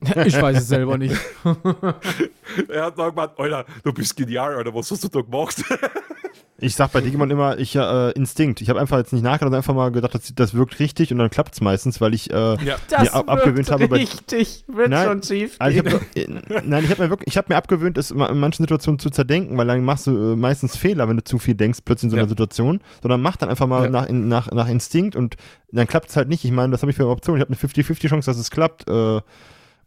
Ich 0.26 0.38
weiß 0.38 0.58
es 0.58 0.68
selber 0.68 0.98
nicht. 0.98 1.16
er 2.68 2.84
hat 2.84 2.98
dann 2.98 3.10
gemeint, 3.10 3.32
Alter, 3.38 3.64
du 3.82 3.94
bist 3.94 4.14
genial, 4.14 4.54
Alter, 4.54 4.74
was 4.74 4.90
hast 4.90 5.02
du 5.04 5.08
da 5.08 5.22
gemacht? 5.22 5.64
Ich 6.58 6.74
sag 6.74 6.92
bei 6.92 7.02
Digimon 7.02 7.30
immer, 7.30 7.58
ich 7.58 7.76
äh, 7.76 8.12
Instinkt. 8.12 8.62
Ich 8.62 8.70
habe 8.70 8.80
einfach 8.80 8.96
jetzt 8.96 9.12
nicht 9.12 9.22
nachgedacht, 9.22 9.54
einfach 9.54 9.74
mal 9.74 9.92
gedacht, 9.92 10.14
das, 10.14 10.34
das 10.34 10.54
wirkt 10.54 10.78
richtig 10.80 11.12
und 11.12 11.18
dann 11.18 11.28
klappt 11.28 11.52
es 11.52 11.60
meistens, 11.60 12.00
weil 12.00 12.14
ich 12.14 12.30
äh, 12.30 12.34
ja. 12.64 12.76
mir 12.98 13.12
ab 13.12 13.28
abgewöhnt 13.28 13.70
habe. 13.70 13.90
Richtig, 13.90 14.64
wird 14.66 14.88
nein, 14.88 15.06
schon 15.06 15.22
schief. 15.22 15.56
Also 15.58 15.82
ich 15.82 15.92
hab, 15.92 16.16
äh, 16.16 16.26
nein, 16.64 16.84
ich 16.84 16.90
habe 16.90 17.02
mir 17.02 17.10
wirklich, 17.10 17.28
ich 17.28 17.36
habe 17.36 17.52
mir 17.52 17.56
abgewöhnt, 17.56 17.98
es 17.98 18.10
in 18.10 18.18
manchen 18.38 18.62
Situationen 18.62 18.98
zu 18.98 19.10
zerdenken, 19.10 19.58
weil 19.58 19.66
dann 19.66 19.84
machst 19.84 20.06
du 20.06 20.32
äh, 20.32 20.36
meistens 20.36 20.76
Fehler, 20.76 21.08
wenn 21.08 21.18
du 21.18 21.24
zu 21.24 21.38
viel 21.38 21.54
denkst 21.54 21.80
plötzlich 21.84 22.04
in 22.04 22.10
so 22.10 22.16
einer 22.16 22.24
ja. 22.24 22.28
Situation, 22.30 22.80
sondern 23.02 23.20
mach 23.20 23.36
dann 23.36 23.50
einfach 23.50 23.66
mal 23.66 23.84
ja. 23.84 23.90
nach, 23.90 24.06
in, 24.06 24.28
nach, 24.28 24.50
nach 24.50 24.68
Instinkt 24.68 25.14
und 25.14 25.36
dann 25.72 25.86
klappt 25.86 26.08
es 26.08 26.16
halt 26.16 26.28
nicht. 26.28 26.44
Ich 26.44 26.52
meine, 26.52 26.70
das 26.70 26.80
habe 26.80 26.90
ich 26.90 26.96
für 26.96 27.02
eine 27.02 27.12
Option. 27.12 27.36
Ich 27.36 27.42
habe 27.42 27.52
eine 27.52 27.58
50-50 27.58 28.08
Chance, 28.08 28.30
dass 28.30 28.38
es 28.38 28.50
klappt. 28.50 28.88
Äh, 28.88 29.20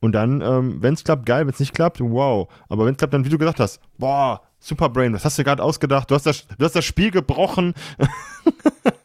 und 0.01 0.13
dann, 0.13 0.41
ähm, 0.41 0.77
wenn 0.81 0.93
es 0.93 1.03
klappt, 1.03 1.25
geil, 1.25 1.45
wenn 1.45 1.53
es 1.53 1.59
nicht 1.59 1.73
klappt, 1.73 1.99
wow. 1.99 2.47
Aber 2.69 2.85
wenn 2.85 2.93
es 2.93 2.97
klappt, 2.97 3.13
dann, 3.13 3.25
wie 3.25 3.29
du 3.29 3.37
gesagt 3.37 3.59
hast, 3.59 3.81
boah, 3.97 4.41
Superbrain, 4.59 5.13
was 5.13 5.25
hast 5.25 5.39
du 5.39 5.43
gerade 5.43 5.63
ausgedacht? 5.63 6.11
Du 6.11 6.15
hast, 6.15 6.25
das, 6.25 6.45
du 6.47 6.65
hast 6.65 6.75
das 6.75 6.85
Spiel 6.85 7.11
gebrochen. 7.11 7.73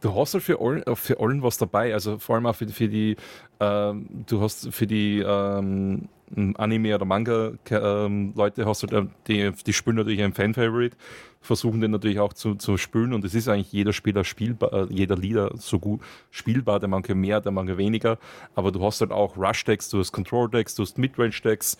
Du 0.00 0.14
hast 0.14 0.32
halt 0.34 0.44
für 0.44 0.60
allen, 0.60 0.84
für 0.94 1.18
allen 1.18 1.42
was 1.42 1.58
dabei, 1.58 1.92
also 1.92 2.18
vor 2.18 2.36
allem 2.36 2.46
auch 2.46 2.54
für, 2.54 2.68
für 2.68 2.86
die, 2.86 3.16
ähm, 3.58 4.06
du 4.28 4.40
hast 4.40 4.72
für 4.72 4.86
die 4.86 5.18
ähm, 5.26 6.08
Anime- 6.56 6.94
oder 6.94 7.04
Manga-Leute, 7.04 8.62
ähm, 8.62 8.66
hast 8.68 8.82
du 8.84 8.86
halt, 8.96 9.08
die, 9.26 9.50
die 9.50 9.72
spielen 9.72 9.96
natürlich 9.96 10.22
ein 10.22 10.34
Fan-Favorite, 10.34 10.96
versuchen 11.40 11.80
den 11.80 11.90
natürlich 11.90 12.20
auch 12.20 12.32
zu, 12.32 12.54
zu 12.54 12.76
spielen 12.76 13.12
und 13.12 13.24
es 13.24 13.34
ist 13.34 13.48
eigentlich 13.48 13.72
jeder 13.72 13.92
Spieler 13.92 14.22
spielbar, 14.22 14.72
äh, 14.72 14.86
jeder 14.88 15.16
Leader 15.16 15.50
so 15.56 15.80
gut 15.80 16.00
spielbar, 16.30 16.78
der 16.78 16.88
manche 16.88 17.16
mehr, 17.16 17.40
der 17.40 17.50
manche 17.50 17.76
weniger, 17.76 18.18
aber 18.54 18.70
du 18.70 18.84
hast 18.84 19.00
halt 19.00 19.10
auch 19.10 19.36
Rush-Decks, 19.36 19.90
du 19.90 19.98
hast 19.98 20.12
Control-Decks, 20.12 20.76
du 20.76 20.82
hast 20.82 20.96
Midrange-Decks, 20.96 21.76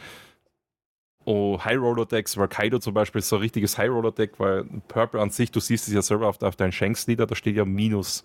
Oh, 1.31 1.62
High 1.62 1.76
Roller 1.76 2.07
Decks, 2.07 2.39
weil 2.39 2.49
Kaido 2.49 2.79
zum 2.79 2.95
Beispiel 2.95 3.18
ist 3.18 3.29
so 3.29 3.37
ein 3.37 3.43
richtiges 3.43 3.76
High 3.76 3.91
Roller 3.91 4.12
Deck, 4.12 4.41
weil 4.41 4.64
Purple 4.89 5.20
an 5.20 5.29
sich, 5.29 5.51
du 5.51 5.61
siehst 5.61 5.87
es 5.87 5.93
ja 5.93 6.01
selber 6.01 6.26
auf, 6.26 6.41
auf 6.41 6.57
deinen 6.57 6.72
Shanks 6.72 7.07
Leader, 7.07 7.26
da 7.26 7.35
steht 7.35 7.55
ja 7.55 7.66
minus 7.66 8.24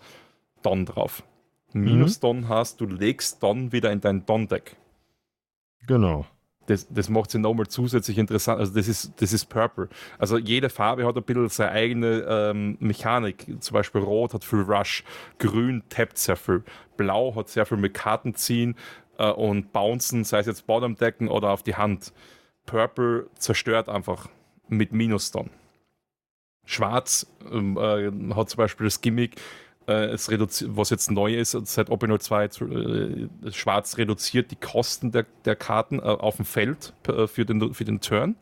Don 0.62 0.86
drauf. 0.86 1.22
Minus 1.74 2.16
mhm. 2.16 2.20
Don 2.22 2.48
hast, 2.48 2.80
du 2.80 2.86
legst 2.86 3.42
Don 3.42 3.72
wieder 3.72 3.92
in 3.92 4.00
dein 4.00 4.24
Don 4.24 4.48
Deck. 4.48 4.76
Genau. 5.86 6.24
Das, 6.64 6.88
das 6.88 7.10
macht 7.10 7.30
sie 7.30 7.38
nochmal 7.38 7.66
zusätzlich 7.66 8.16
interessant. 8.16 8.58
Also, 8.58 8.72
das 8.72 8.88
ist, 8.88 9.12
das 9.20 9.34
ist 9.34 9.50
Purple. 9.50 9.90
Also, 10.18 10.38
jede 10.38 10.70
Farbe 10.70 11.04
hat 11.04 11.14
ein 11.14 11.24
bisschen 11.24 11.50
seine 11.50 11.72
eigene 11.72 12.24
ähm, 12.26 12.78
Mechanik. 12.80 13.46
Zum 13.60 13.74
Beispiel 13.74 14.00
Rot 14.00 14.32
hat 14.32 14.44
viel 14.44 14.62
Rush, 14.62 15.04
Grün 15.38 15.82
tappt 15.90 16.16
sehr 16.16 16.36
viel, 16.36 16.64
Blau 16.96 17.34
hat 17.36 17.50
sehr 17.50 17.66
viel 17.66 17.76
mit 17.76 17.92
Karten 17.92 18.34
ziehen 18.34 18.76
äh, 19.18 19.28
und 19.30 19.74
Bouncen, 19.74 20.24
sei 20.24 20.38
es 20.38 20.46
jetzt 20.46 20.66
Bottom 20.66 20.94
Decken 20.94 21.28
oder 21.28 21.50
auf 21.50 21.62
die 21.62 21.74
Hand. 21.74 22.14
Purple 22.66 23.28
zerstört 23.38 23.88
einfach 23.88 24.28
mit 24.68 24.92
Minus 24.92 25.30
dann. 25.30 25.50
Schwarz 26.66 27.26
ähm, 27.50 27.76
äh, 27.76 28.34
hat 28.34 28.50
zum 28.50 28.58
Beispiel 28.58 28.86
das 28.86 29.00
Gimmick, 29.00 29.36
äh, 29.86 30.06
es 30.06 30.28
was 30.30 30.90
jetzt 30.90 31.10
neu 31.10 31.34
ist 31.34 31.52
seit 31.66 31.90
Opinol 31.90 32.20
2, 32.20 32.44
äh, 32.44 33.50
Schwarz 33.52 33.98
reduziert 33.98 34.50
die 34.50 34.56
Kosten 34.56 35.12
der, 35.12 35.26
der 35.44 35.56
Karten 35.56 35.98
äh, 35.98 36.02
auf 36.02 36.36
dem 36.36 36.44
Feld 36.44 36.94
äh, 37.06 37.26
für, 37.26 37.44
den, 37.44 37.74
für 37.74 37.84
den 37.84 38.00
Turn 38.00 38.36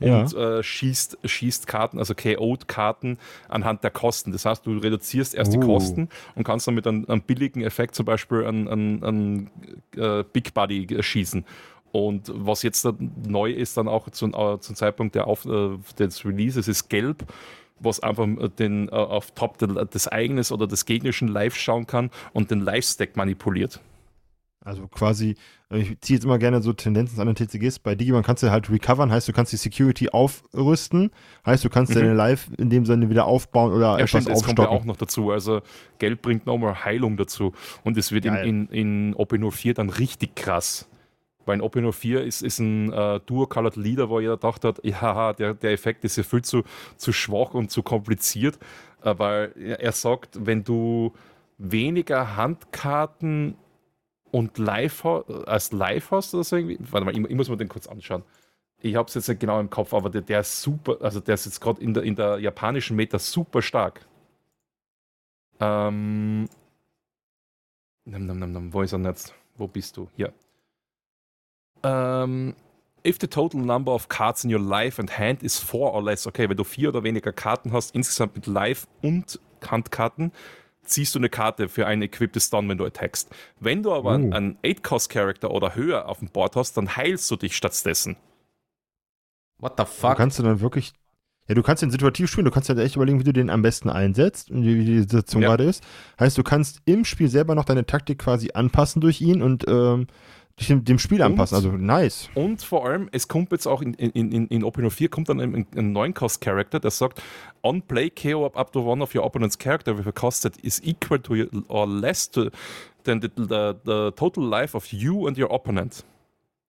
und 0.00 0.32
ja. 0.32 0.58
Äh, 0.58 0.62
schießt, 0.62 1.18
schießt 1.24 1.66
Karten, 1.66 1.98
also 1.98 2.14
KO-Karten 2.14 3.18
anhand 3.48 3.84
der 3.84 3.90
Kosten. 3.90 4.32
Das 4.32 4.46
heißt, 4.46 4.66
du 4.66 4.78
reduzierst 4.78 5.34
erst 5.34 5.54
uh. 5.54 5.60
die 5.60 5.66
Kosten 5.66 6.08
und 6.34 6.44
kannst 6.44 6.66
dann 6.66 6.74
mit 6.74 6.86
einem, 6.86 7.04
einem 7.06 7.22
billigen 7.22 7.62
Effekt 7.62 7.94
zum 7.94 8.06
Beispiel 8.06 8.44
an, 8.44 8.66
an, 8.66 9.02
an 9.04 10.24
Big 10.32 10.54
Buddy 10.54 11.00
schießen. 11.00 11.44
Und 11.92 12.32
was 12.34 12.62
jetzt 12.62 12.88
neu 13.26 13.52
ist, 13.52 13.76
dann 13.76 13.86
auch 13.86 14.08
zum, 14.10 14.34
äh, 14.34 14.58
zum 14.58 14.74
Zeitpunkt 14.74 15.14
der 15.14 15.26
Auf, 15.26 15.44
äh, 15.44 15.76
des 15.98 16.24
Releases, 16.24 16.66
ist 16.66 16.88
gelb. 16.88 17.24
was 17.84 17.98
einfach 17.98 18.28
den, 18.60 18.88
uh, 18.90 18.92
auf 18.92 19.32
Top 19.32 19.58
des 19.58 20.06
eigenes 20.06 20.52
oder 20.52 20.68
des 20.68 20.84
gegnerischen 20.84 21.26
Live 21.26 21.56
schauen 21.56 21.84
kann 21.84 22.10
und 22.32 22.52
den 22.52 22.60
Live-Stack 22.60 23.16
manipuliert. 23.16 23.80
Also 24.64 24.86
quasi, 24.86 25.34
ich 25.70 26.00
ziehe 26.00 26.16
jetzt 26.16 26.24
immer 26.24 26.38
gerne 26.38 26.62
so 26.62 26.72
Tendenzen 26.72 27.18
an 27.20 27.26
den 27.26 27.34
TCGs. 27.34 27.80
Bei 27.80 27.96
Digimon 27.96 28.22
kannst 28.22 28.44
du 28.44 28.50
halt 28.50 28.70
recovern, 28.70 29.10
heißt 29.10 29.26
du 29.26 29.32
kannst 29.32 29.52
die 29.52 29.56
Security 29.56 30.10
aufrüsten, 30.10 31.10
heißt 31.44 31.64
du 31.64 31.68
kannst 31.68 31.92
mhm. 31.92 31.98
deine 31.98 32.14
Live 32.14 32.48
in 32.56 32.70
dem 32.70 32.86
Sinne 32.86 33.10
wieder 33.10 33.24
aufbauen 33.24 33.72
oder 33.72 33.86
ja, 33.86 33.94
etwas 33.96 34.10
stimmt, 34.10 34.30
aufstocken. 34.30 34.56
Das 34.56 34.66
kommt 34.66 34.70
ja 34.70 34.80
auch 34.80 34.84
noch 34.84 34.96
dazu. 34.96 35.32
Also 35.32 35.62
Geld 35.98 36.22
bringt 36.22 36.46
nochmal 36.46 36.84
Heilung 36.84 37.16
dazu 37.16 37.52
und 37.82 37.96
es 37.96 38.12
wird 38.12 38.24
Geil. 38.24 38.46
in, 38.46 38.68
in, 38.68 39.12
in 39.12 39.14
OP04 39.16 39.74
dann 39.74 39.90
richtig 39.90 40.36
krass. 40.36 40.88
Weil 41.44 41.58
in 41.58 41.62
OP04 41.62 42.18
ist, 42.18 42.42
ist 42.42 42.58
ein 42.58 42.92
äh, 42.92 43.20
Dual-Colored 43.26 43.76
Leader, 43.76 44.08
wo 44.08 44.20
jeder 44.20 44.36
gedacht 44.36 44.64
hat, 44.64 44.80
ja, 44.84 45.32
der, 45.32 45.54
der 45.54 45.72
Effekt 45.72 46.04
ist 46.04 46.16
ja 46.16 46.22
viel 46.22 46.42
zu, 46.42 46.62
zu 46.96 47.12
schwach 47.12 47.54
und 47.54 47.70
zu 47.70 47.82
kompliziert, 47.82 48.58
weil 49.02 49.52
er 49.56 49.90
sagt, 49.90 50.46
wenn 50.46 50.62
du 50.62 51.12
weniger 51.58 52.36
Handkarten 52.36 53.56
und 54.32 54.58
live 54.58 55.04
als 55.04 55.72
live 55.72 56.10
hast 56.10 56.34
oder 56.34 56.44
so 56.44 56.56
irgendwie. 56.56 56.78
Warte 56.80 57.04
mal, 57.04 57.16
ich, 57.16 57.24
ich 57.24 57.36
muss 57.36 57.48
mir 57.48 57.56
den 57.56 57.68
kurz 57.68 57.86
anschauen. 57.86 58.24
Ich 58.80 58.96
habe 58.96 59.06
es 59.08 59.14
jetzt 59.14 59.28
nicht 59.28 59.40
genau 59.40 59.60
im 59.60 59.70
Kopf, 59.70 59.94
aber 59.94 60.10
der, 60.10 60.22
der 60.22 60.40
ist 60.40 60.60
super, 60.60 60.96
also 61.00 61.20
der 61.20 61.34
ist 61.34 61.44
jetzt 61.44 61.60
gerade 61.60 61.80
in 61.80 61.94
der, 61.94 62.02
in 62.02 62.16
der 62.16 62.38
japanischen 62.38 62.96
Meta 62.96 63.18
super 63.18 63.62
stark. 63.62 64.04
Ähm. 65.60 66.48
Nam, 68.04 68.26
nam, 68.26 68.52
nam, 68.52 68.72
wo 68.72 68.82
ist 68.82 68.92
er 68.92 68.98
jetzt? 69.00 69.32
Wo 69.56 69.68
bist 69.68 69.96
du? 69.96 70.08
Hier. 70.16 70.32
Ähm. 71.82 72.54
If 73.04 73.18
the 73.20 73.26
total 73.26 73.60
number 73.60 73.92
of 73.92 74.08
cards 74.08 74.44
in 74.44 74.54
your 74.54 74.60
life 74.60 75.00
and 75.00 75.18
hand 75.18 75.42
is 75.42 75.58
four 75.58 75.92
or 75.92 76.04
less, 76.04 76.24
okay, 76.24 76.48
wenn 76.48 76.56
du 76.56 76.62
vier 76.62 76.90
oder 76.90 77.02
weniger 77.02 77.32
Karten 77.32 77.72
hast, 77.72 77.96
insgesamt 77.96 78.36
mit 78.36 78.46
Live 78.46 78.86
und 79.02 79.40
Handkarten, 79.68 80.30
ziehst 80.84 81.14
du 81.14 81.18
eine 81.18 81.28
Karte 81.28 81.68
für 81.68 81.86
ein 81.86 82.02
equipptes 82.02 82.46
Stun, 82.46 82.68
wenn 82.68 82.78
du 82.78 82.84
attackst. 82.84 83.28
Wenn 83.60 83.82
du 83.82 83.92
aber 83.92 84.10
uh. 84.10 84.32
einen 84.32 84.56
8-Cost-Character 84.58 85.50
oder 85.50 85.74
höher 85.74 86.08
auf 86.08 86.18
dem 86.18 86.28
Board 86.28 86.56
hast, 86.56 86.76
dann 86.76 86.96
heilst 86.96 87.30
du 87.30 87.36
dich 87.36 87.56
stattdessen. 87.56 88.16
What 89.58 89.74
the 89.78 89.84
fuck? 89.84 90.12
Du 90.12 90.16
kannst 90.16 90.38
du 90.38 90.42
dann 90.42 90.60
wirklich. 90.60 90.92
Ja, 91.48 91.56
du 91.56 91.62
kannst 91.62 91.82
den 91.82 91.90
situativ 91.90 92.30
spielen, 92.30 92.44
du 92.44 92.52
kannst 92.52 92.68
ja 92.68 92.78
echt 92.78 92.94
überlegen, 92.94 93.18
wie 93.18 93.24
du 93.24 93.32
den 93.32 93.50
am 93.50 93.62
besten 93.62 93.90
einsetzt 93.90 94.50
und 94.50 94.64
wie 94.64 94.84
die 94.84 95.00
Situation 95.00 95.42
ja. 95.42 95.48
gerade 95.48 95.64
ist. 95.64 95.82
Heißt, 96.20 96.38
du 96.38 96.44
kannst 96.44 96.80
im 96.84 97.04
Spiel 97.04 97.28
selber 97.28 97.56
noch 97.56 97.64
deine 97.64 97.84
Taktik 97.84 98.20
quasi 98.20 98.50
anpassen 98.54 99.00
durch 99.00 99.20
ihn 99.20 99.42
und 99.42 99.64
ähm, 99.66 100.06
dem, 100.60 100.84
dem 100.84 100.98
Spiel 100.98 101.20
und, 101.20 101.32
anpassen. 101.32 101.56
Also 101.56 101.70
nice. 101.72 102.28
Und 102.34 102.62
vor 102.62 102.86
allem, 102.86 103.08
es 103.12 103.28
kommt 103.28 103.52
jetzt 103.52 103.66
auch 103.66 103.82
in, 103.82 103.94
in, 103.94 104.32
in, 104.32 104.46
in 104.46 104.64
Open 104.64 104.90
4 104.90 105.08
kommt 105.08 105.28
dann 105.28 105.40
ein, 105.40 105.66
ein 105.74 105.92
neuen 105.92 106.14
Cost-Character, 106.14 106.80
der 106.80 106.90
sagt, 106.90 107.22
on 107.62 107.82
play 107.82 108.10
KO 108.10 108.46
up, 108.46 108.56
up 108.56 108.72
to 108.72 108.80
one 108.80 109.02
of 109.02 109.14
your 109.14 109.24
opponent's 109.24 109.58
character 109.58 109.96
with 109.96 110.06
a 110.06 110.12
cost 110.12 110.42
that 110.42 110.56
is 110.58 110.80
equal 110.84 111.18
to 111.18 111.34
or 111.68 111.86
less 111.86 112.30
to, 112.30 112.50
than 113.04 113.20
the, 113.20 113.30
the, 113.36 113.74
the 113.84 114.12
total 114.16 114.44
life 114.44 114.74
of 114.74 114.92
you 114.92 115.26
and 115.26 115.38
your 115.38 115.52
opponent. 115.52 116.04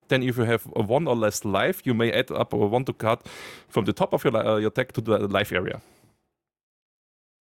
Then 0.08 0.22
if 0.22 0.36
you 0.36 0.44
have 0.44 0.66
one 0.66 1.08
or 1.08 1.16
less 1.16 1.44
life, 1.44 1.82
you 1.84 1.94
may 1.94 2.12
add 2.12 2.30
up 2.30 2.52
one 2.52 2.84
to 2.84 2.92
card 2.92 3.20
from 3.68 3.86
the 3.86 3.92
top 3.92 4.12
of 4.12 4.24
your, 4.24 4.36
uh, 4.36 4.58
your 4.58 4.70
deck 4.70 4.92
to 4.92 5.00
the 5.00 5.26
life 5.28 5.52
area. 5.52 5.80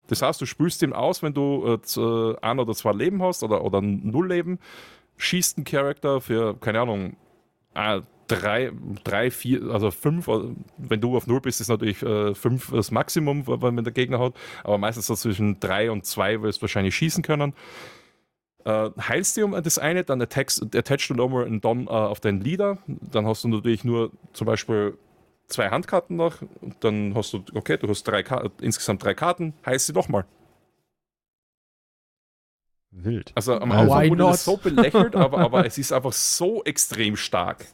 Das 0.07 0.21
heißt, 0.21 0.41
du 0.41 0.45
spülst 0.45 0.81
ihn 0.83 0.91
aus, 0.91 1.23
wenn 1.23 1.33
du 1.33 1.79
äh, 1.79 2.35
ein 2.41 2.59
oder 2.59 2.73
zwei 2.73 2.91
Leben 2.91 3.23
hast 3.23 3.43
oder, 3.43 3.63
oder 3.63 3.81
null 3.81 4.27
Leben 4.27 4.59
schießt 5.21 5.59
ein 5.59 5.63
Charakter 5.63 6.21
für, 6.21 6.57
keine 6.59 6.81
Ahnung, 6.81 7.15
äh, 7.75 8.01
drei, 8.27 8.71
drei, 9.03 9.29
vier, 9.31 9.63
also 9.71 9.91
fünf, 9.91 10.27
äh, 10.27 10.39
wenn 10.77 11.01
du 11.01 11.15
auf 11.15 11.27
null 11.27 11.41
bist, 11.41 11.61
ist 11.61 11.67
natürlich 11.67 12.01
äh, 12.01 12.33
fünf 12.33 12.71
das 12.71 12.91
Maximum, 12.91 13.45
wenn 13.47 13.83
der 13.83 13.93
Gegner 13.93 14.19
hat, 14.19 14.33
aber 14.63 14.77
meistens 14.77 15.07
so 15.07 15.15
zwischen 15.15 15.59
drei 15.59 15.91
und 15.91 16.05
zwei 16.05 16.41
wirst 16.41 16.59
du 16.59 16.63
wahrscheinlich 16.63 16.95
schießen 16.95 17.23
können. 17.23 17.53
Äh, 18.63 18.89
heilst 18.99 19.37
du 19.37 19.45
um 19.45 19.51
das 19.51 19.79
eine, 19.79 20.03
dann 20.03 20.21
attachst, 20.21 20.61
du 20.61 21.13
nochmal 21.13 21.45
einen 21.45 21.61
Don 21.61 21.87
äh, 21.87 21.89
auf 21.89 22.19
deinen 22.19 22.41
Leader, 22.41 22.77
dann 22.87 23.25
hast 23.25 23.43
du 23.43 23.47
natürlich 23.47 23.83
nur 23.83 24.11
zum 24.33 24.47
Beispiel 24.47 24.97
zwei 25.47 25.69
Handkarten 25.69 26.15
noch, 26.15 26.37
dann 26.79 27.13
hast 27.15 27.33
du, 27.33 27.43
okay, 27.53 27.77
du 27.77 27.89
hast 27.89 28.03
drei, 28.03 28.23
insgesamt 28.61 29.03
drei 29.03 29.13
Karten, 29.13 29.53
heilst 29.65 29.87
sie 29.87 29.93
nochmal. 29.93 30.25
Wild. 32.91 33.31
Also 33.35 33.59
am 33.59 33.71
Anfang 33.71 34.09
wurde 34.09 34.23
das 34.23 34.43
so 34.43 34.57
belächelt, 34.57 35.15
aber, 35.15 35.37
aber 35.39 35.65
es 35.65 35.77
ist 35.77 35.91
einfach 35.91 36.13
so 36.13 36.63
extrem 36.63 37.15
stark. 37.15 37.65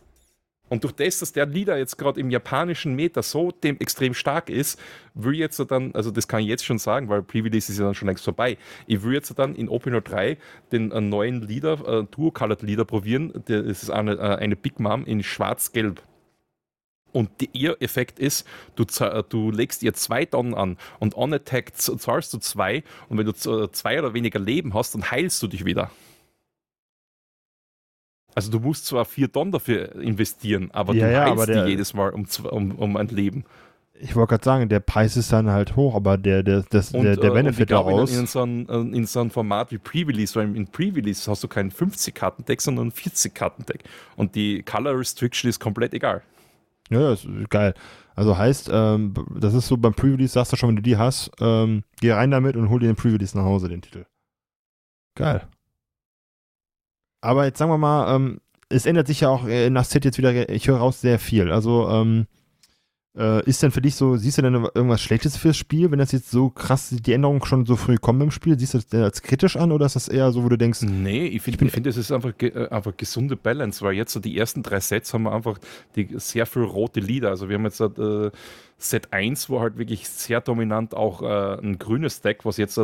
Und 0.69 0.83
durch 0.83 0.93
das, 0.93 1.19
dass 1.19 1.31
der 1.31 1.45
Leader 1.45 1.77
jetzt 1.77 1.97
gerade 1.97 2.19
im 2.19 2.29
japanischen 2.29 2.93
Meter 2.93 3.23
so 3.23 3.51
dem 3.51 3.77
extrem 3.79 4.13
stark 4.13 4.49
ist, 4.49 4.79
will 5.13 5.35
jetzt 5.35 5.59
dann, 5.71 5.93
also 5.95 6.11
das 6.11 6.27
kann 6.27 6.41
ich 6.41 6.47
jetzt 6.47 6.65
schon 6.65 6.77
sagen, 6.77 7.07
weil 7.07 7.23
Pre-Release 7.23 7.71
ist 7.71 7.79
ja 7.79 7.85
dann 7.85 7.95
schon 7.95 8.07
längst 8.07 8.25
vorbei, 8.25 8.57
ich 8.85 9.01
will 9.01 9.13
jetzt 9.13 9.37
dann 9.39 9.55
in 9.55 9.69
Opener 9.69 10.01
3 10.01 10.37
den 10.71 10.91
äh, 10.91 11.01
neuen 11.01 11.41
Leader, 11.41 12.01
äh, 12.01 12.03
Duo-Colored 12.11 12.61
Leader 12.61 12.85
probieren. 12.85 13.31
Das 13.45 13.83
ist 13.83 13.89
eine, 13.89 14.15
äh, 14.15 14.35
eine 14.35 14.55
Big 14.55 14.79
Mom 14.79 15.05
in 15.05 15.23
schwarz-gelb. 15.23 16.01
Und 17.17 17.31
die, 17.41 17.49
ihr 17.53 17.75
Effekt 17.81 18.19
ist, 18.19 18.45
du, 18.75 18.85
du 19.27 19.49
legst 19.49 19.81
ihr 19.81 19.95
zwei 19.95 20.23
Tonnen 20.25 20.53
an 20.53 20.77
und 20.99 21.17
on 21.17 21.33
Attack 21.33 21.75
zahlst 21.75 22.31
du 22.31 22.37
zwei 22.37 22.83
und 23.09 23.17
wenn 23.17 23.25
du 23.25 23.33
zwei 23.33 23.97
oder 23.97 24.13
weniger 24.13 24.37
Leben 24.37 24.75
hast, 24.75 24.93
dann 24.93 25.09
heilst 25.09 25.41
du 25.41 25.47
dich 25.47 25.65
wieder. 25.65 25.89
Also 28.35 28.51
du 28.51 28.59
musst 28.59 28.85
zwar 28.85 29.03
vier 29.03 29.31
Tonnen 29.31 29.51
dafür 29.51 29.95
investieren, 29.95 30.69
aber 30.73 30.93
ja, 30.93 31.07
du 31.07 31.11
ja, 31.11 31.25
heilst 31.25 31.49
die 31.49 31.69
jedes 31.71 31.95
Mal 31.95 32.11
um, 32.11 32.27
um, 32.51 32.71
um 32.73 32.97
ein 32.97 33.07
Leben. 33.07 33.45
Ich 33.99 34.15
wollte 34.15 34.29
gerade 34.29 34.43
sagen, 34.43 34.69
der 34.69 34.79
Preis 34.79 35.17
ist 35.17 35.33
dann 35.33 35.49
halt 35.49 35.75
hoch, 35.75 35.95
aber 35.95 36.19
der, 36.19 36.43
der, 36.43 36.65
das, 36.69 36.91
und, 36.91 37.03
der, 37.03 37.15
der 37.15 37.31
äh, 37.31 37.33
Benefit 37.33 37.71
daraus. 37.71 38.13
In, 38.13 38.19
in, 38.19 38.27
so 38.27 38.43
ein, 38.43 38.69
äh, 38.69 38.95
in 38.95 39.07
so 39.07 39.21
einem 39.21 39.31
Format 39.31 39.71
wie 39.71 39.79
Pre-Release, 39.79 40.35
weil 40.35 40.55
in 40.55 40.67
Pre-Release 40.67 41.31
hast 41.31 41.43
du 41.43 41.47
kein 41.47 41.71
50-Karten-Deck, 41.71 42.61
sondern 42.61 42.89
ein 42.89 42.91
40-Karten-Deck. 42.91 43.85
Und 44.15 44.35
die 44.35 44.61
Color 44.61 44.99
Restriction 44.99 45.49
ist 45.49 45.59
komplett 45.59 45.95
egal. 45.95 46.21
Ja, 46.89 47.13
ist 47.13 47.27
geil. 47.49 47.73
Also 48.15 48.37
heißt, 48.37 48.69
ähm, 48.73 49.13
das 49.35 49.53
ist 49.53 49.67
so 49.67 49.77
beim 49.77 49.93
Pre-Release, 49.93 50.33
sagst 50.33 50.51
du 50.51 50.57
schon, 50.57 50.69
wenn 50.69 50.75
du 50.77 50.81
die 50.81 50.97
hast, 50.97 51.31
ähm, 51.39 51.83
geh 52.01 52.11
rein 52.11 52.31
damit 52.31 52.55
und 52.55 52.69
hol 52.69 52.79
dir 52.79 52.87
den 52.87 52.95
Pre-Release 52.95 53.37
nach 53.37 53.45
Hause, 53.45 53.69
den 53.69 53.81
Titel. 53.81 54.05
Geil. 55.15 55.47
Aber 57.21 57.45
jetzt 57.45 57.57
sagen 57.57 57.71
wir 57.71 57.77
mal, 57.77 58.15
ähm, 58.15 58.41
es 58.69 58.85
ändert 58.85 59.07
sich 59.07 59.21
ja 59.21 59.29
auch 59.29 59.47
äh, 59.47 59.69
nach 59.69 59.85
Set 59.85 60.05
jetzt 60.05 60.17
wieder, 60.17 60.49
ich 60.49 60.67
höre 60.67 60.77
raus, 60.77 61.01
sehr 61.01 61.19
viel. 61.19 61.51
Also, 61.51 61.89
ähm, 61.89 62.27
äh, 63.17 63.43
ist 63.49 63.63
denn 63.63 63.71
für 63.71 63.81
dich 63.81 63.95
so, 63.95 64.15
siehst 64.15 64.37
du 64.37 64.41
denn 64.43 64.53
irgendwas 64.53 65.01
Schlechtes 65.01 65.37
fürs 65.37 65.57
Spiel, 65.57 65.91
wenn 65.91 65.99
das 65.99 66.11
jetzt 66.11 66.29
so 66.29 66.49
krass, 66.49 66.89
die 66.89 67.13
Änderungen 67.13 67.43
schon 67.43 67.65
so 67.65 67.75
früh 67.75 67.97
kommen 67.97 68.21
im 68.21 68.31
Spiel? 68.31 68.57
Siehst 68.59 68.73
du 68.73 68.77
das 68.77 68.87
denn 68.87 69.01
als 69.01 69.21
kritisch 69.21 69.57
an 69.57 69.71
oder 69.71 69.85
ist 69.85 69.95
das 69.95 70.07
eher 70.07 70.31
so, 70.31 70.43
wo 70.43 70.49
du 70.49 70.57
denkst? 70.57 70.81
Nee, 70.83 71.25
ich 71.25 71.41
finde, 71.41 71.65
ich 71.65 71.71
find, 71.71 71.85
das 71.85 71.97
ist 71.97 72.11
einfach, 72.11 72.33
äh, 72.39 72.67
einfach 72.69 72.95
gesunde 72.95 73.35
Balance, 73.35 73.83
weil 73.83 73.93
jetzt 73.93 74.13
so 74.13 74.19
die 74.19 74.37
ersten 74.37 74.63
drei 74.63 74.79
Sets 74.79 75.13
haben 75.13 75.23
wir 75.23 75.33
einfach 75.33 75.57
die, 75.95 76.07
sehr 76.15 76.45
viel 76.45 76.63
rote 76.63 76.99
Lieder. 76.99 77.29
Also 77.29 77.49
wir 77.49 77.55
haben 77.55 77.65
jetzt 77.65 77.81
äh, 77.81 78.31
Set 78.77 79.11
1, 79.11 79.49
wo 79.49 79.59
halt 79.59 79.77
wirklich 79.77 80.07
sehr 80.07 80.41
dominant 80.41 80.93
auch 80.93 81.21
äh, 81.21 81.59
ein 81.59 81.79
grünes 81.79 82.21
Deck, 82.21 82.45
was 82.45 82.57
jetzt 82.57 82.79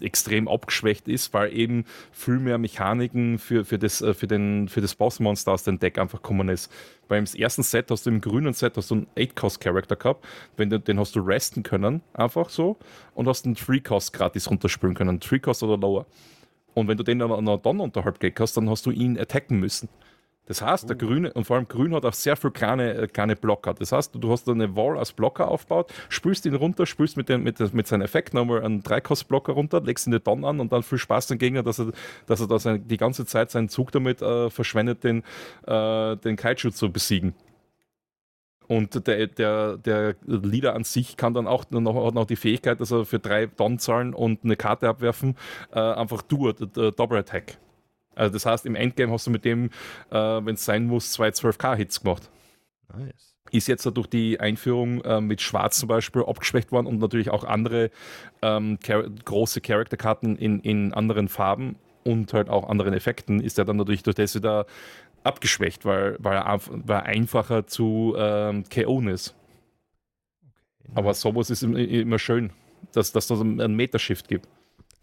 extrem 0.00 0.48
abgeschwächt 0.48 1.08
ist, 1.08 1.32
weil 1.34 1.56
eben 1.56 1.84
viel 2.12 2.38
mehr 2.38 2.58
Mechaniken 2.58 3.38
für, 3.38 3.64
für, 3.64 3.78
das, 3.78 4.00
äh, 4.00 4.14
für, 4.14 4.26
den, 4.26 4.68
für 4.68 4.80
das 4.80 4.94
Bossmonster 4.94 5.52
aus 5.52 5.64
dem 5.64 5.78
Deck 5.78 5.98
einfach 5.98 6.22
gekommen 6.22 6.48
ist. 6.48 6.70
Weil 7.08 7.18
im 7.18 7.40
ersten 7.40 7.62
Set 7.62 7.90
hast 7.90 8.06
du 8.06 8.10
im 8.10 8.20
grünen 8.20 8.52
Set 8.52 8.76
hast 8.76 8.90
du 8.90 8.96
einen 8.96 9.06
8-Cost-Charakter 9.16 9.96
gehabt, 9.96 10.24
wenn 10.56 10.70
du, 10.70 10.80
den 10.80 10.98
hast 10.98 11.14
du 11.14 11.20
resten 11.20 11.62
können, 11.62 12.02
einfach 12.14 12.48
so, 12.48 12.76
und 13.14 13.28
hast 13.28 13.46
einen 13.46 13.54
3-Cost 13.54 14.12
gratis 14.12 14.50
runterspülen 14.50 14.94
können, 14.94 15.20
3-Cost 15.20 15.62
oder 15.62 15.76
lower. 15.76 16.06
Und 16.74 16.88
wenn 16.88 16.98
du 16.98 17.04
den 17.04 17.20
dann 17.20 17.30
dann 17.46 17.80
unterhalb 17.80 18.20
gekriegt 18.20 18.40
hast, 18.40 18.56
dann 18.56 18.68
hast 18.68 18.84
du 18.84 18.90
ihn 18.90 19.18
attacken 19.18 19.58
müssen. 19.58 19.88
Das 20.46 20.62
heißt, 20.62 20.88
der 20.88 20.96
oh. 20.96 20.98
Grüne, 20.98 21.32
und 21.32 21.44
vor 21.44 21.56
allem 21.56 21.68
Grün 21.68 21.94
hat 21.94 22.04
auch 22.04 22.12
sehr 22.12 22.36
viele 22.36 22.52
kleine, 22.52 22.94
äh, 22.94 23.06
kleine 23.08 23.36
Blocker. 23.36 23.74
Das 23.74 23.92
heißt, 23.92 24.12
du 24.14 24.30
hast 24.30 24.48
eine 24.48 24.74
Wall 24.76 24.96
als 24.96 25.12
Blocker 25.12 25.48
aufgebaut, 25.48 25.92
spülst 26.08 26.46
ihn 26.46 26.54
runter, 26.54 26.86
spülst 26.86 27.16
mit, 27.16 27.28
dem, 27.28 27.42
mit, 27.42 27.58
mit 27.74 27.86
seinem 27.86 28.02
Effekt 28.02 28.32
nochmal 28.32 28.62
einen 28.62 28.82
Dreikost-Blocker 28.82 29.52
runter, 29.52 29.80
legst 29.80 30.06
ihn 30.06 30.12
dir 30.12 30.20
dann 30.20 30.44
an 30.44 30.60
und 30.60 30.72
dann 30.72 30.82
viel 30.82 30.98
Spaß 30.98 31.26
den 31.26 31.38
Gegner, 31.38 31.62
dass 31.62 31.80
er, 31.80 31.92
dass 32.26 32.40
er 32.40 32.46
da 32.46 32.58
sein, 32.58 32.86
die 32.86 32.96
ganze 32.96 33.26
Zeit 33.26 33.50
seinen 33.50 33.68
Zug 33.68 33.90
damit 33.92 34.22
äh, 34.22 34.48
verschwendet, 34.50 35.04
den, 35.04 35.24
äh, 35.66 36.16
den 36.16 36.36
Kaiju 36.36 36.70
zu 36.70 36.92
besiegen. 36.92 37.34
Und 38.68 39.06
der, 39.06 39.28
der, 39.28 39.76
der 39.76 40.16
Leader 40.26 40.74
an 40.74 40.84
sich 40.84 41.16
kann 41.16 41.34
dann 41.34 41.46
auch 41.46 41.70
noch, 41.70 42.06
hat 42.06 42.14
noch 42.14 42.26
die 42.26 42.36
Fähigkeit, 42.36 42.80
dass 42.80 42.90
er 42.90 43.04
für 43.04 43.20
drei 43.20 43.46
Don-Zahlen 43.46 44.12
und 44.12 44.44
eine 44.44 44.56
Karte 44.56 44.88
abwerfen, 44.88 45.36
äh, 45.72 45.78
einfach 45.78 46.22
du, 46.22 46.52
Double 46.52 47.18
Attack. 47.18 47.58
Also 48.16 48.32
das 48.32 48.46
heißt, 48.46 48.66
im 48.66 48.74
Endgame 48.74 49.12
hast 49.12 49.26
du 49.26 49.30
mit 49.30 49.44
dem, 49.44 49.70
äh, 50.10 50.14
wenn 50.16 50.54
es 50.54 50.64
sein 50.64 50.86
muss, 50.86 51.12
zwei 51.12 51.28
12K-Hits 51.28 52.02
gemacht. 52.02 52.30
Nice. 52.96 53.36
Ist 53.52 53.68
jetzt 53.68 53.84
durch 53.84 54.08
die 54.08 54.40
Einführung 54.40 55.02
äh, 55.02 55.20
mit 55.20 55.40
Schwarz 55.40 55.78
zum 55.78 55.88
Beispiel 55.88 56.22
abgeschwächt 56.22 56.72
worden 56.72 56.86
und 56.86 56.98
natürlich 56.98 57.30
auch 57.30 57.44
andere 57.44 57.90
ähm, 58.42 58.78
char 58.84 59.04
große 59.24 59.60
Charakterkarten 59.60 60.36
in, 60.36 60.60
in 60.60 60.92
anderen 60.92 61.28
Farben 61.28 61.76
und 62.02 62.32
halt 62.32 62.48
auch 62.48 62.68
anderen 62.68 62.92
Effekten, 62.92 63.40
ist 63.40 63.58
er 63.58 63.64
dann 63.64 63.76
natürlich 63.76 64.02
durch 64.02 64.16
das 64.16 64.34
wieder 64.34 64.66
abgeschwächt, 65.22 65.84
weil, 65.84 66.16
weil, 66.18 66.36
er, 66.36 66.60
weil 66.68 66.96
er 66.98 67.02
einfacher 67.04 67.66
zu 67.66 68.14
ähm, 68.16 68.64
KO'en 68.64 69.12
ist. 69.12 69.34
Aber 70.94 71.14
sowas 71.14 71.50
ist 71.50 71.62
immer 71.62 72.18
schön, 72.18 72.50
dass, 72.92 73.12
dass 73.12 73.26
das 73.26 73.40
einen 73.40 73.74
Metashift 73.74 74.28
gibt. 74.28 74.48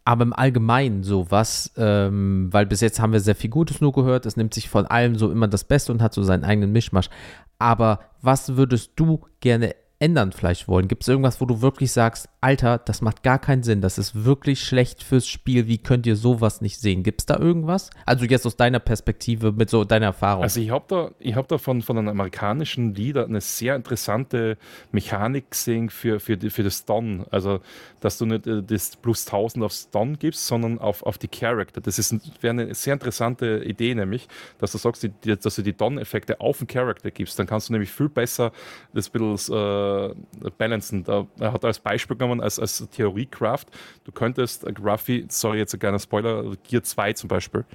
Aber 0.05 0.23
im 0.23 0.33
Allgemeinen 0.33 1.03
so 1.03 1.31
was, 1.31 1.71
ähm, 1.77 2.49
weil 2.51 2.65
bis 2.65 2.81
jetzt 2.81 2.99
haben 2.99 3.13
wir 3.13 3.21
sehr 3.21 3.35
viel 3.35 3.49
Gutes 3.49 3.79
nur 3.79 3.93
gehört, 3.93 4.25
es 4.25 4.35
nimmt 4.35 4.53
sich 4.53 4.69
von 4.69 4.85
allem 4.85 5.15
so 5.15 5.31
immer 5.31 5.47
das 5.47 5.63
Beste 5.63 5.91
und 5.91 6.01
hat 6.01 6.13
so 6.13 6.23
seinen 6.23 6.43
eigenen 6.43 6.71
Mischmasch. 6.73 7.09
Aber 7.57 7.99
was 8.21 8.57
würdest 8.57 8.91
du 8.97 9.25
gerne 9.39 9.75
ändern 9.99 10.33
vielleicht 10.33 10.67
wollen? 10.67 10.89
Gibt 10.89 11.03
es 11.03 11.07
irgendwas, 11.07 11.39
wo 11.39 11.45
du 11.45 11.61
wirklich 11.61 11.91
sagst, 11.91 12.27
Alter, 12.43 12.77
das 12.77 13.01
macht 13.01 13.23
gar 13.23 13.39
keinen 13.39 13.63
Sinn, 13.63 13.79
das 13.79 13.97
ist 13.97 14.25
wirklich 14.25 14.61
schlecht 14.61 15.01
fürs 15.01 15.27
Spiel, 15.27 15.67
wie 15.67 15.77
könnt 15.77 16.05
ihr 16.05 16.17
sowas 16.17 16.59
nicht 16.59 16.77
sehen? 16.79 17.01
Gibt 17.01 17.21
es 17.21 17.25
da 17.25 17.39
irgendwas? 17.39 17.89
Also 18.05 18.25
jetzt 18.25 18.45
aus 18.45 18.57
deiner 18.57 18.79
Perspektive, 18.79 19.53
mit 19.53 19.69
so 19.69 19.85
deiner 19.85 20.07
Erfahrung. 20.07 20.43
Also 20.43 20.59
ich 20.59 20.69
habe 20.69 20.83
da, 20.89 21.11
ich 21.19 21.35
hab 21.35 21.47
da 21.47 21.57
von, 21.57 21.81
von 21.81 21.97
einem 21.97 22.09
amerikanischen 22.09 22.93
Leader 22.93 23.25
eine 23.25 23.39
sehr 23.39 23.77
interessante 23.77 24.57
Mechanik 24.91 25.51
gesehen 25.51 25.89
für, 25.89 26.19
für, 26.19 26.37
für 26.37 26.63
das 26.63 26.83
Don. 26.83 27.25
Also, 27.31 27.61
dass 28.01 28.17
du 28.17 28.25
nicht 28.25 28.45
äh, 28.45 28.61
das 28.61 28.97
plus 28.97 29.25
1000 29.25 29.63
aufs 29.63 29.89
Don 29.89 30.19
gibst, 30.19 30.45
sondern 30.45 30.79
auf, 30.79 31.03
auf 31.03 31.17
die 31.17 31.29
Charakter. 31.29 31.79
Das 31.79 31.97
wäre 32.41 32.51
eine 32.51 32.75
sehr 32.75 32.93
interessante 32.93 33.63
Idee, 33.63 33.95
nämlich, 33.95 34.27
dass 34.57 34.73
du 34.73 34.77
sagst, 34.77 35.03
die, 35.03 35.11
dass 35.23 35.55
du 35.55 35.61
die 35.61 35.73
Don-Effekte 35.73 36.41
auf 36.41 36.57
den 36.57 36.67
Charakter 36.67 37.09
gibst. 37.09 37.39
Dann 37.39 37.47
kannst 37.47 37.69
du 37.69 37.73
nämlich 37.73 37.91
viel 37.91 38.09
besser 38.09 38.51
das 38.93 39.07
ein 39.07 39.11
bisschen 39.13 39.55
äh, 39.55 40.49
balancen. 40.57 41.05
Da, 41.05 41.25
er 41.39 41.53
hat 41.53 41.63
als 41.63 41.79
Beispiel 41.79 42.17
genommen, 42.17 42.32
als, 42.41 42.59
als 42.59 42.87
Theoriecraft, 42.89 43.65
du 44.03 44.11
könntest 44.11 44.63
äh, 44.63 44.73
Ruffy, 44.81 45.25
sorry, 45.29 45.59
jetzt 45.59 45.73
ein 45.73 45.79
kleiner 45.79 45.99
Spoiler, 45.99 46.55
Gear 46.67 46.83
2 46.83 47.13
zum 47.13 47.27
Beispiel. 47.27 47.65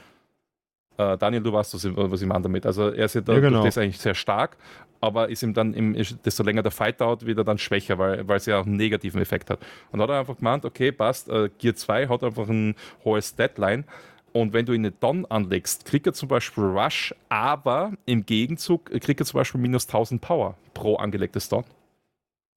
Äh, 0.97 1.17
Daniel, 1.17 1.43
du 1.43 1.53
weißt, 1.53 1.75
was 1.75 1.85
ich, 1.85 1.97
was 1.97 2.21
ich 2.21 2.27
meine 2.27 2.43
damit. 2.43 2.67
Also 2.67 2.89
er 2.89 3.05
ist 3.05 3.15
ja, 3.15 3.21
da, 3.21 3.35
ja 3.35 3.41
genau. 3.41 3.65
ist 3.65 3.79
eigentlich 3.79 4.01
sehr 4.01 4.15
stark, 4.15 4.57
aber 5.01 5.29
ist 5.29 5.43
ihm 5.43 5.55
dann, 5.55 5.73
im, 5.73 5.95
desto 6.25 6.43
länger 6.43 6.63
der 6.63 6.73
Fight 6.73 7.01
dauert, 7.01 7.25
wieder 7.25 7.45
dann 7.45 7.59
schwächer, 7.59 7.99
weil, 7.99 8.27
weil 8.27 8.39
es 8.39 8.47
ja 8.47 8.61
auch 8.61 8.67
einen 8.67 8.77
negativen 8.77 9.21
Effekt 9.21 9.49
hat. 9.49 9.61
Und 9.93 10.01
dann 10.01 10.09
hat 10.09 10.11
er 10.11 10.21
einfach 10.21 10.37
gemeint, 10.37 10.65
okay, 10.65 10.91
passt, 10.91 11.29
äh, 11.29 11.51
Gear 11.59 11.77
2 11.77 12.09
hat 12.09 12.25
einfach 12.25 12.49
ein 12.49 12.75
hohes 13.05 13.35
Deadline. 13.37 13.85
Und 14.33 14.53
wenn 14.53 14.67
du 14.67 14.73
ihn 14.73 14.83
nicht 14.83 14.97
dann 15.01 15.25
anlegst, 15.27 15.85
kriegt 15.85 16.07
er 16.07 16.13
zum 16.13 16.29
Beispiel 16.29 16.65
Rush, 16.65 17.15
aber 17.29 17.93
im 18.05 18.27
Gegenzug 18.27 18.87
kriegt 18.87 19.21
er 19.21 19.27
zum 19.27 19.39
Beispiel 19.39 19.61
minus 19.61 19.87
1000 19.87 20.21
Power 20.21 20.57
pro 20.75 20.97
angelegtes 20.97 21.49
Don. 21.49 21.65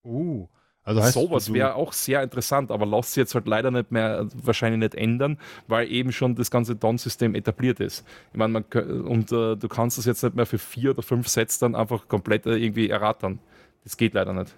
Uh. 0.04 0.48
Also 0.84 1.02
heißt, 1.04 1.14
Sowas 1.14 1.54
wäre 1.54 1.76
auch 1.76 1.94
sehr 1.94 2.24
interessant, 2.24 2.72
aber 2.72 2.86
lässt 2.86 3.14
sich 3.14 3.22
jetzt 3.22 3.36
halt 3.36 3.48
leider 3.48 3.70
nicht 3.70 3.92
mehr, 3.92 4.28
wahrscheinlich 4.34 4.80
nicht 4.80 4.96
ändern, 4.96 5.38
weil 5.68 5.92
eben 5.92 6.12
schon 6.12 6.36
das 6.36 6.50
ganze 6.50 6.76
Don-System 6.76 7.36
etabliert 7.36 7.80
ist. 7.80 8.04
Ich 8.32 8.38
meine, 8.38 8.54
man, 8.54 8.64
und 9.04 9.32
äh, 9.32 9.56
du 9.56 9.68
kannst 9.68 10.00
das 10.00 10.06
jetzt 10.06 10.24
nicht 10.24 10.36
mehr 10.36 10.48
für 10.48 10.58
vier 10.58 10.92
oder 10.92 11.04
fünf 11.04 11.28
Sets 11.28 11.60
dann 11.60 11.76
einfach 11.76 12.08
komplett 12.08 12.48
äh, 12.48 12.56
irgendwie 12.56 12.90
erraten. 12.90 13.40
Das 13.84 13.96
geht 13.96 14.16
leider 14.16 14.34
nicht. 14.34 14.56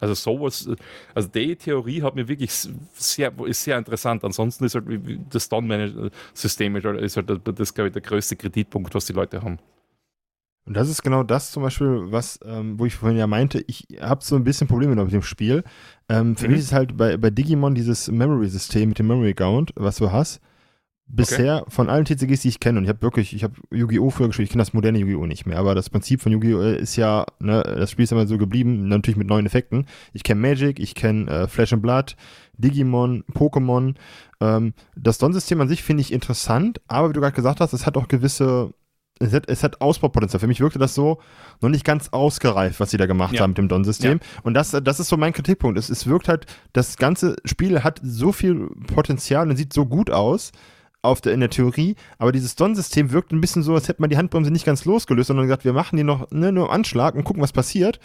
Also 0.00 0.14
sowas, 0.14 0.68
also 1.14 1.28
die 1.28 1.56
Theorie 1.56 2.02
hat 2.02 2.14
mir 2.14 2.28
wirklich 2.28 2.50
sehr, 2.94 3.32
ist 3.46 3.62
sehr 3.64 3.78
interessant. 3.78 4.22
Ansonsten 4.24 4.64
ist 4.64 4.74
halt 4.74 4.84
das 5.30 5.48
Don-System 5.48 6.76
ist 6.76 6.84
halt, 6.84 7.00
ist 7.00 7.16
halt 7.16 7.58
das, 7.58 7.72
glaube 7.72 7.88
ich, 7.88 7.92
der 7.94 8.02
größte 8.02 8.36
Kreditpunkt, 8.36 8.94
was 8.94 9.06
die 9.06 9.12
Leute 9.14 9.40
haben. 9.40 9.58
Und 10.66 10.74
das 10.74 10.88
ist 10.88 11.02
genau 11.02 11.22
das 11.22 11.50
zum 11.50 11.62
Beispiel, 11.62 12.06
was, 12.06 12.40
ähm, 12.44 12.78
wo 12.78 12.86
ich 12.86 12.94
vorhin 12.94 13.18
ja 13.18 13.26
meinte, 13.26 13.62
ich 13.66 13.86
habe 14.00 14.24
so 14.24 14.34
ein 14.34 14.44
bisschen 14.44 14.66
Probleme 14.66 14.94
mit 14.94 15.12
dem 15.12 15.22
Spiel. 15.22 15.62
Ähm, 16.08 16.36
für 16.36 16.46
mhm. 16.46 16.52
mich 16.52 16.62
ist 16.62 16.72
halt 16.72 16.96
bei, 16.96 17.16
bei 17.18 17.30
Digimon 17.30 17.74
dieses 17.74 18.10
Memory-System 18.10 18.88
mit 18.88 18.98
dem 18.98 19.06
Memory 19.06 19.34
Count, 19.34 19.72
was 19.76 19.96
du 19.96 20.10
hast, 20.10 20.40
bisher 21.06 21.62
okay. 21.62 21.70
von 21.70 21.90
allen 21.90 22.06
TCGs, 22.06 22.40
die 22.40 22.48
ich 22.48 22.60
kenne, 22.60 22.78
und 22.78 22.84
ich 22.84 22.88
habe 22.88 23.02
wirklich, 23.02 23.34
ich 23.34 23.44
habe 23.44 23.54
Yu-Gi-Oh! 23.70 24.08
früher 24.08 24.28
gespielt, 24.28 24.46
ich 24.46 24.52
kenne 24.52 24.62
das 24.62 24.72
moderne 24.72 24.98
Yu-Gi-Oh! 24.98 25.26
nicht 25.26 25.44
mehr, 25.44 25.58
aber 25.58 25.74
das 25.74 25.90
Prinzip 25.90 26.22
von 26.22 26.32
Yu-Gi-Oh! 26.32 26.62
ist 26.62 26.96
ja, 26.96 27.26
ne, 27.40 27.62
das 27.62 27.90
Spiel 27.90 28.04
ist 28.04 28.12
immer 28.12 28.26
so 28.26 28.38
geblieben, 28.38 28.88
natürlich 28.88 29.18
mit 29.18 29.28
neuen 29.28 29.44
Effekten. 29.44 29.86
Ich 30.14 30.22
kenne 30.22 30.40
Magic, 30.40 30.80
ich 30.80 30.94
kenne 30.94 31.30
äh, 31.30 31.46
Flash 31.46 31.74
and 31.74 31.82
Blood, 31.82 32.16
Digimon, 32.56 33.24
Pokémon. 33.34 33.96
Ähm, 34.40 34.72
das 34.96 35.18
Don-System 35.18 35.60
an 35.60 35.68
sich 35.68 35.82
finde 35.82 36.00
ich 36.00 36.12
interessant, 36.12 36.80
aber 36.88 37.10
wie 37.10 37.12
du 37.12 37.20
gerade 37.20 37.36
gesagt 37.36 37.60
hast, 37.60 37.74
es 37.74 37.84
hat 37.84 37.98
auch 37.98 38.08
gewisse 38.08 38.72
es 39.20 39.32
hat, 39.32 39.48
es 39.48 39.62
hat 39.62 39.80
Ausbaupotenzial. 39.80 40.40
Für 40.40 40.46
mich 40.46 40.60
wirkte 40.60 40.78
das 40.78 40.94
so 40.94 41.20
noch 41.60 41.68
nicht 41.68 41.84
ganz 41.84 42.08
ausgereift, 42.10 42.80
was 42.80 42.90
sie 42.90 42.96
da 42.96 43.06
gemacht 43.06 43.34
ja. 43.34 43.42
haben 43.42 43.50
mit 43.50 43.58
dem 43.58 43.68
Don-System. 43.68 44.20
Ja. 44.20 44.40
Und 44.42 44.54
das, 44.54 44.70
das 44.70 45.00
ist 45.00 45.08
so 45.08 45.16
mein 45.16 45.32
Kritikpunkt. 45.32 45.78
Es, 45.78 45.88
es 45.88 46.06
wirkt 46.06 46.28
halt, 46.28 46.46
das 46.72 46.96
ganze 46.96 47.36
Spiel 47.44 47.84
hat 47.84 48.00
so 48.02 48.32
viel 48.32 48.68
Potenzial 48.92 49.48
und 49.48 49.56
sieht 49.56 49.72
so 49.72 49.86
gut 49.86 50.10
aus 50.10 50.52
auf 51.04 51.20
der, 51.20 51.34
in 51.34 51.40
der 51.40 51.50
Theorie, 51.50 51.96
aber 52.18 52.32
dieses 52.32 52.56
Don-System 52.56 53.12
wirkt 53.12 53.30
ein 53.30 53.40
bisschen 53.40 53.62
so, 53.62 53.74
als 53.74 53.88
hätte 53.88 54.00
man 54.00 54.08
die 54.08 54.16
Handbremse 54.16 54.50
nicht 54.50 54.64
ganz 54.64 54.86
losgelöst, 54.86 55.26
sondern 55.26 55.46
gesagt, 55.46 55.66
wir 55.66 55.74
machen 55.74 55.96
die 55.96 56.02
noch 56.02 56.30
ne, 56.30 56.50
nur 56.50 56.72
Anschlag 56.72 57.14
und 57.14 57.24
gucken, 57.24 57.42
was 57.42 57.52
passiert. 57.52 58.00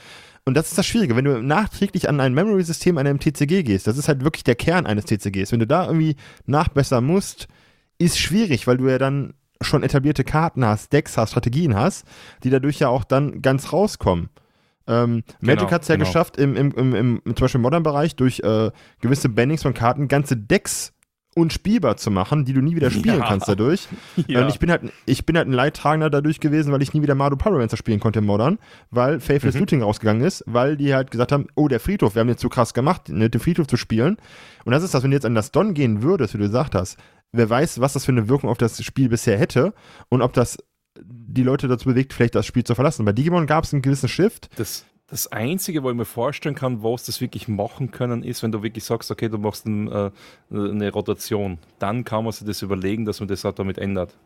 Und 0.46 0.56
das 0.56 0.68
ist 0.68 0.78
das 0.78 0.86
Schwierige, 0.86 1.16
wenn 1.16 1.26
du 1.26 1.42
nachträglich 1.42 2.10
an 2.10 2.20
ein 2.20 2.34
Memory-System 2.34 2.98
an 2.98 3.08
einem 3.08 3.20
TCG 3.20 3.64
gehst, 3.64 3.88
das 3.88 3.98
ist 3.98 4.10
halt 4.10 4.24
wirklich 4.24 4.44
der 4.44 4.56
Kern 4.56 4.86
eines 4.86 5.06
TCGs. 5.06 5.52
Wenn 5.52 5.60
du 5.60 5.68
da 5.68 5.86
irgendwie 5.86 6.18
nachbessern 6.46 7.06
musst, 7.06 7.48
ist 7.98 8.20
schwierig, 8.20 8.68
weil 8.68 8.78
du 8.78 8.90
ja 8.90 8.98
dann 8.98 9.34
schon 9.62 9.84
etablierte 9.84 10.24
Karten 10.24 10.66
hast, 10.66 10.94
Decks 10.94 11.18
hast, 11.18 11.32
Strategien 11.32 11.76
hast, 11.76 12.06
die 12.44 12.50
dadurch 12.50 12.80
ja 12.80 12.90
auch 12.90 13.04
dann 13.04 13.42
ganz 13.42 13.74
rauskommen. 13.74 14.30
Ähm, 14.88 15.24
genau, 15.40 15.54
Magic 15.54 15.72
hat 15.72 15.82
es 15.84 15.88
ja 15.88 15.96
genau. 15.96 16.08
geschafft, 16.08 16.38
im, 16.38 16.56
im, 16.56 16.72
im, 16.72 16.96
im, 16.96 17.22
zum 17.26 17.36
Beispiel 17.36 17.60
im 17.60 17.64
Modern-Bereich 17.64 18.16
durch 18.16 18.40
äh, 18.40 18.72
gewisse 19.02 19.30
Bannings 19.30 19.62
von 19.62 19.74
Karten 19.74 20.08
ganze 20.08 20.36
Decks 20.36 20.94
unspielbar 21.36 21.96
zu 21.98 22.10
machen, 22.10 22.44
die 22.44 22.54
du 22.54 22.62
nie 22.62 22.76
wieder 22.76 22.90
spielen 22.90 23.20
ja. 23.20 23.26
kannst 23.28 23.48
dadurch. 23.48 23.88
Ja. 24.28 24.42
Und 24.42 24.50
ich 24.50 24.60
bin 24.60 24.70
halt, 24.70 24.82
ich 25.06 25.26
bin 25.26 25.38
halt 25.38 25.48
ein 25.48 25.54
Leidtragender 25.54 26.10
dadurch 26.10 26.40
gewesen, 26.40 26.74
weil 26.74 26.82
ich 26.82 26.94
nie 26.94 27.02
wieder 27.02 27.16
Mardu 27.16 27.38
Pyromancer 27.38 27.78
spielen 27.78 28.00
konnte 28.00 28.20
im 28.20 28.26
Modern, 28.26 28.60
weil 28.92 29.20
Faithless 29.20 29.56
mhm. 29.56 29.62
Looting 29.62 29.82
rausgegangen 29.82 30.24
ist, 30.24 30.44
weil 30.46 30.76
die 30.76 30.94
halt 30.94 31.10
gesagt 31.10 31.32
haben, 31.32 31.48
oh, 31.56 31.68
der 31.68 31.80
Friedhof, 31.80 32.16
wir 32.16 32.20
haben 32.20 32.30
jetzt 32.30 32.42
zu 32.42 32.50
krass 32.50 32.74
gemacht, 32.74 33.10
mit 33.10 33.34
dem 33.34 33.42
Friedhof 33.42 33.68
zu 33.68 33.78
spielen. 33.78 34.18
Und 34.66 34.74
das 34.74 34.84
ist 34.84 34.94
das, 34.94 35.04
wenn 35.04 35.12
du 35.12 35.16
jetzt 35.16 35.26
an 35.26 35.36
das 35.36 35.52
Don 35.52 35.74
gehen 35.74 36.04
würdest, 36.04 36.34
wie 36.34 36.40
du 36.40 36.46
gesagt 36.46 36.76
hast, 36.76 36.98
wer 37.32 37.50
weiß, 37.50 37.80
was 37.80 37.94
das 37.94 38.06
für 38.06 38.12
eine 38.12 38.30
Wirkung 38.30 38.50
auf 38.50 38.58
das 38.58 38.84
Spiel 38.84 39.10
bisher 39.10 39.38
hätte 39.38 39.74
und 40.10 40.22
ob 40.22 40.34
das 40.34 40.58
die 41.02 41.44
Leute 41.44 41.68
dazu 41.68 41.90
bewegt, 41.90 42.14
vielleicht 42.14 42.36
das 42.36 42.46
Spiel 42.46 42.64
zu 42.64 42.76
verlassen. 42.76 43.06
Bei 43.06 43.14
Digimon 43.14 43.48
gab 43.48 43.64
es 43.64 43.74
einen 43.74 43.82
gewissen 43.82 44.10
Shift. 44.10 44.50
Das, 44.58 44.86
das 45.08 45.32
Einzige, 45.32 45.84
wo 45.84 45.90
ich 45.90 45.96
mir 45.96 46.06
vorstellen 46.06 46.56
kann, 46.56 46.84
was 46.84 47.06
das 47.06 47.22
wirklich 47.22 47.48
machen 47.48 47.92
können, 47.92 48.24
ist, 48.24 48.44
wenn 48.44 48.52
du 48.52 48.64
wirklich 48.64 48.84
sagst, 48.84 49.10
okay, 49.12 49.30
du 49.30 49.38
machst 49.38 49.66
ein, 49.66 49.88
äh, 49.88 50.12
eine 50.52 50.92
Rotation. 50.92 51.58
Dann 51.78 52.04
kann 52.04 52.24
man 52.24 52.34
sich 52.34 52.46
das 52.46 52.62
überlegen, 52.62 53.06
dass 53.06 53.20
man 53.20 53.28
das 53.30 53.46
auch 53.46 53.54
damit 53.54 53.78
ändert 53.78 54.18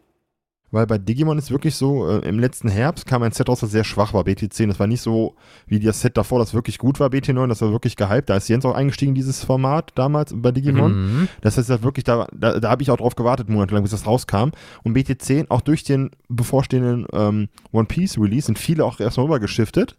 weil 0.74 0.88
bei 0.88 0.98
Digimon 0.98 1.38
ist 1.38 1.52
wirklich 1.52 1.76
so, 1.76 2.10
äh, 2.10 2.28
im 2.28 2.40
letzten 2.40 2.68
Herbst 2.68 3.06
kam 3.06 3.22
ein 3.22 3.32
Set 3.32 3.48
raus, 3.48 3.60
das 3.60 3.70
sehr 3.70 3.84
schwach 3.84 4.14
war, 4.14 4.24
BT10. 4.24 4.68
Das 4.68 4.80
war 4.80 4.88
nicht 4.88 5.02
so 5.02 5.36
wie 5.68 5.80
das 5.80 6.02
Set 6.02 6.18
davor, 6.18 6.40
das 6.40 6.56
wirklich 6.56 6.80
gut 6.80 7.00
war, 7.00 7.10
BT9, 7.10 7.48
das 7.48 7.62
war 7.62 7.72
wirklich 7.72 7.96
gehypt. 7.96 8.30
Da 8.30 8.38
ist 8.38 8.50
Jens 8.50 8.66
auch 8.66 8.74
eingestiegen, 8.74 9.10
in 9.12 9.16
dieses 9.16 9.44
Format 9.44 9.92
damals 9.94 10.34
bei 10.36 10.52
Digimon. 10.52 10.94
Mhm. 10.94 11.28
Das 11.42 11.58
heißt, 11.58 11.70
das 11.70 11.84
wirklich, 11.84 12.06
da, 12.06 12.28
da, 12.34 12.60
da 12.60 12.70
habe 12.72 12.82
ich 12.82 12.90
auch 12.90 12.98
drauf 12.98 13.16
gewartet, 13.16 13.50
monatelang, 13.50 13.84
bis 13.84 13.92
das 13.92 14.08
rauskam. 14.08 14.50
Und 14.84 14.98
BT10, 14.98 15.46
auch 15.50 15.62
durch 15.62 15.84
den 15.84 16.10
bevorstehenden 16.28 17.06
ähm, 17.14 17.50
One 17.72 17.86
Piece 17.86 18.18
Release, 18.18 18.48
sind 18.48 18.58
viele 18.58 18.84
auch 18.84 19.00
erstmal 19.00 19.28
rübergeschiftet 19.28 19.96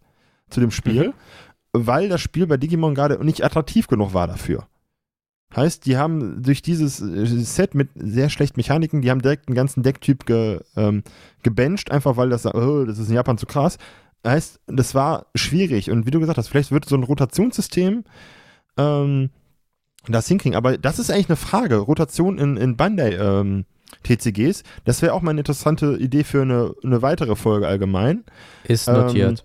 zu 0.50 0.58
dem 0.58 0.72
Spiel, 0.72 1.08
mhm. 1.08 1.86
weil 1.86 2.08
das 2.08 2.20
Spiel 2.20 2.48
bei 2.48 2.56
Digimon 2.56 2.96
gerade 2.96 3.24
nicht 3.24 3.44
attraktiv 3.44 3.86
genug 3.86 4.12
war 4.12 4.26
dafür. 4.26 4.66
Heißt, 5.56 5.86
die 5.86 5.96
haben 5.96 6.42
durch 6.42 6.62
dieses 6.62 7.00
äh, 7.00 7.26
Set 7.26 7.74
mit 7.74 7.90
sehr 7.94 8.28
schlechten 8.28 8.58
Mechaniken, 8.58 9.02
die 9.02 9.10
haben 9.10 9.22
direkt 9.22 9.48
einen 9.48 9.54
ganzen 9.54 9.82
Decktyp 9.82 10.26
ge, 10.26 10.60
ähm, 10.76 11.02
gebencht, 11.42 11.90
einfach 11.90 12.16
weil 12.16 12.30
das, 12.30 12.46
oh, 12.46 12.84
das 12.84 12.98
ist 12.98 13.08
in 13.08 13.14
Japan 13.14 13.38
zu 13.38 13.46
krass. 13.46 13.78
Heißt, 14.26 14.60
das 14.66 14.94
war 14.94 15.26
schwierig. 15.34 15.90
Und 15.90 16.06
wie 16.06 16.10
du 16.10 16.18
gesagt 16.18 16.38
hast, 16.38 16.48
vielleicht 16.48 16.72
wird 16.72 16.86
so 16.86 16.96
ein 16.96 17.02
Rotationssystem 17.02 18.04
ähm, 18.78 19.30
das 20.08 20.28
hinkriegen. 20.28 20.56
Aber 20.56 20.76
das 20.78 20.98
ist 20.98 21.10
eigentlich 21.10 21.28
eine 21.28 21.36
Frage. 21.36 21.76
Rotation 21.76 22.38
in, 22.38 22.56
in 22.56 22.76
Bandai 22.76 23.12
ähm, 23.12 23.64
TCGs, 24.02 24.64
das 24.84 25.02
wäre 25.02 25.12
auch 25.12 25.22
mal 25.22 25.30
eine 25.30 25.40
interessante 25.40 25.96
Idee 25.96 26.24
für 26.24 26.42
eine, 26.42 26.74
eine 26.82 27.02
weitere 27.02 27.36
Folge 27.36 27.68
allgemein. 27.68 28.24
Ist 28.64 28.88
notiert. 28.88 29.44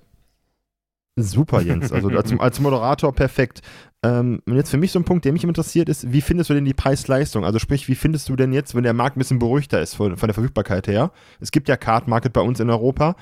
Super, 1.24 1.62
Jens. 1.62 1.92
Also 1.92 2.10
als, 2.18 2.38
als 2.40 2.60
Moderator 2.60 3.14
perfekt. 3.14 3.62
Ähm, 4.02 4.42
und 4.46 4.56
jetzt 4.56 4.70
für 4.70 4.78
mich 4.78 4.92
so 4.92 5.00
ein 5.00 5.04
Punkt, 5.04 5.26
der 5.26 5.34
mich 5.34 5.44
interessiert, 5.44 5.90
ist, 5.90 6.12
wie 6.12 6.22
findest 6.22 6.50
du 6.50 6.54
denn 6.54 6.64
die 6.64 6.74
Preis-Leistung? 6.74 7.44
Also 7.44 7.60
sprich, 7.60 7.88
wie 7.90 7.96
findest 7.96 8.30
du 8.30 8.36
denn 8.36 8.54
jetzt, 8.54 8.74
wenn 8.74 8.84
der 8.84 8.94
Markt 8.94 9.18
ein 9.18 9.20
bisschen 9.20 9.40
beruhigter 9.40 9.82
ist 9.82 9.96
von, 9.96 10.16
von 10.16 10.28
der 10.28 10.34
Verfügbarkeit 10.34 10.88
her? 10.88 11.12
Es 11.42 11.52
gibt 11.52 11.68
ja 11.68 11.76
Card 11.76 12.08
Market 12.08 12.32
bei 12.32 12.42
uns 12.42 12.60
in 12.60 12.70
Europa. 12.70 13.16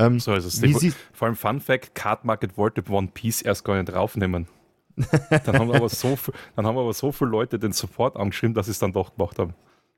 Ähm, 0.00 0.18
so 0.18 0.34
ist 0.34 0.44
es. 0.44 0.60
Wie 0.62 0.92
vor 1.12 1.26
allem 1.26 1.36
Fun 1.36 1.60
Fact, 1.60 1.94
Card 1.94 2.24
Market 2.24 2.56
wollte 2.58 2.82
One 2.90 3.08
Piece 3.14 3.42
erst 3.42 3.64
gar 3.64 3.76
nicht 3.76 3.92
draufnehmen. 3.92 4.48
dann, 5.44 5.58
haben 5.58 5.72
aber 5.72 5.88
so, 5.88 6.16
dann 6.56 6.66
haben 6.66 6.78
aber 6.78 6.92
so 6.92 7.12
viele 7.12 7.30
Leute 7.30 7.58
den 7.58 7.72
Support 7.72 8.16
angeschrieben, 8.16 8.54
dass 8.54 8.66
sie 8.66 8.72
es 8.72 8.78
dann 8.78 8.92
doch 8.92 9.16
gemacht 9.16 9.38
haben 9.38 9.54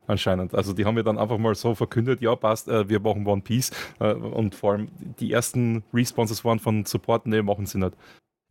anscheinend. 0.06 0.54
Also 0.54 0.72
die 0.72 0.84
haben 0.84 0.96
ja 0.96 1.02
dann 1.02 1.18
einfach 1.18 1.38
mal 1.38 1.54
so 1.54 1.74
verkündet, 1.74 2.20
ja 2.20 2.34
passt, 2.36 2.68
äh, 2.68 2.88
wir 2.88 3.00
machen 3.00 3.26
One 3.26 3.42
Piece 3.42 3.70
äh, 4.00 4.12
und 4.12 4.54
vor 4.54 4.72
allem 4.72 4.88
die 5.20 5.32
ersten 5.32 5.84
Responses 5.92 6.44
waren 6.44 6.58
von 6.58 6.84
Support, 6.84 7.26
nee, 7.26 7.42
machen 7.42 7.66
sie 7.66 7.78
nicht. 7.78 7.92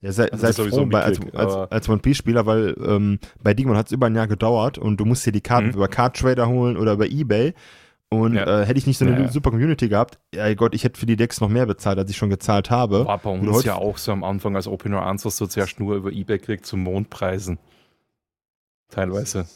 Ja, 0.01 0.12
sei, 0.12 0.32
also 0.32 0.51
sei 0.51 0.70
froh 0.70 0.86
bei, 0.86 1.01
als, 1.01 1.20
als, 1.34 1.56
als 1.72 1.89
One 1.89 1.99
Piece-Spieler, 1.99 2.45
weil 2.45 2.76
ähm, 2.86 3.20
bei 3.41 3.53
Digimon 3.53 3.78
hat 3.78 3.88
es 3.88 3.91
über 3.91 4.06
ein 4.06 4.16
Jahr 4.16 4.28
gedauert 4.28 4.78
und 4.78 4.99
du 4.99 5.06
musst 5.06 5.26
dir 5.26 5.32
die 5.32 5.41
Karten 5.41 5.70
mhm. 5.70 5.74
über 5.74 5.88
Card 5.88 6.18
Trader 6.18 6.47
holen 6.47 6.78
oder 6.78 6.93
über 6.93 7.08
Ebay. 7.08 7.53
Und 8.10 8.36
ja. 8.36 8.62
äh, 8.62 8.66
hätte 8.66 8.78
ich 8.78 8.86
nicht 8.86 8.99
so 8.99 9.06
eine 9.06 9.20
ja, 9.20 9.28
super 9.32 9.49
Community 9.49 9.89
gehabt, 9.89 10.20
ja 10.34 10.53
Gott, 10.53 10.76
ich 10.76 10.84
hätte 10.84 10.99
für 10.99 11.08
die 11.08 11.16
Decks 11.16 11.41
noch 11.41 11.49
mehr 11.49 11.66
bezahlt, 11.66 11.97
als 11.97 12.10
ich 12.10 12.18
schon 12.18 12.30
gezahlt 12.30 12.70
habe. 12.70 13.06
War 13.06 13.18
bei 13.18 13.32
uns 13.32 13.64
ja 13.64 13.76
auch 13.76 13.97
so 13.97 14.12
am 14.12 14.24
Anfang 14.24 14.56
als 14.56 14.68
Opener 14.68 15.06
1, 15.06 15.26
was 15.26 15.38
du 15.38 15.47
zuerst 15.47 15.80
nur 15.80 15.95
über 15.95 16.12
Ebay 16.12 16.38
kriegst 16.38 16.68
zu 16.68 16.78
Mondpreisen. 16.78 17.58
Teilweise. 18.89 19.47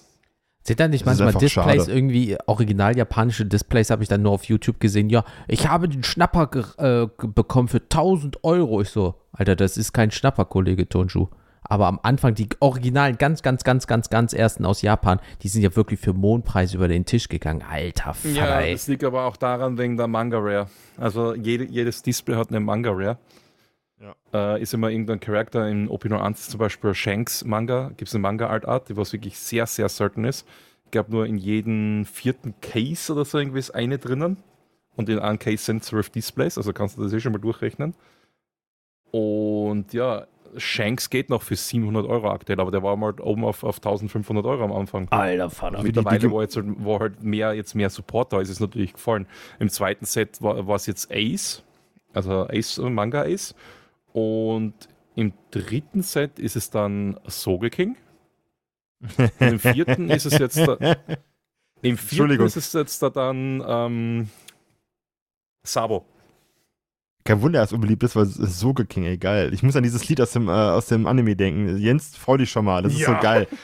Sind 0.70 0.80
da 0.80 0.88
nicht 0.88 1.03
manchmal 1.03 1.34
Displays 1.34 1.86
schade. 1.86 1.91
irgendwie, 1.91 2.38
original 2.45 2.95
japanische 2.95 3.43
Displays 3.43 3.89
habe 3.89 4.03
ich 4.03 4.09
dann 4.09 4.22
nur 4.22 4.34
auf 4.34 4.43
YouTube 4.43 4.80
gesehen. 4.80 5.09
Ja, 5.09 5.24
ich 5.47 5.67
habe 5.67 5.89
den 5.89 6.03
Schnapper 6.03 6.47
äh, 6.78 7.07
bekommen 7.26 7.67
für 7.67 7.80
1000 7.80 8.43
Euro. 8.43 8.80
Ich 8.80 8.89
so, 8.89 9.15
Alter, 9.32 9.55
das 9.55 9.78
ist 9.78 9.93
kein 9.93 10.11
Schnapper, 10.11 10.45
Kollege 10.45 10.88
Tonshu. 10.88 11.30
Aber 11.63 11.88
am 11.88 11.99
Anfang, 12.03 12.36
die 12.36 12.49
originalen, 12.59 13.17
ganz, 13.17 13.41
ganz, 13.41 13.63
ganz, 13.63 13.88
ganz, 13.88 14.11
ganz 14.11 14.34
ersten 14.34 14.63
aus 14.63 14.84
Japan, 14.84 15.20
die 15.41 15.47
sind 15.47 15.63
ja 15.63 15.76
wirklich 15.76 15.99
für 15.99 16.13
Mondpreis 16.13 16.76
über 16.76 16.88
den 16.88 17.03
Tisch 17.03 17.30
gegangen. 17.30 17.63
Alter 17.67 18.13
Vater, 18.13 18.30
Ja, 18.36 18.61
das 18.61 18.88
liegt 18.88 19.03
aber 19.03 19.26
auch 19.26 19.38
daran 19.38 19.80
wegen 19.80 19.97
der 19.97 20.05
Manga 20.07 20.38
Rare. 20.38 20.67
Also 20.97 21.34
jede, 21.34 21.65
jedes 21.65 22.03
Display 22.03 22.36
hat 22.36 22.49
eine 22.49 22.59
Manga 22.59 22.91
Rare. 22.91 23.17
Ja. 24.00 24.16
Äh, 24.34 24.62
ist 24.62 24.74
immer 24.74 24.89
irgendein 24.89 25.20
Charakter 25.20 25.68
in 25.68 25.89
Opino 25.89 26.20
1 26.20 26.50
zum 26.50 26.60
Beispiel 26.60 26.93
Shanks 26.93 27.43
Manga, 27.43 27.89
gibt 27.89 28.08
es 28.08 28.16
eine 28.16 28.22
Manga-Art-Art, 28.22 28.89
die 28.89 28.97
was 28.97 29.12
wirklich 29.12 29.38
sehr, 29.38 29.66
sehr 29.66 29.89
selten 29.89 30.24
ist. 30.24 30.47
Ich 30.86 30.91
glaube 30.91 31.12
nur 31.12 31.26
in 31.26 31.38
jedem 31.38 32.06
vierten 32.06 32.56
Case 32.62 33.12
oder 33.12 33.26
so 33.26 33.38
irgendwie 33.38 33.60
ist 33.60 33.72
eine 33.72 33.97
drinnen. 33.97 34.38
Und 34.95 35.08
in 35.08 35.20
einem 35.20 35.39
Case 35.39 35.64
sind 35.64 35.84
zwölf 35.84 36.10
Displays, 36.10 36.58
also 36.58 36.74
kannst 36.74 36.97
du 36.97 37.04
das 37.04 37.14
eh 37.14 37.20
schon 37.20 37.32
mal 37.32 37.39
durchrechnen. 37.39 37.93
Und 39.12 39.93
ja, 39.93 40.28
Shanks 40.58 41.10
geht 41.10 41.30
noch 41.30 41.41
für 41.41 41.56
700 41.56 42.06
Euro 42.08 42.32
aktuell, 42.32 42.60
aber 42.60 42.72
der 42.72 42.84
war 42.84 42.95
mal 42.95 43.14
oben 43.20 43.45
auf, 43.45 43.64
auf 43.64 43.78
1500 43.78 44.45
Euro 44.45 44.64
am 44.64 44.72
Anfang. 44.72 45.08
Alter 45.10 45.50
Vater. 45.50 45.84
Mittlerweile, 45.84 46.32
wo, 46.32 46.41
jetzt, 46.41 46.60
wo 46.64 47.00
halt 47.00 47.24
mehr, 47.24 47.54
jetzt 47.54 47.76
mehr 47.76 47.89
Support 47.89 48.34
da 48.34 48.41
ist, 48.41 48.50
ist 48.50 48.60
natürlich 48.60 48.93
gefallen. 48.93 49.28
Im 49.60 49.70
zweiten 49.70 50.06
Set 50.06 50.41
war, 50.41 50.68
war 50.68 50.76
es 50.76 50.86
jetzt 50.86 51.12
Ace, 51.12 51.64
also 52.14 52.47
Ace, 52.47 52.78
Manga 52.80 53.24
Ace. 53.24 53.56
Und 54.14 54.74
im 55.16 55.34
dritten 55.51 56.01
Set 56.01 56.39
ist 56.39 56.55
es 56.55 56.70
dann 56.70 57.20
Soge 57.26 57.70
King. 57.70 57.95
Und 59.18 59.32
im 59.39 59.60
vierten 59.60 60.10
ist 60.10 60.26
es 60.26 60.38
jetzt 60.38 60.57
da, 60.57 60.78
im 61.82 61.97
vierten 61.97 62.41
ist 62.41 62.57
es 62.57 62.74
jetzt 62.74 63.01
da 63.01 63.10
dann 63.10 63.64
ähm, 63.66 64.30
Sabo. 65.64 66.05
Kein 67.24 67.41
Wunder, 67.41 67.60
dass 67.60 67.70
es 67.70 67.74
unbeliebt 67.74 68.03
ist, 68.03 68.16
weil 68.16 68.24
es 68.24 68.38
ist 68.38 68.60
so 68.60 68.74
King, 68.74 69.03
ey, 69.03 69.18
geil. 69.18 69.53
Ich 69.53 69.62
muss 69.62 69.76
an 69.76 69.84
dieses 69.84 70.07
Lied 70.07 70.20
aus 70.22 70.32
dem, 70.32 70.47
äh, 70.47 70.51
aus 70.51 70.88
dem 70.88 71.05
Anime 71.05 71.36
denken. 71.36 71.78
Jens, 71.78 72.16
freu 72.16 72.38
dich 72.38 72.49
schon 72.49 72.66
mal, 72.66 72.82
das 72.82 72.93
ist 72.93 73.01
ja. 73.01 73.16
so 73.16 73.22
geil. 73.22 73.47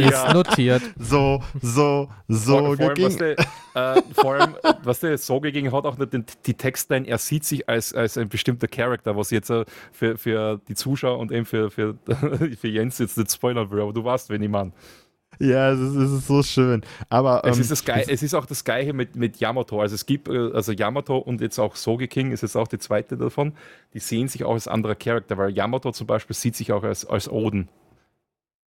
ist 0.00 0.12
ja. 0.12 0.32
notiert. 0.32 0.82
So, 0.98 1.42
so, 1.60 2.08
so 2.28 2.74
vor, 2.74 2.76
vor 2.76 2.90
allem, 2.90 3.02
was 3.02 3.16
der, 3.16 3.38
äh, 3.38 4.02
vor 4.12 4.34
allem, 4.34 4.56
was 4.82 5.00
der 5.00 5.18
so 5.18 5.40
gegen 5.40 5.72
hat, 5.72 5.84
auch 5.84 5.96
die, 5.96 6.22
die 6.46 6.54
Textline, 6.54 7.06
er 7.06 7.18
sieht 7.18 7.44
sich 7.44 7.68
als, 7.68 7.94
als 7.94 8.18
ein 8.18 8.28
bestimmter 8.28 8.68
Charakter, 8.68 9.16
was 9.16 9.30
jetzt 9.30 9.50
äh, 9.50 9.64
für, 9.92 10.18
für 10.18 10.60
die 10.68 10.74
Zuschauer 10.74 11.18
und 11.18 11.32
eben 11.32 11.46
für, 11.46 11.70
für, 11.70 11.96
für 12.60 12.68
Jens 12.68 12.98
jetzt 12.98 13.16
nicht 13.16 13.32
spoilern 13.32 13.70
will, 13.70 13.80
aber 13.80 13.92
du 13.92 14.04
weißt, 14.04 14.30
wen 14.30 14.42
ich 14.42 14.50
meine. 14.50 14.72
Ja, 15.38 15.72
es 15.72 15.80
ist, 15.80 15.94
es 15.96 16.12
ist, 16.12 16.26
so 16.26 16.42
schön. 16.42 16.82
Aber 17.08 17.42
es, 17.44 17.56
ähm, 17.56 17.62
ist 17.62 17.70
das 17.70 17.84
Ge 17.84 18.04
es 18.06 18.22
ist 18.22 18.34
auch 18.34 18.44
das 18.44 18.62
Gleiche 18.62 18.92
mit, 18.92 19.16
mit 19.16 19.38
Yamato. 19.38 19.80
Also 19.80 19.94
es 19.94 20.04
gibt, 20.04 20.28
äh, 20.28 20.50
also 20.52 20.72
Yamato 20.72 21.16
und 21.16 21.40
jetzt 21.40 21.58
auch 21.58 21.76
Soge 21.76 22.08
King 22.08 22.32
ist 22.32 22.42
jetzt 22.42 22.56
auch 22.56 22.68
die 22.68 22.78
zweite 22.78 23.16
davon. 23.16 23.54
Die 23.94 24.00
sehen 24.00 24.28
sich 24.28 24.44
auch 24.44 24.52
als 24.52 24.68
anderer 24.68 24.94
Charakter, 24.94 25.38
weil 25.38 25.50
Yamato 25.50 25.92
zum 25.92 26.06
Beispiel 26.06 26.36
sieht 26.36 26.56
sich 26.56 26.72
auch 26.72 26.82
als, 26.82 27.06
als 27.06 27.30
Oden. 27.30 27.68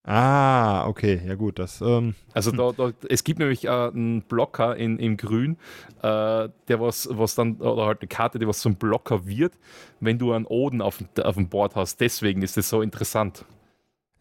Ah, 0.03 0.87
okay, 0.87 1.21
ja 1.27 1.35
gut, 1.35 1.59
das. 1.59 1.79
Ähm, 1.79 2.15
also 2.33 2.51
da, 2.51 2.71
da, 2.71 2.91
es 3.07 3.23
gibt 3.23 3.37
nämlich 3.37 3.65
äh, 3.65 3.69
einen 3.69 4.23
Blocker 4.23 4.75
in, 4.75 4.97
in 4.97 5.15
Grün, 5.15 5.57
äh, 6.01 6.49
der 6.67 6.79
was, 6.79 7.07
was 7.11 7.35
dann, 7.35 7.57
oder 7.57 7.85
halt 7.85 8.01
eine 8.01 8.07
Karte, 8.07 8.39
die 8.39 8.47
was 8.47 8.59
zum 8.59 8.75
Blocker 8.75 9.27
wird, 9.27 9.53
wenn 9.99 10.17
du 10.17 10.33
einen 10.33 10.45
Oden 10.45 10.81
auf, 10.81 11.03
auf 11.23 11.35
dem 11.35 11.49
Board 11.49 11.75
hast. 11.75 12.01
Deswegen 12.01 12.41
ist 12.41 12.57
es 12.57 12.69
so 12.69 12.81
interessant. 12.81 13.45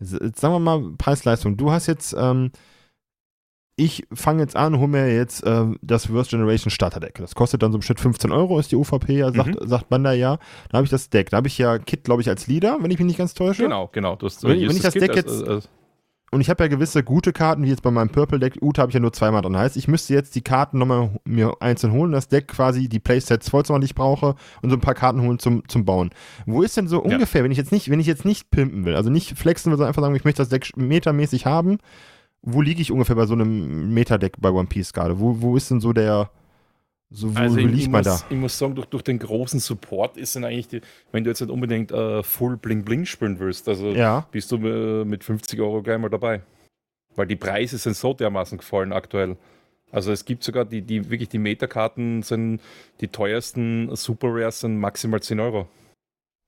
Jetzt 0.00 0.40
sagen 0.40 0.54
wir 0.54 0.60
mal 0.60 0.92
Preis-Leistung. 0.98 1.56
Du 1.56 1.70
hast 1.70 1.86
jetzt, 1.86 2.14
ähm, 2.18 2.52
ich 3.80 4.06
fange 4.12 4.42
jetzt 4.42 4.56
an, 4.56 4.78
hole 4.78 4.88
mir 4.88 5.14
jetzt 5.14 5.42
äh, 5.42 5.64
das 5.80 6.12
Worst 6.12 6.30
Generation 6.30 6.70
Starter 6.70 7.00
Deck. 7.00 7.14
Das 7.18 7.34
kostet 7.34 7.62
dann 7.62 7.72
so 7.72 7.78
im 7.78 7.82
Schnitt 7.82 7.98
15 7.98 8.30
Euro, 8.30 8.58
ist 8.58 8.70
die 8.70 8.76
UVP 8.76 9.14
ja, 9.16 9.32
sagt, 9.32 9.58
mhm. 9.58 9.66
sagt 9.66 9.88
Bandai 9.88 10.16
ja. 10.16 10.36
Dann 10.68 10.78
habe 10.78 10.84
ich 10.84 10.90
das 10.90 11.08
Deck. 11.08 11.30
Da 11.30 11.38
habe 11.38 11.48
ich 11.48 11.56
ja 11.56 11.78
Kit, 11.78 12.04
glaube 12.04 12.20
ich, 12.20 12.28
als 12.28 12.46
Leader, 12.46 12.76
wenn 12.80 12.90
ich 12.90 12.98
mich 12.98 13.06
nicht 13.06 13.18
ganz 13.18 13.32
täusche. 13.32 13.62
Genau, 13.62 13.88
genau. 13.90 14.16
Das, 14.16 14.42
wenn, 14.42 14.50
wenn 14.50 14.76
ich 14.76 14.82
das, 14.82 14.92
das 14.92 15.02
Deck 15.02 15.16
jetzt. 15.16 15.30
Als, 15.30 15.48
als 15.48 15.68
und 16.32 16.40
ich 16.40 16.48
habe 16.48 16.62
ja 16.62 16.68
gewisse 16.68 17.02
gute 17.02 17.32
Karten, 17.32 17.64
wie 17.64 17.70
jetzt 17.70 17.82
bei 17.82 17.90
meinem 17.90 18.10
Purple 18.10 18.38
Deck. 18.38 18.58
Ute 18.60 18.82
habe 18.82 18.90
ich 18.90 18.94
ja 18.94 19.00
nur 19.00 19.12
zweimal 19.12 19.42
dran. 19.42 19.56
Heißt, 19.56 19.76
ich 19.76 19.88
müsste 19.88 20.14
jetzt 20.14 20.34
die 20.36 20.42
Karten 20.42 20.78
nochmal 20.78 21.10
mir 21.24 21.56
einzeln 21.60 21.92
holen, 21.92 22.12
das 22.12 22.28
Deck 22.28 22.48
quasi 22.48 22.88
die 22.88 23.00
Playsets 23.00 23.48
voll 23.48 23.64
zu 23.64 23.72
machen, 23.72 23.80
die 23.80 23.86
ich 23.86 23.96
brauche, 23.96 24.36
und 24.62 24.70
so 24.70 24.76
ein 24.76 24.80
paar 24.80 24.94
Karten 24.94 25.22
holen 25.22 25.40
zum, 25.40 25.66
zum 25.68 25.84
Bauen. 25.84 26.10
Wo 26.46 26.62
ist 26.62 26.76
denn 26.76 26.86
so 26.86 27.04
ja. 27.04 27.14
ungefähr, 27.14 27.42
wenn 27.42 27.50
ich 27.50 27.58
jetzt 27.58 27.72
nicht, 27.72 27.90
wenn 27.90 27.98
ich 27.98 28.06
jetzt 28.06 28.24
nicht 28.24 28.50
pimpen 28.50 28.84
will, 28.84 28.94
also 28.94 29.10
nicht 29.10 29.36
flexen 29.36 29.72
will, 29.72 29.78
sondern 29.78 29.88
einfach 29.88 30.02
sagen, 30.02 30.14
ich 30.14 30.24
möchte 30.24 30.42
das 30.42 30.50
Deck 30.50 30.76
metamäßig 30.76 31.46
haben, 31.46 31.78
wo 32.42 32.60
liege 32.60 32.80
ich 32.80 32.90
ungefähr 32.90 33.16
bei 33.16 33.26
so 33.26 33.34
einem 33.34 33.92
Meta-Deck 33.92 34.34
bei 34.40 34.50
One 34.50 34.68
Piece 34.68 34.92
gerade? 34.92 35.18
Wo, 35.18 35.40
wo 35.40 35.56
ist 35.56 35.70
denn 35.70 35.80
so 35.80 35.92
der, 35.92 36.30
so, 37.10 37.34
wo 37.34 37.38
also 37.38 37.58
ich, 37.58 37.72
ich, 37.72 37.88
muss, 37.88 38.04
da? 38.04 38.20
ich 38.30 38.36
muss 38.36 38.56
sagen, 38.56 38.74
durch, 38.74 38.86
durch 38.86 39.02
den 39.02 39.18
großen 39.18 39.58
Support 39.58 40.16
ist 40.16 40.36
dann 40.36 40.44
eigentlich, 40.44 40.68
die, 40.68 40.80
wenn 41.10 41.24
du 41.24 41.30
jetzt 41.30 41.40
nicht 41.40 41.50
unbedingt 41.50 41.90
äh, 41.90 42.22
Full 42.22 42.56
Bling 42.56 42.84
Bling 42.84 43.04
spielen 43.04 43.38
willst, 43.40 43.68
also 43.68 43.90
ja. 43.90 44.26
bist 44.30 44.52
du 44.52 44.56
äh, 44.56 45.04
mit 45.04 45.24
50 45.24 45.60
Euro 45.60 45.82
gleich 45.82 45.98
mal 45.98 46.08
dabei. 46.08 46.42
Weil 47.16 47.26
die 47.26 47.36
Preise 47.36 47.76
sind 47.78 47.96
so 47.96 48.14
dermaßen 48.14 48.58
gefallen 48.58 48.92
aktuell. 48.92 49.36
Also 49.90 50.12
es 50.12 50.24
gibt 50.24 50.44
sogar 50.44 50.64
die, 50.64 50.82
die 50.82 51.10
wirklich 51.10 51.28
die 51.28 51.38
Metakarten 51.38 52.22
sind 52.22 52.60
die 53.00 53.08
teuersten 53.08 53.94
Super 53.96 54.28
Rares 54.30 54.60
sind 54.60 54.78
maximal 54.78 55.20
10 55.20 55.40
Euro. 55.40 55.66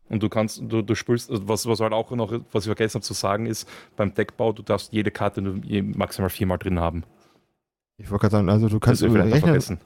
Und 0.08 0.22
du 0.22 0.28
kannst, 0.28 0.62
du, 0.62 0.82
du 0.82 0.94
spielst, 0.94 1.30
also 1.30 1.48
was, 1.48 1.66
was 1.66 1.80
halt 1.80 1.92
auch 1.92 2.10
noch, 2.10 2.32
was 2.52 2.64
ich 2.64 2.68
vergessen 2.68 2.96
habe 2.96 3.04
zu 3.04 3.14
sagen, 3.14 3.46
ist, 3.46 3.68
beim 3.96 4.12
Deckbau, 4.12 4.52
du 4.52 4.62
darfst 4.62 4.92
jede 4.92 5.10
Karte 5.10 5.40
nur 5.40 5.60
maximal 5.96 6.28
viermal 6.28 6.58
drin 6.58 6.78
haben. 6.78 7.04
Ich 7.96 8.10
wollte 8.10 8.22
gerade 8.22 8.32
sagen, 8.32 8.48
also 8.48 8.68
du 8.68 8.80
kannst 8.80 9.02
das 9.02 9.12
rechnen, 9.12 9.40
vergessen 9.40 9.80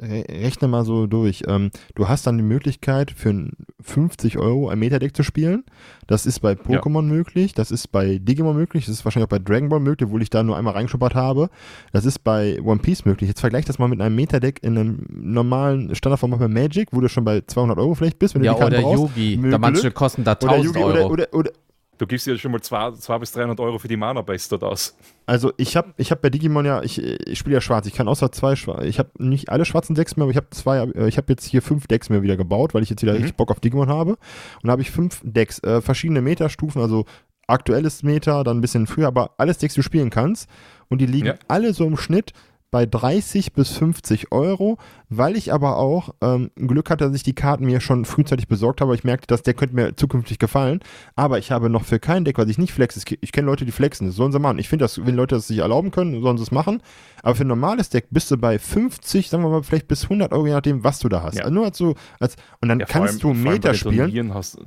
rechne 0.00 0.68
mal 0.68 0.84
so 0.84 1.06
durch. 1.06 1.42
Ähm, 1.46 1.70
du 1.94 2.08
hast 2.08 2.26
dann 2.26 2.36
die 2.36 2.44
Möglichkeit, 2.44 3.10
für 3.10 3.50
50 3.80 4.38
Euro 4.38 4.68
ein 4.68 4.78
Metadeck 4.78 5.14
zu 5.14 5.22
spielen. 5.22 5.64
Das 6.06 6.26
ist 6.26 6.40
bei 6.40 6.52
Pokémon 6.52 7.02
ja. 7.02 7.14
möglich, 7.14 7.54
das 7.54 7.70
ist 7.70 7.88
bei 7.88 8.18
Digimon 8.18 8.56
möglich, 8.56 8.86
das 8.86 8.94
ist 8.94 9.04
wahrscheinlich 9.04 9.26
auch 9.26 9.30
bei 9.30 9.38
Dragon 9.38 9.68
Ball 9.68 9.80
möglich, 9.80 10.06
obwohl 10.06 10.22
ich 10.22 10.30
da 10.30 10.42
nur 10.42 10.56
einmal 10.56 10.74
reingeschuppert 10.74 11.14
habe. 11.14 11.50
Das 11.92 12.04
ist 12.04 12.20
bei 12.24 12.60
One 12.62 12.80
Piece 12.80 13.04
möglich. 13.04 13.28
Jetzt 13.28 13.40
vergleich 13.40 13.64
das 13.64 13.78
mal 13.78 13.88
mit 13.88 14.00
einem 14.00 14.16
Metadeck 14.16 14.62
in 14.62 14.78
einem 14.78 15.06
normalen 15.10 15.94
Standardformat 15.94 16.38
bei 16.40 16.48
Magic, 16.48 16.88
wo 16.92 17.00
du 17.00 17.08
schon 17.08 17.24
bei 17.24 17.42
200 17.46 17.78
Euro 17.78 17.94
vielleicht 17.94 18.18
bist, 18.18 18.34
wenn 18.34 18.42
du 18.42 18.46
ja, 18.46 18.54
die 18.54 18.60
Karten 18.60 18.74
oder 18.74 18.82
brauchst. 18.82 19.16
Yugi. 19.16 19.50
Da 19.50 19.58
manche 19.58 19.90
kosten 19.90 20.24
da 20.24 20.32
1000 20.32 20.64
Yugi, 20.64 20.78
Euro. 20.78 20.90
Oder, 20.90 21.10
oder, 21.10 21.34
oder, 21.34 21.50
Du 21.98 22.06
gibst 22.06 22.26
dir 22.26 22.38
schon 22.38 22.52
mal 22.52 22.60
200 22.60 23.20
bis 23.20 23.32
300 23.32 23.58
Euro 23.60 23.78
für 23.78 23.88
die 23.88 23.96
Mana-Base 23.96 24.48
dort 24.50 24.64
aus. 24.64 24.96
Also 25.26 25.52
ich 25.56 25.76
habe 25.76 25.92
ich 25.96 26.10
hab 26.10 26.22
bei 26.22 26.30
Digimon 26.30 26.64
ja, 26.64 26.82
ich, 26.82 27.02
ich 27.02 27.38
spiele 27.38 27.54
ja 27.54 27.60
schwarz, 27.60 27.86
ich 27.86 27.94
kann 27.94 28.08
außer 28.08 28.30
zwei 28.32 28.56
schwarz, 28.56 28.84
ich 28.84 28.98
habe 28.98 29.10
nicht 29.18 29.50
alle 29.50 29.64
schwarzen 29.64 29.94
Decks 29.94 30.16
mehr, 30.16 30.22
aber 30.22 30.30
ich 30.30 30.36
habe 30.36 30.48
zwei, 30.50 30.78
äh, 30.78 31.08
ich 31.08 31.16
habe 31.16 31.32
jetzt 31.32 31.44
hier 31.44 31.60
fünf 31.60 31.88
Decks 31.88 32.08
mehr 32.08 32.22
wieder 32.22 32.36
gebaut, 32.36 32.72
weil 32.72 32.82
ich 32.82 32.90
jetzt 32.90 33.02
wieder 33.02 33.12
mhm. 33.12 33.18
richtig 33.18 33.36
Bock 33.36 33.50
auf 33.50 33.60
Digimon 33.60 33.88
habe. 33.88 34.12
Und 34.12 34.64
da 34.64 34.70
habe 34.70 34.82
ich 34.82 34.90
fünf 34.90 35.20
Decks, 35.24 35.62
äh, 35.64 35.80
verschiedene 35.80 36.22
Metastufen, 36.22 36.80
also 36.80 37.04
aktuelles 37.48 38.02
Meta, 38.02 38.44
dann 38.44 38.58
ein 38.58 38.60
bisschen 38.60 38.86
früher, 38.86 39.08
aber 39.08 39.32
alles 39.38 39.58
Decks, 39.58 39.74
die 39.74 39.80
du 39.80 39.84
spielen 39.84 40.10
kannst. 40.10 40.48
Und 40.88 41.00
die 41.00 41.06
liegen 41.06 41.26
ja. 41.26 41.34
alle 41.48 41.74
so 41.74 41.84
im 41.84 41.96
Schnitt 41.96 42.32
bei 42.70 42.84
30 42.84 43.54
bis 43.54 43.70
50 43.70 44.30
Euro, 44.30 44.76
weil 45.08 45.36
ich 45.36 45.52
aber 45.52 45.78
auch 45.78 46.10
ähm, 46.20 46.50
Glück 46.56 46.90
hatte, 46.90 47.06
dass 47.06 47.14
ich 47.14 47.22
die 47.22 47.34
Karten 47.34 47.64
mir 47.64 47.80
schon 47.80 48.04
frühzeitig 48.04 48.46
besorgt 48.46 48.80
habe. 48.80 48.94
Ich 48.94 49.04
merkte, 49.04 49.26
dass 49.26 49.42
der 49.42 49.54
könnte 49.54 49.74
mir 49.74 49.96
zukünftig 49.96 50.38
gefallen. 50.38 50.80
Aber 51.16 51.38
ich 51.38 51.50
habe 51.50 51.70
noch 51.70 51.84
für 51.84 51.98
kein 51.98 52.24
Deck, 52.24 52.36
was 52.36 52.48
ich 52.48 52.58
nicht 52.58 52.72
flexe. 52.72 53.00
Ich 53.20 53.32
kenne 53.32 53.46
Leute, 53.46 53.64
die 53.64 53.72
flexen. 53.72 54.06
Das 54.06 54.16
sollen 54.16 54.32
sie 54.32 54.38
machen. 54.38 54.58
Ich 54.58 54.68
finde, 54.68 54.86
wenn 54.98 55.14
Leute 55.14 55.36
das 55.36 55.48
sich 55.48 55.58
erlauben 55.58 55.90
können, 55.90 56.20
sollen 56.20 56.36
sie 56.36 56.42
es 56.42 56.50
machen. 56.50 56.82
Aber 57.22 57.34
für 57.34 57.44
ein 57.44 57.48
normales 57.48 57.88
Deck 57.88 58.08
bist 58.10 58.30
du 58.30 58.36
bei 58.36 58.58
50, 58.58 59.30
sagen 59.30 59.42
wir 59.42 59.50
mal, 59.50 59.62
vielleicht 59.62 59.88
bis 59.88 60.04
100 60.04 60.32
Euro, 60.32 60.46
je 60.46 60.52
nachdem, 60.52 60.84
was 60.84 60.98
du 60.98 61.08
da 61.08 61.22
hast. 61.22 61.36
Ja. 61.36 61.44
Also 61.44 61.54
nur 61.54 61.64
als 61.64 61.78
so, 61.78 61.94
als, 62.20 62.36
und 62.60 62.68
dann 62.68 62.80
ja, 62.80 62.86
kannst 62.86 63.24
allem, 63.24 63.34
du 63.36 63.50
Meter 63.50 63.72
spielen. 63.72 64.34
Hast, 64.34 64.58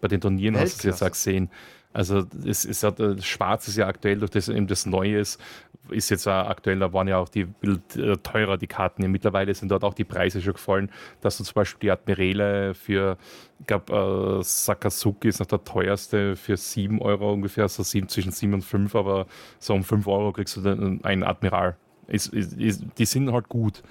bei 0.00 0.08
den 0.08 0.20
Turnieren 0.20 0.54
Weltklasse. 0.54 0.76
hast 0.76 0.84
du 0.84 0.88
es 0.88 1.00
jetzt 1.00 1.12
gesehen. 1.12 1.50
Also 1.92 2.24
es 2.46 2.64
ist 2.64 2.82
ja, 2.82 2.92
Schwarz 3.20 3.66
ist 3.66 3.76
ja 3.76 3.88
aktuell 3.88 4.18
durch 4.18 4.30
das 4.30 4.48
eben 4.48 4.68
das 4.68 4.86
Neue 4.86 5.18
ist, 5.18 5.40
ist 5.88 6.08
jetzt 6.10 6.26
aktuell, 6.28 6.78
da 6.78 6.92
waren 6.92 7.08
ja 7.08 7.18
auch 7.18 7.28
die 7.28 7.48
äh, 7.62 8.16
teurer, 8.22 8.58
die 8.58 8.68
Karten. 8.68 9.10
Mittlerweile 9.10 9.52
sind 9.54 9.70
dort 9.70 9.82
auch 9.82 9.94
die 9.94 10.04
Preise 10.04 10.40
schon 10.40 10.52
gefallen, 10.52 10.92
dass 11.20 11.38
du 11.38 11.44
zum 11.44 11.54
Beispiel 11.54 11.80
die 11.80 11.90
Admirale 11.90 12.74
für, 12.74 13.16
ich 13.58 13.66
glaube, 13.66 14.38
äh, 14.40 14.42
Sakazuki 14.44 15.28
ist 15.28 15.40
noch 15.40 15.46
der 15.46 15.64
teuerste 15.64 16.36
für 16.36 16.56
7 16.56 17.00
Euro 17.00 17.32
ungefähr, 17.32 17.68
so 17.68 17.82
7, 17.82 18.08
zwischen 18.08 18.30
7 18.30 18.54
und 18.54 18.62
5, 18.62 18.94
aber 18.94 19.26
so 19.58 19.74
um 19.74 19.82
5 19.82 20.06
Euro 20.06 20.32
kriegst 20.32 20.56
du 20.56 20.60
dann 20.60 21.02
einen 21.02 21.24
Admiral. 21.24 21.76
Ist, 22.06 22.28
ist, 22.28 22.52
ist, 22.52 22.84
die 22.98 23.04
sind 23.04 23.32
halt 23.32 23.48
gut 23.48 23.82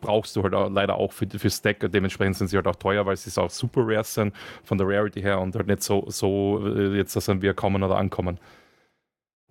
brauchst 0.00 0.36
du 0.36 0.42
halt 0.42 0.54
auch, 0.54 0.70
leider 0.70 0.96
auch 0.96 1.12
für, 1.12 1.26
für 1.28 1.50
Stack. 1.50 1.80
Dementsprechend 1.90 2.36
sind 2.36 2.48
sie 2.48 2.56
halt 2.56 2.66
auch 2.66 2.76
teuer, 2.76 3.06
weil 3.06 3.16
sie 3.16 3.40
auch 3.40 3.50
super 3.50 3.82
rare 3.84 4.04
sind 4.04 4.34
von 4.64 4.78
der 4.78 4.86
Rarity 4.86 5.20
her 5.20 5.40
und 5.40 5.54
halt 5.54 5.66
nicht 5.66 5.82
so, 5.82 6.04
so 6.08 6.62
äh, 6.66 6.96
jetzt, 6.96 7.16
dass 7.16 7.28
wir 7.28 7.54
kommen 7.54 7.82
oder 7.82 7.96
ankommen. 7.96 8.38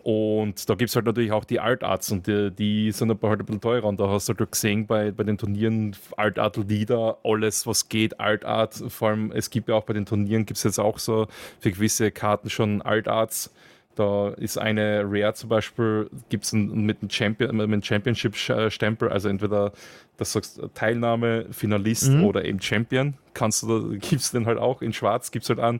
Und 0.06 0.70
da 0.70 0.76
gibt 0.76 0.90
es 0.90 0.96
halt 0.96 1.08
natürlich 1.08 1.32
auch 1.32 1.46
die 1.46 1.60
Altarts 1.60 2.12
und 2.12 2.28
die, 2.28 2.52
die 2.52 2.92
sind 2.92 3.10
aber 3.10 3.30
halt 3.30 3.40
ein 3.40 3.48
bisschen 3.48 3.62
teurer. 3.62 3.86
Und 3.86 4.00
da 4.00 4.08
hast 4.08 4.30
du 4.30 4.36
halt 4.38 4.52
gesehen 4.52 4.86
bei, 4.86 5.10
bei 5.10 5.24
den 5.24 5.40
Turnieren 5.40 5.96
Altart-Lieder, 6.16 7.18
alles 7.24 7.66
was 7.66 7.90
geht, 7.90 8.20
Altart. 8.20 8.76
Vor 8.90 9.10
allem, 9.10 9.32
es 9.32 9.50
gibt 9.50 9.68
ja 9.68 9.74
auch 9.74 9.84
bei 9.84 9.94
den 9.94 10.06
Turnieren, 10.06 10.46
gibt 10.46 10.58
es 10.58 10.64
jetzt 10.64 10.80
auch 10.80 11.00
so 11.00 11.26
für 11.60 11.72
gewisse 11.72 12.12
Karten 12.12 12.52
schon 12.52 12.84
Altarts. 12.84 13.52
Da 13.96 14.30
ist 14.30 14.58
eine 14.58 15.04
Rare 15.06 15.34
zum 15.34 15.50
Beispiel, 15.50 16.10
gibt 16.30 16.44
es 16.44 16.54
mit 16.54 17.02
einem 17.02 17.10
Champion, 17.10 17.56
mit 17.56 17.64
einem 17.64 17.82
Championship-Stempel, 17.82 19.10
also 19.10 19.30
entweder 19.30 19.72
das 20.18 20.34
sagst 20.34 20.62
Teilnahme, 20.74 21.48
Finalist 21.52 22.10
mhm. 22.10 22.26
oder 22.26 22.46
eben 22.46 22.62
Champion, 22.62 23.16
kannst 23.34 23.64
du, 23.64 23.90
gibt 24.00 24.22
es 24.22 24.32
den 24.32 24.46
halt 24.46 24.58
auch 24.58 24.82
in 24.82 24.94
Schwarz, 24.94 25.32
gibt 25.32 25.44
es 25.44 25.50
halt 25.50 25.60
an, 25.60 25.80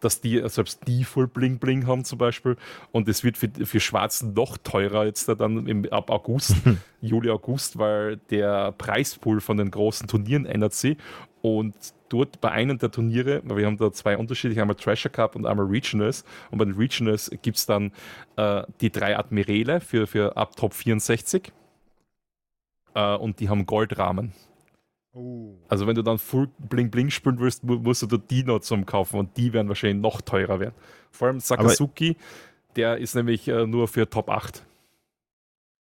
dass 0.00 0.20
die 0.20 0.42
selbst 0.48 0.80
die 0.86 1.04
voll 1.04 1.26
Bling 1.26 1.58
Bling 1.58 1.86
haben 1.86 2.04
zum 2.04 2.18
Beispiel. 2.18 2.56
Und 2.92 3.08
es 3.08 3.24
wird 3.24 3.38
für, 3.38 3.48
für 3.48 3.80
Schwarzen 3.80 4.34
noch 4.34 4.58
teurer 4.58 5.06
jetzt 5.06 5.28
dann 5.28 5.66
im, 5.66 5.90
ab 5.90 6.10
August, 6.10 6.56
Juli, 7.00 7.30
August, 7.30 7.78
weil 7.78 8.18
der 8.30 8.72
Preispool 8.72 9.40
von 9.40 9.56
den 9.56 9.70
großen 9.70 10.06
Turnieren 10.06 10.44
ändert 10.44 10.74
sich. 10.74 10.98
Und 11.40 11.74
dort 12.14 12.40
bei 12.40 12.50
einem 12.52 12.78
der 12.78 12.90
Turniere, 12.90 13.42
weil 13.44 13.58
wir 13.58 13.66
haben 13.66 13.76
da 13.76 13.92
zwei 13.92 14.16
unterschiedliche, 14.16 14.60
einmal 14.60 14.76
Treasure 14.76 15.12
Cup 15.12 15.34
und 15.34 15.46
einmal 15.46 15.66
Regionals. 15.66 16.24
Und 16.50 16.58
bei 16.58 16.64
den 16.64 16.74
Regionals 16.74 17.30
gibt 17.42 17.56
es 17.56 17.66
dann 17.66 17.92
äh, 18.36 18.62
die 18.80 18.90
drei 18.90 19.18
Admirale 19.18 19.80
für, 19.80 20.06
für 20.06 20.36
ab 20.36 20.54
Top 20.56 20.74
64. 20.74 21.52
Äh, 22.94 23.16
und 23.16 23.40
die 23.40 23.48
haben 23.48 23.66
Goldrahmen. 23.66 24.32
Oh. 25.12 25.54
Also 25.68 25.86
wenn 25.86 25.94
du 25.94 26.02
dann 26.02 26.18
Full 26.18 26.48
Bling 26.58 26.90
Bling 26.90 27.10
spielen 27.10 27.38
willst, 27.38 27.64
musst 27.64 28.02
du 28.02 28.16
die 28.16 28.44
noch 28.44 28.60
zum 28.60 28.86
kaufen 28.86 29.18
und 29.18 29.36
die 29.36 29.52
werden 29.52 29.68
wahrscheinlich 29.68 30.02
noch 30.02 30.20
teurer 30.20 30.60
werden. 30.60 30.74
Vor 31.10 31.28
allem 31.28 31.40
Sakazuki, 31.40 32.10
Aber 32.10 32.74
der 32.76 32.98
ist 32.98 33.14
nämlich 33.14 33.46
äh, 33.48 33.66
nur 33.66 33.88
für 33.88 34.08
Top 34.08 34.28
8. 34.28 34.64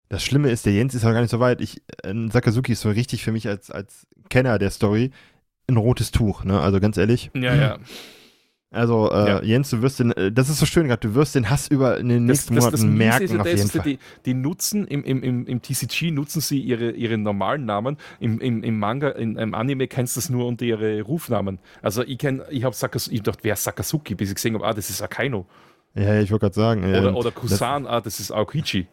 Das 0.10 0.24
Schlimme 0.24 0.52
ist, 0.52 0.68
der 0.68 0.74
Jens 0.74 0.94
ist 0.94 1.04
ja 1.04 1.12
gar 1.12 1.22
nicht 1.22 1.32
so 1.32 1.40
weit. 1.40 1.62
Ich, 1.62 1.82
äh, 2.04 2.14
Sakazuki 2.30 2.74
ist 2.74 2.82
so 2.82 2.90
richtig 2.90 3.24
für 3.24 3.32
mich 3.32 3.48
als, 3.48 3.72
als 3.72 4.06
Kenner 4.30 4.60
der 4.60 4.70
Story 4.70 5.12
ein 5.68 5.78
rotes 5.78 6.12
Tuch, 6.12 6.44
ne? 6.44 6.60
Also 6.60 6.80
ganz 6.80 6.98
ehrlich. 6.98 7.32
Ja, 7.34 7.56
ja. 7.56 7.78
Also, 8.76 9.10
äh, 9.10 9.28
ja. 9.28 9.42
Jens, 9.42 9.70
du 9.70 9.82
wirst 9.82 10.00
den, 10.00 10.12
äh, 10.12 10.34
das 10.34 10.50
ist 10.50 10.60
so 10.60 10.66
schön 10.66 10.88
gerade, 10.88 11.08
du 11.08 11.16
wirst 11.16 11.34
den 11.34 11.50
Hass 11.50 11.70
über 11.70 11.98
in 11.98 12.10
den 12.10 12.26
nächsten 12.26 12.56
das, 12.56 12.72
das, 12.72 12.82
Monaten 12.82 12.98
das 12.98 13.30
merken, 13.30 13.42
auf 13.42 13.48
jeden 13.48 13.70
Fall. 13.70 13.82
Die, 13.84 14.00
die, 14.26 14.34
nutzen, 14.34 14.86
im, 14.86 15.04
im, 15.04 15.24
im, 15.24 15.48
im 15.48 15.62
TCG 15.62 16.12
nutzen 16.12 16.42
sie 16.42 16.60
ihre, 16.60 16.92
ihre 16.92 17.18
normalen 17.18 17.66
Namen, 17.66 17.96
im, 18.20 18.42
im, 18.42 18.64
im 18.64 18.78
Manga, 18.78 19.10
in, 19.12 19.38
im 19.38 19.54
Anime 19.54 19.88
kennst 19.88 20.18
du 20.18 20.20
das 20.20 20.30
nur 20.30 20.46
unter 20.46 20.66
ihre 20.66 21.02
Rufnamen. 21.04 21.60
Also, 21.82 22.04
ich 22.04 22.18
kenn, 22.18 22.42
ich 22.50 22.66
habe 22.66 22.76
Sakazuki, 22.76 23.16
ich 23.16 23.24
dachte, 23.24 23.40
wer 23.44 23.54
ist 23.54 23.64
Sakazuki, 23.64 24.14
bis 24.14 24.30
ich 24.30 24.36
gesehen 24.36 24.56
habe, 24.56 24.66
ah, 24.66 24.74
das 24.74 24.90
ist 24.90 25.02
Akaino. 25.02 25.46
Ja, 25.94 26.20
ich 26.20 26.30
wollte 26.32 26.44
gerade 26.44 26.56
sagen. 26.56 26.84
Oder, 26.84 27.10
ähm, 27.10 27.16
oder 27.16 27.32
Kusan, 27.32 27.88
ah, 27.88 28.02
das 28.02 28.20
ist 28.20 28.32
Aokichi. 28.32 28.88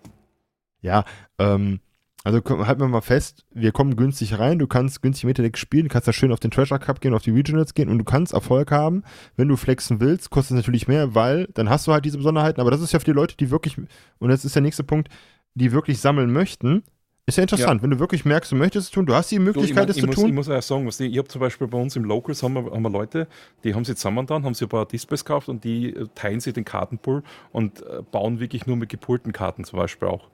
Ja, 0.81 1.05
ähm, 1.39 1.81
also 2.24 2.40
halten 2.44 2.81
wir 2.81 2.89
mal 2.89 3.01
fest, 3.01 3.44
wir 3.53 3.73
kommen 3.73 3.97
günstig 3.97 4.39
rein, 4.39 4.59
du 4.59 4.66
kannst 4.66 5.03
günstig 5.03 5.24
Metadeck 5.24 5.59
spielen, 5.59 5.85
du 5.85 5.89
kannst 5.90 6.07
da 6.07 6.12
schön 6.12 6.32
auf 6.32 6.40
den 6.40 6.51
Treasure 6.51 6.78
Cup 6.78 7.01
gehen, 7.01 7.15
auf 7.15 7.23
die 7.23 7.32
Regionals 7.32 7.74
gehen 7.74 7.89
und 7.89 7.99
du 7.99 8.05
kannst 8.05 8.32
Erfolg 8.32 8.70
haben. 8.70 9.03
Wenn 9.36 9.49
du 9.49 9.57
flexen 9.57 10.01
willst, 10.01 10.31
kostet 10.31 10.53
es 10.53 10.62
natürlich 10.62 10.86
mehr, 10.86 11.15
weil 11.15 11.49
dann 11.55 11.69
hast 11.69 11.86
du 11.86 11.93
halt 11.93 12.05
diese 12.05 12.19
Besonderheiten, 12.19 12.61
aber 12.61 12.70
das 12.70 12.81
ist 12.81 12.93
ja 12.93 12.99
für 12.99 13.05
die 13.05 13.12
Leute, 13.12 13.36
die 13.36 13.51
wirklich, 13.51 13.77
und 13.77 14.28
das 14.28 14.44
ist 14.44 14.55
der 14.55 14.62
nächste 14.62 14.85
Punkt, 14.85 15.09
die 15.55 15.73
wirklich 15.73 16.01
sammeln 16.01 16.32
möchten, 16.32 16.85
ist 17.24 17.36
ja 17.36 17.43
interessant, 17.43 17.81
ja. 17.81 17.82
wenn 17.82 17.90
du 17.90 18.01
wirklich 18.01 18.24
merkst, 18.24 18.51
du 18.51 18.57
möchtest 18.57 18.89
es 18.89 18.90
tun, 18.90 19.07
du 19.07 19.15
hast 19.15 19.31
die 19.31 19.39
Möglichkeit, 19.39 19.89
es 19.89 19.97
zu 19.97 20.07
muss, 20.07 20.16
tun. 20.16 20.27
Ich 20.27 20.35
muss 20.35 20.49
ja 20.49 20.61
sagen, 20.61 20.86
was 20.86 20.97
die, 20.97 21.07
ich 21.07 21.19
habe 21.19 21.28
zum 21.28 21.40
Beispiel 21.40 21.69
bei 21.69 21.78
uns 21.78 21.94
im 21.94 22.05
Locals 22.05 22.43
haben 22.43 22.55
wir, 22.55 22.73
haben 22.73 22.82
wir 22.82 22.90
Leute, 22.90 23.28
die 23.62 23.74
haben 23.74 23.85
sie 23.85 23.94
zusammen 23.94 24.27
dann, 24.27 24.44
haben 24.44 24.55
sie 24.55 24.65
ein 24.65 24.69
paar 24.69 24.86
Displays 24.86 25.24
gekauft 25.24 25.49
und 25.49 25.62
die 25.62 25.94
äh, 25.94 26.09
teilen 26.16 26.40
sich 26.40 26.53
den 26.53 26.65
Kartenpool 26.65 27.23
und 27.53 27.81
äh, 27.82 28.03
bauen 28.11 28.40
wirklich 28.40 28.66
nur 28.66 28.77
mit 28.77 28.89
gepulten 28.89 29.32
Karten 29.32 29.62
zum 29.62 29.78
Beispiel 29.78 30.09
auch 30.09 30.31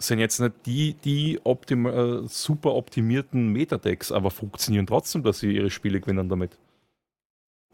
sind 0.00 0.18
jetzt 0.18 0.40
nicht 0.40 0.54
die, 0.66 0.94
die 0.94 1.40
optim 1.44 1.86
äh, 1.86 2.26
super 2.26 2.74
optimierten 2.74 3.52
Metadecks, 3.52 4.10
aber 4.10 4.30
funktionieren 4.30 4.86
trotzdem, 4.86 5.22
dass 5.22 5.40
sie 5.40 5.54
ihre 5.54 5.70
Spiele 5.70 6.00
gewinnen 6.00 6.28
damit. 6.28 6.58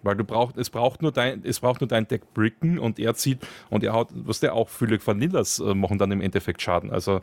Weil 0.03 0.17
du 0.17 0.25
brauchst, 0.25 0.57
es 0.59 0.71
braucht 0.71 1.03
nur 1.03 1.13
dein, 1.13 1.45
es 1.45 1.61
braucht 1.61 1.81
nur 1.81 1.89
dein 1.89 2.07
Deck 2.09 2.35
Bricken 2.35 2.79
und 2.79 2.99
er 2.99 3.15
zieht 3.15 3.39
und 3.71 3.85
er 3.85 3.95
hat, 3.95 4.09
was 4.13 4.41
der 4.41 4.55
auch 4.55 4.69
viele 4.69 5.05
Vanillas 5.05 5.59
äh, 5.61 5.75
machen 5.75 5.99
dann 5.99 6.13
im 6.13 6.21
Endeffekt 6.21 6.61
Schaden. 6.61 6.91
Also 6.91 7.21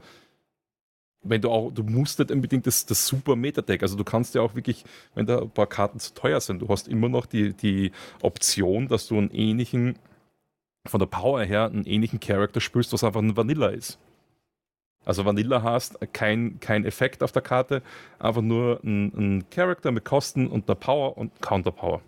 wenn 1.24 1.42
du 1.42 1.50
auch, 1.50 1.72
du 1.72 1.84
musst 1.84 2.20
nicht 2.20 2.32
unbedingt 2.32 2.68
das, 2.68 2.86
das 2.86 3.06
super 3.08 3.36
Metadeck, 3.36 3.82
also 3.82 3.96
du 3.96 4.04
kannst 4.04 4.36
ja 4.36 4.42
auch 4.42 4.56
wirklich, 4.56 4.84
wenn 5.16 5.26
da 5.26 5.42
ein 5.42 5.50
paar 5.50 5.68
Karten 5.68 6.00
zu 6.00 6.14
teuer 6.14 6.42
sind, 6.42 6.62
du 6.62 6.68
hast 6.70 6.88
immer 6.88 7.10
noch 7.10 7.26
die, 7.26 7.54
die 7.54 7.92
Option, 8.22 8.88
dass 8.88 9.08
du 9.08 9.18
einen 9.18 9.32
ähnlichen, 9.32 9.98
von 10.86 11.00
der 11.00 11.08
Power 11.08 11.44
her, 11.44 11.66
einen 11.66 11.86
ähnlichen 11.86 12.20
Charakter 12.20 12.60
spielst, 12.60 12.92
was 12.92 13.04
einfach 13.04 13.22
ein 13.22 13.38
Vanilla 13.38 13.68
ist. 13.68 14.00
Also 15.06 15.26
Vanilla 15.26 15.64
hast 15.64 15.98
kein, 16.14 16.60
kein 16.60 16.86
Effekt 16.86 17.24
auf 17.24 17.32
der 17.32 17.42
Karte, 17.42 17.82
einfach 18.20 18.42
nur 18.42 18.80
ein, 18.84 19.12
ein 19.16 19.50
Charakter 19.50 19.92
mit 19.92 20.06
Kosten 20.06 20.48
und 20.48 20.70
einer 20.70 20.76
Power 20.76 21.18
und 21.18 21.42
Counterpower. 21.42 22.02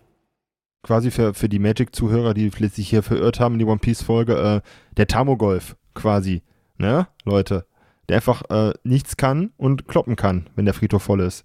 Quasi 0.82 1.10
für, 1.10 1.34
für 1.34 1.48
die 1.48 1.58
Magic-Zuhörer, 1.58 2.32
die 2.32 2.48
sich 2.50 2.88
hier 2.88 3.02
verirrt 3.02 3.40
haben 3.40 3.54
in 3.54 3.58
die 3.58 3.64
One 3.64 3.78
Piece-Folge, 3.78 4.62
äh, 4.64 4.68
der 4.96 5.06
Tamogolf 5.06 5.76
quasi, 5.94 6.42
ne, 6.78 7.08
Leute? 7.24 7.66
Der 8.08 8.16
einfach 8.16 8.42
äh, 8.50 8.72
nichts 8.84 9.16
kann 9.16 9.52
und 9.56 9.88
kloppen 9.88 10.14
kann, 10.14 10.48
wenn 10.54 10.64
der 10.64 10.74
Friedhof 10.74 11.02
voll 11.02 11.20
ist. 11.20 11.44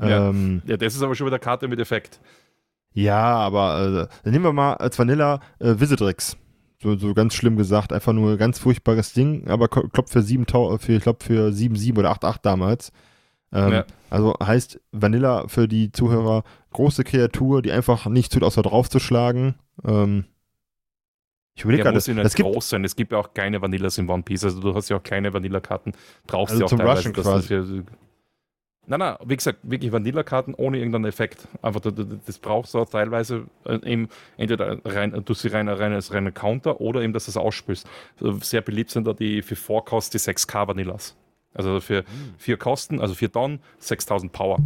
Ähm, 0.00 0.62
ja. 0.64 0.72
ja, 0.72 0.76
das 0.76 0.94
ist 0.94 1.02
aber 1.02 1.16
schon 1.16 1.26
wieder 1.26 1.40
Karte 1.40 1.66
mit 1.66 1.80
Effekt. 1.80 2.20
Ja, 2.92 3.36
aber 3.36 4.08
äh, 4.08 4.16
dann 4.22 4.32
nehmen 4.32 4.44
wir 4.44 4.52
mal 4.52 4.74
als 4.74 4.96
Vanilla 4.98 5.40
äh, 5.58 5.74
Visitrix 5.78 6.36
so, 6.80 6.96
so 6.96 7.12
ganz 7.14 7.34
schlimm 7.34 7.56
gesagt, 7.56 7.92
einfach 7.92 8.12
nur 8.12 8.32
ein 8.32 8.38
ganz 8.38 8.58
furchtbares 8.58 9.12
Ding, 9.12 9.48
aber 9.48 9.68
klopft 9.68 10.12
für 10.12 10.22
7, 10.22 10.46
für, 10.46 10.92
ich 10.92 11.02
glaube 11.02 11.24
für 11.24 11.48
7,7 11.48 11.98
oder 11.98 12.12
8,8 12.12 12.38
damals. 12.42 12.92
Ähm, 13.52 13.72
ja. 13.72 13.84
Also 14.10 14.34
heißt 14.42 14.80
Vanilla 14.92 15.48
für 15.48 15.68
die 15.68 15.90
Zuhörer 15.90 16.44
große 16.70 17.02
Kreatur, 17.02 17.62
die 17.62 17.72
einfach 17.72 18.06
nicht 18.06 18.32
tut, 18.32 18.42
außer 18.42 18.62
draufzuschlagen. 18.62 19.54
Ähm, 19.84 20.26
ich 21.54 21.64
überlege 21.64 21.82
gerade, 21.82 21.98
es 21.98 22.34
gibt 22.34 22.52
groß 22.52 22.68
sein. 22.68 22.84
Es 22.84 22.94
gibt 22.94 23.10
ja 23.10 23.18
auch 23.18 23.34
keine 23.34 23.60
Vanillas 23.60 23.98
in 23.98 24.08
One 24.08 24.22
Piece, 24.22 24.44
also 24.44 24.60
du 24.60 24.74
hast 24.74 24.90
ja 24.90 24.96
auch 24.96 25.02
keine 25.02 25.32
Vanilla-Karten, 25.32 25.92
brauchst 26.26 26.52
also 26.52 26.60
ja 26.60 26.64
auch 26.66 26.68
zum 26.68 26.78
teilweise. 26.78 27.08
Rushen 27.08 27.12
quasi. 27.14 27.82
Nein, 28.90 29.00
nein, 29.00 29.16
wie 29.26 29.36
gesagt, 29.36 29.58
wirklich 29.62 29.92
Vanilla-Karten 29.92 30.54
ohne 30.54 30.78
irgendeinen 30.78 31.04
Effekt. 31.04 31.46
Einfach, 31.60 31.82
das 31.82 32.38
brauchst 32.38 32.72
du 32.72 32.78
auch 32.78 32.88
teilweise 32.88 33.44
äh, 33.66 33.78
eben 33.84 34.08
entweder 34.38 34.78
rein, 34.82 35.22
du 35.26 35.34
sie 35.34 35.48
rein, 35.48 35.68
rein 35.68 35.92
als 35.92 36.14
reiner 36.14 36.32
Counter 36.32 36.80
oder 36.80 37.02
eben, 37.02 37.12
dass 37.12 37.26
du 37.26 37.32
es 37.32 37.36
ausspielst. 37.36 37.86
Sehr 38.40 38.62
beliebt 38.62 38.90
sind 38.90 39.06
da 39.06 39.12
die 39.12 39.42
für 39.42 39.56
Vorkost 39.56 40.14
die 40.14 40.18
6K 40.18 40.68
Vanillas. 40.68 41.14
Also 41.52 41.80
für 41.80 42.00
mhm. 42.02 42.34
vier 42.38 42.56
Kosten, 42.56 42.98
also 42.98 43.12
vier 43.12 43.28
Don, 43.28 43.60
6000 43.78 44.32
Power. 44.32 44.58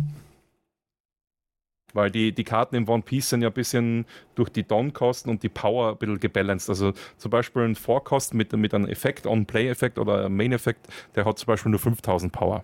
Weil 1.93 2.13
die, 2.13 2.33
die 2.33 2.45
Karten 2.45 2.77
im 2.77 2.89
One 2.89 3.03
Piece 3.03 3.29
sind 3.29 3.43
ja 3.43 3.49
ein 3.49 3.55
bisschen 3.55 4.07
durch 4.37 4.51
die 4.51 4.63
Don-Kosten 4.63 5.31
und 5.31 5.43
die 5.43 5.49
Power 5.49 5.91
ein 5.91 5.97
bisschen 5.99 6.21
gebalanced. 6.21 6.71
Also 6.71 6.93
zum 7.17 7.31
Beispiel 7.33 7.63
ein 7.63 7.75
Vorkost 7.75 8.35
mit, 8.35 8.53
mit 8.53 8.73
einem 8.73 8.87
Effekt, 8.87 9.27
On-Play-Effekt 9.27 9.99
oder 9.99 10.29
Main-Effekt, 10.29 10.87
der 11.17 11.25
hat 11.25 11.41
zum 11.41 11.47
Beispiel 11.47 11.71
nur 11.71 11.81
5000 11.81 12.33
Power 12.33 12.63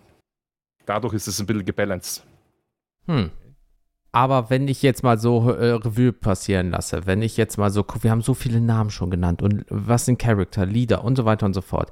dadurch 0.89 1.15
ist 1.15 1.29
es 1.29 1.41
ein 1.41 1.47
bisschen 1.47 1.65
gebalanced. 1.65 2.25
Hm. 3.07 3.31
Aber 4.11 4.51
wenn 4.51 4.69
ich 4.69 4.83
jetzt 4.83 5.03
mal 5.03 5.19
so 5.19 5.51
äh, 5.51 5.73
Revue 5.73 6.13
passieren 6.13 6.71
lasse, 6.71 7.07
wenn 7.07 7.23
ich 7.23 7.37
jetzt 7.37 7.59
mal 7.59 7.71
so 7.71 7.85
gucke, 7.85 8.05
wir 8.05 8.11
haben 8.11 8.23
so 8.23 8.35
viele 8.35 8.61
Namen 8.61 8.91
schon 8.91 9.11
genannt 9.11 9.43
und 9.43 9.65
was 9.69 10.07
sind 10.07 10.19
Charakter, 10.19 10.65
Leader 10.65 11.05
und 11.05 11.17
so 11.17 11.25
weiter 11.25 11.47
und 11.47 11.55
so 11.55 11.61
fort. 11.61 11.91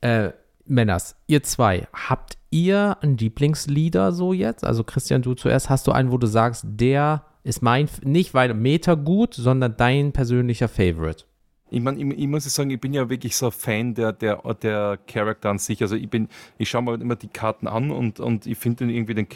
Äh, 0.00 0.30
Männers, 0.64 1.16
ihr 1.26 1.42
zwei, 1.42 1.86
habt 1.92 2.38
ihr 2.50 2.96
einen 3.00 3.16
Lieblingsleader 3.16 4.12
so 4.12 4.32
jetzt? 4.32 4.64
Also 4.64 4.84
Christian, 4.84 5.22
du 5.22 5.34
zuerst, 5.34 5.70
hast 5.70 5.86
du 5.86 5.92
einen, 5.92 6.10
wo 6.10 6.18
du 6.18 6.26
sagst, 6.26 6.64
der 6.66 7.24
ist 7.42 7.62
mein, 7.62 7.88
nicht 8.02 8.34
weil 8.34 8.52
Meter 8.54 8.96
gut, 8.96 9.34
sondern 9.34 9.76
dein 9.76 10.12
persönlicher 10.12 10.68
Favorite? 10.68 11.24
Ich, 11.70 11.80
mein, 11.80 11.98
ich, 11.98 12.18
ich, 12.18 12.26
muss 12.26 12.44
sagen, 12.44 12.70
ich 12.70 12.80
bin 12.80 12.92
ja 12.94 13.08
wirklich 13.10 13.36
so 13.36 13.46
ein 13.46 13.52
Fan 13.52 13.94
der, 13.94 14.12
der, 14.12 14.42
der 14.54 14.98
Charakter 15.06 15.50
an 15.50 15.58
sich. 15.58 15.82
Also 15.82 15.96
ich 15.96 16.08
bin, 16.08 16.28
ich 16.56 16.68
schaue 16.70 16.82
mir 16.82 16.94
immer 16.94 17.16
die 17.16 17.28
Karten 17.28 17.66
an 17.66 17.90
und, 17.90 18.20
und 18.20 18.46
ich 18.46 18.58
finde 18.58 18.84
irgendwie 18.84 19.14
den 19.14 19.28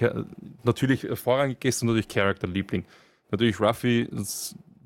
natürlich 0.64 1.06
vorrangig 1.18 1.64
ist 1.64 1.82
natürlich 1.82 2.08
Charakter-Liebling. 2.08 2.84
Natürlich 3.30 3.60
Ruffy, 3.60 4.08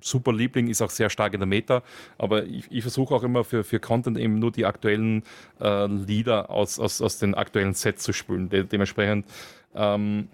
super 0.01 0.33
Liebling, 0.33 0.69
ist 0.69 0.83
auch 0.83 0.91
sehr 0.91 1.11
stark 1.11 1.35
in 1.35 1.41
der 1.41 1.47
Meta, 1.47 1.83
aber 2.17 2.45
ich, 2.45 2.65
ich 2.71 2.83
versuche 2.83 3.15
auch 3.15 3.23
immer 3.23 3.45
für, 3.45 3.65
für 3.65 3.81
Content 3.81 4.19
eben 4.19 4.39
nur 4.39 4.53
die 4.53 4.65
aktuellen 4.65 5.25
äh, 5.61 5.87
Lieder 5.87 6.51
aus, 6.51 6.79
aus, 6.79 7.03
aus 7.03 7.19
den 7.19 7.35
aktuellen 7.35 7.75
Sets 7.75 8.05
zu 8.05 8.13
spielen. 8.13 8.49
De 8.49 8.65
dementsprechend 8.65 9.27
ähm, 9.75 10.29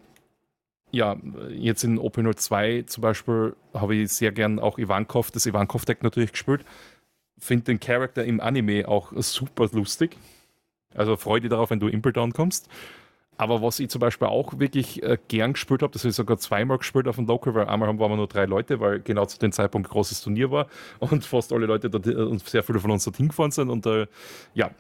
ja, 0.91 1.17
jetzt 1.49 1.85
in 1.85 1.99
OP02 1.99 2.87
zum 2.87 3.01
Beispiel 3.01 3.57
habe 3.73 3.97
ich 3.97 4.13
sehr 4.13 4.31
gern 4.31 4.59
auch 4.59 4.79
Ivankov, 4.79 5.31
das 5.31 5.47
Ivankov-Deck 5.47 6.03
natürlich 6.03 6.33
gespielt 6.33 6.67
finde 7.43 7.65
den 7.65 7.81
Charakter 7.81 8.25
im 8.25 8.41
Anime 8.41 8.87
auch 8.87 9.13
super 9.17 9.69
lustig. 9.73 10.17
Also 10.95 11.17
freue 11.17 11.41
dich 11.41 11.51
darauf, 11.51 11.71
wenn 11.71 11.81
du 11.81 11.89
Impel 11.89 12.13
Down 12.13 12.33
kommst. 12.33 12.69
Aber 13.37 13.63
was 13.63 13.81
ich 13.81 13.89
zum 13.89 14.01
Beispiel 14.01 14.29
auch 14.29 14.59
wirklich 14.59 15.03
äh, 15.03 15.19
gern 15.27 15.55
gespielt 15.55 15.83
habe, 15.83 15.93
das 15.93 16.03
habe 16.03 16.11
ich 16.11 16.17
sogar 16.17 16.39
zweimal 16.39 16.79
gespielt 16.79 17.09
auf 17.09 17.17
dem 17.17 17.27
Local, 17.27 17.55
weil 17.55 17.67
einmal 17.67 17.89
waren 17.89 18.11
wir 18.11 18.17
nur 18.17 18.29
drei 18.29 18.45
Leute, 18.45 18.79
weil 18.79 19.01
genau 19.01 19.25
zu 19.25 19.39
dem 19.39 19.51
Zeitpunkt 19.51 19.89
ein 19.89 19.91
großes 19.91 20.21
Turnier 20.21 20.51
war 20.51 20.69
und 21.01 21.25
fast 21.25 21.53
alle 21.53 21.67
Leute 21.67 21.91
dort, 21.91 22.07
äh, 22.07 22.15
und 22.15 22.47
sehr 22.47 22.63
viele 22.63 22.79
von 22.79 22.91
uns 22.91 23.05
dorthin 23.05 23.29
gefahren 23.29 23.51
sind. 23.51 23.71
Und 23.71 23.87
äh, 23.87 24.07
ja, 24.55 24.71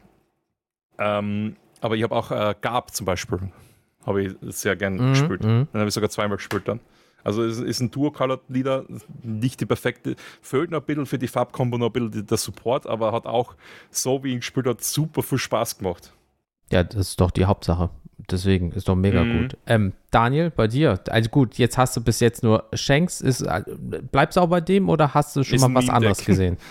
ähm, 0.98 1.56
aber 1.80 1.96
ich 1.96 2.02
habe 2.04 2.14
auch 2.14 2.30
äh, 2.30 2.54
Gab 2.60 2.94
zum 2.94 3.06
Beispiel, 3.06 3.40
habe 4.06 4.22
ich 4.22 4.34
sehr 4.42 4.76
gern 4.76 4.94
mhm, 4.94 5.10
gespielt. 5.10 5.42
Mhm. 5.42 5.66
Dann 5.72 5.80
habe 5.80 5.88
ich 5.88 5.94
sogar 5.94 6.10
zweimal 6.10 6.36
gespielt 6.36 6.68
dann. 6.68 6.78
Also 7.24 7.44
es 7.44 7.58
ist 7.58 7.80
ein 7.80 7.90
Duo-Colored-Leader, 7.90 8.84
nicht 9.22 9.60
die 9.60 9.66
perfekte, 9.66 10.16
fehlt 10.40 10.70
noch 10.70 10.80
ein 10.80 10.86
bisschen 10.86 11.06
für 11.06 11.18
die 11.18 11.28
Farbkombo 11.28 11.78
noch 11.78 11.94
ein 11.94 12.10
bisschen 12.10 12.26
der 12.26 12.36
Support, 12.36 12.86
aber 12.86 13.12
hat 13.12 13.26
auch, 13.26 13.54
so 13.90 14.22
wie 14.24 14.32
ihn 14.32 14.40
gespielt 14.40 14.66
hat, 14.66 14.82
super 14.82 15.22
viel 15.22 15.38
Spaß 15.38 15.78
gemacht. 15.78 16.12
Ja, 16.70 16.82
das 16.82 17.08
ist 17.08 17.20
doch 17.20 17.30
die 17.30 17.44
Hauptsache. 17.44 17.90
Deswegen 18.30 18.72
ist 18.72 18.88
doch 18.88 18.94
mega 18.94 19.24
mhm. 19.24 19.42
gut. 19.42 19.56
Ähm, 19.66 19.92
Daniel, 20.10 20.50
bei 20.50 20.68
dir, 20.68 21.00
also 21.08 21.28
gut, 21.28 21.58
jetzt 21.58 21.76
hast 21.76 21.96
du 21.96 22.00
bis 22.00 22.20
jetzt 22.20 22.42
nur 22.42 22.64
Shanks. 22.72 23.20
Ist, 23.20 23.42
äh, 23.42 23.62
bleibst 24.10 24.36
du 24.36 24.40
auch 24.40 24.48
bei 24.48 24.60
dem 24.60 24.88
oder 24.88 25.12
hast 25.12 25.34
du 25.36 25.42
schon 25.42 25.56
ist 25.56 25.62
mal 25.62 25.74
was 25.74 25.88
anderes 25.88 26.24
gesehen? 26.24 26.56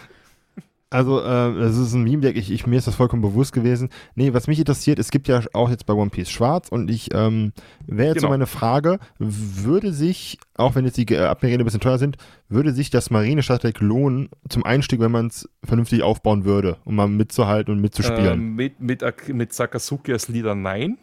Also, 0.92 1.22
äh, 1.22 1.24
das 1.24 1.78
ist 1.78 1.94
ein 1.94 2.04
Meme-Deck, 2.04 2.36
ich, 2.36 2.52
ich, 2.52 2.68
mir 2.68 2.76
ist 2.76 2.86
das 2.86 2.96
vollkommen 2.96 3.22
bewusst 3.22 3.54
gewesen. 3.54 3.88
Nee, 4.16 4.34
was 4.34 4.48
mich 4.48 4.60
interessiert, 4.60 5.00
es 5.00 5.10
gibt 5.10 5.30
ja 5.30 5.42
auch 5.54 5.70
jetzt 5.70 5.86
bei 5.86 5.94
One 5.94 6.10
Piece 6.10 6.30
Schwarz 6.30 6.68
und 6.68 6.92
ich, 6.92 7.14
ähm, 7.14 7.54
wäre 7.88 8.10
jetzt 8.10 8.16
genau. 8.18 8.28
so 8.28 8.32
meine 8.32 8.46
Frage, 8.46 9.00
würde 9.18 9.94
sich, 9.94 10.38
auch 10.58 10.76
wenn 10.76 10.84
jetzt 10.84 10.98
die 10.98 11.08
äh, 11.14 11.28
ein 11.28 11.64
bisschen 11.64 11.80
teuer 11.80 11.98
sind, 11.98 12.18
würde 12.50 12.74
sich 12.74 12.90
das 12.90 13.10
Marine-Startdeck 13.10 13.80
lohnen 13.80 14.28
zum 14.50 14.66
Einstieg, 14.66 15.00
wenn 15.00 15.14
man 15.14 15.28
es 15.28 15.50
vernünftig 15.64 16.04
aufbauen 16.04 16.44
würde, 16.44 16.76
um 16.84 16.96
mal 16.96 17.08
mitzuhalten 17.08 17.74
und 17.74 17.80
mitzuspielen? 17.80 18.34
Ähm, 18.34 18.56
mit, 18.56 18.82
mit, 18.82 19.02
mit 19.30 19.54
Sakazuki 19.54 20.12
als 20.12 20.28
Leader 20.28 20.56
nein. 20.56 20.98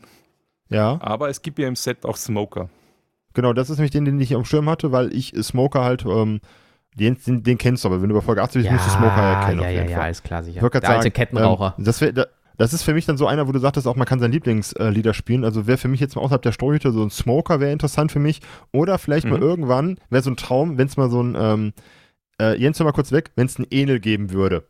Ja. 0.69 0.98
Aber 1.01 1.31
es 1.31 1.40
gibt 1.40 1.59
ja 1.59 1.66
im 1.66 1.77
Set 1.77 2.05
auch 2.05 2.19
Smoker. 2.19 2.69
Genau, 3.32 3.55
das 3.55 3.70
ist 3.70 3.78
nämlich 3.78 3.93
den, 3.93 4.05
den 4.05 4.20
ich 4.20 4.35
am 4.35 4.44
Schirm 4.44 4.69
hatte, 4.69 4.93
weil 4.93 5.15
ich 5.15 5.32
Smoker 5.40 5.82
halt, 5.82 6.05
ähm, 6.05 6.40
den, 6.98 7.16
den, 7.26 7.42
den, 7.42 7.58
kennst 7.58 7.84
du 7.84 7.88
aber, 7.88 8.02
wenn 8.02 8.08
du 8.08 8.14
bei 8.14 8.20
Folge 8.20 8.42
80 8.42 8.60
bist, 8.60 8.66
ja, 8.66 8.72
musst 8.72 8.86
du 8.86 8.90
Smoker 8.90 9.22
erkennen. 9.22 9.60
Ja, 9.60 9.70
ja, 9.70 9.84
ja, 9.84 10.08
ist 10.08 10.24
klar, 10.24 10.42
sicher. 10.42 10.62
Ich 10.62 10.70
Der 10.70 10.80
sagen, 10.80 10.94
alte 10.94 11.10
Kettenraucher. 11.10 11.74
Ähm, 11.78 11.84
das, 11.84 12.00
wär, 12.00 12.12
das 12.58 12.72
ist 12.72 12.82
für 12.82 12.92
mich 12.92 13.06
dann 13.06 13.16
so 13.16 13.26
einer, 13.26 13.46
wo 13.48 13.52
du 13.52 13.58
sagtest, 13.60 13.86
auch 13.86 13.96
man 13.96 14.06
kann 14.06 14.18
sein 14.18 14.32
Lieblingslieder 14.32 15.14
spielen. 15.14 15.44
Also 15.44 15.66
wäre 15.66 15.78
für 15.78 15.88
mich 15.88 16.00
jetzt 16.00 16.16
mal 16.16 16.22
außerhalb 16.22 16.42
der 16.42 16.52
Storyhütte 16.52 16.90
so 16.90 17.02
ein 17.02 17.10
Smoker 17.10 17.60
wäre 17.60 17.72
interessant 17.72 18.12
für 18.12 18.18
mich. 18.18 18.40
Oder 18.72 18.98
vielleicht 18.98 19.26
mhm. 19.26 19.32
mal 19.32 19.40
irgendwann 19.40 19.98
wäre 20.10 20.22
so 20.22 20.30
ein 20.30 20.36
Traum, 20.36 20.76
wenn 20.76 20.88
es 20.88 20.96
mal 20.96 21.08
so 21.08 21.22
ein, 21.22 21.36
ähm, 21.38 21.72
äh, 22.40 22.58
Jens, 22.58 22.80
mal 22.80 22.92
kurz 22.92 23.12
weg, 23.12 23.30
wenn 23.36 23.46
es 23.46 23.58
ein 23.58 23.66
Enel 23.70 24.00
geben 24.00 24.32
würde. 24.32 24.66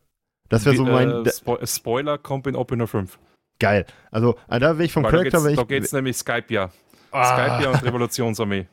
Das 0.50 0.64
wäre 0.64 0.76
so 0.76 0.84
mein. 0.84 1.26
Äh, 1.26 1.30
Spo 1.30 1.58
Spoiler 1.64 2.18
kommt 2.18 2.46
in 2.46 2.56
Opener 2.56 2.86
5. 2.86 3.18
Geil. 3.58 3.86
Also, 4.10 4.36
äh, 4.48 4.60
da 4.60 4.78
wäre 4.78 4.84
ich 4.84 4.92
vom 4.92 5.04
Weil 5.04 5.10
Charakter. 5.10 5.42
Da 5.42 5.64
geht 5.64 5.84
es 5.84 5.92
nämlich 5.92 6.16
Skype 6.16 6.46
ja. 6.48 6.70
Ah. 7.10 7.24
Skype 7.24 7.64
ja 7.64 7.70
und 7.70 7.82
Revolutionsarmee. 7.84 8.66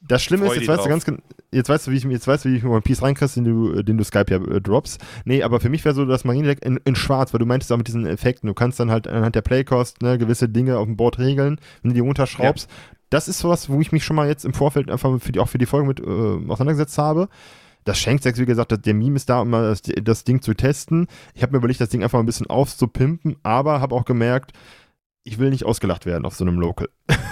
Das 0.00 0.22
Schlimme 0.22 0.46
Freu 0.46 0.54
ist, 0.54 0.60
jetzt 0.60 0.68
weißt, 0.68 0.84
du 0.84 0.88
ganz, 0.88 1.06
jetzt 1.52 1.68
weißt 1.68 1.86
du, 1.86 1.90
wie 1.90 1.96
ich, 1.96 2.04
jetzt 2.04 2.26
weißt 2.26 2.44
du, 2.44 2.48
wie 2.48 2.56
ich 2.56 2.62
mir 2.62 2.70
One 2.70 2.80
Piece 2.80 3.02
reinkriegst, 3.02 3.36
den 3.36 3.44
du, 3.44 3.82
den 3.82 3.98
du 3.98 4.04
Skype 4.04 4.26
ja 4.30 4.38
äh, 4.38 4.60
droppst. 4.60 5.00
Nee, 5.24 5.42
aber 5.42 5.60
für 5.60 5.68
mich 5.68 5.84
wäre 5.84 5.94
so 5.94 6.06
das 6.06 6.24
Marine-Deck 6.24 6.64
in, 6.64 6.80
in, 6.84 6.94
schwarz, 6.94 7.34
weil 7.34 7.38
du 7.38 7.46
meintest 7.46 7.70
auch 7.70 7.76
mit 7.76 7.86
diesen 7.86 8.06
Effekten. 8.06 8.46
Du 8.46 8.54
kannst 8.54 8.80
dann 8.80 8.90
halt 8.90 9.06
anhand 9.06 9.34
der 9.34 9.42
Playcost 9.42 10.00
ne, 10.00 10.16
gewisse 10.16 10.48
Dinge 10.48 10.78
auf 10.78 10.86
dem 10.86 10.96
Board 10.96 11.18
regeln, 11.18 11.60
wenn 11.82 11.90
du 11.90 11.94
die 11.94 12.00
runterschraubst. 12.00 12.70
Ja. 12.70 12.96
Das 13.10 13.28
ist 13.28 13.40
sowas, 13.40 13.68
wo 13.68 13.80
ich 13.80 13.92
mich 13.92 14.04
schon 14.04 14.16
mal 14.16 14.28
jetzt 14.28 14.44
im 14.44 14.54
Vorfeld 14.54 14.90
einfach 14.90 15.20
für 15.20 15.32
die, 15.32 15.40
auch 15.40 15.48
für 15.48 15.58
die 15.58 15.66
Folge 15.66 15.86
mit 15.86 16.00
äh, 16.00 16.04
auseinandergesetzt 16.04 16.96
habe. 16.96 17.28
Das 17.84 17.98
Shanksex, 17.98 18.38
wie 18.38 18.46
gesagt, 18.46 18.86
der 18.86 18.94
Meme 18.94 19.16
ist 19.16 19.28
da, 19.28 19.40
um 19.40 19.50
mal 19.50 19.68
das, 19.68 19.82
das 19.82 20.24
Ding 20.24 20.42
zu 20.42 20.54
testen. 20.54 21.08
Ich 21.34 21.42
habe 21.42 21.52
mir 21.52 21.58
überlegt, 21.58 21.80
das 21.80 21.88
Ding 21.88 22.02
einfach 22.02 22.18
mal 22.18 22.22
ein 22.22 22.26
bisschen 22.26 22.48
aufzupimpen, 22.48 23.36
aber 23.42 23.80
habe 23.80 23.94
auch 23.94 24.04
gemerkt, 24.04 24.52
ich 25.24 25.38
will 25.38 25.50
nicht 25.50 25.64
ausgelacht 25.64 26.06
werden 26.06 26.24
auf 26.24 26.34
so 26.34 26.44
einem 26.44 26.58
Local. 26.58 26.88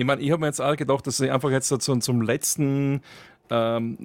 Ich 0.00 0.06
meine, 0.06 0.22
ich 0.22 0.30
habe 0.30 0.40
mir 0.40 0.46
jetzt 0.46 0.62
auch 0.62 0.76
gedacht, 0.76 1.06
dass 1.06 1.20
ich 1.20 1.30
einfach 1.30 1.50
jetzt 1.50 1.68
so 1.68 1.76
zum 1.76 2.22
letzten 2.22 3.02
ähm, 3.50 3.98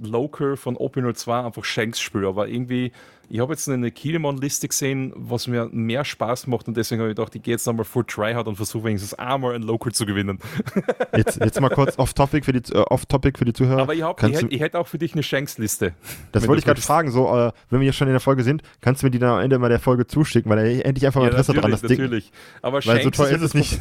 Local 0.00 0.56
von 0.56 0.76
OP02 0.76 1.44
einfach 1.44 1.64
Shanks 1.64 1.98
spiele. 1.98 2.28
Aber 2.28 2.46
irgendwie, 2.46 2.92
ich 3.28 3.40
habe 3.40 3.52
jetzt 3.52 3.68
eine 3.68 3.90
Kielmon-Liste 3.90 4.68
gesehen, 4.68 5.12
was 5.16 5.48
mir 5.48 5.68
mehr 5.72 6.04
Spaß 6.04 6.46
macht 6.46 6.68
und 6.68 6.76
deswegen 6.76 7.00
habe 7.00 7.10
ich 7.10 7.16
gedacht, 7.16 7.34
ich 7.34 7.42
gehe 7.42 7.54
jetzt 7.54 7.66
nochmal 7.66 7.84
full 7.84 8.04
Tryhard 8.04 8.46
und 8.46 8.54
versuche 8.54 8.84
wenigstens 8.84 9.14
einmal 9.14 9.56
ein 9.56 9.62
Local 9.62 9.90
zu 9.90 10.06
gewinnen. 10.06 10.38
Jetzt, 11.16 11.40
jetzt 11.40 11.60
mal 11.60 11.68
kurz 11.68 11.98
off-topic 11.98 12.44
für, 12.44 12.52
die, 12.52 12.72
äh, 12.72 12.78
off 12.82 13.02
für 13.10 13.44
die 13.44 13.52
Zuhörer. 13.52 13.82
Aber 13.82 13.94
ich, 13.94 14.02
hab, 14.02 14.22
ich, 14.22 14.36
hätte, 14.36 14.46
ich 14.46 14.60
hätte 14.60 14.78
auch 14.78 14.86
für 14.86 14.98
dich 14.98 15.14
eine 15.14 15.24
Shanks-Liste. 15.24 15.94
Das 16.30 16.46
wollte 16.46 16.60
ich 16.60 16.64
gerade 16.64 16.80
fragen, 16.80 17.10
so, 17.10 17.26
äh, 17.36 17.50
wenn 17.70 17.80
wir 17.80 17.92
schon 17.92 18.06
in 18.06 18.14
der 18.14 18.20
Folge 18.20 18.44
sind, 18.44 18.62
kannst 18.80 19.02
du 19.02 19.06
mir 19.06 19.10
die 19.10 19.18
dann 19.18 19.30
am 19.30 19.40
Ende 19.40 19.58
mal 19.58 19.68
der 19.68 19.80
Folge 19.80 20.06
zuschicken, 20.06 20.48
weil 20.48 20.58
da 20.58 20.80
endlich 20.84 21.04
einfach 21.06 21.20
mal 21.20 21.26
ja, 21.26 21.30
Interesse 21.30 21.54
dran 21.54 21.72
das 21.72 21.82
natürlich. 21.82 22.26
Ding. 22.26 22.34
Aber 22.62 22.74
weil 22.74 22.82
Shanks 22.82 23.04
so 23.04 23.10
teuer 23.10 23.30
ist, 23.30 23.36
ist 23.38 23.42
es 23.42 23.54
nicht. 23.54 23.80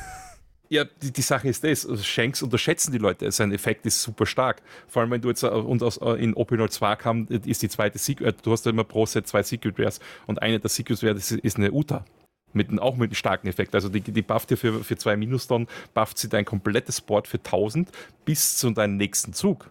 Ja, 0.71 0.83
die, 1.01 1.11
die, 1.11 1.21
Sache 1.23 1.47
ist 1.49 1.63
das, 1.63 1.83
also 1.87 2.03
Shanks 2.03 2.43
unterschätzen 2.43 2.91
die 2.91 2.99
Leute, 2.99 3.31
sein 3.31 3.51
Effekt 3.51 3.87
ist 3.87 4.03
super 4.03 4.27
stark. 4.27 4.61
Vor 4.87 5.01
allem, 5.01 5.09
wenn 5.09 5.21
du 5.21 5.29
jetzt 5.29 5.41
äh, 5.41 5.47
und 5.47 5.81
aus, 5.81 5.97
äh, 5.97 6.11
in 6.23 6.35
OP02 6.35 6.95
kam, 6.95 7.27
ist 7.27 7.63
die 7.63 7.69
zweite 7.69 7.97
Secret, 7.97 8.35
äh, 8.35 8.41
du 8.43 8.51
hast 8.51 8.67
ja 8.67 8.71
immer 8.71 8.83
pro 8.83 9.07
Set 9.07 9.27
zwei 9.27 9.41
Secret 9.41 9.79
Rares 9.79 9.99
und 10.27 10.43
eine 10.43 10.59
der 10.59 10.69
Secret 10.69 11.03
Rares 11.03 11.31
ist, 11.31 11.57
eine 11.57 11.71
Uta. 11.71 12.05
Mit, 12.53 12.79
auch 12.79 12.95
mit 12.95 13.09
einem 13.09 13.15
starken 13.15 13.47
Effekt. 13.47 13.75
Also 13.75 13.89
die, 13.89 14.01
die 14.01 14.21
bufft 14.23 14.49
dir 14.49 14.57
für, 14.57 14.83
für 14.83 14.97
zwei 14.97 15.15
Minus-Tonnen, 15.15 15.67
bufft 15.93 16.17
sie 16.17 16.29
dein 16.29 16.45
komplettes 16.45 16.99
Board 16.99 17.27
für 17.27 17.37
1000 17.37 17.91
bis 18.25 18.57
zu 18.57 18.71
deinem 18.71 18.97
nächsten 18.97 19.33
Zug. 19.33 19.69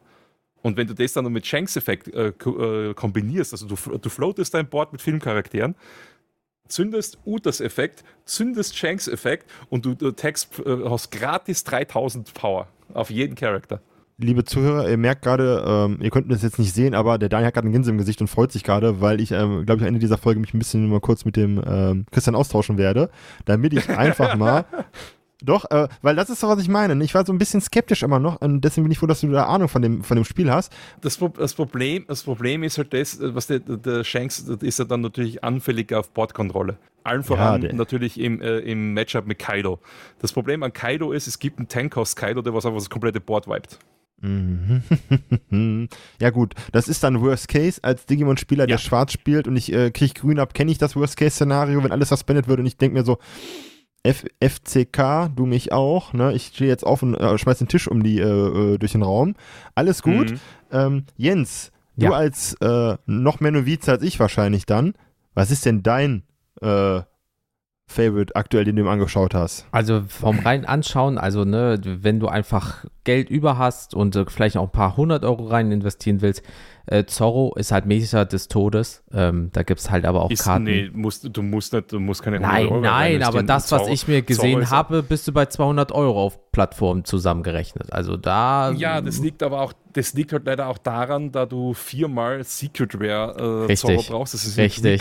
Und 0.63 0.77
wenn 0.77 0.87
du 0.87 0.95
das 0.95 1.13
dann 1.13 1.25
mit 1.33 1.47
Shanks-Effekt 1.47 2.09
äh, 2.09 2.33
kombinierst, 2.95 3.53
also 3.53 3.67
du, 3.67 3.99
du 3.99 4.09
floatest 4.09 4.55
dein 4.55 4.69
Board 4.69 4.93
mit 4.93 5.03
Filmcharakteren, 5.03 5.75
zündest 6.69 7.19
Utas-Effekt, 7.25 8.05
zündest 8.25 8.77
Shanks-Effekt 8.77 9.51
und 9.69 9.85
du, 9.85 9.95
du 9.95 10.13
text, 10.13 10.61
äh, 10.65 10.89
hast 10.89 11.11
gratis 11.11 11.65
3000 11.65 12.35
Power 12.35 12.69
auf 12.95 13.11
jeden 13.11 13.35
Charakter. 13.35 13.81
Liebe 14.21 14.45
Zuhörer, 14.45 14.91
ihr 14.91 14.97
merkt 14.97 15.23
gerade, 15.23 15.65
ähm, 15.65 15.99
ihr 16.03 16.11
könnt 16.11 16.31
das 16.33 16.43
jetzt 16.43 16.59
nicht 16.59 16.75
sehen, 16.75 16.93
aber 16.93 17.19
der 17.19 17.29
Daniel 17.29 17.47
hat 17.47 17.55
gerade 17.55 17.67
einen 17.67 17.73
Grinsen 17.73 17.93
im 17.93 17.99
Gesicht 17.99 18.21
und 18.21 18.27
freut 18.27 18.51
sich 18.51 18.65
gerade, 18.65 19.01
weil 19.01 19.21
ich, 19.21 19.31
ähm, 19.31 19.65
glaube 19.65 19.77
ich, 19.77 19.83
am 19.83 19.87
Ende 19.89 20.01
dieser 20.01 20.19
Folge 20.19 20.41
mich 20.41 20.53
ein 20.53 20.59
bisschen 20.59 20.89
mal 20.89 20.99
kurz 20.99 21.25
mit 21.25 21.37
dem 21.37 21.63
ähm, 21.65 22.05
Christian 22.11 22.35
austauschen 22.35 22.79
werde, 22.79 23.11
damit 23.45 23.75
ich 23.75 23.89
einfach 23.97 24.35
mal 24.35 24.65
Doch, 25.41 25.71
äh, 25.71 25.89
weil 26.03 26.17
das 26.17 26.31
ist 26.31 26.43
doch, 26.43 26.49
was 26.49 26.61
ich 26.61 26.69
meine. 26.69 27.03
Ich 27.05 27.15
war 27.15 27.25
so 27.25 27.33
ein 27.33 27.39
bisschen 27.39 27.61
skeptisch 27.61 28.03
immer 28.03 28.19
noch 28.19 28.41
und 28.41 28.63
deswegen 28.63 28.85
bin 28.85 28.93
ich 28.93 28.99
froh, 28.99 29.07
dass 29.07 29.21
du 29.21 29.29
da 29.29 29.45
Ahnung 29.45 29.69
von 29.69 29.83
dem, 29.83 30.03
von 30.03 30.17
dem 30.17 30.25
Spiel 30.25 30.51
hast. 30.51 30.73
Das, 31.01 31.19
das, 31.37 31.55
Problem, 31.55 32.05
das 32.09 32.25
Problem 32.25 32.65
ist 32.65 32.79
halt 32.79 32.93
das, 32.93 33.19
was 33.21 33.47
der, 33.47 33.61
der 33.61 34.03
Shanks 34.03 34.41
ist 34.41 34.79
ja 34.79 34.85
dann 34.85 35.01
natürlich 35.01 35.45
anfälliger 35.45 36.01
auf 36.01 36.11
Bordkontrolle. 36.11 36.77
Allen 37.05 37.23
voran 37.23 37.63
ja, 37.63 37.73
natürlich 37.73 38.19
im, 38.19 38.43
äh, 38.43 38.59
im 38.59 38.95
Matchup 38.95 39.27
mit 39.27 39.39
Kaido. 39.39 39.79
Das 40.19 40.33
Problem 40.33 40.63
an 40.63 40.73
Kaido 40.73 41.13
ist, 41.13 41.29
es 41.29 41.39
gibt 41.39 41.59
einen 41.59 41.69
Tank 41.69 41.97
aus 41.97 42.17
Kaido, 42.17 42.43
der 42.43 42.53
was 42.53 42.67
einfach 42.67 42.79
das 42.79 42.91
komplette 42.91 43.21
Board 43.21 43.47
wiped. 43.47 43.79
Mhm. 44.21 44.83
ja 46.21 46.31
gut, 46.31 46.55
das 46.73 46.89
ist 46.89 47.05
dann 47.05 47.21
Worst 47.21 47.47
Case 47.47 47.79
als 47.83 48.05
Digimon-Spieler, 48.07 48.67
der 48.67 48.75
ja. 48.75 48.79
schwarz 48.79 49.13
spielt 49.13 49.47
und 49.47 49.57
ich 49.57 49.73
äh, 49.73 49.93
kriege 49.93 50.15
grün 50.15 50.41
ab, 50.41 50.55
kenne 50.55 50.73
ich 50.73 50.79
das 50.79 50.97
Worst 50.97 51.17
Case-Szenario, 51.17 51.85
wenn 51.85 51.93
alles 51.93 52.09
suspendet 52.09 52.49
wird 52.49 52.59
und 52.59 52.67
ich 52.67 52.77
denke 52.77 52.99
mir 52.99 53.05
so, 53.05 53.19
F 54.03 54.25
FCK, 54.41 55.31
du 55.35 55.47
mich 55.47 55.73
auch. 55.73 56.13
Ne? 56.13 56.33
Ich 56.33 56.47
stehe 56.47 56.71
jetzt 56.71 56.85
auf 56.85 57.03
und 57.03 57.15
äh, 57.15 57.37
schmeiß 57.37 57.59
den 57.59 57.69
Tisch 57.69 57.89
um 57.89 58.03
die 58.03 58.19
äh, 58.19 58.75
äh 58.75 58.79
durch 58.79 58.93
den 58.93 59.03
Raum. 59.03 59.35
Alles 59.75 60.03
gut. 60.03 60.33
Mhm. 60.33 60.41
Ähm, 60.71 61.05
Jens, 61.17 61.73
du 61.97 62.07
ja. 62.07 62.13
als 62.13 62.55
äh, 62.61 62.97
noch 63.07 63.41
mehr 63.41 63.53
Novize 63.53 63.91
als 63.91 64.03
ich 64.03 64.21
wahrscheinlich 64.21 64.67
dann. 64.67 64.95
Was 65.35 65.51
ist 65.51 65.67
denn 65.67 65.83
dein 65.83 66.23
äh, 66.63 67.01
Favorite 67.87 68.37
aktuell, 68.37 68.65
den 68.65 68.77
du 68.77 68.83
ihm 68.83 68.89
angeschaut 68.89 69.35
hast? 69.35 69.67
Also 69.73 70.03
vom 70.07 70.39
rein 70.41 70.67
anschauen, 70.67 71.17
also 71.17 71.45
ne, 71.45 71.81
wenn 71.83 72.21
du 72.21 72.29
einfach 72.29 72.85
Geld 73.05 73.31
über 73.31 73.57
hast 73.57 73.95
und 73.95 74.15
äh, 74.15 74.27
vielleicht 74.29 74.59
auch 74.59 74.65
ein 74.65 74.73
paar 74.73 74.97
hundert 74.97 75.25
Euro 75.25 75.47
rein 75.47 75.73
investieren 75.73 76.21
willst, 76.21 76.43
äh, 76.91 77.05
Zorro 77.07 77.55
ist 77.57 77.73
halt 77.73 77.87
Mesa 77.87 78.25
des 78.25 78.49
Todes. 78.49 79.03
Ähm, 79.13 79.51
da 79.53 79.63
gibt 79.63 79.81
es 79.81 79.91
halt 79.91 80.05
aber 80.05 80.23
auch 80.23 80.31
ist, 80.31 80.45
Karten. 80.45 80.65
Nee, 80.65 80.91
musst, 80.93 81.29
du 81.31 81.43
musst 81.43 81.73
nicht, 81.73 81.93
du 81.93 82.01
musst 82.01 82.23
keine 82.23 82.41
Nein, 82.41 82.67
Euro 82.67 82.81
nein, 82.81 83.23
aber 83.23 83.43
das, 83.43 83.71
was 83.71 83.83
Zorro, 83.83 83.93
ich 83.93 84.09
mir 84.09 84.23
gesehen 84.23 84.71
habe, 84.71 85.03
bist 85.03 85.29
du 85.29 85.33
bei 85.33 85.47
200 85.47 85.93
Euro 85.93 86.23
auf 86.23 86.53
Plattformen 86.53 87.05
zusammengerechnet. 87.05 87.93
Also 87.93 88.17
da. 88.17 88.73
Ja, 88.73 89.01
das 89.01 89.19
liegt 89.19 89.43
aber 89.43 89.61
auch 89.61 89.73
das 89.99 90.15
liegt 90.15 90.33
halt 90.33 90.47
leider 90.47 90.69
auch 90.69 90.79
daran, 90.79 91.33
da 91.33 91.45
du 91.47 91.75
viermal 91.75 92.45
Secret 92.45 92.95
Rare 93.01 93.67
äh, 93.69 93.75
Zauber 93.75 94.03
brauchst. 94.09 94.35
Das 94.35 94.45
ist 94.45 94.59
eine 94.59 94.69
Free, 94.71 94.95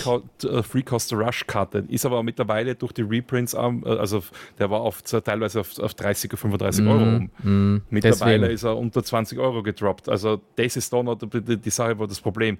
äh, 0.48 0.64
Free 0.64 0.82
Cost 0.82 1.14
Rush 1.14 1.46
Karte. 1.46 1.86
Ist 1.88 2.06
aber 2.06 2.24
mittlerweile 2.24 2.74
durch 2.76 2.94
die 2.94 3.04
Reprints, 3.04 3.54
äh, 3.54 3.58
also 3.58 4.24
der 4.58 4.70
war 4.70 4.82
auf, 4.82 5.02
teilweise 5.04 5.60
auf, 5.60 5.78
auf 5.80 5.94
30 5.94 6.32
oder 6.32 6.38
35 6.38 6.84
mm, 6.84 6.88
Euro 6.88 7.04
um. 7.04 7.30
Mm, 7.44 7.82
mittlerweile 7.90 8.40
deswegen. 8.40 8.54
ist 8.56 8.64
er 8.64 8.78
unter 8.78 9.04
20 9.04 9.38
Euro 9.40 9.62
gedroppt. 9.62 10.10
Also 10.10 10.42
das 10.56 10.76
ist 10.76 10.92
da 10.92 11.04
noch 11.04 11.18
die 11.18 11.70
Sache, 11.78 12.00
war 12.00 12.08
das 12.08 12.22
Problem. 12.22 12.58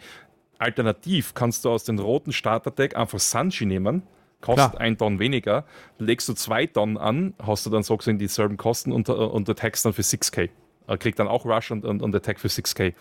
Alternativ 0.60 1.34
kannst 1.34 1.66
du 1.66 1.70
aus 1.70 1.84
dem 1.84 2.00
roten 2.00 2.32
Starter-Deck 2.32 2.96
einfach 2.96 3.20
Sanji 3.20 3.66
nehmen 3.66 4.04
kostet 4.42 4.72
Klar. 4.72 4.82
ein 4.82 4.98
Ton 4.98 5.20
weniger, 5.20 5.66
legst 5.98 6.30
du 6.30 6.34
zwei 6.34 6.68
Tonnen 6.68 6.98
an, 6.98 7.34
hast 7.42 7.66
du 7.66 7.70
dann 7.70 7.84
so 7.84 7.98
gesehen 7.98 8.20
dieselben 8.20 8.58
Kosten 8.58 8.92
und, 8.92 9.10
und 9.10 9.50
attackst 9.50 9.86
dann 9.86 9.94
für 9.94 10.04
6k. 10.04 10.50
Äh, 10.88 10.98
kriegt 10.98 11.20
dann 11.20 11.28
auch 11.28 11.46
Rush 11.46 11.72
und, 11.72 11.86
und, 11.86 12.02
und 12.02 12.16
Attack 12.16 12.40
für 12.40 12.48
6k. 12.48 12.94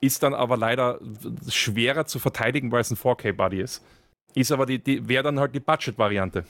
Ist 0.00 0.22
dann 0.22 0.34
aber 0.34 0.56
leider 0.56 1.00
schwerer 1.48 2.06
zu 2.06 2.18
verteidigen, 2.18 2.70
weil 2.70 2.82
es 2.82 2.90
ein 2.90 2.96
4K-Buddy 2.96 3.60
ist. 3.60 3.82
Ist 4.34 4.52
aber 4.52 4.66
die, 4.66 4.78
die 4.78 5.08
wäre 5.08 5.22
dann 5.22 5.40
halt 5.40 5.54
die 5.54 5.60
Budget-Variante. 5.60 6.44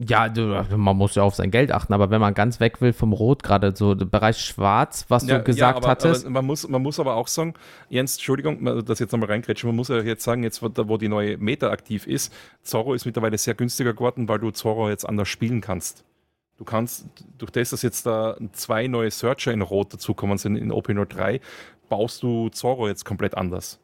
Ja, 0.00 0.32
man 0.76 0.96
muss 0.96 1.16
ja 1.16 1.24
auf 1.24 1.34
sein 1.34 1.50
Geld 1.50 1.72
achten, 1.72 1.92
aber 1.92 2.10
wenn 2.10 2.20
man 2.20 2.32
ganz 2.32 2.60
weg 2.60 2.80
will 2.80 2.92
vom 2.92 3.12
Rot, 3.12 3.42
gerade 3.42 3.74
so 3.74 3.96
der 3.96 4.06
Bereich 4.06 4.38
Schwarz, 4.38 5.04
was 5.08 5.26
ja, 5.26 5.38
du 5.38 5.44
gesagt 5.44 5.60
ja, 5.60 5.76
aber, 5.76 5.88
hattest. 5.88 6.24
Aber 6.24 6.34
man, 6.34 6.46
muss, 6.46 6.68
man 6.68 6.80
muss 6.80 7.00
aber 7.00 7.16
auch 7.16 7.26
sagen, 7.26 7.54
Jens, 7.88 8.14
Entschuldigung, 8.14 8.84
das 8.84 9.00
jetzt 9.00 9.10
nochmal 9.10 9.30
reinkretschen, 9.30 9.68
man 9.68 9.74
muss 9.74 9.88
ja 9.88 9.98
jetzt 10.00 10.22
sagen, 10.22 10.44
jetzt 10.44 10.62
wo 10.62 10.96
die 10.98 11.08
neue 11.08 11.36
Meta 11.38 11.70
aktiv 11.70 12.06
ist, 12.06 12.32
Zorro 12.62 12.94
ist 12.94 13.06
mittlerweile 13.06 13.36
sehr 13.38 13.54
günstiger 13.54 13.92
geworden, 13.92 14.28
weil 14.28 14.38
du 14.38 14.52
Zorro 14.52 14.88
jetzt 14.88 15.04
anders 15.04 15.28
spielen 15.28 15.60
kannst. 15.60 16.04
Du 16.58 16.64
kannst, 16.64 17.06
durch 17.36 17.50
das, 17.50 17.70
dass 17.70 17.82
jetzt 17.82 18.06
da 18.06 18.36
zwei 18.52 18.86
neue 18.86 19.10
Searcher 19.10 19.52
in 19.52 19.62
Rot 19.62 19.94
dazukommen 19.94 20.38
sind 20.38 20.54
in 20.54 20.72
OP03, 20.72 21.40
baust 21.88 22.22
du 22.22 22.50
Zorro 22.50 22.86
jetzt 22.86 23.04
komplett 23.04 23.36
anders. 23.36 23.80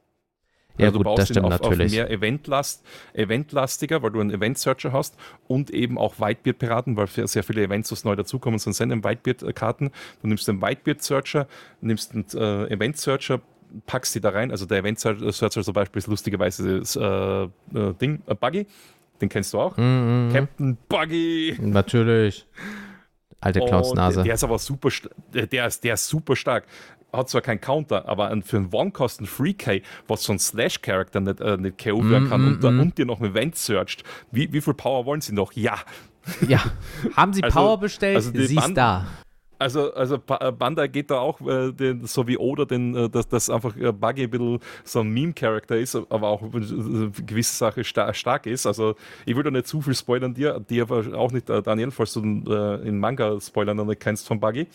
Ja, 0.77 0.87
also 0.87 0.99
gut, 0.99 1.07
du 1.07 1.11
baust 1.11 1.19
das 1.21 1.29
stimmt 1.29 1.47
auf, 1.47 1.53
natürlich. 1.53 1.93
auf 1.93 1.93
mehr 1.93 2.11
Eventlast, 2.11 2.85
eventlastiger, 3.13 4.03
weil 4.03 4.11
du 4.11 4.21
einen 4.21 4.31
Event-Searcher 4.31 4.93
hast 4.93 5.17
und 5.47 5.71
eben 5.71 5.99
auch 5.99 6.19
Whitebeard-Piraten, 6.19 6.97
weil 6.97 7.07
sehr 7.07 7.45
viele 7.45 7.63
Events 7.63 7.93
was 7.93 8.05
neu 8.05 8.17
dazukommen 8.17 8.59
sind, 8.59 8.73
sind 8.73 9.05
Whitebeard-Karten. 9.05 9.91
Du 10.23 10.29
nimmst 10.29 10.49
den 10.49 10.61
Whitebeard-Searcher, 10.61 11.47
nimmst 11.81 12.13
einen 12.13 12.27
äh, 12.35 12.73
Event-Searcher, 12.73 13.41
packst 13.87 14.15
die 14.15 14.21
da 14.21 14.31
rein. 14.31 14.51
Also 14.51 14.67
der 14.67 14.79
Event-Searcher 14.79 15.51
zum 15.51 15.75
Beispiel 15.75 15.99
ist 15.99 16.09
lustigerweise 16.09 16.81
das 16.81 16.97
äh, 16.97 17.03
äh, 17.03 17.49
Ding, 18.01 18.23
äh, 18.27 18.35
Buggy. 18.35 18.67
Den 19.21 19.29
kennst 19.29 19.55
du 19.55 19.61
auch. 19.61 19.77
Mm 19.77 19.81
-hmm. 19.81 20.33
Captain 20.33 20.77
Buggy. 20.89 21.57
Natürlich. 21.61 22.47
Alte 23.41 23.61
Clownsnase. 23.61 24.17
Der, 24.17 24.25
der, 24.25 24.35
ist 24.35 24.45
aber 24.45 24.59
super, 24.59 24.89
der 25.33 25.67
ist, 25.67 25.85
der 25.85 25.95
ist 25.95 26.09
super 26.09 26.35
stark 26.35 26.65
hat 27.17 27.29
zwar 27.29 27.41
keinen 27.41 27.61
Counter, 27.61 28.09
aber 28.09 28.31
für 28.43 28.57
einen 28.57 28.73
One-Kosten 28.73 29.27
3K, 29.27 29.83
was 30.09 30.25
so 30.25 30.33
ein 30.33 30.39
Slash-Character 30.39 31.21
nicht, 31.21 31.41
äh, 31.41 31.57
nicht 31.57 31.83
KO 31.83 32.09
werden 32.09 32.29
kann 32.29 32.43
mm, 32.43 32.47
und, 32.47 32.63
mm, 32.63 32.81
und 32.81 32.99
dir 32.99 33.07
noch 33.07 33.21
ein 33.21 33.31
Event 33.31 33.57
searcht, 33.57 34.05
wie, 34.31 34.53
wie 34.53 34.61
viel 34.61 34.75
Power 34.75 35.07
wollen 35.07 35.21
sie 35.21 35.33
noch? 35.33 35.53
Ja. 35.53 35.79
Ja. 36.47 36.63
Haben 37.17 37.33
sie 37.33 37.43
also, 37.45 37.59
Power 37.59 37.79
bestellt? 37.79 38.17
Also 38.17 38.31
sie 38.33 38.57
ist 38.57 38.75
da. 38.75 39.07
Also, 39.59 39.95
also 39.95 40.17
äh, 40.41 40.53
Banda 40.53 40.87
geht 40.87 41.11
da 41.11 41.21
auch, 41.21 41.41
äh, 41.41 41.73
den, 41.73 42.07
so 42.07 42.27
wie 42.27 42.37
Oda, 42.37 42.65
den, 42.65 42.95
äh, 42.95 43.09
dass 43.09 43.29
das 43.29 43.49
einfach 43.49 43.77
äh, 43.77 43.93
Buggy 43.93 44.25
ein 44.25 44.31
bisschen 44.31 44.59
so 44.83 45.01
ein 45.01 45.09
Meme-Charakter 45.09 45.77
ist, 45.77 45.95
aber 45.95 46.29
auch 46.29 46.43
eine 46.43 47.11
gewisse 47.25 47.55
Sache 47.55 47.85
star 47.85 48.13
stark 48.15 48.47
ist. 48.47 48.67
Also 48.67 48.97
ich 49.25 49.37
will 49.37 49.43
da 49.43 49.51
nicht 49.51 49.67
zu 49.67 49.81
viel 49.81 49.95
spoilern 49.95 50.35
dir, 50.35 50.61
dir 50.61 50.83
aber 50.83 51.17
auch 51.17 51.33
nicht, 51.33 51.49
äh, 51.51 51.63
Daniel, 51.63 51.93
falls 51.93 52.15
du 52.15 52.21
äh, 52.21 52.87
in 52.87 52.99
Manga 52.99 53.41
spoilern 53.41 53.77
noch 53.77 53.87
nicht 53.87 54.01
kennst 54.01 54.27
von 54.27 54.41
Buggy. 54.41 54.67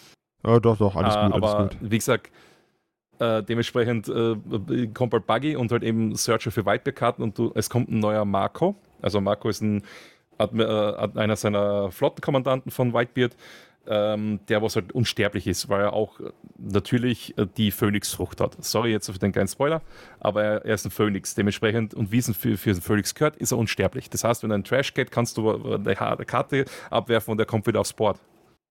Ja, 0.46 0.60
doch, 0.60 0.78
doch, 0.78 0.96
alles 0.96 1.16
gut. 1.16 1.34
Aber 1.34 1.56
alles 1.56 1.72
gut. 1.72 1.92
wie 1.92 1.98
gesagt, 1.98 2.32
äh, 3.20 3.44
dementsprechend 3.44 4.08
äh, 4.08 4.88
kommt 4.94 5.14
halt 5.14 5.28
Buggy 5.28 5.56
und 5.56 5.72
halt 5.72 5.84
eben 5.84 6.16
Searcher 6.16 6.52
für 6.52 6.66
Whitebeard-Karten 6.66 7.22
und 7.22 7.38
du, 7.38 7.52
es 7.54 7.70
kommt 7.70 7.90
ein 7.90 8.00
neuer 8.00 8.26
Marco. 8.26 8.76
Also 9.02 9.20
Marco 9.20 9.50
ist 9.50 9.62
ein, 9.62 9.84
äh, 10.40 10.64
einer 11.16 11.36
seiner 11.36 11.92
Flottenkommandanten 11.92 12.72
von 12.72 12.94
Whitebeard, 12.94 13.36
ähm, 13.88 14.40
der 14.48 14.62
was 14.62 14.76
halt 14.78 14.94
unsterblich 14.94 15.48
ist, 15.48 15.68
weil 15.68 15.82
er 15.82 15.94
auch 15.94 16.20
natürlich 16.58 17.38
äh, 17.38 17.46
die 17.58 17.72
Phönixfrucht 17.72 18.40
hat. 18.40 18.64
Sorry 18.64 18.92
jetzt 18.92 19.12
für 19.12 19.20
den 19.20 19.34
kleinen 19.34 19.50
Spoiler, 19.50 19.82
aber 20.22 20.44
er, 20.44 20.66
er 20.66 20.76
ist 20.76 20.86
ein 20.86 20.92
Phönix. 20.92 21.36
Dementsprechend, 21.36 21.94
und 21.94 22.14
wie 22.14 22.20
es 22.20 22.34
für, 22.38 22.58
für 22.58 22.70
einen 22.70 22.82
Phönix 22.82 23.16
gehört, 23.16 23.36
ist 23.36 23.52
er 23.52 23.58
unsterblich. 23.58 24.10
Das 24.10 24.24
heißt, 24.24 24.44
wenn 24.44 24.52
er 24.52 24.56
in 24.56 24.64
Trash 24.64 24.94
geht, 24.94 25.12
kannst 25.12 25.36
du 25.36 25.76
eine 25.76 25.96
Karte 26.26 26.64
abwerfen 26.90 27.34
und 27.34 27.40
er 27.40 27.46
kommt 27.46 27.68
wieder 27.68 27.82
aufs 27.82 27.92
Board 27.92 28.18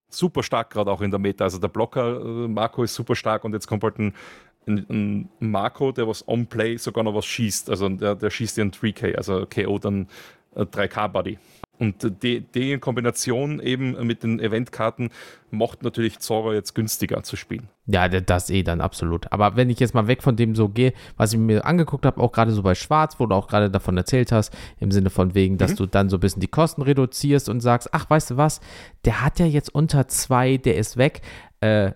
super 0.08 0.42
stark, 0.42 0.70
gerade 0.70 0.90
auch 0.90 1.00
in 1.00 1.10
der 1.10 1.20
Meta. 1.20 1.44
Also 1.44 1.58
der 1.58 1.68
Blocker 1.68 2.20
äh, 2.20 2.48
Marco 2.48 2.82
ist 2.82 2.94
super 2.94 3.14
stark 3.14 3.44
und 3.44 3.52
jetzt 3.52 3.66
kommt 3.66 3.82
halt 3.82 3.98
ein, 3.98 4.14
ein, 4.66 4.86
ein 4.88 5.28
Marco, 5.50 5.92
der 5.92 6.08
was 6.08 6.26
on 6.26 6.46
Play 6.46 6.76
sogar 6.76 7.04
noch 7.04 7.14
was 7.14 7.26
schießt. 7.26 7.70
Also 7.70 7.88
der, 7.88 8.14
der 8.14 8.30
schießt 8.30 8.58
ein 8.58 8.70
3K, 8.70 9.16
also 9.16 9.46
KO 9.46 9.78
dann 9.78 10.08
3K-Buddy. 10.54 11.38
Und 11.78 12.22
die, 12.22 12.40
die 12.40 12.72
in 12.72 12.80
Kombination 12.80 13.60
eben 13.60 14.04
mit 14.04 14.24
den 14.24 14.40
Eventkarten 14.40 15.10
macht 15.50 15.82
natürlich 15.82 16.18
Zora 16.18 16.54
jetzt 16.54 16.74
günstiger 16.74 17.22
zu 17.22 17.36
spielen. 17.36 17.68
Ja, 17.86 18.08
das 18.08 18.50
eh 18.50 18.64
dann 18.64 18.80
absolut. 18.80 19.32
Aber 19.32 19.56
wenn 19.56 19.70
ich 19.70 19.78
jetzt 19.78 19.94
mal 19.94 20.08
weg 20.08 20.22
von 20.22 20.34
dem 20.34 20.56
so 20.56 20.68
gehe, 20.68 20.92
was 21.16 21.32
ich 21.32 21.38
mir 21.38 21.64
angeguckt 21.64 22.04
habe, 22.04 22.20
auch 22.20 22.32
gerade 22.32 22.50
so 22.50 22.62
bei 22.62 22.74
Schwarz, 22.74 23.20
wo 23.20 23.26
du 23.26 23.34
auch 23.34 23.46
gerade 23.46 23.70
davon 23.70 23.96
erzählt 23.96 24.32
hast, 24.32 24.52
im 24.80 24.90
Sinne 24.90 25.10
von 25.10 25.34
wegen, 25.34 25.56
dass 25.56 25.72
mhm. 25.72 25.76
du 25.76 25.86
dann 25.86 26.08
so 26.08 26.16
ein 26.16 26.20
bisschen 26.20 26.40
die 26.40 26.48
Kosten 26.48 26.82
reduzierst 26.82 27.48
und 27.48 27.60
sagst, 27.60 27.90
ach, 27.92 28.10
weißt 28.10 28.32
du 28.32 28.36
was, 28.36 28.60
der 29.04 29.22
hat 29.22 29.38
ja 29.38 29.46
jetzt 29.46 29.72
unter 29.72 30.08
zwei, 30.08 30.56
der 30.56 30.76
ist 30.76 30.96
weg. 30.96 31.22
Äh, 31.60 31.92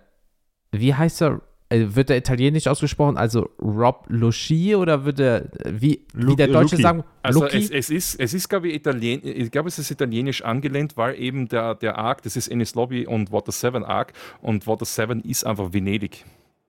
wie 0.71 0.93
heißt 0.93 1.21
er? 1.21 1.41
Äh, 1.73 1.95
wird 1.95 2.11
er 2.11 2.17
italienisch 2.17 2.67
ausgesprochen, 2.67 3.17
also 3.17 3.49
Rob 3.59 4.05
Luci 4.07 4.75
oder 4.75 5.05
wird 5.05 5.19
er, 5.19 5.49
wie, 5.65 6.05
wie 6.13 6.35
der 6.35 6.47
Deutsche 6.47 6.75
Luki. 6.75 6.83
sagen, 6.83 7.03
also 7.23 7.45
es, 7.45 7.71
es, 7.71 7.89
ist, 7.89 8.19
es 8.19 8.33
ist, 8.35 8.47
glaube 8.47 8.67
ich, 8.67 8.75
Italien, 8.75 9.21
ich 9.23 9.49
glaube, 9.49 9.69
es 9.69 9.79
ist 9.79 9.89
italienisch 9.89 10.43
angelehnt, 10.43 10.97
weil 10.97 11.19
eben 11.19 11.47
der, 11.47 11.73
der 11.73 11.97
Arc, 11.97 12.21
das 12.21 12.35
ist 12.35 12.47
Ennis 12.47 12.75
Lobby 12.75 13.07
und 13.07 13.31
Water 13.31 13.51
7 13.51 13.83
Arc 13.83 14.13
und 14.41 14.67
Water 14.67 14.85
7 14.85 15.21
ist 15.21 15.45
einfach 15.45 15.73
Venedig. 15.73 16.25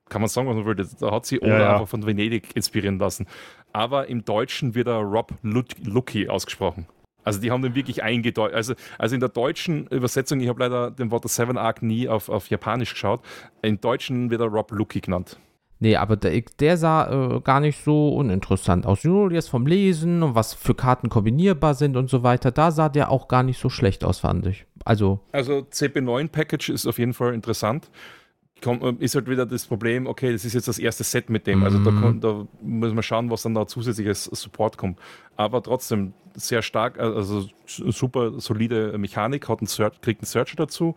Kann 0.08 0.22
man 0.22 0.28
sagen, 0.28 0.48
was 0.48 0.56
man 0.56 0.64
will. 0.64 0.86
Da 1.00 1.10
hat 1.10 1.26
sie 1.26 1.38
Oda 1.40 1.48
ja, 1.48 1.58
ja. 1.58 1.72
einfach 1.74 1.88
von 1.88 2.06
Venedig 2.06 2.56
inspirieren 2.56 2.98
lassen. 2.98 3.26
Aber 3.72 4.08
im 4.08 4.24
Deutschen 4.24 4.74
wird 4.74 4.86
er 4.86 5.00
Rob 5.00 5.32
Lucky 5.42 6.28
ausgesprochen. 6.28 6.86
Also 7.24 7.40
die 7.40 7.50
haben 7.50 7.62
den 7.62 7.74
wirklich 7.74 8.02
eingedeutet. 8.02 8.54
Also, 8.54 8.74
also 8.98 9.14
in 9.14 9.20
der 9.20 9.30
deutschen 9.30 9.86
Übersetzung, 9.88 10.40
ich 10.40 10.48
habe 10.48 10.60
leider 10.60 10.90
den 10.90 11.10
Water 11.10 11.28
7 11.28 11.56
Arc 11.56 11.82
nie 11.82 12.08
auf, 12.08 12.28
auf 12.28 12.48
Japanisch 12.48 12.92
geschaut, 12.92 13.20
im 13.62 13.80
Deutschen 13.80 14.30
wird 14.30 14.40
er 14.40 14.46
Rob 14.48 14.70
Lucky 14.70 15.00
genannt. 15.00 15.38
Nee, 15.80 15.96
aber 15.96 16.16
der, 16.16 16.40
der 16.60 16.76
sah 16.76 17.36
äh, 17.36 17.40
gar 17.40 17.60
nicht 17.60 17.84
so 17.84 18.14
uninteressant 18.14 18.86
aus. 18.86 19.04
Nur 19.04 19.32
jetzt 19.32 19.50
vom 19.50 19.66
Lesen 19.66 20.22
und 20.22 20.34
was 20.34 20.54
für 20.54 20.74
Karten 20.74 21.08
kombinierbar 21.08 21.74
sind 21.74 21.96
und 21.96 22.08
so 22.08 22.22
weiter, 22.22 22.52
da 22.52 22.70
sah 22.70 22.88
der 22.88 23.10
auch 23.10 23.28
gar 23.28 23.42
nicht 23.42 23.58
so 23.58 23.68
schlecht 23.68 24.04
aus, 24.04 24.20
fand 24.20 24.46
ich. 24.46 24.66
Also, 24.84 25.20
also 25.32 25.66
CP9 25.70 26.28
Package 26.28 26.70
ist 26.70 26.86
auf 26.86 26.98
jeden 26.98 27.12
Fall 27.12 27.34
interessant. 27.34 27.90
Äh, 28.64 28.94
ist 29.00 29.14
halt 29.14 29.28
wieder 29.28 29.46
das 29.46 29.66
Problem, 29.66 30.06
okay, 30.06 30.32
das 30.32 30.44
ist 30.44 30.54
jetzt 30.54 30.68
das 30.68 30.78
erste 30.78 31.04
Set 31.04 31.28
mit 31.28 31.46
dem. 31.46 31.64
Also 31.64 31.78
da, 31.82 31.90
mhm. 31.90 32.20
da 32.20 32.46
muss 32.62 32.94
man 32.94 33.02
schauen, 33.02 33.30
was 33.30 33.42
dann 33.42 33.54
da 33.54 33.66
zusätzliches 33.66 34.24
Support 34.24 34.78
kommt. 34.78 34.98
Aber 35.36 35.62
trotzdem 35.62 36.14
sehr 36.34 36.62
stark, 36.62 36.98
also 36.98 37.48
super 37.66 38.40
solide 38.40 38.96
Mechanik, 38.98 39.48
hat 39.48 39.60
einen 39.60 39.66
Search, 39.66 40.00
kriegt 40.00 40.20
einen 40.20 40.26
Searcher 40.26 40.56
dazu, 40.56 40.96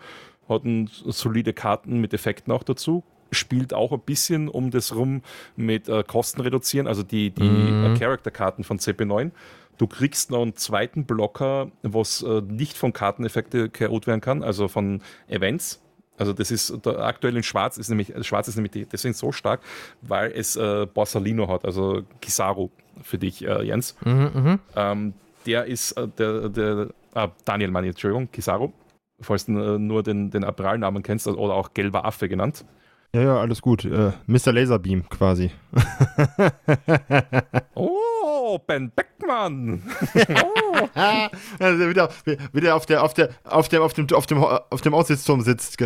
hat 0.50 0.64
einen 0.64 0.90
solide 1.06 1.54
Karten 1.54 2.00
mit 2.00 2.14
Effekten 2.14 2.52
auch 2.52 2.64
dazu, 2.64 3.04
spielt 3.32 3.74
auch 3.74 3.92
ein 3.92 4.00
bisschen 4.00 4.48
um 4.48 4.72
das 4.72 4.96
rum 4.96 5.22
mit 5.56 5.90
äh, 5.90 6.04
Kosten 6.04 6.42
reduzieren, 6.42 6.88
also 6.88 7.04
die, 7.04 7.32
die 7.32 7.44
mhm. 7.44 7.96
äh, 7.96 8.00
Character-Karten 8.00 8.64
von 8.64 8.80
CP9. 8.80 9.32
Du 9.78 9.86
kriegst 9.86 10.32
noch 10.32 10.42
einen 10.42 10.56
zweiten 10.56 11.06
Blocker, 11.06 11.70
was 11.84 12.24
äh, 12.24 12.42
nicht 12.42 12.78
von 12.78 12.94
Karteneffekte 12.94 13.68
KO't 13.68 14.08
werden 14.08 14.22
kann, 14.22 14.44
also 14.44 14.68
von 14.68 15.02
Events. 15.28 15.82
Also 16.18 16.34
das 16.34 16.50
ist 16.50 16.84
der 16.84 17.00
aktuell 17.00 17.38
in 17.38 17.44
Schwarz 17.44 17.78
ist 17.78 17.90
nämlich 17.90 18.12
Schwarz 18.22 18.48
ist 18.48 18.56
nämlich 18.56 18.88
deswegen 18.92 19.14
so 19.14 19.32
stark, 19.32 19.62
weil 20.02 20.32
es 20.32 20.56
äh, 20.56 20.88
Borsalino 20.92 21.48
hat, 21.48 21.64
also 21.64 22.02
Kizaru 22.22 22.72
für 23.04 23.20
dich, 23.20 23.46
äh, 23.46 23.62
Jens. 23.64 23.96
Mhm, 24.04 24.32
mhm. 24.34 24.60
ähm, 24.76 25.14
der 25.48 25.66
ist 25.66 25.94
äh, 25.94 26.08
der, 26.08 26.50
der 26.50 26.90
ah, 27.14 27.30
Daniel, 27.46 27.72
meine 27.72 27.88
Entschuldigung, 27.88 28.30
Kizaru, 28.32 28.74
falls 29.22 29.46
du 29.46 29.54
äh, 29.54 29.80
nur 29.80 30.04
den, 30.04 30.30
den 30.30 30.44
Apralnamen 30.44 31.02
kennst 31.02 31.28
oder 31.28 31.54
auch 31.54 31.74
gelber 31.74 32.06
Affe 32.06 32.30
genannt. 32.30 32.66
Ja, 33.16 33.22
ja, 33.22 33.40
alles 33.40 33.62
gut. 33.62 33.86
Äh, 33.86 34.12
Mr. 34.28 34.52
Laserbeam 34.52 35.08
quasi. 35.10 35.50
oh, 37.74 38.60
Ben 38.68 38.92
Beckmann. 38.92 39.82
oh. 40.14 40.90
also 41.60 41.90
wieder, 41.90 42.10
wieder 42.52 42.76
auf 42.76 42.86
der 42.86 43.02
auf 43.02 43.14
der 43.14 43.30
auf 43.46 43.70
dem 43.70 43.82
auf 43.82 43.94
dem 43.94 44.08
auf 44.12 44.28
dem 44.28 44.44
auf 44.44 44.82
dem 44.82 44.94
Aussichtsturm 44.94 45.42
sitzt 45.42 45.78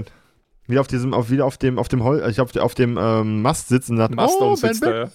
wieder 0.67 0.81
auf 0.81 0.87
diesem, 0.87 1.13
auf, 1.13 1.29
wieder 1.29 1.45
auf 1.45 1.57
dem, 1.57 1.79
auf 1.79 1.87
dem 1.87 2.03
Hol, 2.03 2.23
ich 2.29 2.39
auf, 2.39 2.55
auf 2.55 2.75
dem 2.75 2.97
ähm, 2.99 3.41
Mast 3.41 3.67
sitzen 3.69 3.93
und 3.93 3.97
sagt, 3.97 4.15
Mast 4.15 4.37
oh, 4.39 4.55
sitzt 4.55 4.81
ben 4.81 5.09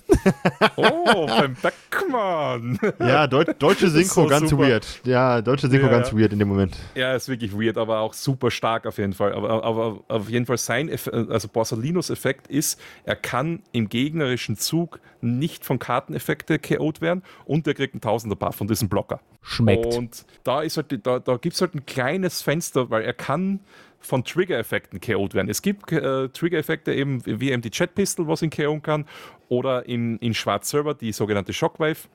oh, 0.76 1.26
Ben 1.26 1.56
Beckmann. 1.62 2.78
ja, 2.98 3.26
Deut 3.26 3.60
deutsche 3.60 3.88
Synchro 3.88 4.24
so 4.24 4.26
ganz 4.26 4.50
super. 4.50 4.68
weird. 4.68 4.86
Ja, 5.04 5.40
deutsche 5.40 5.68
Synchro 5.68 5.86
ja. 5.86 5.92
ganz 5.92 6.12
weird 6.12 6.32
in 6.32 6.40
dem 6.40 6.48
Moment. 6.48 6.76
Ja, 6.94 7.14
ist 7.14 7.28
wirklich 7.28 7.52
weird, 7.52 7.78
aber 7.78 8.00
auch 8.00 8.12
super 8.12 8.50
stark 8.50 8.86
auf 8.86 8.98
jeden 8.98 9.12
Fall. 9.12 9.32
Aber, 9.32 9.64
aber 9.64 10.00
auf 10.08 10.28
jeden 10.28 10.46
Fall 10.46 10.58
sein, 10.58 10.88
Eff 10.88 11.08
also 11.08 11.48
Borsalinos 11.48 12.10
Effekt 12.10 12.48
ist, 12.48 12.80
er 13.04 13.16
kann 13.16 13.62
im 13.72 13.88
gegnerischen 13.88 14.56
Zug 14.56 15.00
nicht 15.20 15.64
von 15.64 15.78
Karteneffekte 15.78 16.58
KO'd 16.58 17.00
werden 17.00 17.22
und 17.44 17.66
er 17.66 17.74
kriegt 17.74 17.94
einen 17.94 18.00
Tausender 18.00 18.36
Buff 18.36 18.56
von 18.56 18.66
diesem 18.66 18.88
Blocker. 18.88 19.20
Schmeckt. 19.42 19.94
Und 19.94 20.26
da 20.42 20.62
ist 20.62 20.76
halt, 20.76 21.06
da, 21.06 21.20
da 21.20 21.36
gibt 21.36 21.54
es 21.54 21.60
halt 21.60 21.74
ein 21.74 21.86
kleines 21.86 22.42
Fenster, 22.42 22.90
weil 22.90 23.04
er 23.04 23.12
kann 23.12 23.60
von 24.06 24.24
Trigger-Effekten 24.24 25.00
KO'd 25.00 25.34
werden. 25.34 25.48
Es 25.48 25.62
gibt 25.62 25.90
äh, 25.92 26.28
Trigger-Effekte 26.28 26.94
eben 26.94 27.24
wie 27.26 27.50
eben 27.50 27.62
die 27.62 27.70
Jet-Pistol, 27.72 28.28
was 28.28 28.42
ihn 28.42 28.50
KO'en 28.50 28.80
kann, 28.80 29.06
oder 29.48 29.86
in, 29.86 30.18
in 30.18 30.34
Schwarz-Server 30.34 30.94
die 30.94 31.12
sogenannte 31.12 31.52
Shockwave, 31.52 32.08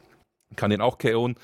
kann 0.56 0.72
ihn 0.72 0.82
auch 0.82 0.98
KO'en. 0.98 1.36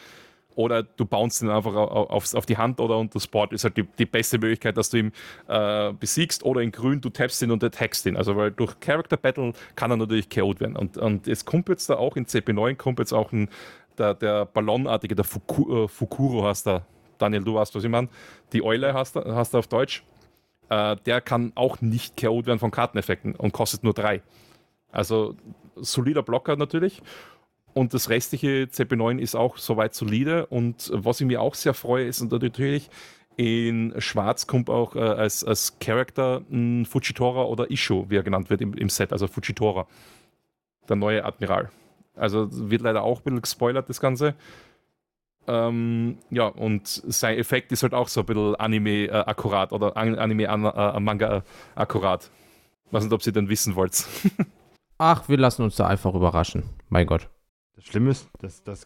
Oder 0.55 0.81
du 0.81 1.05
bounce 1.05 1.45
ihn 1.45 1.51
einfach 1.51 1.75
auf, 1.75 2.33
auf 2.33 2.45
die 2.47 2.57
Hand 2.57 2.79
oder 2.79 2.97
unter 2.97 3.19
Sport 3.19 3.53
ist 3.53 3.63
halt 3.63 3.77
die, 3.77 3.83
die 3.83 4.07
beste 4.07 4.39
Möglichkeit, 4.39 4.75
dass 4.75 4.89
du 4.89 4.97
ihn 4.97 5.11
äh, 5.47 5.93
besiegst. 5.93 6.43
Oder 6.43 6.61
in 6.61 6.71
grün, 6.71 6.99
du 6.99 7.11
tappst 7.11 7.43
ihn 7.43 7.51
und 7.51 7.63
attackst 7.63 8.07
ihn. 8.07 8.17
Also 8.17 8.35
weil 8.35 8.49
durch 8.49 8.79
Character 8.79 9.17
Battle 9.17 9.53
kann 9.75 9.91
er 9.91 9.97
natürlich 9.97 10.29
KO'd 10.29 10.59
werden. 10.59 10.75
Und, 10.75 10.97
und 10.97 11.27
es 11.27 11.45
kommt 11.45 11.69
jetzt 11.69 11.91
da 11.91 11.97
auch 11.97 12.15
in 12.15 12.25
CP9 12.25 12.75
kommt 12.75 12.97
jetzt 12.97 13.13
auch 13.13 13.31
ein, 13.31 13.49
der, 13.99 14.15
der 14.15 14.45
Ballonartige, 14.45 15.13
der 15.13 15.25
Fuku, 15.25 15.83
äh, 15.83 15.87
Fukuro 15.87 16.43
heißt 16.43 16.65
da, 16.65 16.87
Daniel, 17.19 17.43
du 17.43 17.53
weißt, 17.53 17.75
was 17.75 17.83
ich 17.83 17.89
meine, 17.89 18.09
die 18.51 18.63
Eule 18.63 18.95
hast, 18.95 19.15
hast 19.15 19.55
auf 19.55 19.67
Deutsch, 19.67 20.03
äh, 20.69 20.95
der 21.05 21.21
kann 21.21 21.51
auch 21.55 21.81
nicht 21.81 22.17
KO'd 22.17 22.45
werden 22.45 22.59
von 22.59 22.71
Karteneffekten 22.71 23.35
und 23.35 23.53
kostet 23.53 23.83
nur 23.83 23.93
drei. 23.93 24.21
Also 24.91 25.35
solider 25.75 26.23
Blocker 26.23 26.55
natürlich. 26.55 27.01
Und 27.73 27.93
das 27.93 28.09
restliche 28.09 28.63
CP9 28.71 29.19
ist 29.19 29.35
auch 29.35 29.57
soweit 29.57 29.93
solide. 29.93 30.47
Und 30.47 30.89
was 30.93 31.21
ich 31.21 31.27
mir 31.27 31.41
auch 31.41 31.53
sehr 31.53 31.75
freue, 31.75 32.05
ist 32.05 32.21
natürlich, 32.21 32.89
in 33.35 33.93
Schwarz 33.99 34.47
kommt 34.47 34.69
auch 34.69 34.95
äh, 34.95 34.99
als, 34.99 35.43
als 35.43 35.77
Charakter 35.79 36.41
ein 36.51 36.87
Fujitora 36.87 37.43
oder 37.43 37.69
Isho, 37.69 38.09
wie 38.09 38.15
er 38.15 38.23
genannt 38.23 38.49
wird 38.49 38.61
im, 38.61 38.73
im 38.73 38.89
Set, 38.89 39.11
also 39.11 39.27
Fujitora, 39.27 39.85
der 40.89 40.95
neue 40.95 41.23
Admiral. 41.23 41.69
Also 42.15 42.47
wird 42.49 42.81
leider 42.81 43.03
auch 43.03 43.19
ein 43.19 43.23
bisschen 43.25 43.41
gespoilert, 43.41 43.89
das 43.89 44.01
Ganze. 44.01 44.33
Ähm, 45.47 46.17
ja, 46.29 46.47
und 46.47 46.87
sein 46.87 47.37
Effekt 47.37 47.71
ist 47.71 47.83
halt 47.83 47.93
auch 47.93 48.09
so 48.09 48.21
ein 48.21 48.25
bisschen 48.25 48.55
Anime-akkurat 48.55 49.71
äh, 49.71 49.75
oder 49.75 49.95
Anime-Manga-akkurat. 49.95 52.25
Äh, 52.25 52.93
weiß 52.93 53.03
nicht, 53.03 53.13
ob 53.13 53.23
ihr 53.25 53.31
denn 53.31 53.49
wissen 53.49 53.75
wollt. 53.75 54.05
Ach, 54.97 55.29
wir 55.29 55.37
lassen 55.37 55.61
uns 55.63 55.75
da 55.75 55.87
einfach 55.87 56.13
überraschen. 56.13 56.63
Mein 56.89 57.07
Gott. 57.07 57.29
Das 57.75 57.85
Schlimme 57.85 58.11
ist, 58.11 58.29
das, 58.39 58.63
das, 58.63 58.83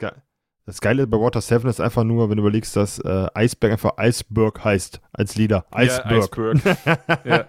das 0.66 0.82
Geile 0.82 1.08
bei 1.08 1.18
Water 1.18 1.42
7 1.42 1.68
ist 1.70 1.80
einfach 1.80 2.04
nur, 2.04 2.30
wenn 2.30 2.38
du 2.38 2.44
überlegst, 2.44 2.76
dass 2.76 3.00
äh, 3.00 3.28
Iceberg 3.36 3.74
einfach 3.74 3.94
Iceberg 3.98 4.64
heißt 4.64 5.02
als 5.12 5.36
Lieder. 5.36 5.66
Iceberg. 5.74 6.60
Ja, 6.86 7.24
ja. 7.24 7.48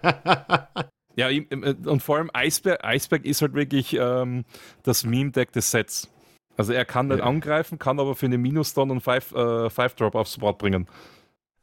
ja, 1.29 1.29
äh, 1.29 1.75
und 1.85 2.03
vor 2.03 2.17
allem 2.17 2.31
Iceberg, 2.37 2.81
Iceberg 2.85 3.25
ist 3.25 3.43
halt 3.43 3.55
wirklich 3.55 3.97
ähm, 3.99 4.45
das 4.85 5.05
Meme-Deck 5.05 5.53
des 5.53 5.71
Sets. 5.71 6.09
Also 6.57 6.73
er 6.73 6.85
kann 6.85 7.09
nicht 7.09 7.19
ja. 7.19 7.25
angreifen, 7.25 7.79
kann 7.79 7.99
aber 7.99 8.15
für 8.15 8.27
eine 8.27 8.39
Minus-Stun 8.39 8.91
und 8.91 9.03
5-Drop 9.03 10.15
äh, 10.15 10.19
aufs 10.19 10.39
Board 10.39 10.59
bringen. 10.59 10.87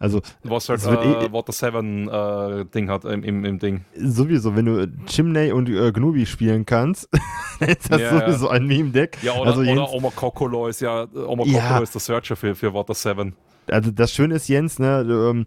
Also, 0.01 0.21
was 0.43 0.69
halt 0.69 0.81
äh, 0.85 1.25
eh, 1.25 1.31
Water 1.33 1.51
7 1.51 2.07
äh, 2.07 2.65
Ding 2.73 2.89
hat 2.89 3.03
im, 3.03 3.21
im, 3.21 3.43
im, 3.43 3.59
Ding. 3.59 3.83
Sowieso, 3.97 4.55
wenn 4.55 4.65
du 4.65 4.87
Chimney 5.05 5.51
und 5.51 5.67
äh, 5.67 5.91
Gnubi 5.91 6.25
spielen 6.25 6.65
kannst, 6.65 7.09
ist 7.59 7.91
das 7.91 7.99
ja, 7.99 8.17
sowieso 8.17 8.47
ein 8.47 8.65
Meme-Deck. 8.65 9.17
Ja, 9.21 9.33
oder, 9.33 9.51
also 9.51 9.61
oder 9.61 9.91
Oma 9.91 10.09
Kokolo 10.15 10.67
ist 10.67 10.79
ja, 10.79 11.05
Oma 11.13 11.43
ja. 11.45 11.79
Ist 11.79 11.95
der 11.95 11.99
Searcher 11.99 12.37
für, 12.37 12.55
für 12.55 12.73
Water 12.73 12.93
7. 12.93 13.35
Also 13.69 13.91
das 13.91 14.13
Schöne 14.13 14.35
ist, 14.35 14.47
Jens, 14.47 14.79
ne, 14.79 15.03
du, 15.03 15.29
ähm, 15.29 15.45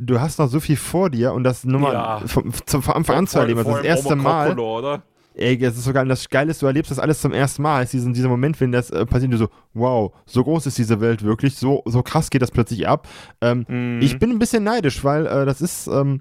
du 0.00 0.20
hast 0.20 0.40
noch 0.40 0.48
so 0.48 0.58
viel 0.58 0.76
vor 0.76 1.08
dir 1.08 1.32
und 1.32 1.44
das 1.44 1.64
nur 1.64 1.80
mal 1.80 1.94
ja. 1.94 2.22
vom 2.26 2.52
Anfang 2.88 3.16
an 3.16 3.26
zu 3.28 3.38
erleben. 3.38 3.62
Das, 3.62 3.72
das 3.72 3.84
erste 3.84 4.14
Oma 4.14 4.22
Mal. 4.22 4.48
Kokolo, 4.48 4.78
oder? 4.78 5.02
Ey, 5.34 5.62
es 5.62 5.76
ist 5.76 5.84
sogar 5.84 6.04
das 6.04 6.28
Geile, 6.28 6.52
du 6.52 6.66
erlebst 6.66 6.90
das 6.90 6.98
alles 6.98 7.20
zum 7.20 7.32
ersten 7.32 7.62
Mal. 7.62 7.82
ist 7.82 7.92
diesen, 7.92 8.12
dieser 8.12 8.28
Moment, 8.28 8.60
wenn 8.60 8.72
das 8.72 8.90
äh, 8.90 9.06
passiert, 9.06 9.32
du 9.32 9.38
so, 9.38 9.48
wow, 9.74 10.12
so 10.26 10.44
groß 10.44 10.66
ist 10.66 10.78
diese 10.78 11.00
Welt 11.00 11.22
wirklich, 11.22 11.56
so, 11.56 11.82
so 11.86 12.02
krass 12.02 12.30
geht 12.30 12.42
das 12.42 12.50
plötzlich 12.50 12.86
ab. 12.88 13.08
Ähm, 13.40 13.64
mhm. 13.68 14.00
Ich 14.02 14.18
bin 14.18 14.30
ein 14.30 14.38
bisschen 14.38 14.64
neidisch, 14.64 15.04
weil 15.04 15.26
äh, 15.26 15.44
das 15.44 15.60
ist, 15.60 15.86
ähm, 15.86 16.20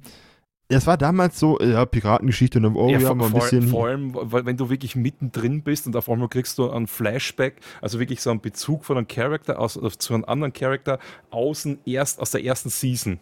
das 0.71 0.87
war 0.87 0.97
damals 0.97 1.37
so, 1.37 1.59
ja, 1.59 1.85
Piratengeschichte 1.85 2.59
und 2.59 2.75
oh, 2.75 2.89
ja, 2.89 2.99
ja 2.99 3.13
mal 3.13 3.25
ein 3.25 3.33
bisschen. 3.33 3.67
Vor 3.67 3.87
allem, 3.87 4.15
wenn 4.15 4.55
du 4.55 4.69
wirklich 4.69 4.95
mittendrin 4.95 5.63
bist 5.63 5.85
und 5.85 5.95
auf 5.95 6.09
einmal 6.09 6.29
kriegst 6.29 6.57
du 6.57 6.69
einen 6.69 6.87
Flashback, 6.87 7.57
also 7.81 7.99
wirklich 7.99 8.21
so 8.21 8.29
einen 8.29 8.39
Bezug 8.39 8.85
von 8.85 8.97
einem 8.97 9.07
Charakter 9.07 9.59
aus, 9.59 9.73
zu 9.97 10.13
einem 10.13 10.23
anderen 10.25 10.53
Charakter 10.53 10.99
außen 11.29 11.79
erst 11.85 12.19
aus 12.19 12.31
der 12.31 12.43
ersten 12.43 12.69
Season. 12.69 13.19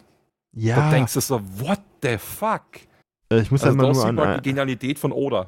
Ja. 0.54 0.76
Da 0.76 0.92
denkst 0.92 1.14
du 1.14 1.22
so, 1.22 1.42
what 1.58 1.80
the 2.04 2.18
fuck? 2.18 2.64
Äh, 3.32 3.42
ich 3.42 3.52
muss 3.52 3.64
also 3.64 3.78
halt 3.78 3.96
mal 3.96 4.14
nur 4.14 4.28
an, 4.28 4.42
die 4.42 4.50
Genialität 4.50 5.00
von 5.00 5.12
Oda. 5.12 5.48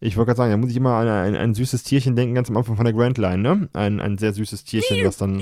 Ich 0.00 0.16
wollte 0.16 0.28
gerade 0.28 0.38
sagen, 0.38 0.50
da 0.50 0.56
muss 0.56 0.70
ich 0.70 0.76
immer 0.76 0.94
an 0.94 1.08
ein, 1.08 1.36
ein, 1.36 1.54
süßes 1.54 1.82
Tierchen 1.82 2.16
denken, 2.16 2.34
ganz 2.34 2.50
am 2.50 2.56
Anfang 2.56 2.76
von 2.76 2.84
der 2.84 2.94
Grand 2.94 3.16
Line, 3.18 3.38
ne? 3.38 3.68
Ein, 3.72 4.00
ein 4.00 4.18
sehr 4.18 4.32
süßes 4.32 4.64
Tierchen, 4.64 5.04
was 5.04 5.16
dann. 5.16 5.40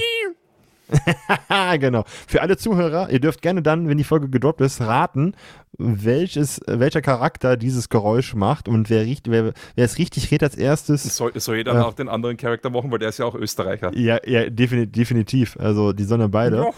genau. 1.79 2.05
Für 2.27 2.43
alle 2.43 2.57
Zuhörer, 2.57 3.11
ihr 3.11 3.21
dürft 3.21 3.43
gerne 3.43 3.63
dann, 3.63 3.89
wenn 3.89 3.97
die 3.99 4.05
Folge 4.05 4.29
gedroppt 4.29 4.61
ist, 4.61 4.81
raten, 4.81 5.35
welches, 5.79 6.61
welcher 6.67 7.01
Charakter 7.01 7.57
dieses 7.57 7.89
Geräusch 7.89 8.35
macht 8.35 8.69
und 8.69 8.91
wer, 8.91 9.07
wer, 9.07 9.53
wer 9.75 9.85
es 9.85 9.99
richtig 9.99 10.31
redet 10.31 10.51
als 10.51 10.57
erstes. 10.57 11.17
Soll, 11.17 11.33
soll 11.41 11.57
jeder 11.57 11.75
äh, 11.75 11.79
auch 11.79 11.95
den 11.95 12.09
anderen 12.09 12.37
Charakter 12.37 12.69
machen, 12.71 12.91
weil 12.91 12.99
der 12.99 13.09
ist 13.09 13.19
ja 13.19 13.25
auch 13.25 13.35
Österreicher. 13.35 13.91
Ja, 13.97 14.19
ja 14.27 14.51
definitiv. 14.51 14.93
definitiv. 14.93 15.57
Also 15.59 15.93
die 15.93 16.05
sollen 16.05 16.31
beide. 16.31 16.67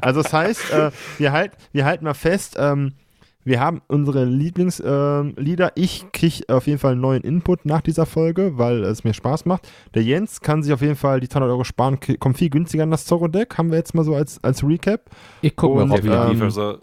also 0.00 0.22
das 0.22 0.32
heißt, 0.32 0.70
äh, 0.72 0.90
wir, 1.18 1.32
halt, 1.32 1.52
wir 1.72 1.84
halten 1.84 2.04
mal 2.04 2.14
fest, 2.14 2.56
ähm, 2.58 2.92
wir 3.48 3.60
haben 3.60 3.80
unsere 3.88 4.24
Lieblingslieder. 4.24 5.68
Äh, 5.68 5.80
ich 5.80 6.06
kriege 6.12 6.44
auf 6.48 6.66
jeden 6.66 6.78
Fall 6.78 6.92
einen 6.92 7.00
neuen 7.00 7.22
Input 7.22 7.64
nach 7.64 7.80
dieser 7.80 8.06
Folge, 8.06 8.58
weil 8.58 8.84
es 8.84 9.04
mir 9.04 9.14
Spaß 9.14 9.46
macht. 9.46 9.68
Der 9.94 10.02
Jens 10.02 10.40
kann 10.40 10.62
sich 10.62 10.72
auf 10.72 10.82
jeden 10.82 10.96
Fall 10.96 11.20
die 11.20 11.28
200 11.28 11.50
Euro 11.50 11.64
sparen, 11.64 11.98
kommt 12.20 12.36
viel 12.36 12.50
günstiger 12.50 12.82
an 12.82 12.90
das 12.90 13.06
Zorro-Deck. 13.06 13.56
Haben 13.56 13.70
wir 13.70 13.78
jetzt 13.78 13.94
mal 13.94 14.04
so 14.04 14.14
als, 14.14 14.42
als 14.44 14.62
Recap. 14.62 15.10
Ich 15.40 15.56
gucke 15.56 15.84
mal 15.84 15.90
auf 15.90 16.04
ähm, 16.04 16.78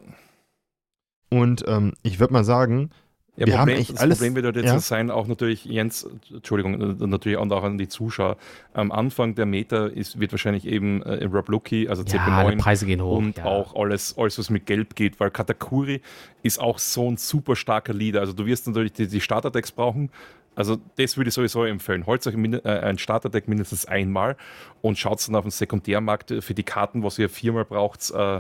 Und 1.30 1.64
ähm, 1.68 1.94
ich 2.02 2.20
würde 2.20 2.34
mal 2.34 2.44
sagen, 2.44 2.90
ja, 3.38 3.48
wir 3.48 3.58
Problem, 3.58 3.76
haben 3.76 3.82
echt 3.82 3.94
das 3.94 4.00
alles, 4.00 4.18
Problem 4.20 4.36
wird 4.36 4.56
jetzt 4.56 4.66
ja? 4.66 4.80
sein, 4.80 5.12
auch 5.12 5.28
natürlich, 5.28 5.66
Jens, 5.66 6.08
Entschuldigung, 6.32 7.02
äh, 7.02 7.08
natürlich 7.08 7.38
auch 7.38 7.64
an 7.64 7.78
die 7.78 7.90
Zuschauer. 7.90 8.38
Am 8.74 8.92
Anfang 8.92 9.36
der 9.36 9.46
Meta 9.46 9.88
ist, 9.88 10.20
wird 10.20 10.32
wahrscheinlich 10.32 10.66
eben 10.66 11.02
äh, 11.02 11.26
Rob 11.26 11.50
Lucky, 11.50 11.90
also 11.90 12.04
CP9 12.04 12.52
ja, 12.52 12.56
Preise 12.56 12.86
gehen 12.86 13.02
hoch, 13.02 13.18
und 13.18 13.44
auch 13.44 13.76
alles, 13.76 14.18
alles, 14.18 14.40
was 14.40 14.50
mit 14.50 14.66
Gelb 14.66 14.96
geht, 14.96 15.20
weil 15.20 15.32
Katakuri 15.32 16.02
ist 16.44 16.60
auch 16.62 16.80
so 16.80 17.12
ein 17.12 17.18
super 17.18 17.58
starker 17.58 17.94
Leader. 17.94 18.22
Also 18.22 18.32
du 18.32 18.46
wirst 18.46 18.68
natürlich 18.68 18.94
die, 18.94 19.08
die 19.08 19.22
Starterdecks 19.22 19.72
brauchen. 19.72 20.10
Also 20.56 20.78
das 20.96 21.18
würde 21.18 21.28
ich 21.28 21.34
sowieso 21.34 21.66
empfehlen. 21.66 22.06
Holt 22.06 22.26
euch 22.26 22.36
äh, 22.36 22.70
ein 22.70 22.98
Starterdeck 22.98 23.50
mindestens 23.50 23.86
einmal 23.86 24.38
und 24.82 24.98
schaut 24.98 25.28
dann 25.28 25.36
auf 25.36 25.44
den 25.44 25.52
Sekundärmarkt 25.52 26.34
für 26.40 26.54
die 26.54 26.64
Karten, 26.64 27.04
was 27.04 27.20
ihr 27.20 27.30
viermal 27.30 27.66
braucht, 27.66 28.12
äh, 28.12 28.40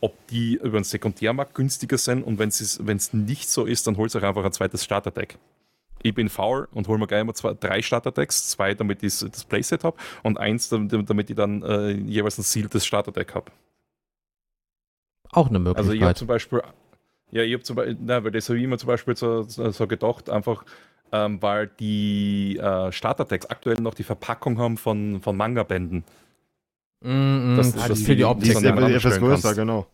ob 0.00 0.26
die 0.28 0.54
über 0.54 0.78
den 0.78 0.84
Sekundärmarkt 0.84 1.54
günstiger 1.54 1.98
sind 1.98 2.22
und 2.22 2.38
wenn 2.38 2.48
es 2.48 3.12
nicht 3.12 3.50
so 3.50 3.64
ist, 3.64 3.86
dann 3.86 3.96
holt 3.96 4.14
euch 4.14 4.24
einfach 4.24 4.44
ein 4.44 4.52
zweites 4.52 4.84
Starterdeck. 4.84 5.38
Ich 6.02 6.14
bin 6.14 6.28
faul 6.28 6.68
und 6.72 6.86
hole 6.86 6.98
mir 6.98 7.08
gleich 7.08 7.24
mal 7.24 7.34
zwei, 7.34 7.54
drei 7.54 7.82
Starterdecks, 7.82 8.50
zwei, 8.50 8.74
damit 8.74 9.02
ich 9.02 9.18
das 9.18 9.44
Playset 9.44 9.82
habe 9.82 9.96
und 10.22 10.38
eins, 10.38 10.68
damit 10.68 11.30
ich 11.30 11.36
dann 11.36 11.62
äh, 11.62 11.90
jeweils 11.90 12.38
ein 12.38 12.42
sealtes 12.42 12.86
Starterdeck 12.86 13.34
habe. 13.34 13.50
Auch 15.32 15.48
eine 15.48 15.58
Möglichkeit. 15.58 15.84
Also 15.84 15.92
ich 15.92 16.02
habe 16.02 16.14
zum 16.14 16.28
Beispiel, 16.28 16.62
ja, 17.32 17.42
ich 17.42 17.52
habe 17.52 17.64
zum 17.64 17.76
Beispiel, 17.76 17.96
nein, 18.00 18.24
weil 18.24 18.30
das 18.30 18.48
habe 18.48 18.58
ich 18.58 18.64
immer 18.64 18.78
zum 18.78 18.86
Beispiel 18.86 19.16
so, 19.16 19.42
so 19.42 19.86
gedacht, 19.88 20.30
einfach 20.30 20.64
ähm, 21.12 21.40
weil 21.40 21.68
die 21.80 22.58
äh, 22.58 22.92
Starterdecks 22.92 23.46
aktuell 23.46 23.80
noch 23.80 23.94
die 23.94 24.04
Verpackung 24.04 24.58
haben 24.58 24.76
von, 24.76 25.20
von 25.20 25.36
Manga-Bänden. 25.36 26.04
Mm, 27.00 27.56
das, 27.56 27.74
das, 27.74 27.88
das 27.88 28.02
für 28.02 28.16
die 28.16 28.24
Optik. 28.24 28.54
ist 28.54 28.62
etwas 28.62 29.18
größer, 29.18 29.54
genau. 29.54 29.86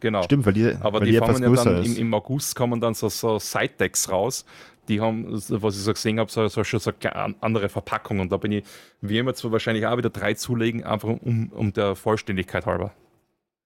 Genau. 0.00 0.22
Stimmt, 0.22 0.44
weil 0.44 0.52
die, 0.52 0.74
Aber 0.80 1.00
weil 1.00 1.06
die, 1.06 1.12
die 1.12 1.18
fangen 1.18 1.42
ja 1.42 1.64
dann 1.64 1.82
im, 1.82 1.96
im, 1.96 2.14
August 2.14 2.56
kommen 2.56 2.80
dann 2.80 2.94
so, 2.94 3.08
so 3.08 3.38
Side-Decks 3.38 4.10
raus. 4.10 4.44
Die 4.88 5.00
haben, 5.00 5.32
was 5.32 5.76
ich 5.76 5.82
so 5.82 5.92
gesehen 5.94 6.18
habe, 6.18 6.30
so, 6.30 6.46
so 6.48 6.62
schon 6.62 6.80
so 6.80 6.92
andere 7.40 7.70
Verpackungen. 7.70 8.20
Und 8.20 8.32
da 8.32 8.36
bin 8.36 8.52
ich, 8.52 8.64
wie 9.00 9.16
immer, 9.16 9.32
zwar 9.34 9.52
wahrscheinlich 9.52 9.86
auch 9.86 9.96
wieder 9.96 10.10
drei 10.10 10.34
zulegen, 10.34 10.84
einfach 10.84 11.08
um, 11.08 11.50
um 11.54 11.72
der 11.72 11.96
Vollständigkeit 11.96 12.66
halber. 12.66 12.92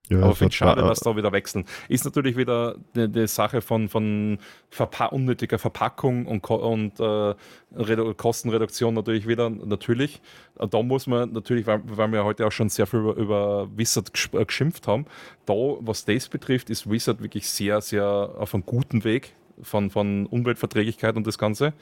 Ja, 0.08 0.20
Aber 0.20 0.32
ich 0.32 0.38
finde 0.38 0.52
es 0.52 0.54
schade, 0.54 0.80
dass 0.82 1.00
da 1.00 1.16
wieder 1.16 1.32
wechseln. 1.32 1.66
Ist 1.88 2.04
natürlich 2.04 2.36
wieder 2.36 2.76
eine 2.96 3.28
Sache 3.28 3.60
von, 3.60 3.88
von 3.88 4.38
Verpa 4.70 5.06
unnötiger 5.06 5.58
Verpackung 5.58 6.26
und, 6.26 6.48
und 6.48 6.98
äh, 6.98 8.14
Kostenreduktion 8.14 8.94
natürlich 8.94 9.28
wieder, 9.28 9.50
natürlich. 9.50 10.22
Da 10.56 10.82
muss 10.82 11.06
man 11.06 11.32
natürlich, 11.32 11.66
weil, 11.66 11.82
weil 11.84 12.10
wir 12.12 12.24
heute 12.24 12.46
auch 12.46 12.52
schon 12.52 12.70
sehr 12.70 12.86
viel 12.86 13.00
über, 13.00 13.14
über 13.16 13.68
Wizard 13.76 14.10
äh, 14.32 14.44
geschimpft 14.44 14.88
haben, 14.88 15.04
da, 15.44 15.54
was 15.80 16.06
das 16.06 16.28
betrifft, 16.28 16.70
ist 16.70 16.90
Wizard 16.90 17.22
wirklich 17.22 17.48
sehr, 17.48 17.80
sehr 17.82 18.06
auf 18.06 18.54
einem 18.54 18.64
guten 18.64 19.04
Weg 19.04 19.34
von, 19.62 19.90
von 19.90 20.26
Umweltverträglichkeit 20.26 21.16
und 21.16 21.26
das 21.26 21.36
Ganze. 21.36 21.74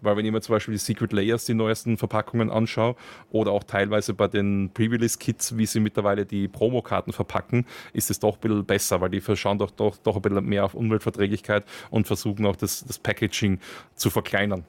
Weil 0.00 0.16
wenn 0.16 0.24
ich 0.24 0.32
mir 0.32 0.40
zum 0.40 0.54
Beispiel 0.54 0.72
die 0.72 0.78
Secret 0.78 1.12
Layers, 1.12 1.44
die 1.44 1.54
neuesten 1.54 1.96
Verpackungen 1.96 2.50
anschaue, 2.50 2.96
oder 3.30 3.52
auch 3.52 3.64
teilweise 3.64 4.14
bei 4.14 4.28
den 4.28 4.70
Pre-Release-Kits, 4.72 5.56
wie 5.56 5.66
sie 5.66 5.80
mittlerweile 5.80 6.24
die 6.26 6.48
Promokarten 6.48 7.12
verpacken, 7.12 7.66
ist 7.92 8.10
es 8.10 8.20
doch 8.20 8.34
ein 8.34 8.40
bisschen 8.40 8.64
besser, 8.64 9.00
weil 9.00 9.10
die 9.10 9.20
schauen 9.20 9.58
doch, 9.58 9.70
doch, 9.70 9.96
doch 9.96 10.16
ein 10.16 10.22
bisschen 10.22 10.44
mehr 10.44 10.64
auf 10.64 10.74
Umweltverträglichkeit 10.74 11.64
und 11.90 12.06
versuchen 12.06 12.46
auch 12.46 12.56
das, 12.56 12.84
das 12.84 12.98
Packaging 12.98 13.60
zu 13.94 14.10
verkleinern. 14.10 14.64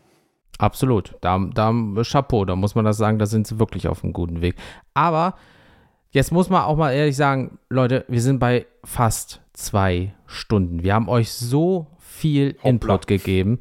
Absolut. 0.58 1.16
Da, 1.22 1.40
da 1.54 1.74
Chapeau, 2.04 2.44
da 2.46 2.56
muss 2.56 2.76
man 2.76 2.86
das 2.86 2.98
sagen, 2.98 3.18
da 3.18 3.26
sind 3.26 3.48
sie 3.48 3.60
wirklich 3.60 3.88
auf 3.88 4.04
einem 4.04 4.14
guten 4.14 4.42
Weg. 4.42 4.56
Aber 4.94 5.36
jetzt 6.12 6.32
muss 6.32 6.50
man 6.50 6.64
auch 6.64 6.76
mal 6.76 6.92
ehrlich 6.92 7.16
sagen, 7.16 7.60
Leute, 7.70 8.04
wir 8.10 8.22
sind 8.22 8.40
bei 8.40 8.68
fast 8.84 9.42
zwei 9.54 10.14
Stunden. 10.26 10.84
Wir 10.84 10.96
haben 10.96 11.08
euch 11.08 11.32
so 11.32 11.88
viel 11.98 12.56
Hoppla. 12.58 12.70
Input 12.70 13.08
gegeben 13.08 13.60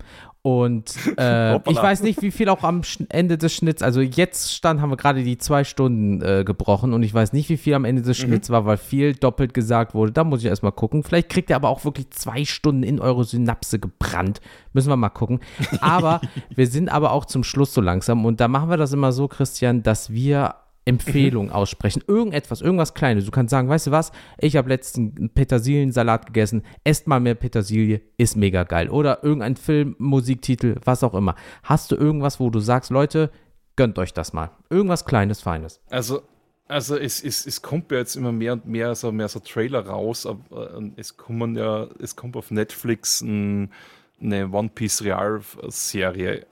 und 0.48 0.94
äh, 1.18 1.56
ich 1.70 1.76
weiß 1.76 2.02
nicht, 2.02 2.22
wie 2.22 2.30
viel 2.30 2.48
auch 2.48 2.62
am 2.62 2.80
Ende 3.10 3.36
des 3.36 3.52
Schnitts, 3.52 3.82
also 3.82 4.00
jetzt 4.00 4.54
stand, 4.54 4.80
haben 4.80 4.88
wir 4.88 4.96
gerade 4.96 5.22
die 5.22 5.36
zwei 5.36 5.62
Stunden 5.62 6.22
äh, 6.22 6.42
gebrochen 6.42 6.94
und 6.94 7.02
ich 7.02 7.12
weiß 7.12 7.34
nicht, 7.34 7.50
wie 7.50 7.58
viel 7.58 7.74
am 7.74 7.84
Ende 7.84 8.00
des 8.00 8.18
mhm. 8.18 8.28
Schnitts 8.28 8.48
war, 8.48 8.64
weil 8.64 8.78
viel 8.78 9.12
doppelt 9.12 9.52
gesagt 9.52 9.92
wurde. 9.92 10.12
Da 10.12 10.24
muss 10.24 10.40
ich 10.40 10.46
erstmal 10.46 10.72
gucken. 10.72 11.02
Vielleicht 11.02 11.28
kriegt 11.28 11.50
ihr 11.50 11.56
aber 11.56 11.68
auch 11.68 11.84
wirklich 11.84 12.08
zwei 12.12 12.46
Stunden 12.46 12.82
in 12.82 12.98
eure 12.98 13.24
Synapse 13.24 13.78
gebrannt. 13.78 14.40
Müssen 14.72 14.88
wir 14.88 14.96
mal 14.96 15.10
gucken. 15.10 15.40
Aber 15.82 16.22
wir 16.54 16.66
sind 16.66 16.88
aber 16.88 17.12
auch 17.12 17.26
zum 17.26 17.44
Schluss 17.44 17.74
so 17.74 17.82
langsam 17.82 18.24
und 18.24 18.40
da 18.40 18.48
machen 18.48 18.70
wir 18.70 18.78
das 18.78 18.94
immer 18.94 19.12
so, 19.12 19.28
Christian, 19.28 19.82
dass 19.82 20.14
wir 20.14 20.54
Empfehlung 20.88 21.46
mhm. 21.46 21.52
aussprechen. 21.52 22.02
Irgendetwas, 22.06 22.62
irgendwas 22.62 22.94
Kleines. 22.94 23.26
Du 23.26 23.30
kannst 23.30 23.50
sagen, 23.50 23.68
weißt 23.68 23.88
du 23.88 23.90
was, 23.90 24.10
ich 24.38 24.56
habe 24.56 24.70
letzten 24.70 25.14
einen 25.16 25.30
Petersiliensalat 25.30 26.26
gegessen, 26.26 26.62
esst 26.82 27.06
mal 27.06 27.20
mehr 27.20 27.34
Petersilie, 27.34 28.00
ist 28.16 28.36
mega 28.36 28.64
geil. 28.64 28.88
Oder 28.88 29.22
irgendein 29.22 29.56
Film, 29.56 29.94
Musiktitel, 29.98 30.76
was 30.84 31.04
auch 31.04 31.14
immer. 31.14 31.34
Hast 31.62 31.92
du 31.92 31.96
irgendwas, 31.96 32.40
wo 32.40 32.48
du 32.48 32.58
sagst, 32.58 32.90
Leute, 32.90 33.30
gönnt 33.76 33.98
euch 33.98 34.14
das 34.14 34.32
mal. 34.32 34.50
Irgendwas 34.70 35.04
Kleines, 35.04 35.42
Feines. 35.42 35.80
Also, 35.90 36.22
also 36.68 36.96
es, 36.96 37.22
es, 37.22 37.46
es 37.46 37.60
kommt 37.60 37.92
ja 37.92 37.98
jetzt 37.98 38.16
immer 38.16 38.32
mehr 38.32 38.54
und 38.54 38.66
mehr 38.66 38.94
so, 38.94 39.12
mehr 39.12 39.28
so 39.28 39.40
Trailer 39.40 39.86
raus, 39.86 40.24
äh, 40.24 40.34
es 40.96 41.18
kommen 41.18 41.54
ja, 41.54 41.86
es 42.00 42.16
kommt 42.16 42.34
auf 42.36 42.50
Netflix 42.50 43.20
ein, 43.20 43.72
eine 44.20 44.50
One 44.50 44.70
Piece 44.74 45.04
Real-Serie. 45.04 46.46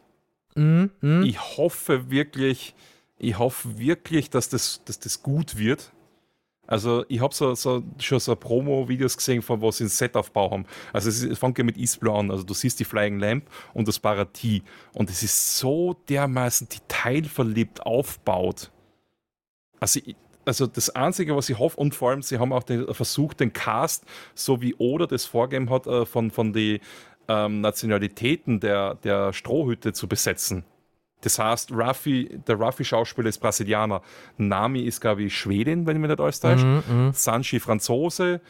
Mm, 0.55 0.85
mm. 1.01 1.23
Ich 1.23 1.41
hoffe 1.57 2.11
wirklich, 2.11 2.75
ich 3.19 3.39
hoffe 3.39 3.79
wirklich, 3.79 4.31
dass 4.31 4.49
das, 4.49 4.83
dass 4.85 4.99
das 4.99 5.23
gut 5.23 5.57
wird. 5.57 5.93
Also 6.67 7.05
ich 7.09 7.21
habe 7.21 7.33
so, 7.33 7.55
so, 7.55 7.83
schon 7.99 8.19
so 8.19 8.35
Promo-Videos 8.35 9.17
gesehen, 9.17 9.41
von 9.41 9.63
was 9.63 9.79
sie 9.79 9.85
ein 9.85 9.89
Setaufbau 9.89 10.51
haben. 10.51 10.67
Also 10.93 11.09
es, 11.09 11.23
es 11.23 11.39
fängt 11.39 11.59
ja 11.59 11.65
mit 11.65 11.77
Eastblue 11.77 12.13
an. 12.13 12.31
Also 12.31 12.43
du 12.43 12.55
siehst 12.55 12.81
die 12.81 12.85
Flying 12.85 13.19
Lamp 13.21 13.45
und 13.73 13.87
das 13.87 13.99
Paratie. 13.99 14.63
Und 14.93 15.09
es 15.09 15.23
ist 15.23 15.59
so 15.59 15.95
dermaßen 16.09 16.69
detailverliebt 16.69 17.87
aufgebaut. 17.87 18.73
Also, 19.79 20.01
also 20.45 20.67
das 20.67 20.91
Einzige, 20.91 21.37
was 21.37 21.49
ich 21.49 21.59
hoffe, 21.59 21.79
und 21.79 21.95
vor 21.95 22.11
allem, 22.11 22.23
sie 22.23 22.39
haben 22.39 22.53
auch 22.53 22.65
den, 22.65 22.93
versucht, 22.93 23.41
den 23.41 23.53
Cast, 23.53 24.05
so 24.35 24.61
wie 24.61 24.75
Oda 24.77 25.07
das 25.07 25.25
vorgegeben 25.25 25.71
hat, 25.71 25.87
äh, 25.87 26.05
von, 26.05 26.31
von 26.31 26.53
den 26.53 26.81
ähm, 27.29 27.61
Nationalitäten 27.61 28.59
der, 28.59 28.97
der 28.97 29.33
Strohhütte 29.33 29.93
zu 29.93 30.09
besetzen. 30.09 30.65
Das 31.23 31.39
heißt, 31.39 31.73
Ruffy, 31.73 32.39
der 32.47 32.57
Ruffy-Schauspieler 32.57 33.29
ist 33.29 33.39
Brasilianer. 33.39 34.03
Nami 34.37 34.83
ist, 34.83 35.01
glaube 35.01 35.25
ich, 35.25 35.37
Schwedin, 35.37 35.87
wenn 35.87 35.97
ich 35.97 36.01
mich 36.01 36.11
nicht 36.11 36.21
alles 36.21 36.41
täusche. 36.41 36.65
Mhm, 36.65 36.83
mhm, 36.89 37.13
Sanji 37.13 37.59
Franzose 37.59 38.41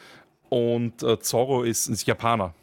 und 0.49 1.01
äh, 1.01 1.19
Zorro 1.19 1.63
ist, 1.63 1.87
ist 1.87 2.05
Japaner. 2.05 2.53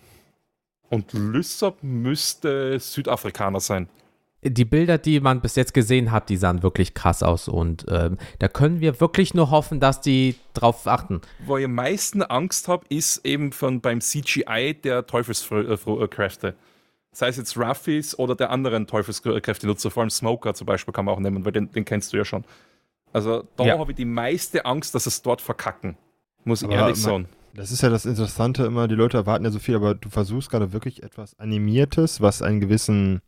Und 0.90 1.12
Lysop 1.12 1.82
müsste 1.82 2.78
Südafrikaner 2.78 3.60
sein. 3.60 3.88
Die 4.42 4.66
Bilder, 4.66 4.98
die 4.98 5.20
man 5.20 5.40
bis 5.40 5.56
jetzt 5.56 5.72
gesehen 5.72 6.12
hat, 6.12 6.28
die 6.28 6.36
sahen 6.36 6.62
wirklich 6.62 6.92
krass 6.92 7.22
aus 7.22 7.48
und 7.48 7.86
ähm, 7.88 8.18
da 8.40 8.48
können 8.48 8.80
wir 8.80 9.00
wirklich 9.00 9.32
nur 9.32 9.50
hoffen, 9.50 9.80
dass 9.80 10.02
die 10.02 10.36
drauf 10.52 10.86
achten. 10.86 11.22
Wo 11.46 11.56
ich 11.56 11.64
am 11.64 11.74
meisten 11.74 12.22
Angst 12.22 12.68
habe, 12.68 12.84
ist 12.90 13.24
eben 13.24 13.52
von 13.52 13.80
beim 13.80 14.02
CGI 14.02 14.74
der 14.74 15.06
Teufelskräfte 15.06 16.54
sei 17.14 17.28
es 17.28 17.36
jetzt 17.36 17.56
Ruffys 17.56 18.18
oder 18.18 18.34
der 18.34 18.50
anderen 18.50 18.86
Teufelskräfte-Nutzer, 18.86 19.90
vor 19.90 20.02
allem 20.02 20.10
Smoker 20.10 20.54
zum 20.54 20.66
Beispiel 20.66 20.92
kann 20.92 21.04
man 21.04 21.14
auch 21.14 21.20
nehmen, 21.20 21.44
weil 21.44 21.52
den, 21.52 21.70
den 21.70 21.84
kennst 21.84 22.12
du 22.12 22.16
ja 22.16 22.24
schon. 22.24 22.44
Also 23.12 23.44
da 23.56 23.64
ja. 23.64 23.78
habe 23.78 23.92
ich 23.92 23.96
die 23.96 24.04
meiste 24.04 24.66
Angst, 24.66 24.94
dass 24.94 25.06
es 25.06 25.22
dort 25.22 25.40
verkacken. 25.40 25.96
Muss 26.44 26.62
ich 26.62 26.68
ehrlich 26.68 26.96
sagen. 26.96 27.28
Das 27.54 27.70
ist 27.70 27.82
ja 27.82 27.88
das 27.88 28.04
Interessante 28.04 28.64
immer, 28.64 28.88
die 28.88 28.96
Leute 28.96 29.16
erwarten 29.16 29.44
ja 29.44 29.50
so 29.52 29.60
viel, 29.60 29.76
aber 29.76 29.94
du 29.94 30.08
versuchst 30.08 30.50
gerade 30.50 30.72
wirklich 30.72 31.04
etwas 31.04 31.38
Animiertes, 31.38 32.20
was 32.20 32.42
einen 32.42 32.60
gewissen 32.60 33.22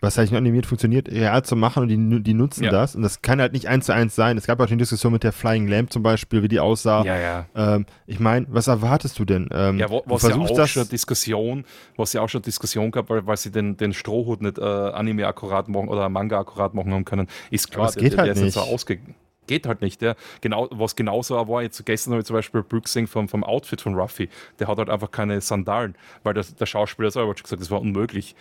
was 0.00 0.18
halt 0.18 0.30
nicht 0.30 0.36
animiert 0.36 0.66
funktioniert, 0.66 1.08
real 1.08 1.42
zu 1.42 1.56
machen 1.56 1.82
und 1.82 1.88
die, 1.88 2.22
die 2.22 2.34
nutzen 2.34 2.64
ja. 2.64 2.70
das. 2.70 2.94
Und 2.94 3.02
das 3.02 3.22
kann 3.22 3.40
halt 3.40 3.52
nicht 3.52 3.66
eins 3.66 3.86
zu 3.86 3.94
eins 3.94 4.14
sein. 4.14 4.36
Es 4.36 4.46
gab 4.46 4.60
auch 4.60 4.66
die 4.66 4.76
Diskussion 4.76 5.12
mit 5.12 5.22
der 5.22 5.32
Flying 5.32 5.68
Lamp 5.68 5.92
zum 5.92 6.02
Beispiel, 6.02 6.42
wie 6.42 6.48
die 6.48 6.60
aussah. 6.60 7.02
Ja, 7.04 7.18
ja. 7.18 7.46
Ähm, 7.54 7.86
ich 8.06 8.20
meine, 8.20 8.46
was 8.50 8.66
erwartest 8.66 9.18
du 9.18 9.24
denn? 9.24 9.48
Ähm, 9.52 9.78
ja, 9.78 9.88
wo, 9.88 10.02
was 10.06 10.22
ja 10.22 10.36
auch 10.36 10.54
das 10.54 10.70
schon 10.70 10.88
Diskussion, 10.88 11.64
was 11.96 12.12
ja 12.12 12.20
auch 12.20 12.28
schon 12.28 12.42
Diskussion 12.42 12.90
gab, 12.90 13.08
weil, 13.08 13.26
weil 13.26 13.36
sie 13.36 13.50
den, 13.50 13.76
den 13.76 13.94
Strohhut 13.94 14.42
nicht 14.42 14.58
äh, 14.58 14.62
Anime 14.62 15.26
akkurat 15.26 15.68
machen 15.68 15.88
oder 15.88 16.08
Manga 16.08 16.40
akkurat 16.40 16.74
machen 16.74 16.92
haben 16.92 17.04
können, 17.04 17.26
ist 17.50 17.70
klar, 17.70 17.90
der, 17.90 18.02
geht 18.02 18.12
der, 18.12 18.18
halt 18.18 18.36
der 18.36 18.44
nicht. 18.44 18.54
so 18.54 18.60
ausge 18.60 18.98
geht 19.46 19.66
halt 19.66 19.80
nicht. 19.80 20.02
Der, 20.02 20.16
genau, 20.40 20.68
was 20.72 20.96
genauso 20.96 21.36
war, 21.48 21.62
jetzt 21.62 21.84
gestern 21.86 22.12
habe 22.12 22.20
ich 22.20 22.26
zum 22.26 22.34
Beispiel 22.34 22.62
Brooksing 22.62 23.06
vom, 23.06 23.28
vom 23.28 23.44
Outfit 23.44 23.80
von 23.80 23.94
Ruffy, 23.94 24.28
der 24.58 24.68
hat 24.68 24.78
halt 24.78 24.90
einfach 24.90 25.10
keine 25.10 25.40
Sandalen, 25.40 25.94
weil 26.22 26.34
der, 26.34 26.44
der 26.44 26.66
Schauspieler 26.66 27.10
selber 27.10 27.30
hat 27.30 27.38
schon 27.38 27.44
gesagt, 27.44 27.62
das 27.62 27.70
war 27.70 27.80
unmöglich. 27.80 28.34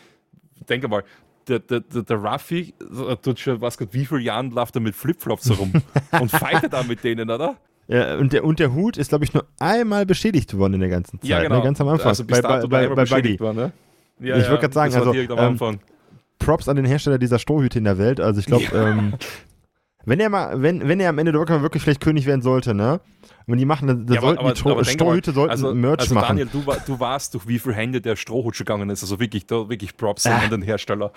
Denke 0.69 0.87
mal, 0.87 1.03
der, 1.47 1.59
der, 1.59 1.79
der, 1.81 2.03
der 2.03 2.17
Ruffy 2.17 2.73
tut 3.21 3.39
schon, 3.39 3.61
was 3.61 3.77
Gott, 3.77 3.89
wie 3.91 4.05
viele 4.05 4.21
Jahren 4.21 4.51
läuft 4.51 4.75
er 4.75 4.81
mit 4.81 4.95
Flipflops 4.95 5.49
herum 5.49 5.73
und 6.19 6.31
fightet 6.31 6.73
da 6.73 6.83
mit 6.83 7.03
denen, 7.03 7.29
oder? 7.29 7.57
Ja, 7.87 8.15
und 8.17 8.33
der, 8.33 8.43
und 8.43 8.59
der 8.59 8.73
Hut 8.73 8.97
ist, 8.97 9.09
glaube 9.09 9.25
ich, 9.25 9.33
nur 9.33 9.45
einmal 9.59 10.05
beschädigt 10.05 10.57
worden 10.57 10.75
in 10.75 10.79
der 10.79 10.89
ganzen 10.89 11.19
Zeit. 11.19 11.29
Ja, 11.29 11.37
ne? 11.37 11.43
genau. 11.43 11.57
Ne? 11.57 11.63
Ganz 11.63 11.81
am 11.81 11.87
Anfang. 11.87 12.07
Also 12.07 12.25
bis 12.25 12.41
bei, 12.41 12.65
bei, 12.65 12.87
bei, 12.87 13.05
Buddy. 13.05 13.39
War, 13.39 13.53
ne? 13.53 13.71
ja, 14.19 14.37
ich 14.37 14.47
würde 14.47 14.61
gerade 14.61 14.73
sagen, 14.73 14.95
also, 14.95 15.13
ähm, 15.13 15.79
Props 16.39 16.67
an 16.67 16.75
den 16.75 16.85
Hersteller 16.85 17.17
dieser 17.17 17.39
Strohhüte 17.39 17.77
in 17.77 17.83
der 17.83 17.97
Welt. 17.97 18.19
Also 18.19 18.39
ich 18.39 18.47
glaube, 18.47 18.63
ja. 18.63 18.89
ähm, 18.89 19.13
wenn 20.05 20.19
er 20.19 20.29
mal, 20.29 20.61
wenn, 20.61 20.87
wenn 20.87 20.99
er 20.99 21.09
am 21.09 21.17
Ende 21.17 21.33
wirklich, 21.33 21.61
wirklich 21.61 21.83
vielleicht 21.83 22.01
König 22.01 22.25
werden 22.25 22.41
sollte, 22.41 22.73
ne? 22.73 23.01
Wenn 23.47 23.59
die 23.59 23.65
machen, 23.65 23.87
dann 23.87 24.07
ja, 24.09 24.21
sollten 24.21 24.39
aber, 24.39 24.53
die 24.53 24.89
Strohhüte 24.89 25.31
sollten 25.31 25.51
also, 25.51 25.73
Merch 25.73 25.99
also 25.99 26.15
machen. 26.15 26.37
Daniel, 26.37 26.47
du, 26.51 26.63
du 26.85 26.99
warst 26.99 27.35
durch 27.35 27.47
wie 27.47 27.59
viele 27.59 27.75
Hände 27.75 28.01
der 28.01 28.15
Strohhut 28.15 28.57
gegangen 28.57 28.89
ist. 28.89 29.03
Also 29.03 29.19
wirklich, 29.19 29.45
da, 29.45 29.69
wirklich 29.69 29.95
Props 29.95 30.25
ah. 30.25 30.37
an 30.37 30.49
den 30.49 30.61
Hersteller. 30.63 31.11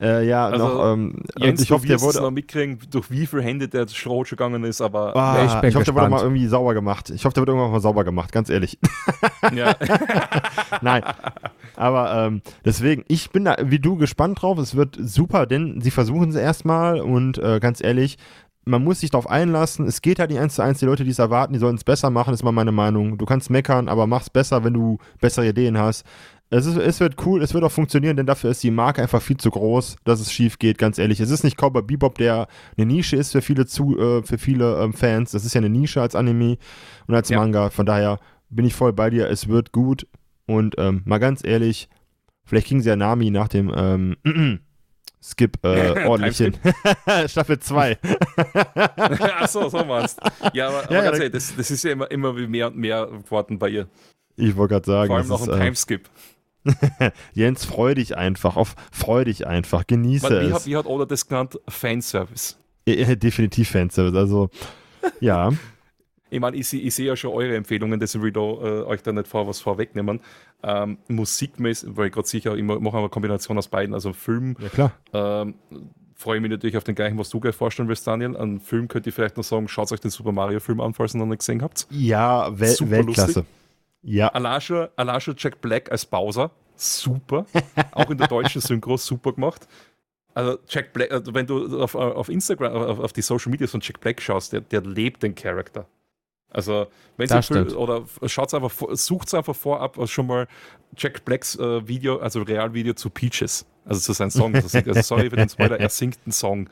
Äh, 0.00 0.26
ja, 0.26 0.46
also, 0.46 0.66
noch, 0.66 0.92
ähm, 0.94 1.22
Jens, 1.36 1.60
ich 1.60 1.70
hoffe, 1.70 1.86
der 1.86 2.00
wurde 2.00 2.22
noch 2.22 2.30
mitkriegen, 2.30 2.78
durch 2.90 3.10
wie 3.10 3.26
viele 3.26 3.42
Hände 3.42 3.68
der 3.68 3.86
Schrot 3.86 4.30
gegangen 4.30 4.64
ist, 4.64 4.80
aber 4.80 5.14
ah, 5.14 5.36
ja, 5.36 5.44
ich, 5.44 5.68
ich 5.68 5.74
hoffe, 5.74 5.84
der 5.84 5.94
wurde 5.94 6.08
mal 6.08 6.22
irgendwie 6.22 6.46
sauber 6.46 6.72
gemacht. 6.72 7.10
Ich 7.10 7.26
hoffe, 7.26 7.34
der 7.34 7.42
wird 7.42 7.50
irgendwann 7.50 7.70
mal 7.70 7.80
sauber 7.80 8.02
gemacht, 8.02 8.32
ganz 8.32 8.48
ehrlich. 8.48 8.78
Ja. 9.54 9.74
Nein, 10.80 11.02
aber 11.80 12.26
ähm, 12.26 12.42
deswegen, 12.64 13.04
ich 13.08 13.30
bin 13.30 13.46
da 13.46 13.56
wie 13.64 13.78
du 13.78 13.96
gespannt 13.96 14.42
drauf. 14.42 14.58
Es 14.58 14.74
wird 14.74 14.98
super, 15.00 15.46
denn 15.46 15.80
sie 15.80 15.90
versuchen 15.90 16.28
es 16.28 16.36
erstmal 16.36 17.00
und 17.00 17.38
äh, 17.38 17.58
ganz 17.58 17.82
ehrlich, 17.82 18.18
man 18.66 18.84
muss 18.84 19.00
sich 19.00 19.10
darauf 19.10 19.28
einlassen. 19.28 19.86
Es 19.86 20.02
geht 20.02 20.18
halt 20.18 20.30
nicht 20.30 20.40
eins 20.40 20.56
zu 20.56 20.62
eins. 20.62 20.78
Die 20.78 20.84
Leute, 20.84 21.04
die 21.04 21.10
es 21.10 21.18
erwarten, 21.18 21.54
die 21.54 21.58
sollen 21.58 21.76
es 21.76 21.84
besser 21.84 22.10
machen, 22.10 22.34
ist 22.34 22.44
mal 22.44 22.52
meine 22.52 22.70
Meinung. 22.70 23.16
Du 23.16 23.24
kannst 23.24 23.48
meckern, 23.48 23.88
aber 23.88 24.06
mach's 24.06 24.28
besser, 24.28 24.62
wenn 24.62 24.74
du 24.74 24.98
bessere 25.20 25.48
Ideen 25.48 25.78
hast. 25.78 26.04
Es, 26.50 26.66
ist, 26.66 26.76
es 26.76 27.00
wird 27.00 27.14
cool, 27.24 27.42
es 27.42 27.54
wird 27.54 27.64
auch 27.64 27.72
funktionieren, 27.72 28.16
denn 28.16 28.26
dafür 28.26 28.50
ist 28.50 28.62
die 28.62 28.70
Marke 28.70 29.00
einfach 29.00 29.22
viel 29.22 29.38
zu 29.38 29.50
groß, 29.50 29.96
dass 30.04 30.20
es 30.20 30.30
schief 30.32 30.58
geht, 30.58 30.76
ganz 30.76 30.98
ehrlich. 30.98 31.20
Es 31.20 31.30
ist 31.30 31.44
nicht 31.44 31.56
Cowboy 31.56 31.82
Bebop, 31.82 32.18
der 32.18 32.48
eine 32.76 32.86
Nische 32.86 33.16
ist 33.16 33.32
für 33.32 33.40
viele, 33.40 33.66
zu, 33.66 33.96
äh, 33.98 34.22
für 34.22 34.36
viele 34.36 34.82
ähm, 34.82 34.92
Fans. 34.92 35.30
Das 35.30 35.46
ist 35.46 35.54
ja 35.54 35.60
eine 35.60 35.70
Nische 35.70 36.02
als 36.02 36.14
Anime 36.14 36.58
und 37.06 37.14
als 37.14 37.30
ja. 37.30 37.38
Manga. 37.38 37.70
Von 37.70 37.86
daher 37.86 38.18
bin 38.50 38.66
ich 38.66 38.74
voll 38.74 38.92
bei 38.92 39.08
dir. 39.08 39.30
Es 39.30 39.48
wird 39.48 39.72
gut. 39.72 40.06
Und 40.50 40.74
ähm, 40.78 41.02
mal 41.04 41.18
ganz 41.18 41.44
ehrlich, 41.44 41.88
vielleicht 42.44 42.66
kriegen 42.66 42.82
sie 42.82 42.88
ja 42.88 42.96
Nami 42.96 43.30
nach 43.30 43.46
dem 43.46 43.72
ähm, 43.72 44.16
Skip 45.22 45.64
äh, 45.64 46.04
ordentlich 46.06 46.38
hin. 46.38 46.54
Staffel 47.28 47.60
2. 47.60 47.98
Achso, 49.38 49.68
so 49.68 49.84
meinst 49.84 50.18
Ja, 50.52 50.68
aber, 50.68 50.82
aber 50.82 50.92
ja, 50.92 51.02
ganz 51.02 51.18
ehrlich, 51.18 51.32
das, 51.32 51.54
das, 51.54 51.70
ist 51.70 51.84
ja 51.84 51.92
immer, 51.92 52.10
immer 52.10 52.32
mehr 52.32 52.66
und 52.66 52.76
mehr 52.76 53.06
geworden 53.06 53.60
bei 53.60 53.68
ihr. 53.68 53.86
Ich 54.34 54.56
wollte 54.56 54.74
gerade 54.74 54.86
sagen. 54.86 55.08
Vor 55.08 55.18
allem 55.18 55.28
noch 55.28 55.46
ein 55.46 55.60
äh, 55.60 55.64
Timeskip. 55.64 56.10
Jens, 57.32 57.64
freu 57.64 57.94
dich 57.94 58.16
einfach, 58.16 58.56
auf, 58.56 58.74
freu 58.90 59.24
dich 59.24 59.46
einfach, 59.46 59.86
genieße 59.86 60.30
Man, 60.30 60.42
wie 60.42 60.46
es. 60.46 60.54
Hat, 60.54 60.66
wie 60.66 60.76
hat 60.76 60.86
Oda 60.86 61.06
das 61.06 61.28
genannt? 61.28 61.60
Fanservice. 61.68 62.56
Ja, 62.88 63.14
definitiv 63.14 63.70
Fanservice, 63.70 64.18
also 64.18 64.50
ja. 65.20 65.52
Ich 66.30 66.40
meine, 66.40 66.56
ich, 66.56 66.72
ich 66.72 66.94
sehe 66.94 67.06
ja 67.06 67.16
schon 67.16 67.32
eure 67.32 67.56
Empfehlungen, 67.56 68.00
deswegen 68.00 68.22
will 68.22 68.28
ich 68.28 68.34
da, 68.34 68.40
äh, 68.40 68.84
euch 68.84 69.02
da 69.02 69.12
nicht 69.12 69.26
vor, 69.26 69.46
was 69.46 69.60
vorwegnehmen. 69.60 70.20
Ähm, 70.62 70.98
musikmäßig, 71.08 71.90
weil 71.96 72.08
ich 72.08 72.12
gerade 72.12 72.28
sicher, 72.28 72.56
ich 72.56 72.62
mache 72.62 72.96
eine 72.96 73.08
Kombination 73.08 73.58
aus 73.58 73.68
beiden, 73.68 73.94
also 73.94 74.12
Film. 74.12 74.56
Ja, 74.60 74.68
klar. 74.68 74.92
Ähm, 75.12 75.54
freue 76.14 76.36
ich 76.36 76.42
mich 76.42 76.50
natürlich 76.50 76.76
auf 76.76 76.84
den 76.84 76.94
gleichen, 76.94 77.18
was 77.18 77.30
du 77.30 77.40
gleich 77.40 77.54
vorstellen 77.54 77.88
willst, 77.88 78.06
Daniel. 78.06 78.36
An 78.36 78.60
Film 78.60 78.88
könnt 78.88 79.06
ihr 79.06 79.12
vielleicht 79.12 79.36
noch 79.36 79.44
sagen, 79.44 79.68
schaut 79.68 79.90
euch 79.90 80.00
den 80.00 80.10
Super 80.10 80.32
Mario 80.32 80.60
Film 80.60 80.80
an, 80.80 80.94
falls 80.94 81.14
ihr 81.14 81.18
noch 81.18 81.26
nicht 81.26 81.38
gesehen 81.38 81.62
habt. 81.62 81.86
Ja, 81.90 82.58
Wel 82.58 82.68
Super 82.68 82.90
Weltklasse. 82.90 83.40
Lustig. 83.40 83.44
Ja. 84.02 84.28
Alasha, 84.28 84.90
Alasha 84.96 85.34
Jack 85.36 85.60
Black 85.60 85.90
als 85.90 86.06
Bowser, 86.06 86.50
super. 86.76 87.46
Auch 87.92 88.10
in 88.10 88.18
der 88.18 88.28
deutschen 88.28 88.60
Synchro 88.60 88.96
super 88.96 89.32
gemacht. 89.32 89.66
Also 90.34 90.58
Jack 90.68 90.92
Black, 90.92 91.10
also 91.10 91.34
wenn 91.34 91.46
du 91.46 91.82
auf, 91.82 91.94
auf 91.94 92.28
Instagram, 92.28 92.72
auf, 92.72 92.98
auf, 93.00 93.12
die 93.12 93.22
Social 93.22 93.50
Media 93.50 93.66
von 93.66 93.80
Jack 93.80 94.00
Black 94.00 94.22
schaust, 94.22 94.52
der, 94.52 94.60
der 94.60 94.80
lebt 94.82 95.22
den 95.22 95.34
Charakter. 95.34 95.86
Also, 96.50 96.88
wenn 97.16 97.28
sie 97.28 97.42
Film, 97.42 97.76
oder 97.76 98.04
schaut 98.26 98.52
einfach, 98.54 98.72
sucht 98.92 99.28
es 99.28 99.34
einfach 99.34 99.54
vorab 99.54 99.96
schon 100.08 100.26
mal 100.26 100.48
Jack 100.96 101.24
Blacks 101.24 101.56
äh, 101.56 101.86
Video, 101.86 102.18
also 102.18 102.42
Realvideo 102.42 102.94
zu 102.94 103.08
Peaches, 103.08 103.66
also 103.84 104.00
zu 104.00 104.12
seinem 104.12 104.30
Song. 104.30 104.54
Also, 104.54 104.68
sorry 105.02 105.30
für 105.30 105.36
den 105.36 105.48
Spoiler, 105.48 105.78
er 105.78 105.88
singt 105.88 106.18
einen 106.24 106.32
Song 106.32 106.68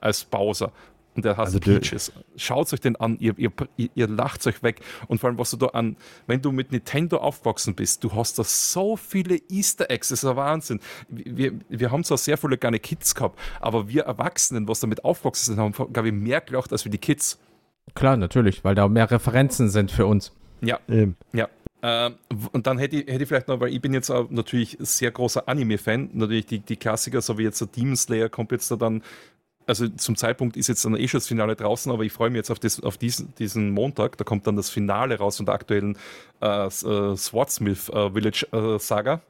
als 0.00 0.24
Bowser. 0.24 0.72
Und 1.14 1.24
der 1.26 1.36
heißt 1.36 1.54
also 1.54 1.60
Peaches. 1.60 2.12
Schaut 2.36 2.72
euch 2.72 2.80
den 2.80 2.96
an, 2.96 3.18
ihr, 3.18 3.34
ihr, 3.38 3.52
ihr 3.76 4.08
lacht 4.08 4.46
euch 4.46 4.62
weg. 4.62 4.80
Und 5.08 5.20
vor 5.20 5.28
allem, 5.28 5.38
was 5.38 5.50
du 5.50 5.58
da 5.58 5.66
an, 5.66 5.96
wenn 6.26 6.40
du 6.40 6.52
mit 6.52 6.72
Nintendo 6.72 7.18
aufgewachsen 7.18 7.74
bist, 7.74 8.02
du 8.02 8.14
hast 8.14 8.38
da 8.38 8.44
so 8.44 8.96
viele 8.96 9.38
Easter 9.50 9.90
Eggs, 9.90 10.08
das 10.08 10.22
ist 10.22 10.28
ein 10.28 10.36
Wahnsinn. 10.36 10.80
Wir, 11.08 11.52
wir 11.68 11.90
haben 11.90 12.02
zwar 12.04 12.16
sehr 12.16 12.38
viele 12.38 12.56
kleine 12.56 12.78
Kids 12.78 13.14
gehabt, 13.14 13.38
aber 13.60 13.88
wir 13.88 14.04
Erwachsenen, 14.04 14.66
was 14.68 14.80
damit 14.80 15.04
aufgewachsen 15.04 15.54
sind, 15.54 15.58
haben, 15.58 15.92
glaube 15.92 16.08
ich, 16.08 16.14
mehr 16.14 16.40
gelacht 16.40 16.72
als 16.72 16.84
wir 16.84 16.90
die 16.90 16.98
Kids. 16.98 17.38
Klar, 17.94 18.16
natürlich, 18.16 18.64
weil 18.64 18.74
da 18.74 18.88
mehr 18.88 19.10
Referenzen 19.10 19.68
sind 19.68 19.90
für 19.90 20.06
uns. 20.06 20.32
Ja, 20.60 20.78
ähm. 20.88 21.16
ja. 21.32 21.48
Ähm, 21.84 22.14
und 22.52 22.68
dann 22.68 22.78
hätte 22.78 22.96
ich, 22.96 23.06
hätte 23.08 23.24
ich 23.24 23.28
vielleicht 23.28 23.48
noch, 23.48 23.58
weil 23.58 23.72
ich 23.72 23.80
bin 23.80 23.92
jetzt 23.92 24.08
auch 24.08 24.30
natürlich 24.30 24.76
sehr 24.78 25.10
großer 25.10 25.48
Anime-Fan, 25.48 26.10
natürlich 26.12 26.46
die, 26.46 26.60
die 26.60 26.76
Klassiker, 26.76 27.20
so 27.20 27.38
wie 27.38 27.42
jetzt 27.42 27.60
der 27.60 27.66
Demon 27.66 27.96
Slayer 27.96 28.28
kommt 28.28 28.52
jetzt 28.52 28.70
da 28.70 28.76
dann 28.76 29.02
also 29.66 29.88
zum 29.88 30.16
Zeitpunkt 30.16 30.56
ist 30.56 30.68
jetzt 30.68 30.84
dann 30.84 30.96
eh 30.96 31.08
schon 31.08 31.18
das 31.18 31.28
Finale 31.28 31.56
draußen, 31.56 31.90
aber 31.92 32.04
ich 32.04 32.12
freue 32.12 32.30
mich 32.30 32.38
jetzt 32.38 32.50
auf, 32.50 32.58
das, 32.58 32.82
auf 32.82 32.98
diesen, 32.98 33.34
diesen 33.36 33.70
Montag. 33.70 34.16
Da 34.16 34.24
kommt 34.24 34.46
dann 34.46 34.56
das 34.56 34.70
Finale 34.70 35.18
raus 35.18 35.36
von 35.36 35.46
der 35.46 35.54
aktuellen 35.54 35.96
äh, 36.40 36.66
äh, 36.66 37.16
Swartsmith 37.16 37.88
äh, 37.88 38.10
Village 38.10 38.46
äh, 38.52 38.78
Saga. 38.78 39.20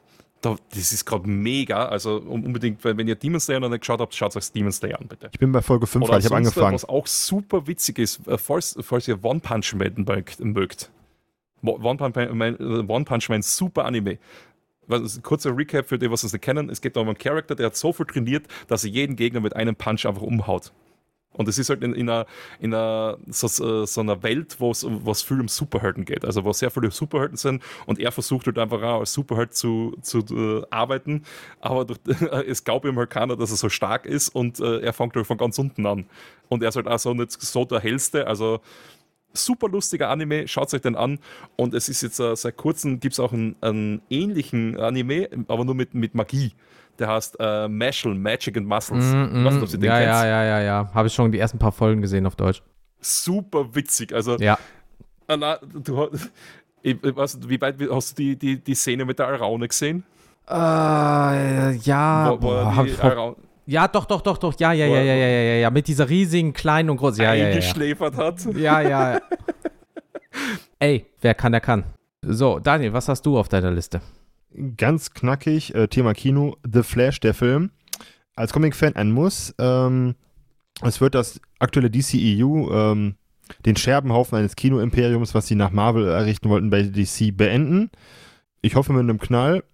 Da, 0.43 0.56
das 0.74 0.93
ist 0.93 1.05
gerade 1.06 1.28
mega. 1.28 1.86
Also 1.86 2.16
unbedingt, 2.16 2.85
wenn 2.85 3.09
ihr 3.09 3.14
Demon 3.14 3.40
Slayer 3.40 3.60
noch 3.60 3.70
nicht 3.70 3.81
geschaut 3.81 4.01
habt, 4.01 4.14
schaut 4.14 4.36
euch 4.36 4.52
Demon 4.52 4.73
Slayer 4.73 5.01
an, 5.01 5.09
bitte. 5.09 5.31
Ich 5.32 5.39
bin 5.39 5.52
bei 5.52 5.62
Folge 5.62 5.86
5, 5.86 6.09
weil 6.09 6.19
ich 6.19 6.27
habe 6.27 6.36
angefangen. 6.36 6.74
Was 6.74 6.85
auch 6.85 7.06
super 7.06 7.66
witzig 7.66 7.98
ist, 7.98 8.27
äh, 8.27 8.36
falls, 8.36 8.77
falls 8.81 9.09
ihr 9.09 9.24
One 9.24 9.40
Punch 9.40 9.74
Man 9.74 10.05
mögt. 10.40 10.90
One 11.62 11.97
Punch 11.97 12.32
Man, 12.32 12.56
One 12.89 13.05
Punch 13.05 13.28
Man 13.28 13.43
super 13.43 13.85
Anime 13.86 14.19
was, 14.86 15.23
kurzer 15.23 15.56
Recap 15.56 15.89
für 15.89 15.98
die, 15.98 16.10
was 16.10 16.23
es 16.23 16.32
nicht 16.32 16.43
kennen. 16.43 16.69
Es 16.70 16.81
geht 16.81 16.97
um 16.97 17.09
einen 17.09 17.19
Charakter, 17.19 17.55
der 17.55 17.66
hat 17.66 17.77
so 17.77 17.93
viel 17.93 18.06
trainiert, 18.06 18.47
dass 18.69 18.85
er 18.85 18.90
jeden 18.90 19.16
Gegner 19.16 19.40
mit 19.40 19.56
einem 19.56 19.77
Punch 19.77 20.06
einfach 20.06 20.23
umhaut. 20.23 20.73
Und 21.33 21.49
es 21.49 21.59
ist 21.59 21.71
halt 21.71 21.83
in, 21.83 21.95
in, 21.95 22.09
einer, 22.09 22.27
in 22.61 22.75
einer, 22.75 23.19
so, 23.29 23.87
so 23.87 24.01
einer 24.01 24.23
Welt, 24.23 24.57
wo 24.59 24.71
es 24.71 25.23
viel 25.23 25.41
um 25.41 25.49
Superhelden 25.49 26.05
geht. 26.05 26.25
Also 26.25 26.45
wo 26.45 26.53
sehr 26.53 26.71
viele 26.71 26.91
Superhelden 26.91 27.37
sind 27.37 27.63
und 27.87 27.99
er 27.99 28.13
versucht 28.13 28.47
halt 28.47 28.59
einfach 28.59 28.83
auch 28.83 29.01
als 29.01 29.13
Superheld 29.13 29.55
zu, 29.55 29.97
zu 30.03 30.25
uh, 30.31 30.65
arbeiten. 30.71 31.25
Aber 31.61 31.85
durch, 31.85 31.99
es 32.47 32.65
glaubt 32.65 32.85
ihm 32.85 32.99
halt 32.99 33.11
keiner, 33.11 33.37
dass 33.37 33.51
er 33.51 33.57
so 33.57 33.69
stark 33.69 34.07
ist 34.07 34.29
und 34.29 34.61
uh, 34.61 34.79
er 34.79 34.93
fängt 34.93 35.17
halt 35.17 35.27
von 35.27 35.39
ganz 35.39 35.59
unten 35.59 35.87
an. 35.87 36.07
Und 36.49 36.63
er 36.63 36.69
ist 36.69 36.77
halt 36.77 36.89
auch 36.89 36.99
so 36.99 37.15
nicht 37.15 37.33
so 37.33 37.65
der 37.65 37.81
hellste. 37.81 38.27
Also 38.27 38.61
super 39.33 39.69
lustiger 39.69 40.11
Anime, 40.11 40.47
schaut 40.47 40.73
euch 40.75 40.83
den 40.83 40.97
an. 40.97 41.19
Und 41.57 41.75
es 41.75 41.89
ist 41.89 42.03
jetzt 42.03 42.21
uh, 42.21 42.35
seit 42.35 42.57
kurzem 42.57 43.01
gibt 43.01 43.15
es 43.15 43.21
auch 43.21 43.33
einen, 43.33 43.57
einen, 43.61 44.03
ähnlichen 44.11 44.79
Anime, 44.79 45.29
aber 45.49 45.65
nur 45.65 45.75
mit, 45.75 45.95
mit 45.95 46.15
Magie. 46.15 46.53
Der 46.98 47.09
heißt 47.09 47.36
uh, 47.40 47.69
Mashal, 47.69 48.14
Magic 48.14 48.56
and 48.56 48.66
Muscles. 48.66 49.05
Mm, 49.05 49.16
mm, 49.16 49.47
ich 49.47 49.62
weiß 49.62 49.73
nicht, 49.73 49.82
ja, 49.82 50.01
ja, 50.01 50.27
ja, 50.27 50.44
ja, 50.44 50.60
ja. 50.60 50.90
Habe 50.93 51.09
ich 51.09 51.14
schon 51.14 51.32
die 51.32 51.39
ersten 51.39 51.59
paar 51.59 51.73
Folgen 51.73 52.02
gesehen 52.02 52.27
auf 52.27 52.36
Deutsch. 52.36 52.62
Super 53.01 53.74
witzig. 53.74 54.12
Also, 54.14 54.36
ja. 54.36 54.59
Anna, 55.27 55.59
du, 55.62 56.10
ich, 56.82 56.97
weiß, 57.02 57.39
wie 57.48 57.60
weit 57.60 57.77
hast 57.90 58.19
du 58.19 58.23
die, 58.23 58.36
die, 58.36 58.62
die 58.62 58.74
Szene 58.74 59.05
mit 59.05 59.19
der 59.19 59.28
Araune 59.28 59.69
gesehen? 59.69 60.05
Uh, 60.48 60.52
ja, 60.52 62.27
wo, 62.31 62.35
wo 62.35 62.48
boah, 62.48 62.85
die 62.85 63.01
Araune, 63.01 63.36
ja, 63.66 63.86
doch, 63.86 64.05
doch, 64.05 64.20
doch, 64.20 64.39
doch. 64.39 64.59
Ja, 64.59 64.73
ja, 64.73 64.86
ja, 64.86 65.01
ja, 65.01 65.14
ja, 65.14 65.27
ja, 65.27 65.55
ja. 65.55 65.70
Mit 65.70 65.86
dieser 65.86 66.09
riesigen, 66.09 66.52
kleinen 66.52 66.90
und 66.90 66.97
großen. 66.97 67.23
Ja, 67.23 67.32
ja, 67.32 67.44
ja. 67.44 67.51
Eingeschläfert 67.51 68.16
hat. 68.16 68.44
Ja, 68.56 68.81
ja. 68.81 69.20
Ey, 70.78 71.06
wer 71.20 71.35
kann, 71.35 71.52
der 71.52 71.60
kann. 71.60 71.85
So, 72.23 72.59
Daniel, 72.59 72.93
was 72.93 73.09
hast 73.09 73.24
du 73.24 73.39
auf 73.39 73.48
deiner 73.48 73.70
Liste? 73.70 74.01
Ganz 74.77 75.12
knackig, 75.12 75.74
äh, 75.74 75.89
Thema 75.89 76.15
Kino, 76.15 76.57
The 76.70 76.83
Flash, 76.83 77.20
der 77.20 77.35
Film. 77.35 77.70
Als 78.35 78.53
Comic-Fan 78.53 78.97
ein 78.97 79.12
Muss. 79.12 79.55
Ähm, 79.59 80.15
es 80.83 81.01
wird 81.01 81.15
das 81.15 81.41
aktuelle 81.59 81.91
DCEU, 81.91 82.70
ähm, 82.73 83.15
den 83.66 83.77
Scherbenhaufen 83.77 84.39
eines 84.39 84.57
Kino-Imperiums, 84.57 85.35
was 85.35 85.47
sie 85.47 85.55
nach 85.55 85.70
Marvel 85.70 86.07
errichten 86.09 86.49
wollten, 86.49 86.70
bei 86.70 86.83
DC 86.83 87.37
beenden. 87.37 87.91
Ich 88.62 88.77
hoffe 88.77 88.93
mit 88.93 89.01
einem 89.01 89.19
Knall. 89.19 89.65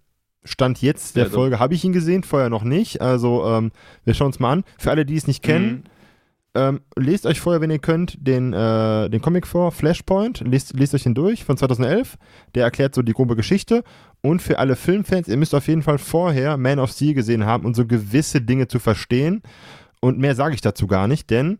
Stand 0.43 0.81
jetzt 0.81 1.15
der 1.15 1.25
ja, 1.25 1.29
Folge 1.29 1.59
habe 1.59 1.73
ich 1.73 1.83
ihn 1.83 1.93
gesehen, 1.93 2.23
vorher 2.23 2.49
noch 2.49 2.63
nicht. 2.63 3.01
Also 3.01 3.45
ähm, 3.45 3.71
wir 4.05 4.13
schauen 4.13 4.27
uns 4.27 4.39
mal 4.39 4.53
an. 4.53 4.63
Für 4.77 4.91
alle, 4.91 5.05
die 5.05 5.15
es 5.15 5.27
nicht 5.27 5.43
kennen, 5.43 5.69
mhm. 5.71 5.81
ähm, 6.55 6.81
lest 6.95 7.25
euch 7.25 7.39
vorher, 7.39 7.61
wenn 7.61 7.71
ihr 7.71 7.79
könnt, 7.79 8.17
den, 8.25 8.53
äh, 8.53 9.09
den 9.09 9.21
Comic 9.21 9.45
vor, 9.45 9.71
Flashpoint. 9.71 10.41
Lest, 10.41 10.73
lest 10.73 10.95
euch 10.95 11.03
den 11.03 11.13
durch 11.13 11.43
von 11.43 11.57
2011. 11.57 12.17
Der 12.55 12.63
erklärt 12.63 12.95
so 12.95 13.01
die 13.01 13.13
grobe 13.13 13.35
Geschichte. 13.35 13.83
Und 14.21 14.41
für 14.41 14.59
alle 14.59 14.75
Filmfans, 14.75 15.27
ihr 15.27 15.37
müsst 15.37 15.55
auf 15.55 15.67
jeden 15.67 15.81
Fall 15.81 15.97
vorher 15.97 16.57
Man 16.57 16.79
of 16.79 16.91
Steel 16.91 17.13
gesehen 17.13 17.45
haben, 17.45 17.65
um 17.65 17.73
so 17.73 17.85
gewisse 17.85 18.41
Dinge 18.41 18.67
zu 18.67 18.79
verstehen. 18.79 19.41
Und 20.01 20.17
mehr 20.19 20.35
sage 20.35 20.55
ich 20.55 20.61
dazu 20.61 20.87
gar 20.87 21.07
nicht, 21.07 21.29
denn 21.29 21.59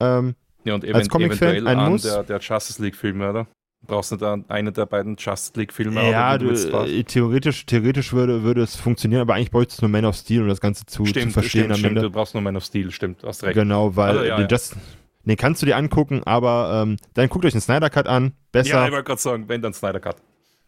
ähm, 0.00 0.34
ja, 0.64 0.74
und 0.74 0.94
als 0.94 1.08
Comic-Fan 1.08 1.66
ein 1.66 1.90
Muss. 1.90 2.02
Der, 2.02 2.22
der 2.22 2.38
Justice 2.38 2.82
League-Filme, 2.82 3.30
oder? 3.30 3.46
brauchst 3.86 4.12
du 4.12 4.16
da 4.16 4.38
einen 4.48 4.72
der 4.72 4.86
beiden 4.86 5.16
Just 5.18 5.56
League-Filme? 5.56 6.10
Ja, 6.10 6.38
du, 6.38 6.50
äh, 6.50 7.04
theoretisch, 7.04 7.66
theoretisch 7.66 8.12
würde, 8.12 8.42
würde 8.42 8.62
es 8.62 8.76
funktionieren, 8.76 9.22
aber 9.22 9.34
eigentlich 9.34 9.50
bräuchtest 9.50 9.80
du 9.80 9.86
nur 9.86 9.90
Man 9.90 10.04
of 10.04 10.16
Steel, 10.16 10.42
um 10.42 10.48
das 10.48 10.60
Ganze 10.60 10.86
zu, 10.86 11.04
stimmt, 11.06 11.32
zu 11.32 11.40
verstehen 11.40 11.64
stimmt, 11.64 11.78
stimmt, 11.78 12.02
Du 12.02 12.10
brauchst 12.10 12.34
nur 12.34 12.42
Man 12.42 12.56
of 12.56 12.64
Steel, 12.64 12.90
stimmt, 12.90 13.22
hast 13.24 13.42
recht. 13.42 13.54
Genau, 13.54 13.96
weil 13.96 14.10
also, 14.10 14.24
ja, 14.24 14.36
den, 14.36 14.42
ja. 14.42 14.48
Just, 14.48 14.76
den 15.24 15.36
kannst 15.36 15.62
du 15.62 15.66
dir 15.66 15.76
angucken, 15.76 16.22
aber 16.24 16.82
ähm, 16.82 16.96
dann 17.14 17.28
guckt 17.28 17.44
euch 17.44 17.52
den 17.52 17.60
Snyder 17.60 17.90
Cut 17.90 18.06
an. 18.06 18.32
Besser. 18.52 18.70
Ja, 18.70 18.86
ich 18.86 18.92
wollte 18.92 19.04
gerade 19.04 19.20
sagen, 19.20 19.48
wenn 19.48 19.62
dann 19.62 19.72
Snyder 19.72 20.00
Cut. 20.00 20.16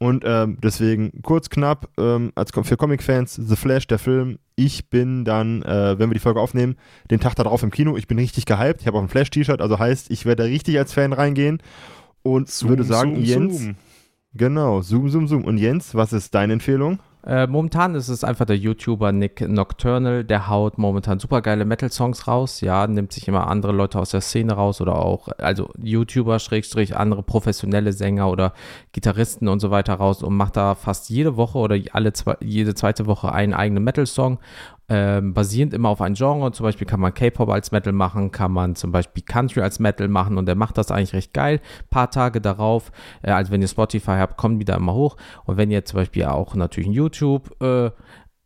Und 0.02 0.24
ähm, 0.26 0.58
deswegen 0.60 1.22
kurz, 1.22 1.48
knapp, 1.48 1.88
ähm, 1.96 2.32
als 2.34 2.50
für 2.50 2.76
Comic-Fans, 2.76 3.36
The 3.36 3.54
Flash, 3.54 3.86
der 3.86 4.00
Film. 4.00 4.40
Ich 4.56 4.90
bin 4.90 5.24
dann, 5.24 5.62
äh, 5.62 5.96
wenn 5.96 6.10
wir 6.10 6.14
die 6.14 6.18
Folge 6.18 6.40
aufnehmen, 6.40 6.74
den 7.12 7.20
Tag 7.20 7.36
darauf 7.36 7.62
im 7.62 7.70
Kino. 7.70 7.96
Ich 7.96 8.08
bin 8.08 8.18
richtig 8.18 8.44
gehypt. 8.44 8.80
Ich 8.80 8.88
habe 8.88 8.98
auch 8.98 9.02
ein 9.02 9.08
Flash-T-Shirt, 9.08 9.60
also 9.60 9.78
heißt, 9.78 10.10
ich 10.10 10.26
werde 10.26 10.42
richtig 10.42 10.76
als 10.76 10.92
Fan 10.92 11.12
reingehen. 11.12 11.62
Und 12.24 12.50
zoom, 12.50 12.70
würde 12.70 12.82
sagen, 12.82 13.14
zoom, 13.14 13.24
Jens. 13.24 13.60
Zoom. 13.60 13.76
Genau, 14.34 14.82
zoom, 14.82 15.08
zoom, 15.08 15.28
zoom. 15.28 15.44
Und 15.44 15.58
Jens, 15.58 15.94
was 15.94 16.12
ist 16.12 16.34
deine 16.34 16.54
Empfehlung? 16.54 16.98
Äh, 17.24 17.46
momentan 17.46 17.94
ist 17.94 18.08
es 18.08 18.24
einfach 18.24 18.46
der 18.46 18.56
YouTuber 18.56 19.12
Nick 19.12 19.40
Nocturnal, 19.48 20.24
der 20.24 20.48
haut 20.48 20.76
momentan 20.76 21.20
super 21.20 21.40
geile 21.40 21.64
Metal-Songs 21.64 22.26
raus, 22.26 22.60
ja, 22.62 22.86
nimmt 22.88 23.12
sich 23.12 23.28
immer 23.28 23.46
andere 23.46 23.70
Leute 23.70 24.00
aus 24.00 24.10
der 24.10 24.20
Szene 24.20 24.54
raus 24.54 24.80
oder 24.80 24.96
auch, 24.96 25.28
also 25.38 25.70
YouTuber, 25.80 26.40
Schrägstrich, 26.40 26.96
andere 26.96 27.22
professionelle 27.22 27.92
Sänger 27.92 28.28
oder 28.28 28.54
Gitarristen 28.90 29.46
und 29.46 29.60
so 29.60 29.70
weiter 29.70 29.94
raus 29.94 30.24
und 30.24 30.36
macht 30.36 30.56
da 30.56 30.74
fast 30.74 31.10
jede 31.10 31.36
Woche 31.36 31.58
oder 31.58 31.78
alle 31.92 32.12
zwei, 32.12 32.36
jede 32.40 32.74
zweite 32.74 33.06
Woche 33.06 33.30
einen 33.32 33.54
eigenen 33.54 33.84
Metal-Song 33.84 34.40
ähm, 34.88 35.32
basierend 35.32 35.74
immer 35.74 35.88
auf 35.88 36.00
ein 36.00 36.14
Genre. 36.14 36.52
Zum 36.52 36.64
Beispiel 36.64 36.86
kann 36.86 37.00
man 37.00 37.14
K-Pop 37.14 37.48
als 37.48 37.72
Metal 37.72 37.92
machen, 37.92 38.30
kann 38.30 38.52
man 38.52 38.74
zum 38.74 38.92
Beispiel 38.92 39.22
Country 39.22 39.62
als 39.62 39.78
Metal 39.78 40.08
machen 40.08 40.38
und 40.38 40.46
der 40.46 40.54
macht 40.54 40.78
das 40.78 40.90
eigentlich 40.90 41.14
recht 41.14 41.32
geil. 41.32 41.60
Ein 41.62 41.88
paar 41.90 42.10
Tage 42.10 42.40
darauf, 42.40 42.92
äh, 43.22 43.30
also 43.30 43.52
wenn 43.52 43.62
ihr 43.62 43.68
Spotify 43.68 44.16
habt, 44.18 44.36
kommen 44.36 44.58
die 44.58 44.64
da 44.64 44.76
immer 44.76 44.94
hoch. 44.94 45.16
Und 45.44 45.56
wenn 45.56 45.70
ihr 45.70 45.84
zum 45.84 45.98
Beispiel 45.98 46.24
auch 46.24 46.54
natürlich 46.54 46.88
ein 46.88 46.94
YouTube 46.94 47.50
äh, 47.62 47.90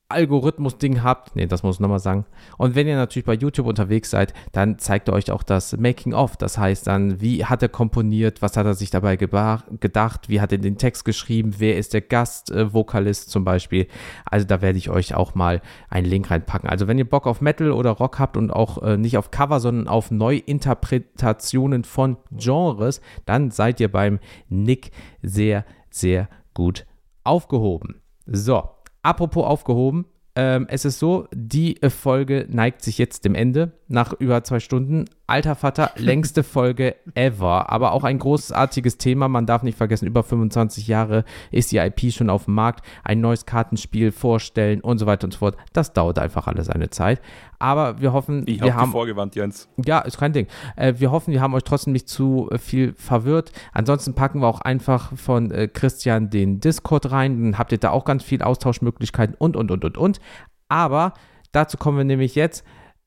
Algorithmus-Ding 0.09 1.03
habt, 1.03 1.35
nee, 1.35 1.47
das 1.47 1.65
muss 1.65 1.77
ich 1.77 1.81
nochmal 1.81 1.99
sagen. 1.99 2.27
Und 2.59 2.77
wenn 2.77 2.87
ihr 2.87 2.95
natürlich 2.95 3.27
bei 3.27 3.35
YouTube 3.35 3.67
unterwegs 3.67 4.11
seid, 4.11 4.35
dann 4.53 4.79
zeigt 4.79 5.09
er 5.09 5.15
euch 5.15 5.33
auch 5.33 5.43
das 5.43 5.77
Making-of. 5.77 6.37
Das 6.37 6.59
heißt 6.59 6.87
dann, 6.87 7.21
wie 7.21 7.45
hat 7.45 7.63
er 7.63 7.69
komponiert, 7.69 8.41
was 8.41 8.57
hat 8.57 8.67
er 8.67 8.75
sich 8.75 8.91
dabei 8.91 9.17
gedacht, 9.17 10.29
wie 10.29 10.41
hat 10.41 10.53
er 10.53 10.59
den 10.59 10.79
Text 10.79 11.05
geschrieben, 11.05 11.57
wer 11.59 11.77
ist 11.77 11.93
der 11.93 12.03
Gastvokalist 12.03 13.29
äh, 13.29 13.31
zum 13.31 13.45
Beispiel. 13.45 13.89
Also 14.25 14.47
da 14.47 14.63
werde 14.63 14.79
ich 14.79 14.91
euch 14.91 15.15
auch 15.15 15.35
mal 15.35 15.61
einen 15.89 16.07
Link 16.07 16.31
reinpacken. 16.31 16.71
Also 16.71 16.87
wenn 16.87 16.99
ihr 16.99 17.09
Bock 17.09 17.27
auf 17.27 17.41
Metal 17.41 17.73
oder 17.73 17.91
Rock 17.91 18.21
habt 18.21 18.37
und 18.37 18.53
auch 18.53 18.83
äh, 18.83 18.97
nicht 18.97 19.19
auf 19.19 19.33
Cover, 19.33 19.59
sondern 19.59 19.89
auf 19.89 20.13
Neuinterpretationen 20.13 21.83
von 21.83 22.17
Genres, 22.31 23.01
dann 23.25 23.51
seid 23.51 23.81
ihr 23.81 23.91
beim 23.91 24.21
Nick 24.49 24.93
sehr, 25.23 25.65
sehr 25.91 26.29
gut 26.55 26.87
aufgehoben. 27.25 28.03
So, 28.27 28.76
Apropos 29.07 29.45
aufgehoben, 29.45 30.07
ähm, 30.35 30.67
es 30.69 30.85
ist 30.85 30.99
so, 30.99 31.29
die 31.33 31.79
Folge 31.89 32.45
neigt 32.51 32.83
sich 32.83 32.99
jetzt 32.99 33.25
dem 33.25 33.37
Ende 33.37 33.71
nach 33.89 34.13
über 34.13 34.43
zwei 34.45 34.61
Stunden. 34.61 35.05
Alter 35.27 35.55
Vater, 35.55 35.91
längste 35.97 36.43
Folge 36.43 36.97
ever. 37.15 37.71
Aber 37.71 37.93
auch 37.93 38.05
ein 38.05 38.19
großartiges 38.19 38.99
Thema. 38.99 39.29
Man 39.29 39.47
darf 39.47 39.63
nicht 39.63 39.79
vergessen, 39.79 40.07
über 40.07 40.23
25 40.23 40.87
Jahre 40.87 41.25
ist 41.51 41.73
die 41.73 41.79
IP 41.79 42.13
schon 42.13 42.31
auf 42.31 42.47
dem 42.47 42.55
Markt. 42.55 42.85
Ein 43.05 43.21
neues 43.21 43.47
Kartenspiel 43.47 44.13
vorstellen 44.13 44.81
und 44.81 44.99
so 44.99 45.07
weiter 45.07 45.27
und 45.27 45.33
so 45.33 45.39
fort. 45.39 45.57
Das 45.73 45.93
dauert 45.93 46.19
einfach 46.19 46.47
alles 46.47 46.67
seine 46.67 46.91
Zeit. 46.91 47.21
Aber 47.59 48.01
wir 48.01 48.13
hoffen, 48.13 48.45
ich 48.47 48.61
wir 48.61 48.75
hab 48.75 48.83
haben. 48.83 48.93
vorgewandt, 48.93 49.35
Jens. 49.35 49.69
Ja, 49.85 50.01
ist 50.01 50.19
kein 50.19 50.33
Ding. 50.33 50.47
Äh, 50.77 50.95
wir 50.99 51.11
hoffen, 51.11 51.33
wir 51.33 51.41
haben 51.41 51.55
euch 51.55 51.65
trotzdem 51.65 51.93
nicht 51.93 52.09
zu 52.09 52.49
viel 52.59 52.93
verwirrt. 52.95 53.53
Ansonsten 53.73 54.15
packen 54.15 54.41
wir 54.41 54.49
auch 54.49 54.61
einfach 54.61 55.17
von 55.17 55.51
äh, 55.51 55.69
Christian 55.69 56.29
den 56.31 56.61
Discord 56.61 57.11
rein. 57.11 57.43
Dann 57.43 57.59
habt 57.59 57.73
ihr 57.73 57.79
da 57.79 57.91
auch 57.91 58.05
ganz 58.05 58.23
viel 58.23 58.43
Austauschmöglichkeiten 58.43 59.37
und, 59.39 59.57
und, 59.57 59.71
und, 59.71 59.85
und, 59.85 59.97
und. 59.97 60.21
Aber 60.69 61.15
dazu 61.53 61.77
kommen 61.77 61.99
wir 61.99 62.05
nämlich 62.05 62.35
jetzt. 62.35 62.65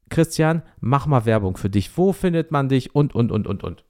Christian, 0.09 0.63
mach 0.79 1.07
mal 1.07 1.25
Werbung 1.25 1.57
für 1.57 1.69
dich. 1.69 1.97
Wo 1.97 2.13
findet 2.13 2.51
man 2.51 2.69
dich 2.69 2.95
und, 2.95 3.15
und, 3.15 3.31
und, 3.31 3.47
und, 3.47 3.63
und? 3.63 3.83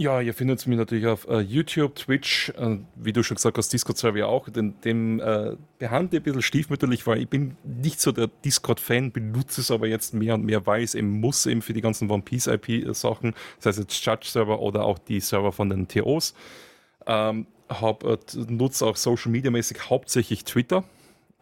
Ja, 0.00 0.22
ihr 0.22 0.32
findet 0.32 0.66
mich 0.66 0.78
natürlich 0.78 1.06
auf 1.06 1.28
uh, 1.28 1.40
YouTube, 1.40 1.94
Twitch, 1.94 2.50
uh, 2.58 2.78
wie 2.94 3.12
du 3.12 3.22
schon 3.22 3.34
gesagt 3.34 3.58
hast, 3.58 3.70
Discord-Server 3.70 4.26
auch. 4.28 4.48
Den, 4.48 4.80
dem 4.80 5.20
uh, 5.20 5.56
behandle 5.78 6.16
ich 6.16 6.20
ein 6.20 6.24
bisschen 6.24 6.40
stiefmütterlich, 6.40 7.06
weil 7.06 7.20
ich 7.20 7.28
bin 7.28 7.58
nicht 7.64 8.00
so 8.00 8.10
der 8.10 8.28
Discord-Fan, 8.28 9.12
benutze 9.12 9.60
es 9.60 9.70
aber 9.70 9.88
jetzt 9.88 10.14
mehr 10.14 10.36
und 10.36 10.44
mehr, 10.46 10.66
weil 10.66 10.82
es 10.82 10.94
eben 10.94 11.20
muss 11.20 11.44
eben 11.44 11.60
für 11.60 11.74
die 11.74 11.82
ganzen 11.82 12.10
One 12.10 12.22
Piece-IP-Sachen, 12.22 13.34
sei 13.58 13.70
es 13.70 13.76
jetzt 13.76 14.06
Judge-Server 14.06 14.60
oder 14.60 14.84
auch 14.84 14.98
die 14.98 15.20
Server 15.20 15.52
von 15.52 15.68
den 15.68 15.86
TOs. 15.86 16.32
Ähm, 17.06 17.46
hab, 17.68 18.02
nutze 18.48 18.86
auch 18.86 18.96
Social-Media-mäßig 18.96 19.90
hauptsächlich 19.90 20.44
Twitter 20.44 20.84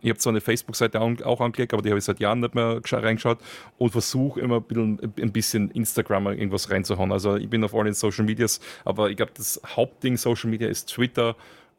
ich 0.00 0.10
habe 0.10 0.18
zwar 0.18 0.32
eine 0.32 0.40
Facebook-Seite 0.40 1.00
auch 1.00 1.40
angelegt, 1.40 1.72
aber 1.72 1.82
die 1.82 1.90
habe 1.90 1.98
ich 1.98 2.04
seit 2.04 2.20
Jahren 2.20 2.40
nicht 2.40 2.54
mehr 2.54 2.80
reingeschaut 2.84 3.38
und 3.78 3.90
versuche 3.90 4.40
immer 4.40 4.62
ein 4.70 5.32
bisschen, 5.32 5.70
Instagram 5.70 6.28
irgendwas 6.28 6.70
reinzuhauen. 6.70 7.12
Also 7.12 7.36
ich 7.36 7.48
bin 7.48 7.64
auf 7.64 7.74
allen 7.74 7.94
Social 7.94 8.24
Medias, 8.24 8.60
aber 8.84 9.10
ich 9.10 9.16
glaube, 9.16 9.32
das 9.34 9.60
Hauptding 9.76 10.16
Social 10.16 10.50
Media 10.50 10.68
ist 10.68 10.88
Twitter 10.88 11.36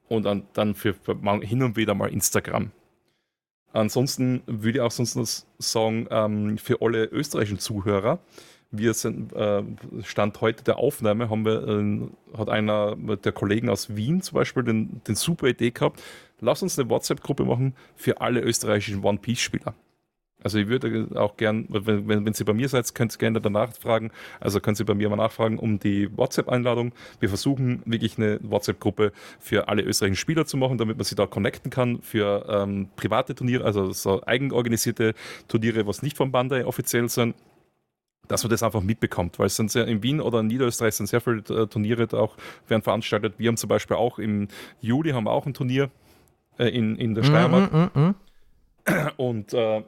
und 0.10 0.26
dann, 0.54 0.76
für, 0.76 0.96
hin 1.42 1.64
und 1.64 1.78
wieder 1.78 1.94
mal 1.94 2.12
Instagram. 2.12 2.72
Ansonsten 3.72 4.42
würde 4.48 4.80
ich 4.80 4.82
auch 4.82 4.92
sonst 4.92 5.46
sagen, 5.60 6.08
ähm, 6.10 6.58
für 6.58 6.82
alle 6.82 7.06
österreichischen 7.06 7.60
Zuhörer, 7.60 8.20
wir 8.72 8.94
sind, 8.94 9.34
äh, 9.34 9.64
Stand 10.04 10.42
heute 10.42 10.64
der 10.64 10.78
Aufnahme, 10.78 11.30
haben 11.30 11.46
wir, 11.46 11.68
äh, 11.68 12.38
hat 12.38 12.50
einer 12.50 12.96
der 12.96 13.32
Kollegen 13.32 13.70
aus 13.70 13.96
Wien 13.96 14.22
zum 14.22 14.36
Beispiel 14.36 14.64
den, 14.64 15.02
den 15.08 15.16
super 15.16 15.48
Idee 15.48 15.72
gehabt, 15.72 16.02
lass 16.42 16.64
uns 16.64 16.78
eine 16.78 16.90
WhatsApp-Gruppe 16.90 17.46
machen 17.46 17.76
für 17.96 18.22
alle 18.22 18.42
österreichischen 18.42 19.04
One-Piece-Spieler. 19.04 19.74
Also 20.42 20.58
ich 20.58 20.68
würde 20.70 21.10
auch 21.16 21.36
gern, 21.36 21.66
wenn, 21.70 22.08
wenn, 22.08 22.26
wenn 22.26 22.34
Sie 22.34 22.46
bei 22.46 22.54
mir 22.54 22.70
seid, 22.70 22.96
könnt 22.96 23.14
ihr 23.14 23.18
gerne 23.18 23.42
danach 23.42 23.74
fragen. 23.74 24.12
Also 24.40 24.62
können 24.62 24.76
Sie 24.76 24.86
bei 24.86 24.94
mir 24.94 25.10
mal 25.10 25.18
nachfragen 25.18 25.60
um 25.60 25.80
die 25.80 26.16
WhatsApp-Einladung. 26.16 26.94
Wir 27.20 27.28
versuchen 27.28 27.82
wirklich 27.86 28.18
eine 28.18 28.40
WhatsApp-Gruppe 28.42 29.12
für 29.40 29.68
alle 29.68 29.82
österreichischen 29.82 30.20
Spieler 30.20 30.46
zu 30.46 30.56
machen, 30.56 30.78
damit 30.78 30.98
man 30.98 31.04
sich 31.04 31.18
da 31.18 31.26
connecten 31.26 31.72
kann 31.72 32.02
für 32.02 32.46
ähm, 32.48 32.90
private 32.96 33.36
Turniere, 33.36 33.66
also 33.66 33.92
so 33.92 34.24
eigenorganisierte 34.26 35.14
Turniere, 35.50 35.86
was 35.88 36.02
nicht 36.02 36.16
vom 36.16 36.32
Bandai 36.32 36.66
offiziell 36.66 37.10
sind 37.10 37.36
dass 38.30 38.44
man 38.44 38.52
das 38.52 38.62
einfach 38.62 38.84
mitbekommt, 38.84 39.40
weil 39.40 39.48
es 39.48 39.56
sind 39.56 39.72
sehr 39.72 39.88
in 39.88 40.04
Wien 40.04 40.22
oder 40.22 40.42
in 40.42 40.48
Niederösterreich 40.48 40.94
sind 40.94 41.08
sehr 41.08 41.20
viele 41.20 41.40
äh, 41.50 41.66
Turniere 41.66 42.06
da 42.06 42.20
auch 42.20 42.38
werden 42.68 42.84
veranstaltet. 42.84 43.34
Wir 43.40 43.48
haben 43.48 43.58
zum 43.58 43.70
Beispiel 43.70 43.98
auch 43.98 44.20
im 44.20 44.50
Juli 44.82 45.12
haben 45.12 45.24
wir 45.24 45.32
auch 45.32 45.48
ein 45.48 45.56
Turnier 45.56 45.90
äh, 46.60 46.68
in, 46.68 46.96
in 46.98 47.16
der 47.16 47.24
Steiermark. 47.24 47.72
Mm, 47.72 48.00
mm, 48.00 48.08
mm. 48.08 48.16
Und 49.18 49.54
äh, 49.54 49.84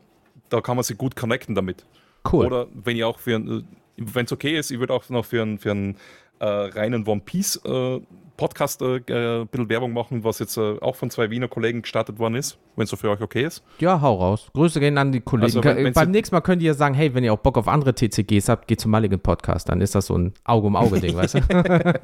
da 0.49 0.61
kann 0.61 0.75
man 0.77 0.83
sich 0.83 0.97
gut 0.97 1.15
connecten 1.15 1.53
damit. 1.53 1.85
Cool. 2.31 2.45
Oder 2.45 2.67
wenn 2.73 2.95
ich 2.95 3.03
auch 3.03 3.19
für 3.19 3.35
äh, 3.35 3.63
wenn 3.97 4.25
es 4.25 4.31
okay 4.31 4.57
ist, 4.57 4.71
ich 4.71 4.79
würde 4.79 4.93
auch 4.93 5.07
noch 5.09 5.25
für 5.25 5.41
einen 5.41 5.59
für 5.59 5.71
einen 5.71 5.97
äh, 6.39 6.45
reinen 6.45 7.05
One 7.07 7.21
Piece 7.23 7.57
äh, 7.65 7.99
Podcast 8.37 8.81
äh, 8.81 8.95
ein 8.95 9.47
bisschen 9.47 9.69
Werbung 9.69 9.93
machen, 9.93 10.23
was 10.23 10.39
jetzt 10.39 10.57
auch 10.57 10.95
von 10.95 11.11
zwei 11.11 11.29
Wiener 11.29 11.47
Kollegen 11.47 11.83
gestartet 11.83 12.17
worden 12.17 12.35
ist, 12.35 12.57
wenn 12.75 12.85
es 12.85 12.89
so 12.89 12.97
für 12.97 13.11
euch 13.11 13.21
okay 13.21 13.43
ist. 13.43 13.63
Ja, 13.77 14.01
hau 14.01 14.15
raus. 14.15 14.49
Grüße 14.53 14.79
gehen 14.79 14.97
an 14.97 15.11
die 15.11 15.21
Kollegen. 15.21 15.57
Also, 15.57 15.63
wenn, 15.63 15.93
Beim 15.93 16.09
nächsten 16.09 16.33
Mal 16.33 16.41
könnt 16.41 16.63
ihr 16.63 16.69
ja 16.69 16.73
sagen, 16.73 16.95
hey, 16.95 17.13
wenn 17.13 17.23
ihr 17.23 17.33
auch 17.33 17.39
Bock 17.39 17.59
auf 17.59 17.67
andere 17.67 17.93
TCGs 17.93 18.49
habt, 18.49 18.67
geht 18.67 18.79
zum 18.79 18.89
Mulligan 18.89 19.19
Podcast. 19.19 19.69
Dann 19.69 19.81
ist 19.81 19.93
das 19.93 20.07
so 20.07 20.17
ein 20.17 20.33
Auge-um-Auge-Ding, 20.43 21.15
weißt 21.15 21.35
du? 21.35 21.39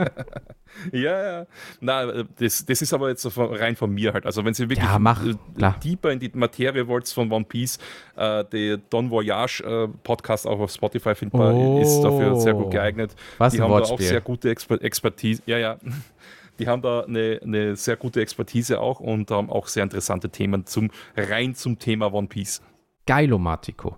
ja, 0.92 1.40
ja. 1.40 1.46
Na, 1.80 2.04
äh, 2.04 2.26
das, 2.40 2.66
das 2.66 2.82
ist 2.82 2.94
aber 2.94 3.10
jetzt 3.10 3.22
so 3.22 3.30
rein 3.30 3.76
von 3.76 3.92
mir 3.92 4.14
halt. 4.14 4.26
Also 4.26 4.44
wenn 4.44 4.54
ihr 4.54 4.70
wirklich 4.70 4.80
ja, 4.80 5.00
mach, 5.00 5.24
deeper 5.84 6.12
in 6.12 6.20
die 6.20 6.32
Materie 6.34 6.88
wollt 6.88 7.08
von 7.08 7.32
One 7.32 7.46
Piece, 7.46 7.80
äh, 8.16 8.44
der 8.46 8.78
Don 8.78 9.10
Voyage 9.10 9.64
äh, 9.64 9.88
Podcast 10.04 10.48
auch 10.48 10.60
auf 10.60 10.72
Spotify 10.72 11.16
findbar, 11.16 11.54
oh, 11.54 11.82
ist 11.82 12.02
dafür 12.02 12.36
sehr 12.36 12.54
gut 12.54 12.72
geeignet. 12.72 13.16
Was 13.38 13.54
die 13.54 13.62
haben 13.62 13.72
Wortspiel. 13.72 13.98
da 13.98 14.04
auch 14.04 14.08
sehr 14.08 14.22
gute 14.22 14.50
Exper 14.50 14.82
Expertise. 14.82 15.42
Ja, 15.46 15.58
ja. 15.58 15.78
Die 16.60 16.68
haben 16.68 16.82
da 16.82 17.02
eine, 17.02 17.40
eine 17.44 17.76
sehr 17.76 17.98
gute 17.98 18.20
Expertise 18.20 18.80
auch 18.80 19.00
und 19.00 19.30
haben 19.30 19.52
auch 19.52 19.68
sehr 19.68 19.84
interessante 19.84 20.30
Themen 20.30 20.66
zum 20.66 20.90
rein 21.16 21.54
zum 21.54 21.78
Thema 21.78 22.12
One 22.12 22.28
Piece. 22.28 22.64
Geilomatico. 23.06 23.98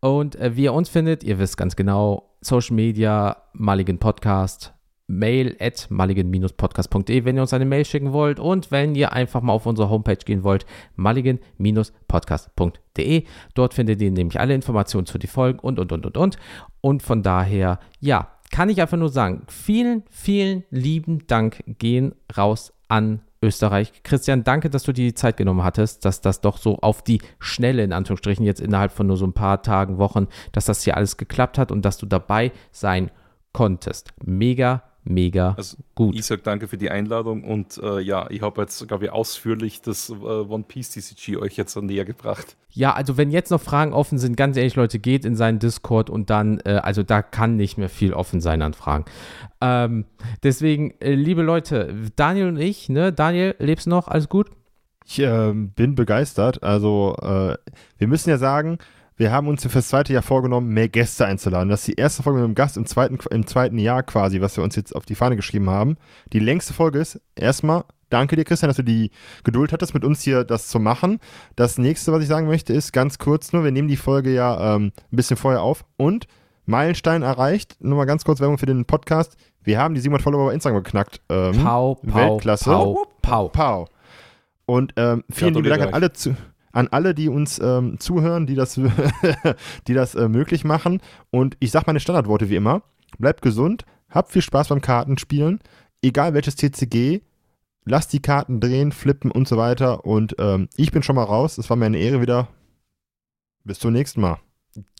Und 0.00 0.36
äh, 0.36 0.56
wie 0.56 0.64
ihr 0.64 0.72
uns 0.72 0.88
findet, 0.88 1.22
ihr 1.22 1.38
wisst 1.38 1.56
ganz 1.56 1.76
genau, 1.76 2.34
Social 2.40 2.76
Media, 2.76 3.36
Mulligan 3.52 3.98
Podcast, 3.98 4.74
mail 5.08 5.56
at 5.58 5.88
mulligan-podcast.de, 5.90 7.24
wenn 7.24 7.34
ihr 7.36 7.42
uns 7.42 7.52
eine 7.52 7.64
Mail 7.64 7.84
schicken 7.84 8.12
wollt 8.12 8.38
und 8.38 8.70
wenn 8.70 8.94
ihr 8.94 9.12
einfach 9.12 9.42
mal 9.42 9.54
auf 9.54 9.66
unsere 9.66 9.90
Homepage 9.90 10.24
gehen 10.24 10.44
wollt, 10.44 10.64
mulligan-podcast.de. 10.96 13.24
Dort 13.54 13.74
findet 13.74 14.00
ihr 14.00 14.12
nämlich 14.12 14.38
alle 14.38 14.54
Informationen 14.54 15.06
zu 15.06 15.18
den 15.18 15.28
Folgen 15.28 15.58
und, 15.58 15.80
und, 15.80 15.90
und, 15.90 16.06
und, 16.06 16.16
und. 16.16 16.38
Und 16.80 17.02
von 17.02 17.24
daher, 17.24 17.80
ja, 18.00 18.28
kann 18.50 18.68
ich 18.68 18.80
einfach 18.80 18.96
nur 18.96 19.08
sagen, 19.08 19.42
vielen, 19.48 20.04
vielen 20.10 20.64
lieben 20.70 21.26
Dank 21.26 21.62
gehen 21.66 22.14
raus 22.36 22.72
an 22.88 23.22
Österreich. 23.42 24.02
Christian, 24.02 24.42
danke, 24.42 24.68
dass 24.68 24.82
du 24.82 24.92
die 24.92 25.14
Zeit 25.14 25.36
genommen 25.36 25.62
hattest, 25.62 26.04
dass 26.04 26.20
das 26.20 26.40
doch 26.40 26.58
so 26.58 26.78
auf 26.78 27.02
die 27.02 27.20
Schnelle, 27.38 27.84
in 27.84 27.92
Anführungsstrichen, 27.92 28.44
jetzt 28.44 28.60
innerhalb 28.60 28.90
von 28.90 29.06
nur 29.06 29.16
so 29.16 29.26
ein 29.26 29.32
paar 29.32 29.62
Tagen, 29.62 29.98
Wochen, 29.98 30.26
dass 30.52 30.64
das 30.64 30.82
hier 30.82 30.96
alles 30.96 31.16
geklappt 31.16 31.58
hat 31.58 31.70
und 31.70 31.84
dass 31.84 31.98
du 31.98 32.06
dabei 32.06 32.50
sein 32.72 33.10
konntest. 33.52 34.12
Mega, 34.24 34.82
mega 35.08 35.54
also, 35.56 35.76
gut. 35.94 36.14
Ich 36.14 36.26
sage 36.26 36.42
danke 36.42 36.68
für 36.68 36.76
die 36.76 36.90
Einladung 36.90 37.44
und 37.44 37.78
äh, 37.82 38.00
ja, 38.00 38.28
ich 38.30 38.42
habe 38.42 38.60
jetzt, 38.60 38.86
glaube 38.86 39.06
ich, 39.06 39.10
ausführlich 39.10 39.80
das 39.82 40.10
äh, 40.10 40.12
One 40.14 40.64
Piece 40.66 40.90
TCG 40.90 41.36
euch 41.38 41.56
jetzt 41.56 41.72
so 41.72 41.80
näher 41.80 42.04
gebracht. 42.04 42.56
Ja, 42.70 42.92
also 42.92 43.16
wenn 43.16 43.30
jetzt 43.30 43.50
noch 43.50 43.60
Fragen 43.60 43.92
offen 43.92 44.18
sind, 44.18 44.36
ganz 44.36 44.56
ehrlich, 44.56 44.76
Leute, 44.76 44.98
geht 44.98 45.24
in 45.24 45.34
seinen 45.34 45.58
Discord 45.58 46.10
und 46.10 46.30
dann, 46.30 46.60
äh, 46.64 46.80
also 46.82 47.02
da 47.02 47.22
kann 47.22 47.56
nicht 47.56 47.78
mehr 47.78 47.88
viel 47.88 48.12
offen 48.12 48.40
sein 48.40 48.62
an 48.62 48.74
Fragen. 48.74 49.06
Ähm, 49.60 50.04
deswegen, 50.42 50.92
äh, 51.00 51.14
liebe 51.14 51.42
Leute, 51.42 51.94
Daniel 52.16 52.48
und 52.48 52.58
ich, 52.58 52.88
ne, 52.88 53.12
Daniel, 53.12 53.54
lebst 53.58 53.86
noch? 53.86 54.08
Alles 54.08 54.28
gut? 54.28 54.50
Ich 55.04 55.18
ähm, 55.20 55.70
bin 55.70 55.94
begeistert. 55.94 56.62
Also, 56.62 57.16
äh, 57.22 57.56
wir 57.96 58.06
müssen 58.08 58.28
ja 58.28 58.36
sagen, 58.36 58.78
wir 59.18 59.32
haben 59.32 59.48
uns 59.48 59.62
für 59.62 59.68
das 59.68 59.88
zweite 59.88 60.12
Jahr 60.12 60.22
vorgenommen, 60.22 60.68
mehr 60.68 60.88
Gäste 60.88 61.26
einzuladen. 61.26 61.68
Das 61.68 61.80
ist 61.80 61.88
die 61.88 62.00
erste 62.00 62.22
Folge 62.22 62.38
mit 62.38 62.44
einem 62.44 62.54
Gast 62.54 62.76
im 62.76 62.86
zweiten, 62.86 63.18
im 63.30 63.46
zweiten 63.46 63.76
Jahr 63.78 64.04
quasi, 64.04 64.40
was 64.40 64.56
wir 64.56 64.62
uns 64.62 64.76
jetzt 64.76 64.94
auf 64.94 65.04
die 65.04 65.16
Fahne 65.16 65.34
geschrieben 65.34 65.68
haben. 65.68 65.96
Die 66.32 66.38
längste 66.38 66.72
Folge 66.72 67.00
ist 67.00 67.20
erstmal, 67.34 67.84
danke 68.10 68.36
dir, 68.36 68.44
Christian, 68.44 68.68
dass 68.68 68.76
du 68.76 68.84
die 68.84 69.10
Geduld 69.42 69.72
hattest, 69.72 69.92
mit 69.92 70.04
uns 70.04 70.22
hier 70.22 70.44
das 70.44 70.68
zu 70.68 70.78
machen. 70.78 71.18
Das 71.56 71.78
nächste, 71.78 72.12
was 72.12 72.22
ich 72.22 72.28
sagen 72.28 72.46
möchte, 72.46 72.72
ist 72.72 72.92
ganz 72.92 73.18
kurz 73.18 73.52
nur, 73.52 73.64
wir 73.64 73.72
nehmen 73.72 73.88
die 73.88 73.96
Folge 73.96 74.32
ja 74.32 74.76
ähm, 74.76 74.92
ein 75.10 75.16
bisschen 75.16 75.36
vorher 75.36 75.62
auf 75.62 75.84
und 75.96 76.28
Meilenstein 76.64 77.22
erreicht. 77.22 77.76
Nur 77.80 77.96
mal 77.96 78.04
ganz 78.04 78.24
kurz 78.24 78.38
Werbung 78.38 78.58
für 78.58 78.66
den 78.66 78.84
Podcast. 78.84 79.36
Wir 79.64 79.80
haben 79.80 79.94
die 79.94 80.00
700 80.00 80.22
Follower 80.22 80.46
bei 80.46 80.54
Instagram 80.54 80.84
geknackt. 80.84 81.22
Ähm, 81.28 81.60
pau, 81.64 81.96
pau, 81.96 82.14
Weltklasse. 82.14 82.70
Pau, 82.70 83.06
pau. 83.20 83.48
pau. 83.48 83.88
Und 84.64 84.92
ähm, 84.96 85.24
vielen 85.28 85.54
lieben 85.54 85.70
Dank 85.70 85.82
an 85.82 85.94
alle 85.94 86.12
zu 86.12 86.36
an 86.72 86.88
alle, 86.88 87.14
die 87.14 87.28
uns 87.28 87.58
ähm, 87.58 87.98
zuhören, 87.98 88.46
die 88.46 88.54
das, 88.54 88.74
die 89.88 89.94
das 89.94 90.14
äh, 90.14 90.28
möglich 90.28 90.64
machen. 90.64 91.00
Und 91.30 91.56
ich 91.60 91.70
sage 91.70 91.84
meine 91.86 92.00
Standardworte 92.00 92.50
wie 92.50 92.56
immer. 92.56 92.82
Bleibt 93.18 93.42
gesund, 93.42 93.84
habt 94.10 94.32
viel 94.32 94.42
Spaß 94.42 94.68
beim 94.68 94.80
Kartenspielen, 94.80 95.60
egal 96.02 96.34
welches 96.34 96.56
TCG, 96.56 97.22
lasst 97.84 98.12
die 98.12 98.22
Karten 98.22 98.60
drehen, 98.60 98.92
flippen 98.92 99.30
und 99.30 99.48
so 99.48 99.56
weiter. 99.56 100.04
Und 100.04 100.36
ähm, 100.38 100.68
ich 100.76 100.92
bin 100.92 101.02
schon 101.02 101.16
mal 101.16 101.24
raus. 101.24 101.58
Es 101.58 101.68
war 101.70 101.76
mir 101.76 101.86
eine 101.86 101.98
Ehre 101.98 102.20
wieder. 102.20 102.48
Bis 103.64 103.78
zum 103.78 103.92
nächsten 103.92 104.20
Mal. 104.20 104.38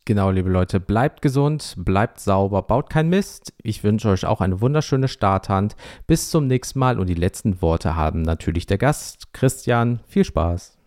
Genau, 0.05 0.31
liebe 0.31 0.49
Leute, 0.49 0.81
bleibt 0.81 1.21
gesund, 1.21 1.75
bleibt 1.77 2.19
sauber, 2.19 2.63
baut 2.63 2.89
kein 2.89 3.11
Mist. 3.11 3.53
Ich 3.63 3.85
wünsche 3.85 4.09
euch 4.09 4.25
auch 4.25 4.41
eine 4.41 4.63
wunderschöne 4.63 5.07
Starthand. 5.07 5.77
Bis 6.07 6.31
zum 6.31 6.47
nächsten 6.47 6.79
Mal 6.79 6.99
und 6.99 7.09
die 7.09 7.15
letzten 7.15 7.61
Worte 7.61 7.95
haben 7.95 8.23
natürlich 8.23 8.65
der 8.65 8.79
Gast 8.79 9.35
Christian. 9.35 10.01
Viel 10.07 10.25
Spaß. 10.25 10.78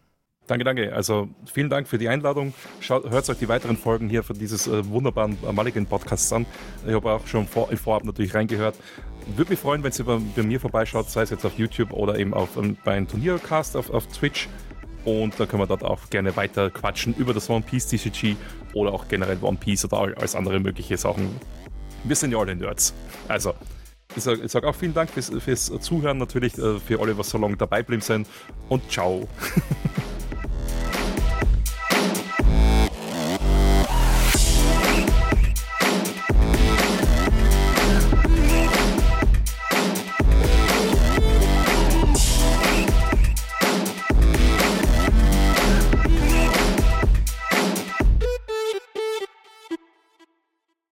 Danke, 0.52 0.66
danke. 0.66 0.94
Also 0.94 1.30
vielen 1.46 1.70
Dank 1.70 1.88
für 1.88 1.98
die 1.98 2.10
Einladung. 2.10 2.54
Hört 2.86 3.30
euch 3.30 3.38
die 3.38 3.48
weiteren 3.48 3.78
Folgen 3.78 4.10
hier 4.10 4.22
von 4.22 4.38
dieses 4.38 4.68
äh, 4.68 4.86
wunderbaren 4.86 5.38
äh, 5.48 5.54
Mulligan 5.54 5.86
Podcasts 5.86 6.34
an. 6.34 6.46
Ich 6.86 6.94
habe 6.94 7.10
auch 7.10 7.26
schon 7.26 7.48
vor, 7.48 7.72
im 7.72 7.78
Vorab 7.78 8.04
natürlich 8.04 8.34
reingehört. 8.36 8.76
Würde 9.38 9.52
mich 9.52 9.60
freuen, 9.60 9.82
wenn 9.82 9.94
ihr 9.98 10.04
bei, 10.04 10.20
bei, 10.36 10.44
mir 10.44 10.60
vorbeischaut, 10.60 11.10
sei 11.10 11.22
es 11.22 11.30
jetzt 11.30 11.46
auf 11.46 11.58
YouTube 11.58 11.94
oder 11.94 12.20
eben 12.20 12.34
auf, 12.34 12.58
ähm, 12.58 12.76
bei 12.84 12.96
einem 12.96 13.08
Turniercast 13.08 13.78
auf, 13.78 13.92
auf 13.92 14.08
Twitch. 14.08 14.50
Und 15.06 15.40
da 15.40 15.46
können 15.46 15.62
wir 15.62 15.68
dort 15.68 15.86
auch 15.86 16.10
gerne 16.10 16.36
weiter 16.36 16.70
quatschen 16.70 17.16
über 17.16 17.34
das 17.34 17.50
One 17.50 17.64
Piece 17.64 17.88
TCG 17.88 18.36
oder 18.74 18.92
auch 18.92 19.08
generell 19.08 19.38
One 19.42 19.56
Piece 19.58 19.86
oder 19.86 20.00
alles 20.00 20.36
andere 20.36 20.60
mögliche 20.60 20.98
Sachen. 20.98 21.30
Wir 22.04 22.18
sind 22.18 22.34
ja 22.34 22.40
alle 22.40 22.58
Nerds. 22.58 22.94
Also, 23.30 23.54
ich 24.18 24.24
sage 24.24 24.46
sag 24.50 24.66
auch 24.66 24.76
vielen 24.76 24.94
Dank 24.94 25.12
fürs, 25.12 25.30
fürs 25.30 25.72
Zuhören 25.80 26.18
natürlich, 26.18 26.58
äh, 26.58 26.78
für 26.78 27.00
alle, 27.00 27.18
was 27.18 27.30
so 27.30 27.38
lange 27.38 27.56
dabei 27.56 27.84
geblieben 27.84 28.02
sind. 28.02 28.28
Und 28.68 28.92
ciao. 28.92 29.30